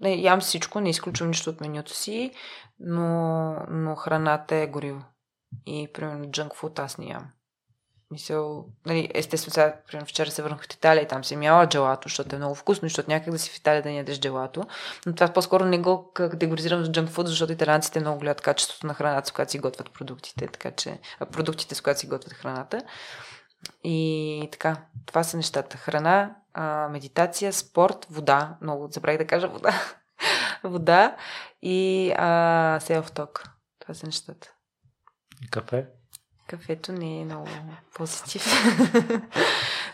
Не, 0.00 0.14
ям 0.14 0.40
всичко, 0.40 0.80
не 0.80 0.90
изключвам 0.90 1.28
нищо 1.28 1.50
от 1.50 1.60
менюто 1.60 1.94
си, 1.94 2.32
но, 2.80 3.52
но 3.70 3.94
храната 3.94 4.56
е 4.56 4.66
гориво. 4.66 5.02
И, 5.66 5.88
примерно, 5.94 6.30
джънк 6.30 6.54
фуд 6.54 6.78
аз 6.78 6.98
не 6.98 7.06
ям. 7.06 7.26
Мисъл, 8.10 8.66
нали, 8.86 9.10
естествено, 9.14 9.54
сега, 9.54 9.76
примерно, 9.86 10.06
вчера 10.06 10.30
се 10.30 10.42
върнах 10.42 10.62
от 10.64 10.74
Италия 10.74 11.02
и 11.02 11.08
там 11.08 11.24
си 11.24 11.36
мяла 11.36 11.68
джелато, 11.68 12.08
защото 12.08 12.36
е 12.36 12.38
много 12.38 12.54
вкусно, 12.54 12.88
защото 12.88 13.10
някак 13.10 13.32
да 13.32 13.38
си 13.38 13.50
в 13.50 13.56
Италия 13.56 13.82
да 13.82 13.88
не 13.88 13.96
ядеш 13.96 14.20
джелато. 14.20 14.62
Но 15.06 15.14
това 15.14 15.32
по-скоро 15.32 15.64
не 15.64 15.78
го 15.78 16.12
категоризирам 16.12 16.84
за 16.84 16.92
джанк 16.92 17.10
фуд, 17.10 17.28
защото 17.28 17.52
италианците 17.52 18.00
много 18.00 18.18
гледат 18.18 18.40
качеството 18.40 18.86
на 18.86 18.94
храната, 18.94 19.28
с 19.28 19.32
която 19.32 19.52
си 19.52 19.58
готвят 19.58 19.92
продуктите, 19.92 20.46
така 20.46 20.70
че 20.70 20.98
продуктите, 21.32 21.74
с 21.74 21.80
която 21.80 22.00
си 22.00 22.06
готвят 22.06 22.32
храната. 22.32 22.82
И 23.84 24.48
така, 24.52 24.76
това 25.06 25.24
са 25.24 25.36
нещата. 25.36 25.76
Храна, 25.76 26.36
а, 26.54 26.88
медитация, 26.88 27.52
спорт, 27.52 28.06
вода. 28.10 28.56
Много 28.60 28.88
забравих 28.90 29.18
да 29.18 29.26
кажа 29.26 29.48
вода. 29.48 29.82
вода 30.64 31.16
и 31.62 32.12
а, 32.16 32.78
селф-ток. 32.80 33.44
Това 33.78 33.94
са 33.94 34.06
нещата. 34.06 34.52
И 35.44 35.50
кафе? 35.50 35.97
Кафето 36.48 36.92
не 36.92 37.20
е 37.20 37.24
много 37.24 37.48
позитив. 37.94 38.46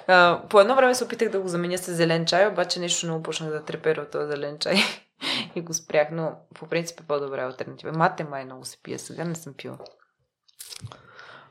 по 0.50 0.60
едно 0.60 0.74
време 0.76 0.94
се 0.94 1.04
опитах 1.04 1.28
да 1.28 1.40
го 1.40 1.48
заменя 1.48 1.78
с 1.78 1.94
зелен 1.94 2.26
чай, 2.26 2.46
обаче 2.46 2.80
нещо 2.80 3.06
много 3.06 3.22
почнах 3.22 3.50
да 3.50 3.64
трепера 3.64 4.00
от 4.00 4.10
този 4.10 4.30
зелен 4.30 4.58
чай 4.58 4.76
и 5.54 5.60
го 5.60 5.74
спрях, 5.74 6.08
но 6.12 6.32
по 6.54 6.66
принцип 6.66 7.00
е 7.00 7.02
по-добра 7.02 7.44
альтернатива. 7.44 7.92
Мате 7.92 8.24
май 8.24 8.44
много 8.44 8.64
се 8.64 8.78
пие, 8.82 8.98
сега 8.98 9.24
не 9.24 9.34
съм 9.34 9.54
пила. 9.54 9.78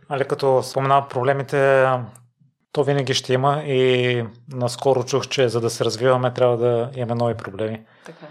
Али 0.10 0.28
като 0.28 0.64
споменава 0.64 1.08
проблемите, 1.08 1.88
то 2.72 2.84
винаги 2.84 3.14
ще 3.14 3.34
има 3.34 3.64
и 3.66 4.26
наскоро 4.54 5.04
чух, 5.04 5.28
че 5.28 5.50
за 5.50 5.62
да 5.62 5.70
се 5.70 5.86
развиваме 5.86 6.34
трябва 6.34 6.58
да 6.58 6.92
имаме 6.96 7.16
нови 7.16 7.38
проблеми. 7.38 7.86
Така. 8.06 8.26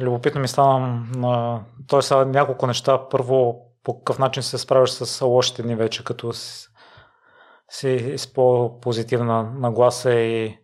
Любопитно 0.00 0.40
ми 0.40 0.48
стана 0.48 1.06
на... 1.16 1.60
Той 1.86 2.02
са 2.02 2.26
няколко 2.26 2.66
неща. 2.66 3.08
Първо, 3.10 3.65
по 3.86 3.98
какъв 3.98 4.18
начин 4.18 4.42
се 4.42 4.58
справяш 4.58 4.90
с 4.90 5.26
лошите 5.26 5.62
дни 5.62 5.74
вече, 5.74 6.04
като 6.04 6.32
си, 6.32 8.18
с 8.18 8.32
по-позитивна 8.32 9.42
нагласа 9.42 10.14
и 10.14 10.58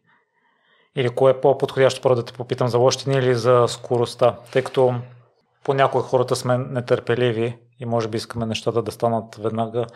или 0.97 1.09
кое 1.09 1.31
е 1.31 1.41
по-подходящо 1.41 2.01
първо 2.01 2.17
да 2.17 2.25
те 2.25 2.33
попитам 2.33 2.69
за 2.69 2.79
лошите 2.79 3.05
дни 3.05 3.15
или 3.15 3.35
за 3.35 3.65
скоростта, 3.69 4.37
тъй 4.53 4.63
като 4.63 4.95
по 5.65 5.75
някои 5.75 6.01
хората 6.03 6.37
сме 6.37 6.59
нетърпеливи 6.59 7.59
и 7.81 7.87
може 7.87 8.09
би 8.09 8.17
искаме 8.17 8.47
нещата 8.47 8.83
да 8.83 8.93
станат 8.93 9.37
веднага. 9.37 9.87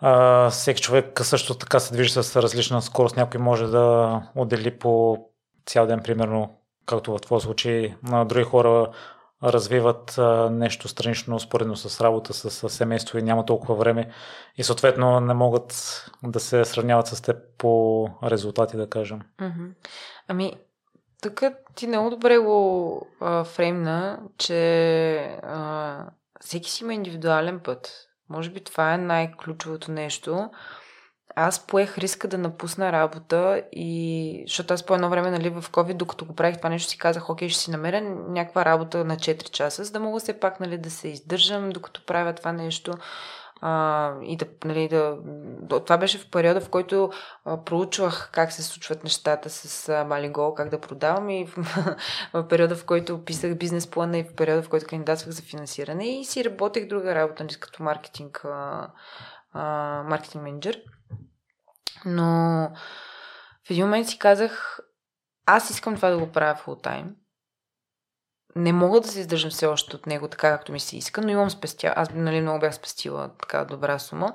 А, 0.00 0.50
всеки 0.50 0.82
човек 0.82 1.20
също 1.22 1.54
така 1.54 1.80
се 1.80 1.92
движи 1.92 2.10
с 2.10 2.42
различна 2.42 2.82
скорост. 2.82 3.16
Някой 3.16 3.40
може 3.40 3.66
да 3.66 4.22
отдели 4.34 4.78
по 4.78 5.18
цял 5.66 5.86
ден, 5.86 6.00
примерно, 6.02 6.58
както 6.86 7.12
в 7.12 7.20
твоя 7.20 7.40
случай. 7.40 7.94
На 8.02 8.24
други 8.24 8.44
хора 8.44 8.90
развиват 9.42 10.18
нещо 10.50 10.88
странично, 10.88 11.40
споредно 11.40 11.76
с 11.76 12.00
работа, 12.00 12.34
с, 12.34 12.68
семейство 12.70 13.18
и 13.18 13.22
няма 13.22 13.46
толкова 13.46 13.74
време 13.74 14.10
и 14.56 14.64
съответно 14.64 15.20
не 15.20 15.34
могат 15.34 16.04
да 16.22 16.40
се 16.40 16.64
сравняват 16.64 17.06
с 17.06 17.22
теб 17.22 17.36
по 17.58 18.08
резултати, 18.24 18.76
да 18.76 18.90
кажем. 18.90 19.20
Ами, 20.28 20.52
така 21.22 21.54
ти 21.74 21.86
много 21.86 22.10
добре 22.10 22.38
го 22.38 23.06
а, 23.20 23.44
фреймна, 23.44 24.18
че 24.38 25.16
а, 25.42 26.06
всеки 26.40 26.70
си 26.70 26.84
има 26.84 26.94
индивидуален 26.94 27.60
път. 27.60 28.08
Може 28.28 28.50
би 28.50 28.64
това 28.64 28.94
е 28.94 28.98
най-ключовото 28.98 29.92
нещо 29.92 30.50
аз 31.38 31.66
поех 31.66 31.98
риска 31.98 32.28
да 32.28 32.38
напусна 32.38 32.92
работа 32.92 33.62
и 33.72 34.42
защото 34.46 34.74
аз 34.74 34.86
по 34.86 34.94
едно 34.94 35.10
време, 35.10 35.30
нали, 35.30 35.50
в 35.50 35.64
COVID, 35.72 35.94
докато 35.94 36.24
го 36.24 36.34
правих 36.34 36.56
това 36.56 36.68
нещо, 36.68 36.90
си 36.90 36.98
казах, 36.98 37.30
окей, 37.30 37.48
ще 37.48 37.60
си 37.60 37.70
намеря 37.70 38.00
някаква 38.28 38.64
работа 38.64 39.04
на 39.04 39.16
4 39.16 39.50
часа, 39.50 39.84
за 39.84 39.92
да 39.92 40.00
мога 40.00 40.20
все 40.20 40.40
пак, 40.40 40.60
нали, 40.60 40.78
да 40.78 40.90
се 40.90 41.08
издържам, 41.08 41.70
докато 41.70 42.04
правя 42.06 42.32
това 42.32 42.52
нещо. 42.52 42.94
А, 43.60 44.12
и 44.22 44.36
да, 44.36 44.46
нали, 44.64 44.88
да, 44.88 45.18
това 45.84 45.98
беше 45.98 46.18
в 46.18 46.30
периода, 46.30 46.60
в 46.60 46.68
който 46.68 47.10
а, 47.44 47.64
проучвах 47.64 48.30
как 48.32 48.52
се 48.52 48.62
случват 48.62 49.04
нещата 49.04 49.50
с 49.50 49.88
а, 49.88 50.04
Малиго, 50.04 50.54
как 50.54 50.68
да 50.68 50.80
продавам 50.80 51.30
и 51.30 51.46
в, 51.46 51.56
в 52.34 52.48
периода, 52.48 52.76
в 52.76 52.84
който 52.84 53.24
писах 53.24 53.54
бизнес 53.54 53.86
плана 53.86 54.18
и 54.18 54.24
в 54.24 54.34
периода, 54.34 54.62
в 54.62 54.68
който 54.68 54.86
кандидатствах 54.86 55.34
за 55.34 55.42
финансиране 55.42 56.20
и 56.20 56.24
си 56.24 56.44
работех 56.44 56.86
друга 56.88 57.14
работа, 57.14 57.44
нали, 57.44 57.54
като 57.54 57.82
маркетинг, 57.82 58.44
а, 58.44 58.90
а, 59.52 59.62
маркетинг 60.02 60.44
менеджер. 60.44 60.82
Но 62.06 62.70
в 63.66 63.70
един 63.70 63.84
момент 63.84 64.08
си 64.08 64.18
казах, 64.18 64.80
аз 65.46 65.70
искам 65.70 65.96
това 65.96 66.10
да 66.10 66.18
го 66.18 66.32
правя 66.32 66.60
time. 66.66 67.14
Не 68.56 68.72
мога 68.72 69.00
да 69.00 69.08
се 69.08 69.20
издържам 69.20 69.50
все 69.50 69.66
още 69.66 69.96
от 69.96 70.06
него 70.06 70.28
така, 70.28 70.50
както 70.50 70.72
ми 70.72 70.80
се 70.80 70.96
иска, 70.96 71.20
но 71.20 71.28
имам 71.28 71.50
спестя. 71.50 71.92
Аз 71.96 72.10
нали, 72.10 72.40
много 72.40 72.58
бях 72.58 72.74
спестила 72.74 73.30
така 73.40 73.64
добра 73.64 73.98
сума. 73.98 74.34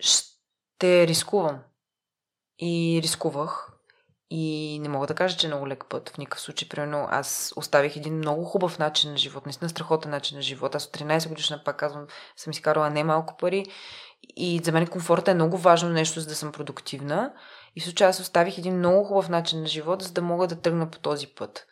Ще 0.00 1.06
рискувам. 1.06 1.58
И 2.58 3.00
рискувах. 3.02 3.72
И 4.30 4.78
не 4.82 4.88
мога 4.88 5.06
да 5.06 5.14
кажа, 5.14 5.36
че 5.36 5.46
е 5.46 5.50
много 5.50 5.68
лек 5.68 5.84
път. 5.88 6.08
В 6.08 6.18
никакъв 6.18 6.40
случай, 6.40 6.68
примерно, 6.68 7.08
аз 7.10 7.52
оставих 7.56 7.96
един 7.96 8.16
много 8.16 8.44
хубав 8.44 8.78
начин 8.78 9.10
на 9.10 9.16
живот, 9.16 9.46
наистина 9.46 9.68
страхотен 9.68 10.10
начин 10.10 10.36
на 10.36 10.42
живот. 10.42 10.74
Аз 10.74 10.84
от 10.84 10.92
13 10.96 11.28
годишна, 11.28 11.64
пак 11.64 11.76
казвам, 11.76 12.06
съм 12.36 12.50
изкарала 12.50 12.90
не 12.90 13.04
малко 13.04 13.36
пари 13.36 13.66
и 14.36 14.60
за 14.64 14.72
мен 14.72 14.86
комфорта 14.86 15.30
е 15.30 15.34
много 15.34 15.58
важно 15.58 15.88
нещо, 15.88 16.20
за 16.20 16.26
да 16.26 16.34
съм 16.34 16.52
продуктивна. 16.52 17.32
И 17.76 17.80
в 17.80 17.84
случая 17.84 18.10
аз 18.10 18.20
оставих 18.20 18.58
един 18.58 18.78
много 18.78 19.04
хубав 19.04 19.28
начин 19.28 19.60
на 19.60 19.66
живот, 19.66 20.02
за 20.02 20.12
да 20.12 20.22
мога 20.22 20.46
да 20.46 20.60
тръгна 20.60 20.90
по 20.90 20.98
този 20.98 21.26
път. 21.26 21.66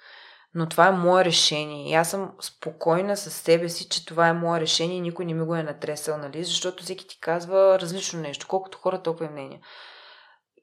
Но 0.54 0.68
това 0.68 0.86
е 0.86 0.92
мое 0.92 1.24
решение. 1.24 1.90
И 1.90 1.94
аз 1.94 2.10
съм 2.10 2.32
спокойна 2.40 3.16
с 3.16 3.30
себе 3.30 3.68
си, 3.68 3.88
че 3.88 4.06
това 4.06 4.28
е 4.28 4.32
мое 4.32 4.60
решение 4.60 4.96
и 4.96 5.00
никой 5.00 5.24
не 5.24 5.34
ми 5.34 5.44
го 5.44 5.54
е 5.54 5.62
натресал, 5.62 6.18
нали? 6.18 6.44
Защото 6.44 6.84
всеки 6.84 7.08
ти 7.08 7.20
казва 7.20 7.78
различно 7.80 8.20
нещо. 8.20 8.46
Колкото 8.48 8.78
хора, 8.78 9.02
толкова 9.02 9.26
е 9.26 9.30
мнение. 9.30 9.60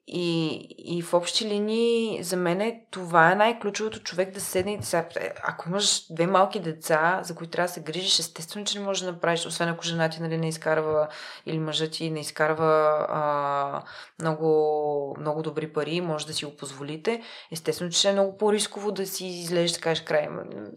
И, 0.08 0.56
и 0.78 1.02
в 1.02 1.14
общи 1.14 1.48
линии, 1.48 2.22
за 2.22 2.36
мен 2.36 2.60
е, 2.60 2.84
това 2.90 3.32
е 3.32 3.34
най-ключовото 3.34 4.02
човек 4.02 4.34
да 4.34 4.40
седне 4.40 4.72
и 4.72 4.78
да 4.78 4.86
се... 4.86 5.08
Ако 5.42 5.68
имаш 5.68 6.06
две 6.14 6.26
малки 6.26 6.60
деца, 6.60 7.20
за 7.24 7.34
които 7.34 7.50
трябва 7.50 7.66
да 7.66 7.72
се 7.72 7.82
грижиш, 7.82 8.18
естествено, 8.18 8.64
че 8.66 8.78
не 8.78 8.84
можеш 8.84 9.02
да 9.04 9.12
направиш, 9.12 9.46
освен 9.46 9.68
ако 9.68 9.84
жена 9.84 10.08
ти 10.08 10.22
нали, 10.22 10.38
не 10.38 10.48
изкарва 10.48 11.08
или 11.46 11.58
мъжът 11.58 11.92
ти 11.92 12.10
не 12.10 12.20
изкарва 12.20 13.06
а, 13.08 13.82
много, 14.20 15.16
много 15.20 15.42
добри 15.42 15.72
пари, 15.72 16.00
може 16.00 16.26
да 16.26 16.32
си 16.32 16.44
го 16.44 16.56
позволите. 16.56 17.22
Естествено, 17.52 17.90
че 17.90 18.08
е 18.08 18.12
много 18.12 18.36
по-рисково 18.36 18.92
да 18.92 19.06
си 19.06 19.26
излезеш 19.26 19.72
да 19.72 19.80
кажеш 19.80 20.04
край. 20.04 20.28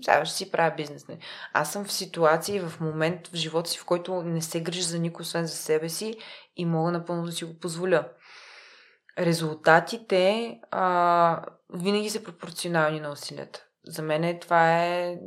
Сега 0.02 0.26
ще 0.26 0.38
си 0.38 0.52
правя 0.52 0.76
бизнес. 0.76 1.08
Не. 1.08 1.18
Аз 1.54 1.72
съм 1.72 1.86
в 1.86 1.92
ситуации, 1.92 2.60
в 2.60 2.80
момент 2.80 3.28
в 3.28 3.36
живота 3.36 3.70
си, 3.70 3.80
в 3.80 3.86
който 3.86 4.24
не 4.24 4.42
се 4.42 4.62
грижа 4.62 4.84
за 4.84 5.00
никой, 5.00 5.24
освен 5.24 5.46
за 5.46 5.56
себе 5.56 5.90
си 5.90 6.18
и 6.56 6.66
мога 6.66 6.92
напълно 6.92 7.26
да 7.26 7.32
си 7.32 7.46
го 7.46 7.60
позволя 7.60 8.08
резултатите 9.20 10.60
а, 10.72 11.42
винаги 11.74 12.10
са 12.10 12.24
пропорционални 12.24 13.00
на 13.00 13.12
усилията. 13.12 13.66
За 13.88 14.02
мен 14.02 14.40
това 14.40 14.86
е... 14.86 15.18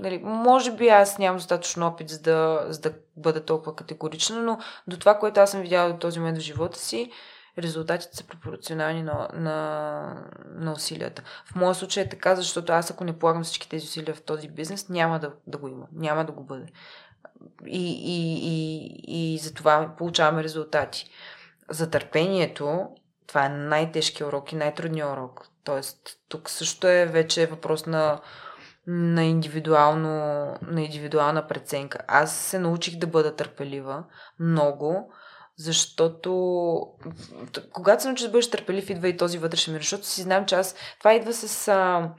Нали, 0.00 0.18
може 0.24 0.72
би 0.72 0.88
аз 0.88 1.18
нямам 1.18 1.36
достатъчно 1.36 1.86
опит, 1.86 2.08
за 2.08 2.22
да, 2.22 2.66
за 2.68 2.80
да 2.80 2.92
бъда 3.16 3.44
толкова 3.44 3.76
категорична, 3.76 4.42
но 4.42 4.58
до 4.86 4.98
това, 4.98 5.18
което 5.18 5.40
аз 5.40 5.50
съм 5.50 5.60
видяла 5.60 5.92
до 5.92 5.98
този 5.98 6.18
момент 6.18 6.38
в 6.38 6.40
живота 6.40 6.78
си, 6.78 7.10
резултатите 7.58 8.16
са 8.16 8.26
пропорционални 8.26 9.02
на, 9.02 9.28
на, 9.34 10.30
на 10.54 10.72
усилията. 10.72 11.22
В 11.44 11.54
моя 11.54 11.74
случай 11.74 12.02
е 12.02 12.08
така, 12.08 12.36
защото 12.36 12.72
аз 12.72 12.90
ако 12.90 13.04
не 13.04 13.18
полагам 13.18 13.44
всички 13.44 13.68
тези 13.68 13.84
усилия 13.84 14.14
в 14.14 14.22
този 14.22 14.48
бизнес, 14.48 14.88
няма 14.88 15.18
да, 15.18 15.32
да 15.46 15.58
го 15.58 15.68
има, 15.68 15.86
няма 15.92 16.24
да 16.24 16.32
го 16.32 16.44
бъде. 16.44 16.66
И, 17.66 17.92
и, 17.92 18.38
и, 18.42 19.34
и 19.34 19.38
за 19.38 19.54
това 19.54 19.94
получаваме 19.98 20.42
резултати. 20.42 21.10
За 21.70 21.90
търпението 21.90 22.88
това 23.28 23.46
е 23.46 23.48
най-тежкият 23.48 24.28
урок 24.28 24.52
и 24.52 24.56
най-трудният 24.56 25.12
урок. 25.12 25.48
Тоест, 25.64 25.98
тук 26.28 26.50
също 26.50 26.88
е 26.88 27.06
вече 27.06 27.46
въпрос 27.46 27.86
на, 27.86 28.20
на, 28.86 29.24
индивидуално, 29.24 30.08
на 30.62 30.82
индивидуална 30.82 31.46
преценка. 31.46 31.98
Аз 32.08 32.36
се 32.36 32.58
научих 32.58 32.98
да 32.98 33.06
бъда 33.06 33.36
търпелива 33.36 34.04
много, 34.40 35.12
защото 35.56 36.30
когато 37.72 38.02
се 38.02 38.08
научиш 38.08 38.26
да 38.26 38.32
бъдеш 38.32 38.50
търпелив, 38.50 38.90
идва 38.90 39.08
и 39.08 39.16
този 39.16 39.38
вътрешен 39.38 39.74
мир, 39.74 39.80
защото 39.80 40.06
си 40.06 40.22
знам, 40.22 40.46
че 40.46 40.54
аз 40.54 40.74
това 40.98 41.14
идва 41.14 41.32
с, 41.32 41.68
а, 41.68 42.10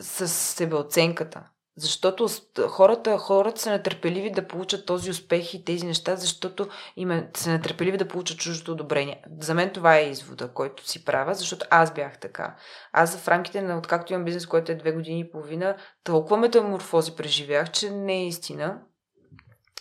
с 0.00 0.28
себеоценката. 0.28 1.42
Защото 1.76 2.28
хората, 2.68 3.18
хората 3.18 3.60
са 3.60 3.70
нетърпеливи 3.70 4.30
да 4.30 4.48
получат 4.48 4.86
този 4.86 5.10
успех 5.10 5.54
и 5.54 5.64
тези 5.64 5.86
неща, 5.86 6.16
защото 6.16 6.68
им 6.96 7.10
е, 7.10 7.30
са 7.36 7.50
нетърпеливи 7.50 7.98
да 7.98 8.08
получат 8.08 8.38
чуждото 8.38 8.72
одобрение. 8.72 9.24
За 9.40 9.54
мен 9.54 9.70
това 9.70 9.96
е 9.96 10.10
извода, 10.10 10.52
който 10.52 10.88
си 10.88 11.04
правя, 11.04 11.34
защото 11.34 11.66
аз 11.70 11.94
бях 11.94 12.18
така. 12.18 12.56
Аз 12.92 13.16
в 13.16 13.28
рамките 13.28 13.62
на 13.62 13.78
откакто 13.78 14.12
имам 14.12 14.24
бизнес, 14.24 14.46
който 14.46 14.72
е 14.72 14.74
две 14.74 14.92
години 14.92 15.20
и 15.20 15.30
половина, 15.30 15.76
толкова 16.04 16.36
метаморфози 16.36 17.16
преживях, 17.16 17.70
че 17.70 17.90
не 17.90 18.14
е 18.14 18.26
истина. 18.26 18.80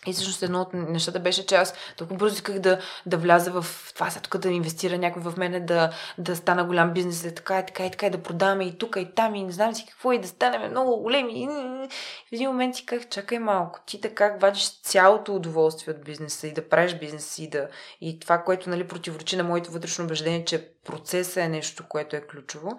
И 0.07 0.13
всъщност 0.13 0.43
едно 0.43 0.61
от 0.61 0.73
нещата 0.73 1.19
беше, 1.19 1.45
че 1.45 1.55
аз 1.55 1.73
толкова 1.97 2.17
бързо 2.17 2.35
исках 2.35 2.59
да, 2.59 2.79
да 3.05 3.17
вляза 3.17 3.61
в 3.61 3.65
това, 3.93 4.09
сега 4.09 4.21
тук 4.21 4.37
да 4.37 4.49
инвестира 4.49 4.97
някой 4.97 5.21
в 5.21 5.33
мене, 5.37 5.59
да, 5.59 5.91
да 6.17 6.35
стана 6.35 6.63
голям 6.63 6.93
бизнес, 6.93 7.23
и 7.23 7.35
така 7.35 7.59
и 7.59 7.65
така 7.65 7.85
и 7.85 7.91
така, 7.91 8.07
и 8.07 8.09
да 8.09 8.23
продаваме 8.23 8.65
и 8.65 8.77
тук 8.77 8.95
и 8.99 9.15
там 9.15 9.35
и 9.35 9.43
не 9.43 9.51
знам 9.51 9.75
си 9.75 9.85
какво 9.89 10.11
и 10.11 10.19
да 10.19 10.27
станем 10.27 10.71
много 10.71 11.01
големи. 11.01 11.43
И 11.43 11.47
в 11.47 12.33
един 12.33 12.49
момент 12.49 12.75
си 12.75 12.85
казах, 12.85 13.09
чакай 13.09 13.39
малко, 13.39 13.79
ти 13.85 14.01
така 14.01 14.37
вадиш 14.41 14.81
цялото 14.81 15.35
удоволствие 15.35 15.93
от 15.93 16.03
бизнеса 16.03 16.47
и 16.47 16.53
да 16.53 16.69
правиш 16.69 16.93
бизнес 16.93 17.39
и, 17.39 17.49
да, 17.49 17.67
и 18.01 18.19
това, 18.19 18.37
което 18.37 18.69
нали, 18.69 18.87
противоречи 18.87 19.35
на 19.35 19.43
моето 19.43 19.71
вътрешно 19.71 20.05
убеждение, 20.05 20.45
че 20.45 20.69
процесът 20.85 21.37
е 21.37 21.47
нещо, 21.47 21.83
което 21.89 22.15
е 22.15 22.21
ключово. 22.21 22.71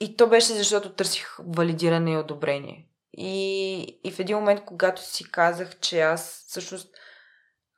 И 0.00 0.16
то 0.16 0.26
беше 0.26 0.52
защото 0.52 0.92
търсих 0.92 1.36
валидиране 1.38 2.12
и 2.12 2.16
одобрение. 2.16 2.87
И, 3.12 4.00
и 4.04 4.12
в 4.12 4.18
един 4.18 4.36
момент, 4.36 4.64
когато 4.64 5.02
си 5.02 5.30
казах, 5.30 5.78
че 5.80 6.00
аз 6.00 6.44
всъщност 6.48 6.94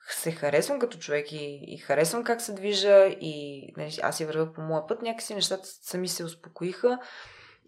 се 0.08 0.32
харесвам 0.32 0.78
като 0.78 0.98
човек 0.98 1.32
и, 1.32 1.60
и 1.66 1.78
харесвам 1.78 2.24
как 2.24 2.40
се 2.40 2.52
движа 2.52 3.06
и 3.06 3.66
нали, 3.76 3.98
аз 4.02 4.16
си 4.16 4.24
вървя 4.24 4.52
по 4.52 4.60
моя 4.60 4.86
път, 4.86 5.02
някакси 5.02 5.34
нещата 5.34 5.68
сами 5.82 6.08
се 6.08 6.24
успокоиха. 6.24 6.98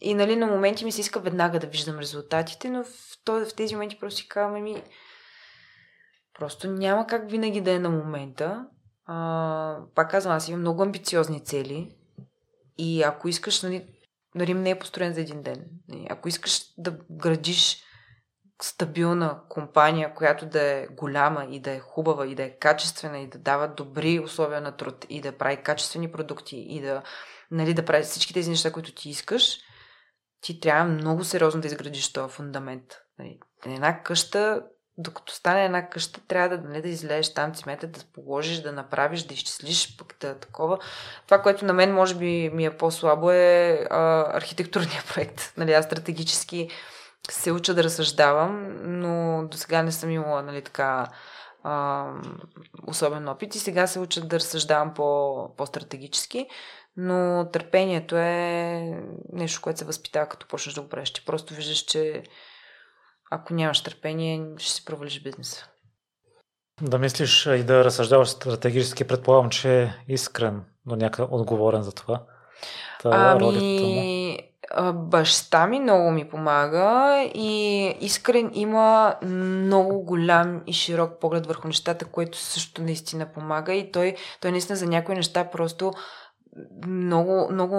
И 0.01 0.15
нали, 0.15 0.37
на 0.37 0.47
моменти 0.47 0.85
ми 0.85 0.93
се 0.93 1.01
иска 1.01 1.21
веднага 1.21 1.59
да 1.59 1.67
виждам 1.67 1.99
резултатите, 1.99 2.71
но 2.71 2.85
в, 2.85 2.89
то, 3.25 3.47
в 3.47 3.55
тези 3.55 3.75
моменти 3.75 3.99
просто 4.01 4.21
си 4.21 4.29
казвам, 4.29 4.63
ми, 4.63 4.83
просто 6.39 6.71
няма 6.71 7.07
как 7.07 7.31
винаги 7.31 7.61
да 7.61 7.73
е 7.73 7.79
на 7.79 7.91
момента. 7.91 8.67
А, 9.07 9.79
пак 9.95 10.11
казвам, 10.11 10.37
аз 10.37 10.49
имам 10.49 10.61
много 10.61 10.83
амбициозни 10.83 11.45
цели 11.45 11.97
и 12.79 13.03
ако 13.03 13.29
искаш, 13.29 13.63
нали, 13.63 13.87
Рим 14.37 14.63
не 14.63 14.71
е 14.71 14.79
построен 14.79 15.15
за 15.15 15.21
един 15.21 15.43
ден. 15.43 15.65
Ако 16.11 16.29
искаш 16.29 16.61
да 16.79 16.99
градиш 17.11 17.83
стабилна 18.63 19.41
компания, 19.49 20.15
която 20.15 20.47
да 20.47 20.63
е 20.63 20.87
голяма 20.87 21.45
и 21.51 21.61
да 21.61 21.71
е 21.71 21.81
хубава 21.81 22.27
и 22.27 22.35
да 22.35 22.43
е 22.43 22.59
качествена 22.59 23.19
и 23.19 23.29
да 23.29 23.39
дава 23.39 23.69
добри 23.69 24.21
условия 24.21 24.61
на 24.61 24.77
труд 24.77 25.07
и 25.09 25.21
да 25.21 25.39
прави 25.39 25.63
качествени 25.63 26.13
продукти 26.13 26.57
и 26.57 26.81
да, 26.81 27.03
нали, 27.51 27.75
да 27.75 27.85
прави 27.85 28.03
всички 28.03 28.35
тези 28.35 28.51
неща, 28.51 28.73
които 28.73 28.95
ти 28.95 29.11
искаш, 29.11 29.59
ти 30.41 30.61
трябва 30.61 30.85
много 30.85 31.25
сериозно 31.25 31.61
да 31.61 31.67
изградиш 31.67 32.13
този 32.13 32.35
фундамент. 32.35 32.85
Нали, 33.19 33.39
една 33.67 34.03
къща 34.03 34.63
докато 34.99 35.35
стане 35.35 35.65
една 35.65 35.89
къща, 35.89 36.21
трябва 36.29 36.57
да, 36.57 36.69
нали, 36.69 36.83
да 36.83 36.89
излезеш 36.89 37.35
там 37.35 37.55
цимета, 37.55 37.87
да 37.87 38.01
положиш, 38.15 38.59
да 38.59 38.73
направиш, 38.73 39.23
да 39.23 39.35
изчислиш 39.35 39.97
пък 39.97 40.17
да 40.21 40.39
такова. 40.39 40.79
Това, 41.27 41.43
което 41.43 41.65
на 41.65 41.73
мен 41.73 41.95
може 41.95 42.15
би 42.15 42.51
ми 42.55 42.65
е 42.65 42.77
по-слабо 42.77 43.31
е 43.31 43.87
а, 43.91 44.25
архитектурния 44.37 45.03
проект. 45.15 45.53
Нали, 45.57 45.73
аз 45.73 45.85
стратегически 45.85 46.69
се 47.31 47.53
уча 47.53 47.75
да 47.75 47.85
разсъждавам, 47.85 48.77
но 48.83 49.47
до 49.49 49.57
сега 49.57 49.83
не 49.83 49.93
съм 49.93 50.11
имала 50.11 50.43
нали, 50.43 50.63
така 50.63 51.09
а, 51.63 52.07
особен 52.87 53.29
опит 53.29 53.55
и 53.55 53.59
сега 53.59 53.87
се 53.87 53.99
уча 53.99 54.21
да 54.21 54.37
разсъждавам 54.37 54.95
по, 54.95 55.49
по-стратегически, 55.57 56.47
но 56.97 57.49
търпението 57.53 58.17
е 58.17 58.83
нещо, 59.33 59.61
което 59.63 59.79
се 59.79 59.85
възпитава 59.85 60.27
като 60.27 60.49
почнеш 60.49 60.75
да 60.75 60.83
го 60.83 60.89
правиш. 60.89 61.13
Ти 61.13 61.25
просто 61.25 61.55
виждаш, 61.55 61.79
че 61.79 62.23
ако 63.35 63.55
нямаш 63.55 63.83
търпение, 63.83 64.47
ще 64.57 64.73
си 64.73 64.85
провалиш 64.85 65.23
бизнеса. 65.23 65.67
Да 66.83 66.99
мислиш 66.99 67.47
и 67.47 67.63
да 67.63 67.85
разсъждаваш 67.85 68.29
стратегически, 68.29 69.05
предполагам, 69.05 69.51
че 69.51 69.83
е 69.83 69.95
искрен, 70.09 70.65
но 70.87 70.97
някак 70.97 71.33
отговорен 71.33 71.83
за 71.83 71.93
това. 71.93 72.23
Та, 73.03 73.37
ами, 73.41 74.39
баща 74.95 75.67
ми 75.67 75.81
много 75.81 76.11
ми 76.11 76.29
помага 76.29 77.23
и 77.35 77.89
Искрен 78.01 78.51
има 78.55 79.15
много 79.23 80.03
голям 80.03 80.63
и 80.67 80.73
широк 80.73 81.21
поглед 81.21 81.47
върху 81.47 81.67
нещата, 81.67 82.05
което 82.05 82.39
също 82.39 82.83
наистина 82.83 83.27
помага 83.33 83.75
и 83.75 83.93
той, 83.93 84.17
той 84.41 84.51
наистина 84.51 84.77
за 84.77 84.87
някои 84.87 85.15
неща 85.15 85.45
просто 85.45 85.93
много, 86.87 87.53
много, 87.53 87.77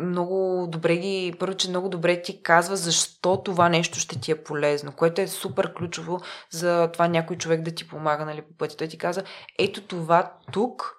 много 0.00 0.66
добре 0.68 0.96
ги, 0.96 1.34
първо, 1.38 1.56
че 1.56 1.68
много 1.68 1.88
добре 1.88 2.22
ти 2.22 2.42
казва 2.42 2.76
защо 2.76 3.42
това 3.42 3.68
нещо 3.68 3.98
ще 3.98 4.20
ти 4.20 4.30
е 4.30 4.42
полезно, 4.42 4.92
което 4.92 5.20
е 5.20 5.28
супер 5.28 5.74
ключово 5.74 6.20
за 6.50 6.90
това 6.92 7.08
някой 7.08 7.36
човек 7.36 7.62
да 7.62 7.70
ти 7.70 7.88
помага 7.88 8.24
нали, 8.24 8.42
по 8.42 8.56
пътя. 8.58 8.76
Той 8.76 8.88
ти 8.88 8.98
каза, 8.98 9.22
ето 9.58 9.82
това 9.82 10.32
тук 10.52 10.96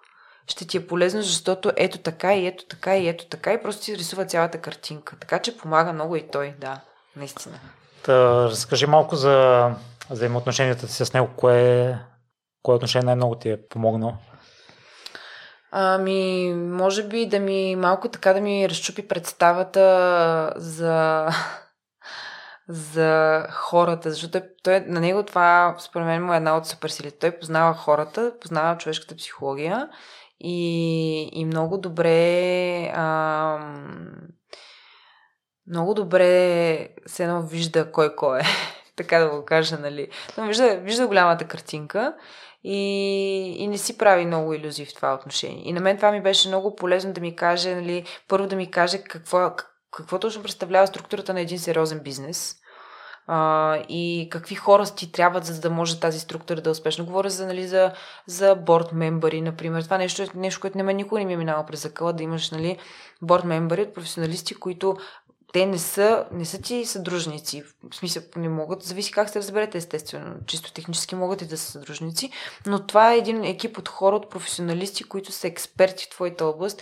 ще 0.48 0.68
ти 0.68 0.78
е 0.78 0.88
полезно, 0.88 1.22
защото 1.22 1.72
ето 1.78 1.98
така 1.98 2.36
и 2.36 2.48
ето 2.48 2.66
така 2.66 2.98
и 2.98 3.08
ето 3.08 3.26
така 3.26 3.54
и 3.54 3.62
просто 3.62 3.86
ти 3.86 3.98
рисува 3.98 4.26
цялата 4.26 4.58
картинка. 4.58 5.16
Така 5.20 5.40
че 5.40 5.58
помага 5.58 5.94
много 5.94 6.16
и 6.16 6.28
той, 6.28 6.56
да, 6.60 6.82
наистина. 7.16 7.60
Та, 8.04 8.44
разкажи 8.44 8.86
малко 8.86 9.16
за 9.16 9.70
взаимоотношенията 10.10 10.88
ти 10.88 10.94
с 10.94 11.14
него, 11.14 11.30
кое, 11.36 12.00
кое 12.64 12.76
отношение 12.76 13.06
най-много 13.06 13.36
ти 13.36 13.50
е 13.50 13.68
помогнало? 13.68 14.14
Ами, 15.76 16.54
може 16.56 17.08
би 17.08 17.26
да 17.26 17.40
ми 17.40 17.76
малко 17.76 18.10
така 18.10 18.34
да 18.34 18.42
ми 18.42 18.70
разчупи 18.70 19.08
представата 19.08 20.54
за, 20.56 21.28
за 22.68 23.44
хората, 23.52 24.12
защото 24.12 24.42
той, 24.64 24.80
на 24.80 25.00
него 25.00 25.24
това, 25.24 25.76
според 25.80 26.08
мен, 26.08 26.26
му 26.26 26.34
е 26.34 26.38
една 26.38 26.58
от 26.58 26.68
суперсилите. 26.68 27.20
Той 27.20 27.40
познава 27.40 27.74
хората, 27.74 28.34
познава 28.42 28.78
човешката 28.78 29.16
психология 29.16 29.90
и, 30.40 31.30
и 31.32 31.46
много 31.46 31.78
добре 31.78 32.92
ам, 32.96 34.12
много 35.68 35.94
добре 35.94 36.90
се 37.06 37.24
едно 37.24 37.42
вижда 37.42 37.92
кой 37.92 38.16
кой 38.16 38.40
е. 38.40 38.44
така 38.96 39.20
да 39.20 39.30
го 39.30 39.46
кажа, 39.46 39.78
нали. 39.78 40.08
Но 40.38 40.48
вижда, 40.48 40.78
вижда 40.78 41.08
голямата 41.08 41.48
картинка 41.48 42.14
и, 42.64 43.56
и 43.58 43.68
не 43.68 43.78
си 43.78 43.98
прави 43.98 44.26
много 44.26 44.54
иллюзии 44.54 44.86
в 44.86 44.94
това 44.94 45.14
отношение. 45.14 45.62
И 45.66 45.74
на 45.74 45.82
мен 45.82 45.98
това 45.98 46.12
ми 46.12 46.22
беше 46.22 46.48
много 46.48 46.76
полезно 46.76 47.14
да 47.14 47.22
ми 47.22 47.36
каже, 47.36 47.76
нали, 47.76 48.06
първо 48.28 48.48
да 48.48 48.56
ми 48.56 48.72
каже 48.72 49.04
какво, 49.04 49.52
какво 49.92 50.20
точно 50.20 50.42
представлява 50.42 50.88
структурата 50.88 51.34
на 51.34 51.42
един 51.42 51.60
сериозен 51.60 52.00
бизнес 52.00 52.56
а, 53.28 53.78
и 53.90 54.28
какви 54.32 54.56
хора 54.56 54.86
ти 54.86 55.12
трябват, 55.12 55.46
за 55.46 55.62
да 55.62 55.70
може 55.70 56.00
тази 56.00 56.20
структура 56.20 56.62
да 56.62 56.70
е 56.70 56.72
успешно. 56.72 57.06
Говоря 57.06 57.30
за, 57.30 57.48
нали, 57.48 57.68
за, 57.68 57.92
за 58.28 58.56
борд 58.56 58.92
мембари, 58.94 59.42
например. 59.42 59.84
Това 59.84 59.98
нещо 59.98 60.22
е 60.22 60.28
нещо, 60.36 60.62
което 60.62 60.78
не 60.78 60.84
ме 60.84 60.94
никога 60.94 61.20
не 61.20 61.26
ми 61.26 61.34
е 61.34 61.38
минало 61.38 61.66
през 61.66 61.84
закъла, 61.84 62.14
да 62.14 62.24
имаш 62.24 62.52
нали, 62.52 62.78
борд 63.22 63.44
мембари 63.44 63.82
от 63.82 63.94
професионалисти, 63.94 64.56
които 64.56 64.98
те 65.54 65.66
не 65.66 65.80
са, 65.80 66.26
не 66.32 66.46
са 66.46 66.62
ти 66.62 66.86
съдружници. 66.86 67.64
В 67.92 67.96
смисъл, 67.96 68.24
не 68.36 68.50
могат. 68.50 68.84
Зависи 68.84 69.12
как 69.12 69.30
се 69.30 69.40
разберете, 69.40 69.78
естествено. 69.78 70.36
Чисто 70.48 70.74
технически 70.74 71.16
могат 71.16 71.42
и 71.42 71.48
да 71.48 71.58
са 71.58 71.72
съдружници. 71.72 72.32
Но 72.66 72.88
това 72.88 73.14
е 73.14 73.18
един 73.18 73.44
екип 73.44 73.78
от 73.78 73.90
хора, 73.90 74.16
от 74.16 74.30
професионалисти, 74.30 75.04
които 75.04 75.32
са 75.32 75.48
експерти 75.48 76.06
в 76.06 76.10
твоята 76.10 76.46
област 76.46 76.82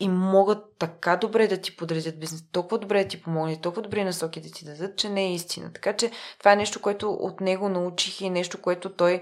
и 0.00 0.08
могат 0.08 0.58
така 0.78 1.16
добре 1.16 1.46
да 1.46 1.60
ти 1.60 1.76
подредят 1.76 2.20
бизнес, 2.20 2.44
толкова 2.52 2.78
добре 2.78 3.02
да 3.02 3.08
ти 3.08 3.22
помогнат, 3.22 3.62
толкова 3.62 3.82
добре 3.82 4.04
насоки 4.04 4.40
да 4.40 4.50
ти 4.50 4.64
дадат, 4.64 4.96
че 4.96 5.08
не 5.08 5.24
е 5.24 5.34
истина. 5.34 5.72
Така 5.72 5.96
че 5.96 6.10
това 6.38 6.52
е 6.52 6.56
нещо, 6.56 6.80
което 6.80 7.10
от 7.10 7.40
него 7.40 7.68
научих 7.68 8.20
и 8.20 8.30
нещо, 8.30 8.60
което 8.60 8.90
той 8.90 9.20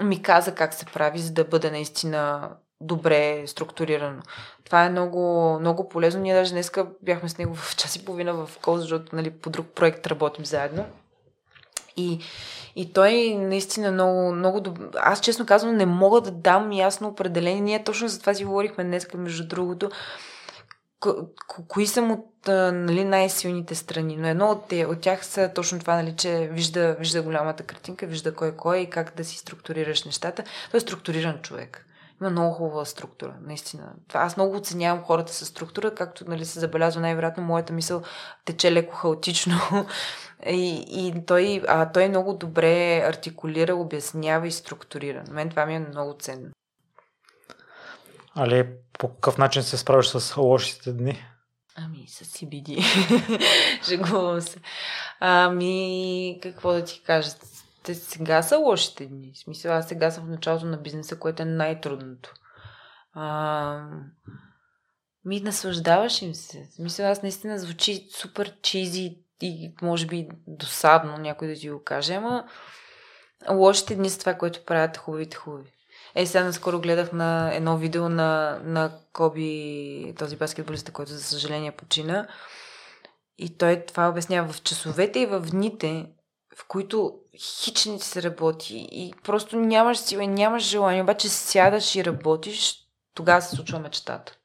ми 0.00 0.22
каза 0.22 0.54
как 0.54 0.74
се 0.74 0.86
прави, 0.86 1.18
за 1.18 1.32
да 1.32 1.44
бъде 1.44 1.70
наистина 1.70 2.50
добре 2.86 3.42
структурирано. 3.46 4.22
Това 4.64 4.84
е 4.84 4.90
много, 4.90 5.56
много 5.60 5.88
полезно. 5.88 6.20
Ние 6.20 6.34
даже 6.34 6.52
днеска 6.52 6.86
бяхме 7.02 7.28
с 7.28 7.38
него 7.38 7.54
в 7.54 7.76
час 7.76 7.96
и 7.96 8.04
половина 8.04 8.34
в 8.34 8.50
кол, 8.62 8.78
защото 8.78 9.16
нали, 9.16 9.30
по 9.30 9.50
друг 9.50 9.66
проект 9.66 10.06
работим 10.06 10.44
заедно. 10.44 10.84
И, 11.96 12.20
и 12.76 12.92
той 12.92 13.34
наистина 13.34 13.92
много, 13.92 14.32
много 14.32 14.60
добър. 14.60 14.88
Аз 14.96 15.20
честно 15.20 15.46
казвам 15.46 15.76
не 15.76 15.86
мога 15.86 16.20
да 16.20 16.30
дам 16.30 16.72
ясно 16.72 17.08
определение. 17.08 17.60
Ние 17.60 17.84
точно 17.84 18.08
за 18.08 18.20
това 18.20 18.34
си 18.34 18.44
говорихме 18.44 18.84
днес, 18.84 19.06
между 19.14 19.48
другото. 19.48 19.90
Ко- 21.00 21.26
кои 21.68 21.86
са 21.86 22.02
му 22.02 22.32
нали, 22.48 23.04
най-силните 23.04 23.74
страни, 23.74 24.16
но 24.16 24.28
едно 24.28 24.50
от, 24.50 24.68
те, 24.68 24.86
от 24.86 25.00
тях 25.00 25.26
са 25.26 25.50
точно 25.54 25.80
това, 25.80 25.96
нали, 25.96 26.16
че 26.16 26.48
вижда, 26.52 26.96
вижда 26.98 27.22
голямата 27.22 27.62
картинка, 27.62 28.06
вижда 28.06 28.34
кой 28.34 28.48
е 28.48 28.56
кой 28.56 28.78
и 28.78 28.90
как 28.90 29.16
да 29.16 29.24
си 29.24 29.38
структурираш 29.38 30.04
нещата. 30.04 30.44
Той 30.70 30.78
е 30.78 30.80
структуриран 30.80 31.38
човек 31.42 31.86
Има 32.22 32.30
много 32.30 32.54
хубава 32.54 32.84
структура, 32.84 33.34
наистина. 33.40 33.92
Това, 34.08 34.20
аз 34.20 34.36
много 34.36 34.56
оценявам 34.56 35.04
хората 35.04 35.32
с 35.32 35.46
структура, 35.46 35.94
както 35.94 36.24
нали, 36.28 36.44
се 36.44 36.60
забелязва 36.60 37.00
най-вероятно 37.00 37.42
моята 37.42 37.72
мисъл 37.72 38.02
тече 38.44 38.72
леко 38.72 38.94
хаотично. 38.94 39.54
и, 40.46 40.84
и 40.88 41.26
той, 41.26 41.62
а, 41.68 41.92
той 41.92 42.08
много 42.08 42.34
добре 42.34 42.96
артикулира, 42.96 43.74
обяснява 43.74 44.46
и 44.46 44.52
структурира. 44.52 45.24
На 45.28 45.32
мен 45.32 45.50
това 45.50 45.66
ми 45.66 45.74
е 45.74 45.78
много 45.78 46.14
ценно. 46.18 46.50
Али 48.36 48.68
по 48.98 49.08
какъв 49.08 49.38
начин 49.38 49.62
се 49.62 49.76
справиш 49.76 50.06
с 50.06 50.36
лошите 50.36 50.92
дни? 50.92 51.24
Ами, 51.76 52.06
с 52.08 52.24
CBD. 52.24 52.84
Жегувам 53.88 54.40
се. 54.40 54.58
Ами, 55.20 56.38
какво 56.42 56.72
да 56.72 56.84
ти 56.84 57.02
кажа? 57.06 57.30
Те 57.82 57.94
сега 57.94 58.42
са 58.42 58.58
лошите 58.58 59.06
дни. 59.06 59.32
В 59.34 59.38
смисъл, 59.38 59.72
аз 59.72 59.88
сега 59.88 60.10
съм 60.10 60.24
в 60.24 60.28
началото 60.30 60.66
на 60.66 60.76
бизнеса, 60.76 61.18
което 61.18 61.42
е 61.42 61.46
най-трудното. 61.46 62.34
А, 63.12 63.86
ми 65.24 65.40
наслаждаваш 65.40 66.22
им 66.22 66.34
се. 66.34 66.68
В 66.70 66.74
смисъл, 66.74 67.10
аз 67.10 67.22
наистина 67.22 67.58
звучи 67.58 68.08
супер 68.10 68.60
чизи 68.62 69.18
и 69.40 69.74
може 69.82 70.06
би 70.06 70.28
досадно 70.46 71.16
някой 71.16 71.48
да 71.48 71.54
ти 71.54 71.70
го 71.70 71.82
каже, 71.82 72.14
ама 72.14 72.44
лошите 73.50 73.94
дни 73.94 74.10
са 74.10 74.18
това, 74.18 74.34
което 74.34 74.64
правят 74.64 74.96
хубавите 74.96 75.36
хубави. 75.36 75.72
Е, 76.14 76.26
сега 76.26 76.44
наскоро 76.44 76.80
гледах 76.80 77.12
на 77.12 77.54
едно 77.54 77.76
видео 77.76 78.08
на, 78.08 78.60
на 78.64 78.98
Коби, 79.12 80.14
този 80.18 80.36
баскетболист, 80.36 80.92
който 80.92 81.12
за 81.12 81.22
съжаление 81.22 81.72
почина. 81.72 82.28
И 83.38 83.58
той 83.58 83.84
това 83.86 84.08
обяснява 84.08 84.52
в 84.52 84.62
часовете 84.62 85.18
и 85.18 85.26
в 85.26 85.40
дните, 85.40 86.06
в 86.56 86.64
които 86.68 87.14
хич 87.38 87.86
не 87.86 87.98
се 87.98 88.22
работи 88.22 88.88
и 88.92 89.14
просто 89.24 89.56
нямаш 89.56 89.98
сила, 89.98 90.26
нямаш 90.26 90.62
желание, 90.62 91.02
обаче 91.02 91.28
сядаш 91.28 91.96
и 91.96 92.04
работиш, 92.04 92.76
тогава 93.14 93.42
се 93.42 93.56
случва 93.56 93.78
мечтата. 93.78 94.36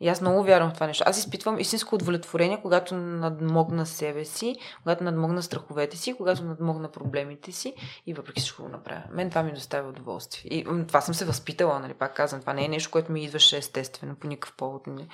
И 0.00 0.08
аз 0.08 0.20
много 0.20 0.42
вярвам 0.42 0.70
в 0.70 0.74
това 0.74 0.86
нещо. 0.86 1.04
Аз 1.06 1.18
изпитвам 1.18 1.58
истинско 1.58 1.94
удовлетворение, 1.94 2.60
когато 2.62 2.94
надмогна 2.94 3.86
себе 3.86 4.24
си, 4.24 4.56
когато 4.82 5.04
надмогна 5.04 5.42
страховете 5.42 5.96
си, 5.96 6.14
когато 6.16 6.44
надмогна 6.44 6.90
проблемите 6.90 7.52
си 7.52 7.74
и 8.06 8.14
въпреки 8.14 8.40
всичко 8.40 8.62
го 8.62 8.68
направя. 8.68 9.02
Мен 9.10 9.30
това 9.30 9.42
ми 9.42 9.52
доставя 9.52 9.88
удоволствие. 9.88 10.50
И 10.54 10.64
това 10.88 11.00
съм 11.00 11.14
се 11.14 11.24
възпитала, 11.24 11.80
нали, 11.80 11.94
пак 11.94 12.16
казвам. 12.16 12.40
Това 12.40 12.52
не 12.54 12.64
е 12.64 12.68
нещо, 12.68 12.90
което 12.90 13.12
ми 13.12 13.24
идваше 13.24 13.56
естествено, 13.56 14.16
по 14.16 14.26
никакъв 14.26 14.56
повод. 14.56 14.86
Нали. 14.86 15.08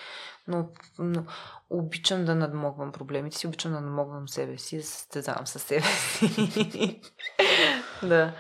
Но, 0.48 0.68
но 0.98 1.24
обичам 1.70 2.24
да 2.24 2.34
надмогвам 2.34 2.92
проблемите 2.92 3.36
си, 3.36 3.46
обичам 3.46 3.72
да 3.72 3.80
надмогвам 3.80 4.28
себе 4.28 4.58
си, 4.58 4.76
да 4.76 4.82
се 4.82 4.92
състезавам 4.92 5.46
със 5.46 5.62
себе 5.62 5.86
си. 5.86 7.00
да. 8.02 8.32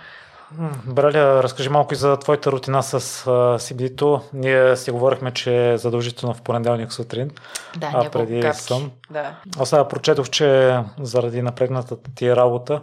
Браля, 0.86 1.42
разкажи 1.42 1.68
малко 1.68 1.94
и 1.94 1.96
за 1.96 2.16
твоята 2.16 2.52
рутина 2.52 2.82
с 2.82 3.00
cbd 3.58 4.20
Ние 4.32 4.76
си 4.76 4.90
говорихме, 4.90 5.30
че 5.30 5.72
е 5.72 5.78
задължително 5.78 6.34
в 6.34 6.42
понеделник 6.42 6.92
сутрин, 6.92 7.30
да, 7.76 7.90
а 7.94 8.10
преди 8.10 8.40
капки. 8.40 8.60
сън. 8.60 8.90
Да. 9.10 9.36
Аз 9.58 9.68
сега 9.68 9.88
прочетох, 9.88 10.30
че 10.30 10.78
заради 11.00 11.42
напрегната 11.42 11.96
ти 12.14 12.36
работа, 12.36 12.82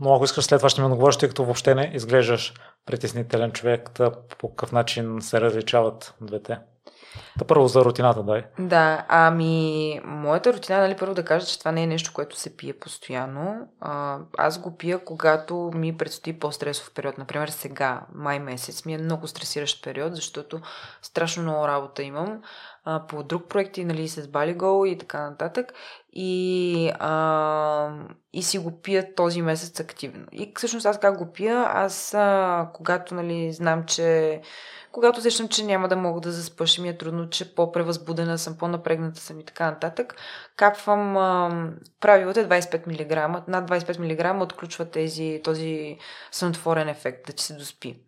но 0.00 0.14
ако 0.14 0.24
искаш 0.24 0.44
след 0.44 0.58
това 0.58 0.68
ще 0.68 0.80
ми 0.80 0.86
отговориш, 0.86 1.16
тъй 1.16 1.28
като 1.28 1.44
въобще 1.44 1.74
не 1.74 1.90
изглеждаш 1.94 2.54
притеснителен 2.86 3.52
човек, 3.52 3.90
по 4.38 4.48
какъв 4.48 4.72
начин 4.72 5.18
се 5.20 5.40
различават 5.40 6.14
двете. 6.20 6.58
Да 7.36 7.44
първо 7.44 7.68
за 7.68 7.84
рутината, 7.84 8.22
дай. 8.22 8.44
Да, 8.58 9.04
ами, 9.08 10.00
моята 10.04 10.52
рутина, 10.52 10.78
нали, 10.78 10.96
първо 10.96 11.14
да 11.14 11.24
кажа, 11.24 11.46
че 11.46 11.58
това 11.58 11.72
не 11.72 11.82
е 11.82 11.86
нещо, 11.86 12.12
което 12.14 12.36
се 12.36 12.56
пие 12.56 12.72
постоянно. 12.72 13.68
А, 13.80 14.18
аз 14.38 14.58
го 14.58 14.76
пия, 14.76 15.04
когато 15.04 15.70
ми 15.74 15.96
предстои 15.96 16.38
по-стресов 16.38 16.90
период. 16.94 17.18
Например, 17.18 17.48
сега, 17.48 18.00
май 18.14 18.38
месец, 18.38 18.84
ми 18.84 18.94
е 18.94 18.98
много 18.98 19.26
стресиращ 19.26 19.84
период, 19.84 20.16
защото 20.16 20.60
страшно 21.02 21.42
много 21.42 21.68
работа 21.68 22.02
имам 22.02 22.42
а, 22.90 23.06
по 23.06 23.22
друг 23.22 23.48
проект 23.48 23.78
и, 23.78 23.84
нали, 23.84 24.08
с 24.08 24.28
Балигол 24.28 24.86
и 24.86 24.98
така 24.98 25.30
нататък. 25.30 25.72
И, 26.12 26.90
а, 26.98 27.90
и 28.32 28.42
си 28.42 28.58
го 28.58 28.80
пия 28.82 29.14
този 29.14 29.42
месец 29.42 29.80
активно. 29.80 30.26
И 30.32 30.52
всъщност 30.56 30.86
аз 30.86 31.00
как 31.00 31.18
го 31.18 31.32
пия? 31.32 31.56
Аз, 31.56 32.14
а, 32.14 32.70
когато, 32.74 33.14
нали, 33.14 33.52
знам, 33.52 33.84
че 33.84 34.40
когато 34.92 35.18
усещам, 35.18 35.48
че 35.48 35.64
няма 35.64 35.88
да 35.88 35.96
мога 35.96 36.20
да 36.20 36.32
заспа, 36.32 36.64
ми 36.80 36.88
е 36.88 36.98
трудно, 36.98 37.30
че 37.30 37.54
по-превъзбудена 37.54 38.38
съм, 38.38 38.58
по-напрегната 38.58 39.20
съм 39.20 39.40
и 39.40 39.44
така 39.44 39.70
нататък, 39.70 40.16
капвам 40.56 41.16
а, 41.16 41.50
правилото 42.00 42.40
е 42.40 42.48
25 42.48 42.86
мг. 42.86 43.46
Над 43.48 43.70
25 43.70 44.36
мг 44.36 44.42
отключва 44.42 44.84
тези, 44.84 45.40
този 45.44 45.98
сънотворен 46.32 46.88
ефект, 46.88 47.26
да 47.26 47.32
ти 47.32 47.42
се 47.42 47.54
доспи. 47.54 48.00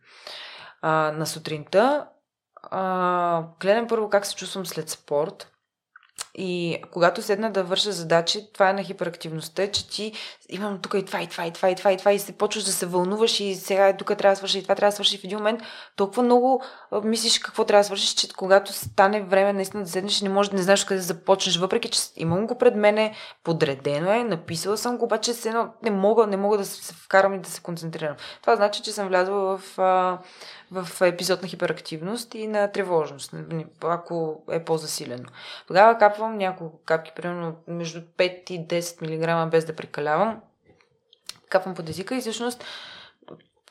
А, 0.82 1.12
на 1.12 1.26
сутринта 1.26 2.06
а, 2.70 3.44
гледам 3.60 3.86
първо 3.86 4.10
как 4.10 4.26
се 4.26 4.34
чувствам 4.36 4.66
след 4.66 4.90
спорт. 4.90 5.52
И 6.42 6.82
когато 6.92 7.22
седна 7.22 7.50
да 7.50 7.64
върша 7.64 7.92
задачи, 7.92 8.48
това 8.52 8.70
е 8.70 8.72
на 8.72 8.82
хиперактивността, 8.82 9.70
че 9.70 9.88
ти 9.88 10.12
имам 10.48 10.78
тук 10.82 10.94
и 10.94 11.04
това, 11.04 11.22
и 11.22 11.26
това, 11.26 11.46
и 11.46 11.52
това, 11.52 11.70
и 11.70 11.74
това, 11.74 11.92
и 11.92 11.96
това, 11.96 12.12
и 12.12 12.18
се 12.18 12.32
почваш 12.32 12.64
да 12.64 12.72
се 12.72 12.86
вълнуваш 12.86 13.40
и 13.40 13.54
сега 13.54 13.88
е, 13.88 13.96
тук 13.96 14.08
трябва 14.08 14.32
да 14.32 14.36
свърши, 14.36 14.58
и 14.58 14.62
това 14.62 14.74
трябва 14.74 14.88
да 14.88 14.94
свърши. 14.94 15.18
В 15.18 15.24
един 15.24 15.38
момент 15.38 15.60
толкова 15.96 16.22
много 16.22 16.62
мислиш 17.04 17.38
какво 17.38 17.64
трябва 17.64 17.80
да 17.80 17.84
свършиш, 17.84 18.14
че 18.14 18.28
когато 18.28 18.72
стане 18.72 19.22
време 19.22 19.52
наистина 19.52 19.82
да 19.82 19.88
седнеш, 19.88 20.20
не 20.20 20.28
можеш, 20.28 20.52
не 20.52 20.62
знаеш 20.62 20.84
къде 20.84 20.98
да 20.98 21.06
започнеш, 21.06 21.56
въпреки 21.56 21.88
че 21.88 22.00
имам 22.16 22.46
го 22.46 22.58
пред 22.58 22.76
мене, 22.76 23.14
подредено 23.44 24.12
е, 24.12 24.24
написала 24.24 24.78
съм 24.78 24.98
го, 24.98 25.04
обаче 25.04 25.34
се 25.34 25.48
едно, 25.48 25.68
не 25.82 25.90
мога, 25.90 26.26
не 26.26 26.36
мога 26.36 26.58
да 26.58 26.64
се 26.64 26.94
вкарам 26.94 27.34
и 27.34 27.38
да 27.38 27.50
се 27.50 27.62
концентрирам. 27.62 28.16
Това 28.40 28.56
значи, 28.56 28.82
че 28.82 28.92
съм 28.92 29.08
влязла 29.08 29.58
в 29.58 29.78
в 30.70 31.00
епизод 31.00 31.42
на 31.42 31.48
хиперактивност 31.48 32.34
и 32.34 32.46
на 32.46 32.72
тревожност, 32.72 33.34
ако 33.82 34.42
е 34.50 34.64
по-засилено. 34.64 35.28
Тогава 35.66 35.98
капвам 35.98 36.29
няколко 36.36 36.84
капки, 36.84 37.12
примерно 37.16 37.56
между 37.68 38.00
5 38.00 38.50
и 38.50 38.66
10 38.66 39.44
мг, 39.44 39.50
без 39.50 39.64
да 39.64 39.76
прекалявам. 39.76 40.40
Капвам 41.48 41.74
под 41.74 41.88
езика 41.88 42.16
и 42.16 42.20
всъщност 42.20 42.64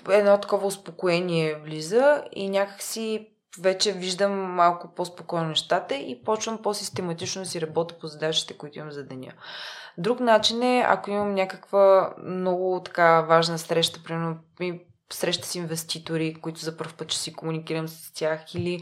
едно 0.09 0.37
такова 0.37 0.67
успокоение 0.67 1.55
влиза 1.55 2.23
и 2.31 2.49
някакси 2.49 3.27
вече 3.59 3.93
виждам 3.93 4.31
малко 4.31 4.95
по-спокойно 4.95 5.47
нещата 5.47 5.95
и 5.95 6.23
почвам 6.23 6.61
по-систематично 6.61 7.41
да 7.41 7.49
си 7.49 7.61
работя 7.61 7.99
по 7.99 8.07
задачите, 8.07 8.57
които 8.57 8.79
имам 8.79 8.91
за 8.91 9.03
деня. 9.03 9.31
Друг 9.97 10.19
начин 10.19 10.63
е, 10.63 10.83
ако 10.87 11.09
имам 11.09 11.33
някаква 11.33 12.13
много 12.23 12.81
така 12.85 13.21
важна 13.21 13.59
среща, 13.59 14.03
примерно 14.03 14.37
среща 15.13 15.47
с 15.47 15.55
инвеститори, 15.55 16.33
които 16.33 16.59
за 16.59 16.77
първ 16.77 16.93
път 16.97 17.11
ще 17.11 17.21
си 17.21 17.33
комуникирам 17.33 17.87
с 17.87 18.13
тях 18.13 18.55
или 18.55 18.81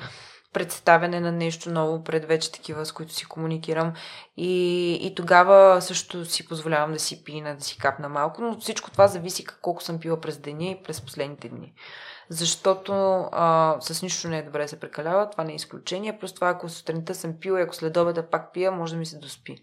представяне 0.58 1.20
на 1.20 1.32
нещо 1.32 1.72
ново 1.72 2.04
пред 2.04 2.26
вече 2.26 2.52
такива, 2.52 2.86
с 2.86 2.92
които 2.92 3.14
си 3.14 3.26
комуникирам. 3.26 3.94
И, 4.38 4.94
и 5.02 5.16
тогава 5.16 5.82
също 5.82 6.26
си 6.26 6.48
позволявам 6.48 6.94
да 6.94 7.00
си 7.00 7.24
пина, 7.24 7.56
да 7.56 7.64
си 7.64 7.78
капна 7.78 8.10
малко, 8.10 8.42
но 8.42 8.60
всичко 8.60 8.92
това 8.92 9.08
зависи 9.08 9.46
колко 9.62 9.84
съм 9.84 10.00
пила 10.00 10.22
през 10.22 10.38
деня 10.38 10.66
и 10.66 10.84
през 10.84 11.02
последните 11.02 11.50
дни. 11.50 11.74
Защото 12.30 12.94
а, 13.32 13.76
с 13.80 14.02
нищо 14.02 14.28
не 14.28 14.38
е 14.38 14.44
добре 14.44 14.62
да 14.62 14.68
се 14.68 14.80
прекалява, 14.80 15.30
това 15.30 15.44
не 15.44 15.52
е 15.52 15.56
изключение. 15.56 16.20
Просто 16.20 16.36
това, 16.36 16.50
ако 16.50 16.70
сутринта 16.70 17.16
съм 17.16 17.34
пила 17.40 17.60
и 17.60 17.64
ако 17.64 17.76
след 17.76 17.98
обеда 17.98 18.30
пак 18.30 18.54
пия, 18.54 18.72
може 18.72 18.94
да 18.94 19.00
ми 19.00 19.06
се 19.06 19.18
доспи. 19.18 19.58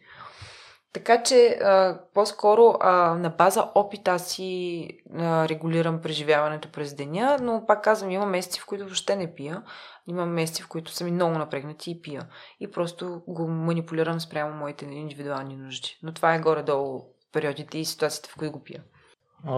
Така 0.92 1.22
че 1.22 1.46
а, 1.46 1.98
по-скоро 2.14 2.76
а, 2.80 2.92
на 3.14 3.30
база 3.30 3.70
опита 3.74 4.10
аз 4.10 4.26
си 4.28 4.88
а, 5.18 5.48
регулирам 5.48 6.00
преживяването 6.00 6.72
през 6.72 6.94
деня, 6.94 7.38
но 7.42 7.64
пак 7.66 7.84
казвам, 7.84 8.10
има 8.10 8.26
месеци, 8.26 8.60
в 8.60 8.66
които 8.66 8.84
въобще 8.84 9.16
не 9.16 9.34
пия. 9.34 9.62
Има 10.06 10.26
месеци, 10.26 10.62
в 10.62 10.68
които 10.68 10.92
са 10.92 11.04
ми 11.04 11.10
много 11.10 11.38
напрегнати 11.38 11.90
и 11.90 12.02
пия. 12.02 12.26
И 12.60 12.70
просто 12.70 13.22
го 13.28 13.48
манипулирам 13.48 14.20
спрямо 14.20 14.54
моите 14.54 14.84
индивидуални 14.84 15.56
нужди. 15.56 15.98
Но 16.02 16.12
това 16.12 16.34
е 16.34 16.40
горе-долу 16.40 17.04
периодите 17.32 17.78
и 17.78 17.84
ситуациите, 17.84 18.30
в 18.30 18.36
които 18.36 18.52
го 18.52 18.64
пия. 18.64 18.82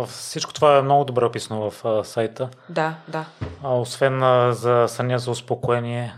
Всичко 0.06 0.52
това 0.52 0.78
е 0.78 0.82
много 0.82 1.04
добре 1.04 1.24
описано 1.24 1.70
в 1.70 1.84
а, 1.84 2.04
сайта. 2.04 2.50
Да, 2.68 2.96
да. 3.08 3.26
А, 3.62 3.74
освен 3.74 4.22
а, 4.22 4.52
за 4.52 4.84
съня 4.88 5.18
за 5.18 5.30
успокоение, 5.30 6.14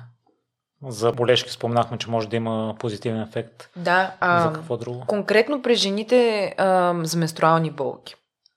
за 0.87 1.13
болешки 1.13 1.51
спомнахме, 1.51 1.99
че 1.99 2.11
може 2.11 2.29
да 2.29 2.37
има 2.37 2.75
позитивен 2.79 3.23
ефект. 3.23 3.69
Да. 3.77 4.15
А, 4.21 4.43
за 4.43 4.53
какво 4.53 4.77
друго? 4.77 5.05
Конкретно 5.07 5.63
при 5.63 5.75
жените 5.75 6.55
а, 6.59 6.95
за 7.03 7.19
менструални 7.19 7.71
болки. 7.71 8.15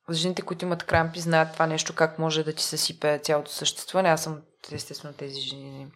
За 0.09 0.17
жените, 0.17 0.41
които 0.41 0.65
имат 0.65 0.83
крампи, 0.83 1.19
знаят 1.19 1.53
това 1.53 1.67
нещо, 1.67 1.95
как 1.95 2.19
може 2.19 2.43
да 2.43 2.53
ти 2.53 2.63
съсипе 2.63 3.19
цялото 3.23 3.51
съществуване. 3.51 4.09
Аз 4.09 4.23
съм 4.23 4.41
естествено 4.73 5.13
тези 5.13 5.41
жени. 5.41 5.87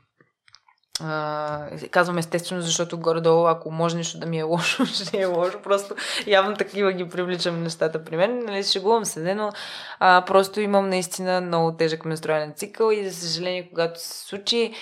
А, 1.01 1.69
казвам 1.91 2.17
естествено, 2.17 2.61
защото 2.61 2.99
горе-долу, 2.99 3.45
ако 3.45 3.71
може 3.71 3.97
нещо 3.97 4.19
да 4.19 4.25
ми 4.25 4.39
е 4.39 4.43
лошо, 4.43 4.85
ще 5.05 5.21
е 5.21 5.25
лошо. 5.25 5.61
Просто 5.61 5.95
явно 6.27 6.55
такива 6.55 6.91
ги 6.91 7.09
привличам 7.09 7.63
нещата 7.63 8.03
при 8.03 8.17
мен. 8.17 8.39
Нали, 8.39 8.63
шегувам 8.63 9.05
се, 9.05 9.35
но 9.35 9.51
а, 9.99 10.23
просто 10.27 10.61
имам 10.61 10.89
наистина 10.89 11.41
много 11.41 11.77
тежък 11.77 12.05
менструален 12.05 12.53
цикъл 12.53 12.91
и 12.91 13.09
за 13.09 13.27
съжаление, 13.27 13.69
когато 13.69 14.01
се 14.01 14.27
случи, 14.27 14.73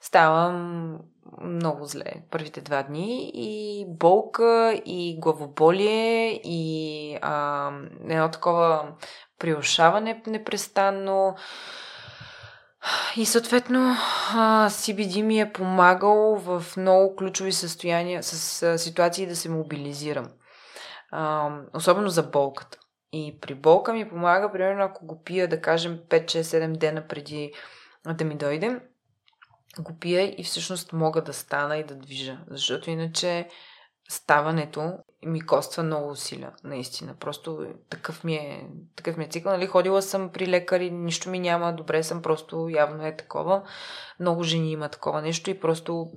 ставам 0.00 0.96
много 1.42 1.84
зле 1.84 2.12
първите 2.30 2.60
два 2.60 2.82
дни 2.82 3.30
и 3.34 3.84
болка, 3.88 4.80
и 4.84 5.16
главоболие, 5.20 6.40
и 6.44 7.18
а, 7.22 7.70
едно 8.08 8.30
такова 8.30 8.92
приушаване 9.38 10.22
непрестанно. 10.26 11.36
И 13.16 13.26
съответно 13.26 13.96
CBD 14.66 15.22
ми 15.22 15.40
е 15.40 15.52
помагал 15.52 16.36
в 16.36 16.64
много 16.76 17.16
ключови 17.16 17.52
състояния, 17.52 18.22
с 18.22 18.78
ситуации 18.78 19.26
да 19.26 19.36
се 19.36 19.48
мобилизирам. 19.48 20.28
особено 21.74 22.08
за 22.08 22.22
болката. 22.22 22.78
И 23.12 23.38
при 23.40 23.54
болка 23.54 23.92
ми 23.92 24.08
помага, 24.08 24.52
примерно, 24.52 24.84
ако 24.84 25.06
го 25.06 25.22
пия, 25.22 25.48
да 25.48 25.60
кажем, 25.60 25.98
5-6-7 26.08 26.78
дена 26.78 27.06
преди 27.08 27.52
да 28.06 28.24
ми 28.24 28.36
дойде, 28.36 28.80
го 29.78 29.98
пия 29.98 30.40
и 30.40 30.44
всъщност 30.44 30.92
мога 30.92 31.22
да 31.22 31.32
стана 31.32 31.76
и 31.76 31.84
да 31.84 31.94
движа. 31.94 32.38
Защото 32.50 32.90
иначе 32.90 33.48
ставането 34.10 34.98
ми 35.26 35.40
коства 35.40 35.82
много 35.82 36.10
усилия, 36.10 36.52
наистина. 36.64 37.14
Просто 37.20 37.66
такъв 37.90 38.24
ми 38.24 38.34
е, 38.34 38.68
такъв 38.96 39.16
ми 39.16 39.24
е 39.24 39.28
цикъл. 39.28 39.52
Нали? 39.52 39.66
Ходила 39.66 40.02
съм 40.02 40.30
при 40.32 40.46
лекари, 40.46 40.90
нищо 40.90 41.30
ми 41.30 41.38
няма, 41.38 41.72
добре 41.72 42.02
съм, 42.02 42.22
просто 42.22 42.68
явно 42.68 43.06
е 43.06 43.16
такова. 43.16 43.62
Много 44.20 44.42
жени 44.42 44.72
има 44.72 44.88
такова 44.88 45.22
нещо 45.22 45.50
и 45.50 45.60
просто 45.60 46.10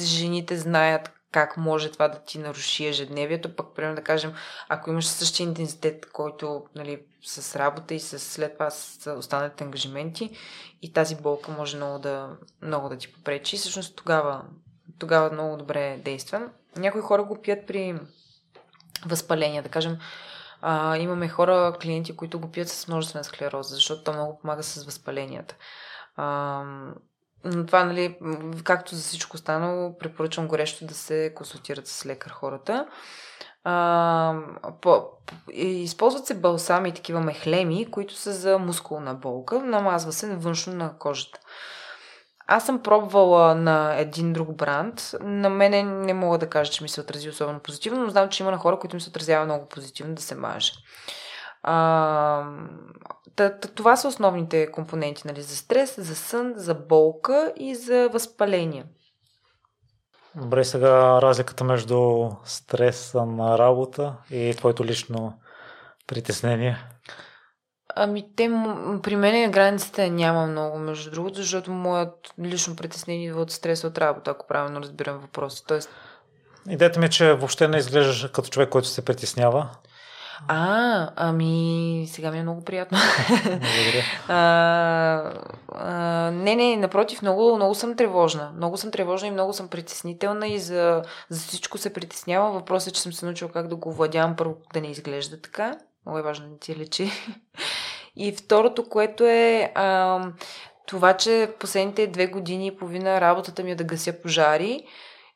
жените 0.00 0.56
знаят 0.56 1.10
как 1.32 1.56
може 1.56 1.92
това 1.92 2.08
да 2.08 2.18
ти 2.18 2.38
наруши 2.38 2.86
ежедневието, 2.86 3.56
пък, 3.56 3.74
примерно 3.74 3.96
да 3.96 4.02
кажем, 4.02 4.34
ако 4.68 4.90
имаш 4.90 5.06
същия 5.06 5.44
интензитет, 5.44 6.06
който 6.12 6.64
нали, 6.74 7.02
с 7.22 7.56
работа 7.56 7.94
и 7.94 8.00
с, 8.00 8.18
след 8.18 8.52
това 8.52 8.70
с 8.70 9.10
останалите 9.12 9.64
ангажименти 9.64 10.30
и 10.82 10.92
тази 10.92 11.16
болка 11.16 11.52
може 11.52 11.76
много 11.76 11.98
да, 11.98 12.36
много 12.62 12.88
да 12.88 12.96
ти 12.96 13.12
попречи. 13.12 13.56
И 13.56 13.58
всъщност 13.58 13.96
тогава, 13.96 14.42
тогава 14.98 15.32
много 15.32 15.56
добре 15.56 16.00
действа. 16.04 16.48
Някои 16.76 17.00
хора 17.00 17.24
го 17.24 17.42
пият 17.42 17.66
при 17.66 18.00
възпаление, 19.06 19.62
да 19.62 19.68
кажем, 19.68 19.98
а, 20.62 20.96
имаме 20.96 21.28
хора, 21.28 21.76
клиенти, 21.82 22.16
които 22.16 22.40
го 22.40 22.50
пият 22.50 22.68
с 22.68 22.88
множествена 22.88 23.24
склероза, 23.24 23.74
защото 23.74 24.04
то 24.04 24.12
много 24.12 24.38
помага 24.38 24.62
с 24.62 24.84
възпаленията. 24.84 25.56
А, 26.16 26.62
но 27.44 27.66
това, 27.66 27.84
нали, 27.84 28.18
както 28.64 28.94
за 28.94 29.02
всичко 29.02 29.34
останало, 29.34 29.98
препоръчвам 29.98 30.48
горещо 30.48 30.86
да 30.86 30.94
се 30.94 31.32
консултират 31.34 31.86
с 31.86 32.06
лекар 32.06 32.30
хората. 32.30 32.86
А, 33.64 34.34
по, 34.80 35.04
използват 35.52 36.26
се 36.26 36.34
балсами 36.34 36.88
и 36.88 36.94
такива 36.94 37.20
мехлеми, 37.20 37.90
които 37.90 38.14
са 38.14 38.32
за 38.32 38.58
мускулна 38.58 39.14
болка. 39.14 39.60
Намазва 39.60 40.12
се 40.12 40.36
външно 40.36 40.72
на 40.72 40.98
кожата. 40.98 41.40
Аз 42.46 42.66
съм 42.66 42.82
пробвала 42.82 43.54
на 43.54 43.94
един 43.96 44.32
друг 44.32 44.56
бранд. 44.56 45.14
На 45.20 45.48
мене 45.48 45.82
не 45.82 46.14
мога 46.14 46.38
да 46.38 46.50
кажа, 46.50 46.72
че 46.72 46.82
ми 46.82 46.88
се 46.88 47.00
отрази 47.00 47.28
особено 47.28 47.60
позитивно, 47.60 48.04
но 48.04 48.10
знам, 48.10 48.28
че 48.28 48.42
има 48.42 48.52
на 48.52 48.58
хора, 48.58 48.78
които 48.78 48.96
ми 48.96 49.00
се 49.00 49.08
отразява 49.08 49.44
много 49.44 49.68
позитивно 49.68 50.14
да 50.14 50.22
се 50.22 50.34
маже. 50.34 50.72
Това 53.74 53.96
са 53.96 54.08
основните 54.08 54.72
компоненти 54.72 55.22
нали, 55.26 55.42
за 55.42 55.56
стрес, 55.56 55.94
за 55.98 56.14
сън, 56.14 56.52
за 56.56 56.74
болка 56.74 57.52
и 57.56 57.74
за 57.74 58.08
възпаление. 58.12 58.84
Добре, 60.36 60.64
сега 60.64 61.22
разликата 61.22 61.64
между 61.64 62.28
стреса 62.44 63.26
на 63.26 63.58
работа 63.58 64.16
и 64.30 64.54
твоето 64.56 64.84
лично 64.84 65.38
притеснение. 66.06 66.84
Ами, 67.96 68.24
те, 68.36 68.50
при 69.02 69.16
мен 69.16 69.50
границата 69.50 70.10
няма 70.10 70.46
много, 70.46 70.78
между 70.78 71.10
другото, 71.10 71.36
защото 71.36 71.70
моят 71.70 72.34
лично 72.42 72.76
притеснение 72.76 73.26
идва 73.26 73.40
от 73.40 73.50
стрес 73.50 73.84
от 73.84 73.98
работа, 73.98 74.30
ако 74.30 74.46
правилно 74.46 74.80
разбирам 74.80 75.18
въпроса. 75.18 75.64
Тоест... 75.66 75.90
Идеята 76.68 77.00
ми 77.00 77.06
е, 77.06 77.08
че 77.08 77.32
въобще 77.32 77.68
не 77.68 77.76
изглеждаш 77.76 78.30
като 78.32 78.48
човек, 78.48 78.68
който 78.68 78.88
се 78.88 79.04
притеснява. 79.04 79.68
А, 80.48 81.10
ами, 81.16 82.06
сега 82.10 82.30
ми 82.30 82.38
е 82.38 82.42
много 82.42 82.64
приятно. 82.64 82.98
Благодаря. 83.44 84.04
а, 84.28 85.32
а, 85.74 86.30
не, 86.30 86.54
не, 86.56 86.76
напротив, 86.76 87.22
много, 87.22 87.56
много 87.56 87.74
съм 87.74 87.96
тревожна. 87.96 88.52
Много 88.56 88.76
съм 88.76 88.90
тревожна 88.90 89.28
и 89.28 89.30
много 89.30 89.52
съм 89.52 89.68
притеснителна 89.68 90.46
и 90.46 90.58
за, 90.58 91.02
за 91.28 91.40
всичко 91.40 91.78
се 91.78 91.92
притеснявам. 91.92 92.52
Въпросът 92.52 92.88
е, 92.88 92.92
че 92.92 93.02
съм 93.02 93.12
се 93.12 93.26
научила 93.26 93.50
как 93.50 93.68
да 93.68 93.76
го 93.76 93.92
владявам 93.92 94.36
първо 94.36 94.56
да 94.72 94.80
не 94.80 94.90
изглежда 94.90 95.40
така. 95.40 95.74
Много 96.06 96.18
е 96.18 96.22
важно 96.22 96.48
да 96.48 96.58
ти 96.58 96.76
лечи. 96.76 97.10
И 98.16 98.32
второто, 98.32 98.88
което 98.88 99.24
е 99.24 99.72
а, 99.74 100.20
това, 100.86 101.16
че 101.16 101.54
последните 101.60 102.06
две 102.06 102.26
години 102.26 102.66
и 102.66 102.76
половина 102.76 103.20
работата 103.20 103.62
ми 103.62 103.70
е 103.70 103.74
да 103.74 103.84
гася 103.84 104.20
пожари. 104.22 104.86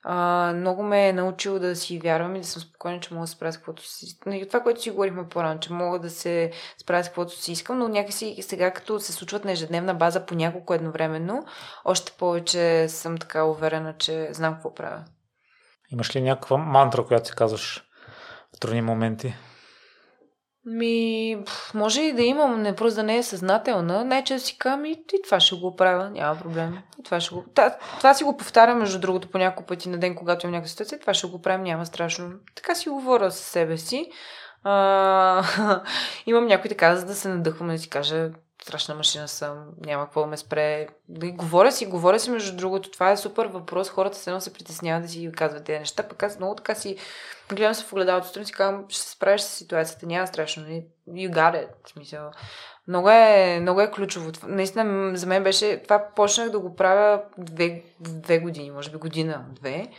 А, 0.03 0.53
много 0.57 0.83
ме 0.83 1.09
е 1.09 1.13
научило 1.13 1.59
да 1.59 1.77
си 1.77 1.99
вярвам 1.99 2.37
и 2.37 2.41
да 2.41 2.47
съм 2.47 2.63
спокойна, 2.63 3.01
че 3.01 3.15
мога 3.15 3.25
да 3.25 3.31
справя 3.31 3.53
с 3.53 3.57
каквото 3.57 3.83
си. 3.83 4.19
И 4.27 4.47
това, 4.47 4.61
което 4.61 4.83
си 4.83 4.91
говорихме 4.91 5.29
по-рано, 5.29 5.61
че 5.61 5.73
мога 5.73 5.99
да 5.99 6.11
се 6.11 6.53
справя 6.83 7.05
с 7.05 7.07
каквото 7.07 7.33
си 7.33 7.53
искам, 7.53 7.79
но 7.79 7.89
някакси 7.89 8.37
сега, 8.41 8.71
като 8.71 9.01
се 9.01 9.13
случват 9.13 9.45
на 9.45 9.53
ежедневна 9.53 9.95
база 9.95 10.27
по 10.27 10.35
няколко 10.35 10.75
едновременно, 10.75 11.45
още 11.85 12.13
повече 12.19 12.89
съм 12.89 13.19
така 13.19 13.45
уверена, 13.45 13.95
че 13.99 14.29
знам 14.33 14.55
какво 14.55 14.75
правя. 14.75 15.05
Имаш 15.93 16.17
ли 16.17 16.21
някаква 16.21 16.57
мантра, 16.57 17.05
която 17.05 17.29
си 17.29 17.35
казваш 17.37 17.85
в 18.57 18.61
трудни 18.61 18.83
моменти? 18.83 19.35
Ми, 20.71 21.39
може 21.75 22.03
и 22.03 22.13
да 22.13 22.23
имам, 22.23 22.63
не 22.63 22.77
просто 22.77 22.97
да 22.97 23.03
не 23.03 23.17
е 23.17 23.23
съзнателна. 23.23 24.05
Най-често 24.05 24.49
си 24.49 24.59
казвам 24.59 24.85
и, 24.85 24.91
и 24.91 25.23
това 25.25 25.41
ще 25.41 25.57
го 25.57 25.77
правя, 25.77 26.11
няма 26.11 26.39
проблем. 26.39 26.79
И 27.01 27.03
това, 27.03 27.21
ще 27.21 27.35
го... 27.35 27.45
Та, 27.55 27.77
това 27.99 28.15
си 28.15 28.25
го 28.25 28.37
повтарям, 28.37 28.79
между 28.79 29.01
другото, 29.01 29.31
по 29.31 29.39
няколко 29.39 29.67
пъти 29.67 29.89
на 29.89 29.99
ден, 29.99 30.15
когато 30.15 30.47
имам 30.47 30.53
някаква 30.53 30.69
ситуация. 30.69 31.01
Това 31.01 31.15
ще 31.15 31.27
го 31.27 31.43
правим, 31.43 31.63
няма 31.63 31.87
страшно. 31.87 32.31
Така 32.55 32.75
си 32.75 32.89
говоря 32.89 33.31
с 33.31 33.39
себе 33.39 33.77
си. 33.77 34.11
А, 34.65 35.81
имам 36.27 36.47
някой 36.47 36.69
така, 36.69 36.97
за 36.97 37.07
да 37.07 37.15
се 37.15 37.29
надъхвам 37.29 37.69
да 37.69 37.79
си 37.79 37.91
кажа, 37.91 38.31
страшна 38.69 38.95
машина 38.95 39.29
съм, 39.29 39.67
няма 39.87 40.05
какво 40.05 40.27
ме 40.27 40.37
спре. 40.37 40.87
Да 41.09 41.31
говоря 41.31 41.73
си, 41.73 41.87
говоря 41.87 42.21
си, 42.21 42.31
между 42.31 42.57
другото, 42.57 42.91
това 42.91 43.11
е 43.11 43.17
супер 43.17 43.47
въпрос. 43.47 43.89
Хората 43.89 44.17
се 44.19 44.41
се 44.41 44.53
притесняват 44.53 45.03
да 45.03 45.09
си 45.09 45.31
казват 45.37 45.65
тези 45.65 45.79
неща, 45.79 46.09
пък 46.09 46.23
аз 46.23 46.39
много 46.39 46.55
така 46.55 46.75
си 46.75 46.97
гледам 47.55 47.75
се 47.75 47.85
в 47.85 47.93
огледалото 47.93 48.27
страни, 48.27 48.47
си 48.47 48.53
казвам, 48.53 48.85
ще 48.89 49.03
се 49.03 49.11
справиш 49.11 49.41
с 49.41 49.49
ситуацията, 49.49 50.07
няма 50.07 50.27
страшно. 50.27 50.63
Нали? 50.63 50.87
You 51.09 51.31
got 51.31 51.55
it. 51.55 51.69
В 51.85 51.89
смисъл. 51.89 52.31
Много 52.89 53.11
е, 53.11 53.59
много 53.61 53.81
е 53.81 53.91
ключово. 53.91 54.33
Наистина, 54.47 55.17
за 55.17 55.27
мен 55.27 55.43
беше, 55.43 55.83
това 55.83 56.07
почнах 56.17 56.51
да 56.51 56.61
го 56.61 56.77
правя 56.77 57.23
две, 57.39 57.83
две 58.01 58.39
години, 58.39 58.71
може 58.71 58.91
би 58.91 58.99
година, 58.99 59.45
две. 59.51 59.91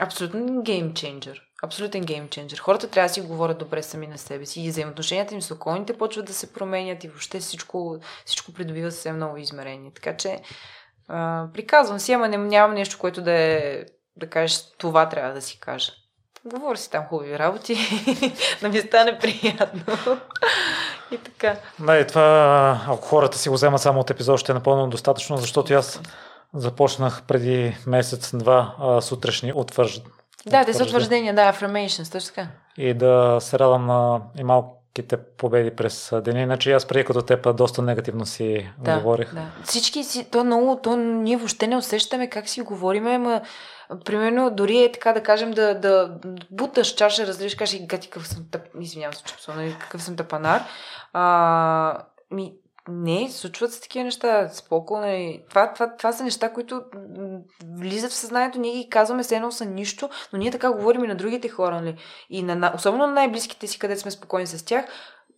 Абсолютно 0.00 0.62
геймченджер. 0.62 1.45
Абсолютен 1.62 2.04
геймченджер. 2.04 2.58
Хората 2.58 2.88
трябва 2.88 3.08
да 3.08 3.14
си 3.14 3.20
говорят 3.20 3.58
добре 3.58 3.82
сами 3.82 4.06
на 4.06 4.18
себе 4.18 4.46
си 4.46 4.60
и 4.60 4.68
взаимоотношенията 4.68 5.34
им 5.34 5.42
с 5.42 5.50
околните 5.50 5.98
почват 5.98 6.26
да 6.26 6.34
се 6.34 6.52
променят 6.52 7.04
и 7.04 7.08
въобще 7.08 7.40
всичко, 7.40 7.98
всичко 8.24 8.52
придобива 8.52 8.90
съвсем 8.90 9.18
ново 9.18 9.36
измерение. 9.36 9.90
Така 9.94 10.16
че 10.16 10.40
а, 11.08 11.46
приказвам 11.54 11.98
си, 11.98 12.12
ама 12.12 12.28
нямам 12.28 12.74
нещо, 12.74 12.98
което 12.98 13.22
да 13.22 13.32
е 13.32 13.84
да 14.16 14.30
кажеш 14.30 14.62
това 14.78 15.08
трябва 15.08 15.34
да 15.34 15.42
си 15.42 15.60
кажа. 15.60 15.92
Говори 16.44 16.78
си 16.78 16.90
там 16.90 17.04
хубави 17.04 17.38
работи, 17.38 17.76
да 18.60 18.68
ми 18.68 18.80
стане 18.80 19.18
приятно. 19.18 19.82
и 21.10 21.18
така. 21.18 21.56
Да, 21.78 21.98
и 21.98 22.06
това, 22.06 22.80
ако 22.88 23.08
хората 23.08 23.38
си 23.38 23.48
го 23.48 23.54
вземат 23.54 23.80
само 23.80 24.00
от 24.00 24.10
епизод, 24.10 24.40
ще 24.40 24.52
е 24.52 24.54
напълно 24.54 24.88
достатъчно, 24.88 25.36
защото 25.36 25.74
аз 25.74 26.00
започнах 26.54 27.22
преди 27.22 27.76
месец-два 27.86 28.74
сутрешни 29.00 29.52
утвърждения. 29.54 30.15
Да, 30.46 30.64
те 30.64 30.74
са 30.74 30.84
утвърждения, 30.84 31.34
да, 31.34 31.52
affirmations, 31.52 32.12
точно 32.12 32.34
така. 32.34 32.48
И 32.76 32.94
да 32.94 33.38
се 33.40 33.58
радвам 33.58 33.86
на 33.86 34.20
и 34.38 34.44
малките 34.44 35.16
победи 35.16 35.70
през 35.70 36.12
деня. 36.24 36.40
Иначе 36.40 36.72
аз 36.72 36.86
преди 36.86 37.04
като 37.04 37.22
теб 37.22 37.56
доста 37.56 37.82
негативно 37.82 38.26
си 38.26 38.70
да, 38.78 38.98
говорих. 38.98 39.34
Да. 39.34 39.46
Всички 39.64 40.04
си, 40.04 40.30
то 40.30 40.44
много, 40.44 40.80
то 40.82 40.96
ние 40.96 41.36
въобще 41.36 41.66
не 41.66 41.76
усещаме 41.76 42.30
как 42.30 42.48
си 42.48 42.60
говориме, 42.60 43.14
ама 43.14 43.40
примерно 44.04 44.50
дори 44.50 44.78
е 44.78 44.92
така 44.92 45.12
да 45.12 45.22
кажем 45.22 45.50
да, 45.50 45.74
да 45.74 46.18
буташ 46.50 46.94
чаша, 46.94 47.26
разлиш, 47.26 47.54
кажеш, 47.54 47.80
гати 47.82 48.10
какъв 48.10 48.28
съм 48.28 48.44
тъп, 48.50 48.62
извинявам 48.80 49.14
се, 49.14 49.24
че 49.24 49.34
нали, 49.56 49.76
какъв 49.80 50.02
съм 50.02 50.16
тъпанар. 50.16 50.62
А, 51.12 51.98
ми, 52.30 52.52
не, 52.88 53.30
случват 53.30 53.72
се 53.72 53.80
такива 53.80 54.04
неща. 54.04 54.48
Споко, 54.48 54.98
нали. 54.98 55.44
това, 55.48 55.72
това, 55.72 55.96
това 55.96 56.12
са 56.12 56.24
неща, 56.24 56.52
които 56.52 56.82
влизат 57.78 58.10
в 58.10 58.14
съзнанието. 58.14 58.58
Ние 58.58 58.82
ги 58.82 58.90
казваме 58.90 59.22
все 59.22 59.36
едно 59.36 59.52
са 59.52 59.64
нищо, 59.64 60.10
но 60.32 60.38
ние 60.38 60.50
така 60.50 60.72
говорим 60.72 61.04
и 61.04 61.08
на 61.08 61.14
другите 61.14 61.48
хора. 61.48 61.80
Нали. 61.80 61.96
И 62.30 62.42
на, 62.42 62.72
особено 62.74 63.06
на 63.06 63.12
най-близките 63.12 63.66
си, 63.66 63.78
където 63.78 64.00
сме 64.00 64.10
спокойни 64.10 64.46
с 64.46 64.64
тях, 64.64 64.86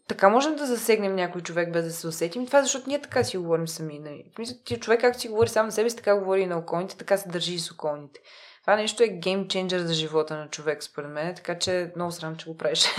така 0.09 0.29
можем 0.29 0.57
да 0.57 0.67
засегнем 0.67 1.15
някой 1.15 1.41
човек 1.41 1.73
без 1.73 1.85
да 1.85 1.91
се 1.91 2.07
усетим. 2.07 2.43
И 2.43 2.47
това 2.47 2.59
е 2.59 2.63
защото 2.63 2.89
ние 2.89 3.01
така 3.01 3.25
си 3.25 3.37
говорим 3.37 3.69
сами. 3.69 3.99
Нали. 3.99 4.25
Смисъл, 4.35 4.57
ти 4.65 4.81
човек 4.81 5.01
както 5.01 5.21
си 5.21 5.29
говори 5.29 5.49
сам 5.49 5.67
на 5.67 5.73
себе 5.73 5.91
си, 5.91 5.97
така 5.97 6.19
говори 6.19 6.41
и 6.41 6.47
на 6.47 6.59
околните, 6.59 6.97
така 6.97 7.17
се 7.17 7.29
държи 7.29 7.55
и 7.55 7.59
с 7.59 7.71
околните. 7.71 8.21
Това 8.69 8.77
нещо 8.77 9.03
е 9.03 9.09
геймченджер 9.09 9.81
за 9.81 9.95
живота 9.95 10.37
на 10.37 10.49
човек, 10.49 10.83
според 10.83 11.11
мен, 11.11 11.35
така 11.35 11.59
че 11.59 11.93
много 11.97 12.13
срам, 12.13 12.37
че 12.37 12.51
го 12.51 12.57
правиш. 12.57 12.85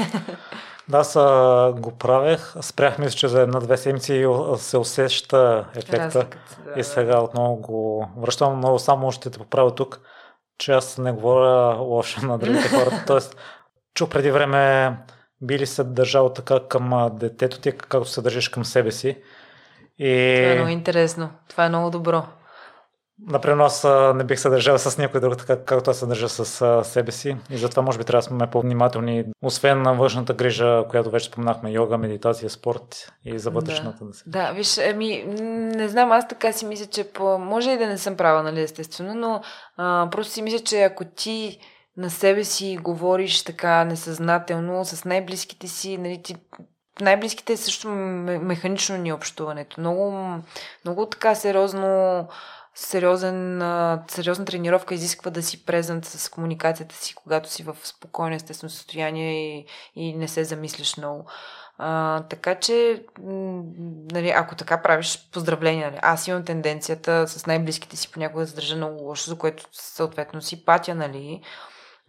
Да, 0.88 0.98
аз 0.98 1.14
го 1.80 1.92
правех. 2.00 2.54
Спрях 2.62 2.98
мисля, 2.98 3.18
че 3.18 3.28
за 3.28 3.42
една-две 3.42 3.78
седмици 3.78 4.26
се 4.58 4.78
усеща 4.78 5.66
ефекта. 5.76 6.28
Да, 6.66 6.80
и 6.80 6.84
сега 6.84 7.20
отново 7.20 7.56
го 7.56 8.10
връщам, 8.18 8.60
но 8.60 8.80
само 8.80 9.12
ще 9.12 9.30
те 9.30 9.38
поправя 9.38 9.76
тук, 9.76 10.00
че 10.58 10.72
аз 10.72 10.98
не 10.98 11.12
говоря 11.12 11.76
лошо 11.76 12.26
на 12.26 12.38
другите 12.38 12.70
хора. 12.78 13.04
Тоест, 13.08 13.38
чу 13.94 14.08
преди 14.08 14.32
време 14.32 14.96
би 15.42 15.60
ли 15.60 15.66
се 15.66 15.84
държал 15.84 16.34
така 16.34 16.60
към 16.70 17.10
детето 17.14 17.60
ти, 17.60 17.72
както 17.72 18.10
се 18.10 18.22
държиш 18.22 18.50
към 18.50 18.66
себе 18.66 18.92
си. 18.92 19.18
И... 19.98 20.36
Това 20.42 20.52
е 20.52 20.56
много 20.56 20.70
интересно. 20.70 21.30
Това 21.50 21.66
е 21.66 21.70
много 21.70 21.90
добро. 21.90 22.24
Например, 23.28 23.64
аз 23.64 23.88
не 24.16 24.24
бих 24.24 24.40
се 24.40 24.50
държал 24.50 24.78
с 24.78 24.98
някой 24.98 25.22
друг, 25.22 25.38
така 25.38 25.64
както 25.64 25.92
аз 25.92 25.98
се 25.98 26.06
държа 26.06 26.30
с 26.30 26.84
себе 26.84 27.12
си. 27.12 27.38
И 27.50 27.58
затова 27.58 27.84
може 27.84 27.98
би 27.98 28.04
трябва 28.04 28.20
да 28.20 28.24
сме 28.24 28.48
по-внимателни, 28.48 29.26
освен 29.42 29.82
на 29.82 29.94
външната 29.94 30.34
грижа, 30.34 30.84
която 30.90 31.12
вече 31.12 31.26
споменахме, 31.26 31.72
йога, 31.72 31.98
медитация, 31.98 32.50
спорт 32.50 33.12
и 33.26 33.40
за 33.40 33.50
вътрешната. 33.52 34.06
Да, 34.26 34.48
да 34.48 34.54
виж, 34.54 34.78
ами, 34.78 35.24
не 35.76 35.90
знам, 35.90 36.12
аз 36.12 36.28
така 36.28 36.54
си 36.54 36.66
мисля, 36.66 36.86
че 36.86 37.04
по... 37.04 37.38
може 37.38 37.72
и 37.72 37.78
да 37.78 37.88
не 37.88 37.98
съм 37.98 38.18
права, 38.18 38.44
нали, 38.44 38.62
естествено, 38.62 39.16
но 39.16 39.42
а, 39.78 40.08
просто 40.12 40.34
си 40.34 40.42
мисля, 40.42 40.60
че 40.60 40.84
ако 40.84 41.06
ти 41.06 41.60
на 41.98 42.10
себе 42.10 42.44
си 42.44 42.78
говориш 42.82 43.44
така 43.44 43.84
несъзнателно 43.84 44.86
с 44.86 45.06
най-близките 45.06 45.68
си, 45.68 45.98
нали, 45.98 46.22
ти 46.24 46.36
най-близките 47.02 47.54
е 47.54 47.58
също 47.58 47.90
механично 47.90 48.98
ни 48.98 49.14
общуването. 49.14 49.80
Много, 49.80 50.34
много 50.86 51.06
така 51.06 51.36
сериозно 51.36 52.28
сериозен, 52.76 53.62
сериозна 54.08 54.46
тренировка 54.46 54.94
изисква 54.94 55.32
да 55.32 55.44
си 55.44 55.66
презент 55.66 56.06
с 56.06 56.30
комуникацията 56.30 56.96
си, 56.96 57.16
когато 57.16 57.50
си 57.50 57.64
в 57.64 57.78
спокойно 57.84 58.36
естествено 58.36 58.70
състояние 58.70 59.60
и, 59.60 59.66
и 59.96 60.14
не 60.14 60.28
се 60.28 60.44
замислиш 60.44 60.98
много. 60.98 61.26
А, 61.82 62.24
така 62.24 62.56
че, 62.56 63.06
нали, 64.12 64.30
ако 64.30 64.56
така 64.56 64.82
правиш, 64.82 65.30
поздравления. 65.34 65.92
Нали. 65.92 66.00
Аз 66.04 66.28
имам 66.28 66.46
тенденцията 66.46 67.28
с 67.28 67.46
най-близките 67.46 67.98
си 67.98 68.12
понякога 68.12 68.42
да 68.44 68.48
се 68.48 68.56
държа 68.56 68.76
много 68.76 69.04
лошо, 69.04 69.30
за 69.30 69.38
което 69.38 69.66
съответно 69.72 70.42
си 70.42 70.66
патя, 70.66 70.96
нали. 70.96 71.42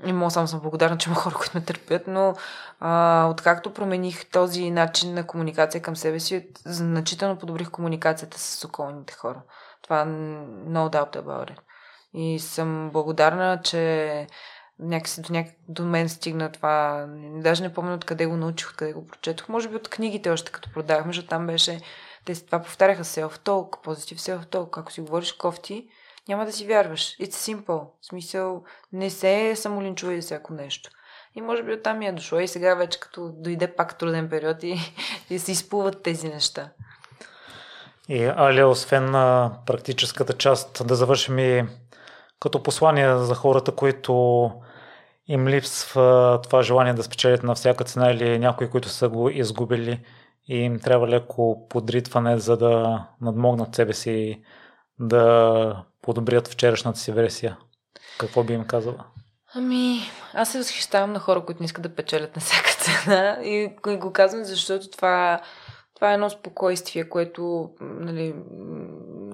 И 0.06 0.12
мога 0.12 0.30
само 0.30 0.48
съм 0.48 0.60
благодарна, 0.60 0.98
че 0.98 1.08
има 1.08 1.16
хора, 1.16 1.34
които 1.34 1.50
ме 1.54 1.64
търпят, 1.64 2.02
но 2.06 2.34
а, 2.80 3.26
откакто 3.30 3.74
промених 3.74 4.30
този 4.30 4.70
начин 4.70 5.14
на 5.14 5.26
комуникация 5.26 5.82
към 5.82 5.96
себе 5.96 6.20
си, 6.20 6.48
значително 6.64 7.38
подобрих 7.38 7.70
комуникацията 7.70 8.38
с 8.38 8.64
околните 8.64 9.12
хора. 9.12 9.42
Това 9.90 10.04
no 10.04 10.88
doubt 10.88 11.16
about 11.16 11.50
it. 11.50 11.58
И 12.14 12.38
съм 12.38 12.90
благодарна, 12.92 13.60
че 13.64 14.26
някакси 14.78 15.20
до, 15.20 15.32
няк... 15.32 15.46
до 15.68 15.84
мен 15.84 16.08
стигна 16.08 16.52
това. 16.52 17.06
Даже 17.34 17.62
не 17.62 17.74
помня 17.74 17.94
откъде 17.94 18.26
го 18.26 18.36
научих, 18.36 18.70
откъде 18.70 18.92
го 18.92 19.06
прочетох. 19.06 19.48
Може 19.48 19.68
би 19.68 19.76
от 19.76 19.88
книгите 19.88 20.30
още 20.30 20.52
като 20.52 20.72
продавахме, 20.72 21.12
защото 21.12 21.28
там 21.28 21.46
беше... 21.46 21.80
Те 22.24 22.46
това 22.46 22.62
повтаряха 22.62 23.04
self-talk, 23.04 23.82
позитив 23.82 24.18
self-talk. 24.18 24.78
Ако 24.78 24.92
си 24.92 25.00
говориш 25.00 25.32
кофти, 25.32 25.88
няма 26.28 26.46
да 26.46 26.52
си 26.52 26.66
вярваш. 26.66 27.16
It's 27.18 27.54
simple. 27.54 27.88
В 28.00 28.06
смисъл, 28.06 28.64
не 28.92 29.10
се 29.10 29.56
самолинчува 29.56 30.14
за 30.14 30.20
всяко 30.20 30.52
нещо. 30.52 30.90
И 31.34 31.40
може 31.40 31.62
би 31.62 31.72
оттам 31.72 31.98
ми 31.98 32.06
е 32.06 32.12
дошло 32.12 32.38
и 32.38 32.48
сега 32.48 32.74
вече 32.74 33.00
като 33.00 33.32
дойде 33.32 33.74
пак 33.74 33.98
труден 33.98 34.28
период 34.28 34.62
и, 34.62 34.94
и 35.30 35.38
се 35.38 35.52
изплуват 35.52 36.02
тези 36.02 36.28
неща. 36.28 36.70
И 38.08 38.24
Али, 38.24 38.64
освен 38.64 39.10
на 39.10 39.52
практическата 39.66 40.32
част, 40.32 40.86
да 40.86 40.94
завършим 40.94 41.38
и 41.38 41.64
като 42.40 42.62
послание 42.62 43.16
за 43.16 43.34
хората, 43.34 43.72
които 43.72 44.12
им 45.28 45.48
липсва 45.48 46.40
това 46.42 46.62
желание 46.62 46.94
да 46.94 47.02
спечелят 47.02 47.42
на 47.42 47.54
всяка 47.54 47.84
цена 47.84 48.10
или 48.10 48.38
някои, 48.38 48.70
които 48.70 48.88
са 48.88 49.08
го 49.08 49.28
изгубили 49.28 50.04
и 50.48 50.56
им 50.56 50.80
трябва 50.80 51.08
леко 51.08 51.66
подритване, 51.68 52.38
за 52.38 52.56
да 52.56 53.04
надмогнат 53.20 53.74
себе 53.74 53.92
си 53.92 54.42
да 54.98 55.84
подобрят 56.02 56.48
вчерашната 56.48 56.98
си 56.98 57.12
версия. 57.12 57.58
Какво 58.18 58.44
би 58.44 58.52
им 58.52 58.64
казала? 58.64 59.04
Ами, 59.54 60.00
аз 60.34 60.52
се 60.52 60.58
възхищавам 60.58 61.12
на 61.12 61.18
хора, 61.18 61.44
които 61.44 61.62
не 61.62 61.64
искат 61.64 61.82
да 61.82 61.94
печелят 61.94 62.36
на 62.36 62.42
всяка 62.42 62.70
цена 62.70 63.38
и 63.42 63.76
го 63.96 64.12
казвам, 64.12 64.44
защото 64.44 64.90
това 64.90 65.40
това 66.00 66.10
е 66.10 66.14
едно 66.14 66.30
спокойствие, 66.30 67.08
което 67.08 67.70
нали, 67.80 68.34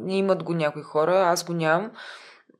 не 0.01 0.17
имат 0.19 0.43
го 0.43 0.55
някои 0.55 0.83
хора, 0.83 1.29
аз 1.29 1.45
го 1.45 1.53
нямам. 1.53 1.93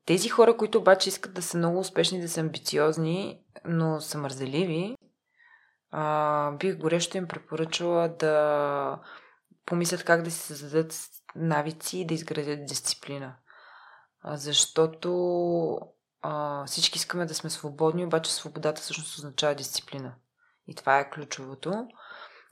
Тези 0.05 0.29
хора, 0.29 0.57
които 0.57 0.79
обаче 0.79 1.09
искат 1.09 1.35
да 1.35 1.43
са 1.43 1.59
много 1.59 1.79
успешни, 1.79 2.21
да 2.21 2.29
са 2.29 2.41
амбициозни, 2.41 3.41
но 3.65 4.01
са 4.01 4.19
мързеливи, 4.19 4.97
а, 5.91 6.51
бих 6.51 6.79
горещо 6.79 7.17
им 7.17 7.29
препоръчала 7.29 8.09
да 8.09 9.01
помислят 9.67 10.05
как 10.05 10.23
да 10.23 10.31
си 10.31 10.41
създадат 10.41 10.95
навици 11.37 11.99
и 11.99 12.07
да 12.07 12.15
изградят 12.15 12.67
дисциплина. 12.67 13.37
А, 14.21 14.37
защото 14.37 15.11
а, 16.23 16.65
всички 16.67 16.99
искаме 16.99 17.27
да 17.27 17.35
сме 17.35 17.51
свободни, 17.51 18.05
обаче 18.05 18.35
свободата 18.35 18.83
всъщност 18.83 19.19
означава 19.19 19.55
дисциплина. 19.55 20.15
И 20.67 20.75
това 20.75 20.99
е 20.99 21.11
ключовото. 21.11 21.89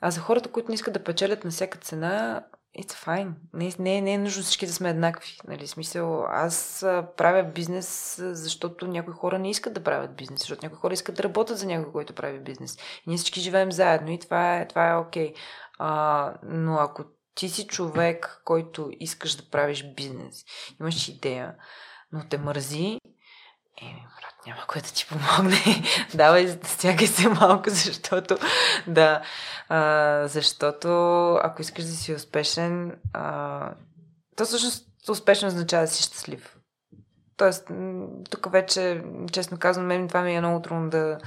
А 0.07 0.11
за 0.11 0.21
хората, 0.21 0.51
които 0.51 0.69
не 0.69 0.75
искат 0.75 0.95
да 0.95 1.05
печелят 1.05 1.45
на 1.45 1.51
всяка 1.51 1.79
цена, 1.79 2.45
it's 2.79 2.93
fine. 2.93 3.33
Не, 3.55 3.73
не, 3.79 4.01
не 4.01 4.13
е 4.13 4.19
нужно 4.19 4.43
всички 4.43 4.67
да 4.67 4.73
сме 4.73 4.91
еднакви. 4.91 5.37
Нали? 5.49 5.67
Смисъл, 5.67 6.25
аз 6.25 6.79
правя 7.17 7.43
бизнес, 7.43 8.17
защото 8.19 8.87
някои 8.87 9.15
хора 9.15 9.39
не 9.39 9.51
искат 9.51 9.75
да 9.75 9.83
правят 9.83 10.17
бизнес, 10.17 10.41
защото 10.41 10.65
някои 10.65 10.79
хора 10.79 10.95
искат 10.95 11.17
да 11.17 11.23
работят 11.23 11.59
за 11.59 11.67
някой, 11.67 11.93
който 11.93 12.15
прави 12.15 12.39
бизнес. 12.39 12.75
И 12.75 12.79
ние 13.07 13.17
всички 13.17 13.41
живеем 13.41 13.73
заедно 13.73 14.11
и 14.11 14.19
това 14.19 14.57
е, 14.57 14.69
това 14.69 14.91
е 14.91 14.97
окей. 14.97 15.33
Okay. 15.81 16.35
но 16.43 16.75
ако 16.75 17.05
ти 17.35 17.49
си 17.49 17.67
човек, 17.67 18.41
който 18.45 18.91
искаш 19.01 19.35
да 19.35 19.51
правиш 19.51 19.85
бизнес, 19.97 20.45
имаш 20.81 21.09
идея, 21.09 21.55
но 22.13 22.29
те 22.31 22.39
мързи, 22.39 22.99
е, 23.83 23.85
брат, 23.85 24.47
няма 24.47 24.67
кой 24.67 24.83
да 24.83 24.89
ти 24.89 25.07
помогне. 25.09 25.83
Давай, 26.15 26.59
стягай 26.65 27.07
се 27.07 27.29
малко, 27.29 27.71
защото 27.71 28.39
да, 28.87 29.23
а, 29.69 30.23
защото 30.29 30.89
ако 31.43 31.63
искаш 31.63 31.85
да 31.85 31.91
си 31.91 32.15
успешен, 32.15 33.01
а, 33.13 33.75
то 34.37 34.45
всъщност 34.45 35.09
успешно 35.09 35.49
означава 35.49 35.85
да 35.85 35.91
си 35.91 36.03
щастлив. 36.03 36.57
Тоест, 37.37 37.69
тук 38.31 38.53
вече, 38.53 39.03
честно 39.33 39.59
казвам, 39.59 39.87
мен 39.87 40.09
това 40.09 40.23
ми 40.23 40.35
е 40.35 40.41
много 40.41 40.63
трудно 40.63 40.91
да, 40.91 41.19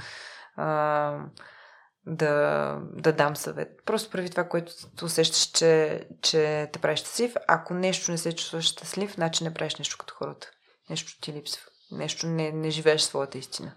да, 2.06 2.78
да 2.92 3.12
дам 3.12 3.36
съвет. 3.36 3.68
Просто 3.84 4.10
прави 4.10 4.30
това, 4.30 4.48
което 4.48 4.72
усещаш, 5.02 5.50
че, 5.50 6.02
че 6.22 6.70
те 6.72 6.78
прави 6.78 6.96
щастлив. 6.96 7.34
Ако 7.48 7.74
нещо 7.74 8.10
не 8.10 8.18
се 8.18 8.36
чувстваш 8.36 8.64
щастлив, 8.64 9.14
значи 9.14 9.44
не 9.44 9.54
правиш 9.54 9.76
нещо 9.76 9.96
като 9.98 10.14
хората. 10.14 10.50
Нещо 10.90 11.20
ти 11.20 11.32
липсва 11.32 11.62
нещо 11.92 12.26
не, 12.26 12.52
не 12.52 12.70
живееш 12.70 13.02
своята 13.02 13.38
истина. 13.38 13.72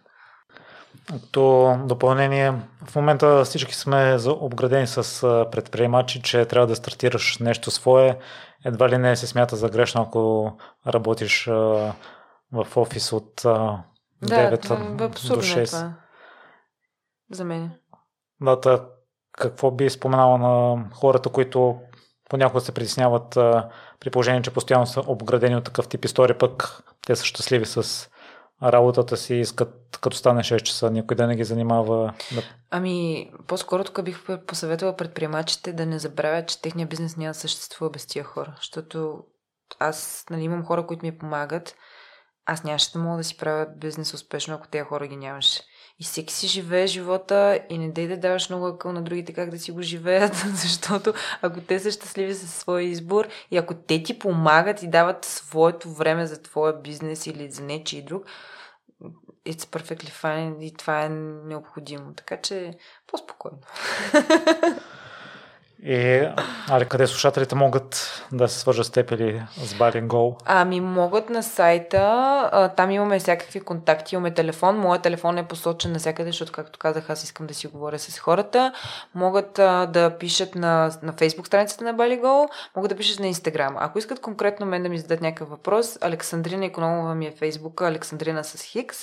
То 1.32 1.78
допълнение, 1.86 2.54
в 2.86 2.96
момента 2.96 3.46
всички 3.46 3.76
сме 3.76 4.18
обградени 4.28 4.88
с 4.88 5.22
предприемачи, 5.52 6.22
че 6.22 6.46
трябва 6.46 6.68
да 6.68 6.76
стартираш 6.76 7.38
нещо 7.38 7.72
свое. 7.72 8.20
Едва 8.66 8.90
ли 8.90 8.98
не 8.98 9.16
се 9.16 9.28
смята 9.28 9.56
за 9.56 9.70
грешно, 9.70 10.02
ако 10.02 10.54
работиш 10.88 11.46
в 12.52 12.68
офис 12.76 13.14
от 13.14 13.42
9 13.42 13.82
да, 14.22 15.10
до 15.10 15.18
6. 15.18 15.62
Е 15.62 15.66
това. 15.66 15.94
За 17.32 17.44
мен. 17.44 17.72
Да, 18.42 18.86
какво 19.32 19.72
би 19.72 19.90
споменала 19.90 20.38
на 20.38 20.86
хората, 20.94 21.30
които 21.30 21.80
понякога 22.32 22.62
се 22.62 22.72
притесняват 22.72 23.30
при 24.00 24.10
положение, 24.12 24.42
че 24.42 24.54
постоянно 24.54 24.86
са 24.86 25.04
обградени 25.08 25.56
от 25.56 25.64
такъв 25.64 25.88
тип 25.88 26.06
история, 26.06 26.38
пък 26.38 26.84
те 27.08 27.16
са 27.16 27.26
щастливи 27.26 27.66
с 27.66 28.10
работата 28.64 29.18
си, 29.18 29.36
искат 29.36 30.00
като 30.02 30.18
стане 30.18 30.44
6 30.44 30.62
часа, 30.62 30.92
никой 30.92 31.16
да 31.18 31.28
не 31.28 31.36
ги 31.36 31.44
занимава. 31.44 32.14
Да... 32.36 32.42
Ами, 32.70 33.32
по-скоро 33.48 33.84
тук 33.84 34.04
бих 34.04 34.26
посъветвала 34.48 34.96
предприемачите 34.96 35.74
да 35.74 35.86
не 35.86 36.00
забравят, 36.00 36.48
че 36.48 36.62
техния 36.62 36.88
бизнес 36.88 37.18
няма 37.18 37.30
да 37.30 37.40
съществува 37.40 37.90
без 37.90 38.08
тия 38.08 38.24
хора, 38.24 38.54
защото 38.58 39.20
аз 39.80 40.26
нали, 40.30 40.42
имам 40.42 40.66
хора, 40.66 40.88
които 40.88 41.06
ми 41.06 41.18
помагат, 41.18 41.76
аз 42.46 42.64
нямаше 42.64 42.92
да 42.92 43.00
мога 43.00 43.18
да 43.18 43.24
си 43.24 43.38
правя 43.38 43.68
бизнес 43.78 44.14
успешно, 44.14 44.56
ако 44.56 44.68
тези 44.68 44.84
хора 44.84 45.08
ги 45.08 45.16
нямаше. 45.16 45.62
И 46.02 46.04
всеки 46.04 46.34
си 46.34 46.48
живее 46.48 46.88
живота 46.88 47.60
и 47.70 47.78
не 47.78 47.92
дай 47.92 48.08
да 48.08 48.18
даваш 48.18 48.50
много 48.50 48.66
акъл 48.66 48.92
на 48.92 49.02
другите 49.02 49.34
как 49.34 49.50
да 49.50 49.60
си 49.60 49.72
го 49.72 49.82
живеят, 49.82 50.36
защото 50.54 51.14
ако 51.42 51.62
те 51.62 51.80
са 51.80 51.92
щастливи 51.92 52.34
със 52.34 52.56
своя 52.56 52.84
избор 52.84 53.28
и 53.52 53.58
ако 53.58 53.74
те 53.74 54.04
ти 54.04 54.20
помагат 54.20 54.84
и 54.84 54.90
дават 54.90 55.26
своето 55.26 55.90
време 55.90 56.28
за 56.28 56.42
твоя 56.42 56.82
бизнес 56.82 57.28
или 57.28 57.52
за 57.52 57.64
нечи 57.64 58.02
друг, 58.02 58.26
it's 59.48 59.62
perfectly 59.62 60.12
fine 60.12 60.60
и 60.60 60.74
това 60.74 61.04
е 61.04 61.10
необходимо. 61.10 62.14
Така 62.14 62.42
че 62.42 62.74
по-спокойно. 63.08 63.58
И, 65.84 66.28
али, 66.70 66.86
къде 66.86 67.08
слушателите 67.08 67.56
могат 67.56 68.24
да 68.32 68.48
се 68.48 68.60
свържат 68.60 68.86
с 68.86 68.90
теб 68.90 69.12
или 69.12 69.44
с 69.58 69.78
Балин 69.78 70.08
Гол? 70.08 70.38
Ами 70.46 70.82
могат 70.82 71.30
на 71.30 71.44
сайта, 71.44 72.72
там 72.78 72.92
имаме 72.92 73.20
всякакви 73.20 73.60
контакти, 73.60 74.16
имаме 74.16 74.34
телефон, 74.34 74.78
моят 74.78 75.02
телефон 75.02 75.38
е 75.38 75.48
посочен 75.48 75.92
навсякъде, 75.92 76.30
защото 76.30 76.52
както 76.52 76.80
казах, 76.80 77.10
аз 77.10 77.24
искам 77.24 77.48
да 77.48 77.54
си 77.54 77.68
говоря 77.68 78.00
с 78.00 78.20
хората. 78.20 78.74
Могат 79.16 79.54
да 79.92 80.16
пишат 80.20 80.56
на, 80.56 80.92
на 81.04 81.14
Facebook 81.14 81.48
страницата 81.48 81.84
на 81.84 81.94
Бали 81.94 82.18
Гол, 82.18 82.48
могат 82.76 82.90
да 82.90 82.98
пишат 82.98 83.20
на 83.20 83.26
Instagram. 83.26 83.76
Ако 83.80 84.00
искат 84.00 84.22
конкретно 84.22 84.66
мен 84.66 84.84
да 84.84 84.90
ми 84.90 84.98
зададат 84.98 85.22
някакъв 85.22 85.50
въпрос, 85.50 85.98
Александрина 86.02 86.66
Економова 86.66 87.16
ми 87.16 87.26
е 87.26 87.32
Facebook, 87.32 87.88
Александрина 87.88 88.44
с 88.44 88.64
Хикс. 88.64 88.98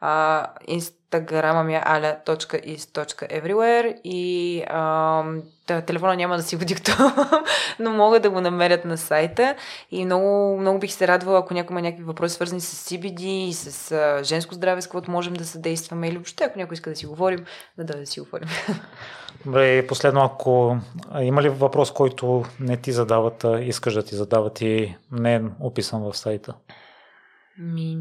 А, 0.00 0.46
инст 0.66 0.97
инстаграма 1.14 1.64
ми 1.64 1.74
е 1.74 1.82
aля.is.everywhere 1.84 4.00
и 4.04 4.62
а, 4.68 5.24
телефона 5.66 6.16
няма 6.16 6.36
да 6.36 6.42
си 6.42 6.56
го 6.56 6.64
диктувам, 6.64 7.42
но 7.78 7.90
могат 7.90 8.22
да 8.22 8.30
го 8.30 8.40
намерят 8.40 8.84
на 8.84 8.98
сайта 8.98 9.54
и 9.90 10.04
много, 10.04 10.56
много 10.60 10.78
бих 10.78 10.92
се 10.92 11.08
радвала, 11.08 11.38
ако 11.38 11.54
някой 11.54 11.74
има 11.74 11.82
някакви 11.82 12.04
въпроси 12.04 12.34
свързани 12.34 12.60
с 12.60 12.90
CBD 12.90 13.22
и 13.22 13.52
с 13.52 13.92
а, 13.92 14.24
женско 14.24 14.54
здраве, 14.54 14.82
с 14.82 14.86
каквото 14.86 15.10
можем 15.10 15.34
да 15.34 15.44
съдействаме 15.44 16.08
или 16.08 16.16
въобще 16.16 16.44
ако 16.44 16.58
някой 16.58 16.74
иска 16.74 16.90
да 16.90 16.96
си 16.96 17.06
говорим, 17.06 17.44
да 17.78 17.84
дойде 17.84 18.00
да 18.00 18.06
си 18.06 18.20
говорим. 18.20 18.48
Добре, 19.44 19.86
последно, 19.86 20.24
ако 20.24 20.76
има 21.20 21.42
ли 21.42 21.48
въпрос, 21.48 21.92
който 21.92 22.44
не 22.60 22.76
ти 22.76 22.92
задават, 22.92 23.44
искаш 23.60 23.94
да 23.94 24.02
ти 24.02 24.14
задават 24.14 24.60
и 24.60 24.96
не 25.12 25.34
е 25.34 25.42
описан 25.60 26.02
в 26.02 26.16
сайта? 26.16 26.54
Ми, 27.58 27.96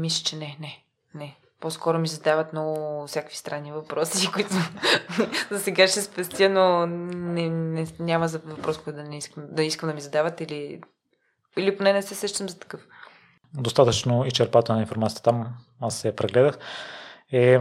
мисля, 0.00 0.24
че 0.24 0.36
не, 0.36 0.56
не, 0.60 0.84
не. 1.14 1.36
По-скоро 1.62 1.98
ми 1.98 2.08
задават 2.08 2.52
много 2.52 3.06
всякакви 3.06 3.36
странни 3.36 3.72
въпроси, 3.72 4.30
които 4.34 4.50
за 5.50 5.60
сега 5.60 5.88
ще 5.88 6.02
спестя, 6.02 6.48
но 6.48 6.86
не, 6.86 7.50
не, 7.50 7.86
няма 7.98 8.28
за 8.28 8.38
въпрос, 8.38 8.78
който 8.78 8.96
да 8.96 9.04
не 9.04 9.18
искам 9.18 9.44
да, 9.48 9.62
искам 9.62 9.88
да 9.88 9.94
ми 9.94 10.00
задават 10.00 10.40
или, 10.40 10.80
или 11.56 11.76
поне 11.76 11.92
не 11.92 12.02
се 12.02 12.14
сещам 12.14 12.48
за 12.48 12.58
такъв. 12.58 12.86
Достатъчно 13.54 14.26
изчерпателна 14.26 14.80
информация 14.80 15.22
там, 15.22 15.54
аз 15.80 15.96
се 15.96 16.08
я 16.08 16.16
прегледах. 16.16 16.58
Е, 17.32 17.60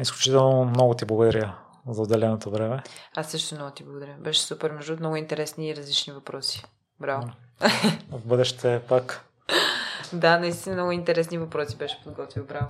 изключително 0.00 0.64
много 0.64 0.94
ти 0.94 1.04
благодаря 1.04 1.58
за 1.88 2.02
отделеното 2.02 2.50
време. 2.50 2.82
Аз 3.16 3.30
също 3.30 3.54
много 3.54 3.70
ти 3.70 3.84
благодаря. 3.84 4.14
Беше 4.18 4.40
супер, 4.40 4.70
между 4.70 4.96
много 4.96 5.16
интересни 5.16 5.68
и 5.68 5.76
различни 5.76 6.12
въпроси. 6.12 6.64
Браво. 7.00 7.30
В 8.10 8.26
бъдеще 8.26 8.82
пак. 8.88 9.24
да, 10.12 10.38
наистина 10.38 10.74
много 10.74 10.92
интересни 10.92 11.38
въпроси 11.38 11.76
беше 11.76 12.00
подготвил. 12.04 12.44
Браво. 12.44 12.68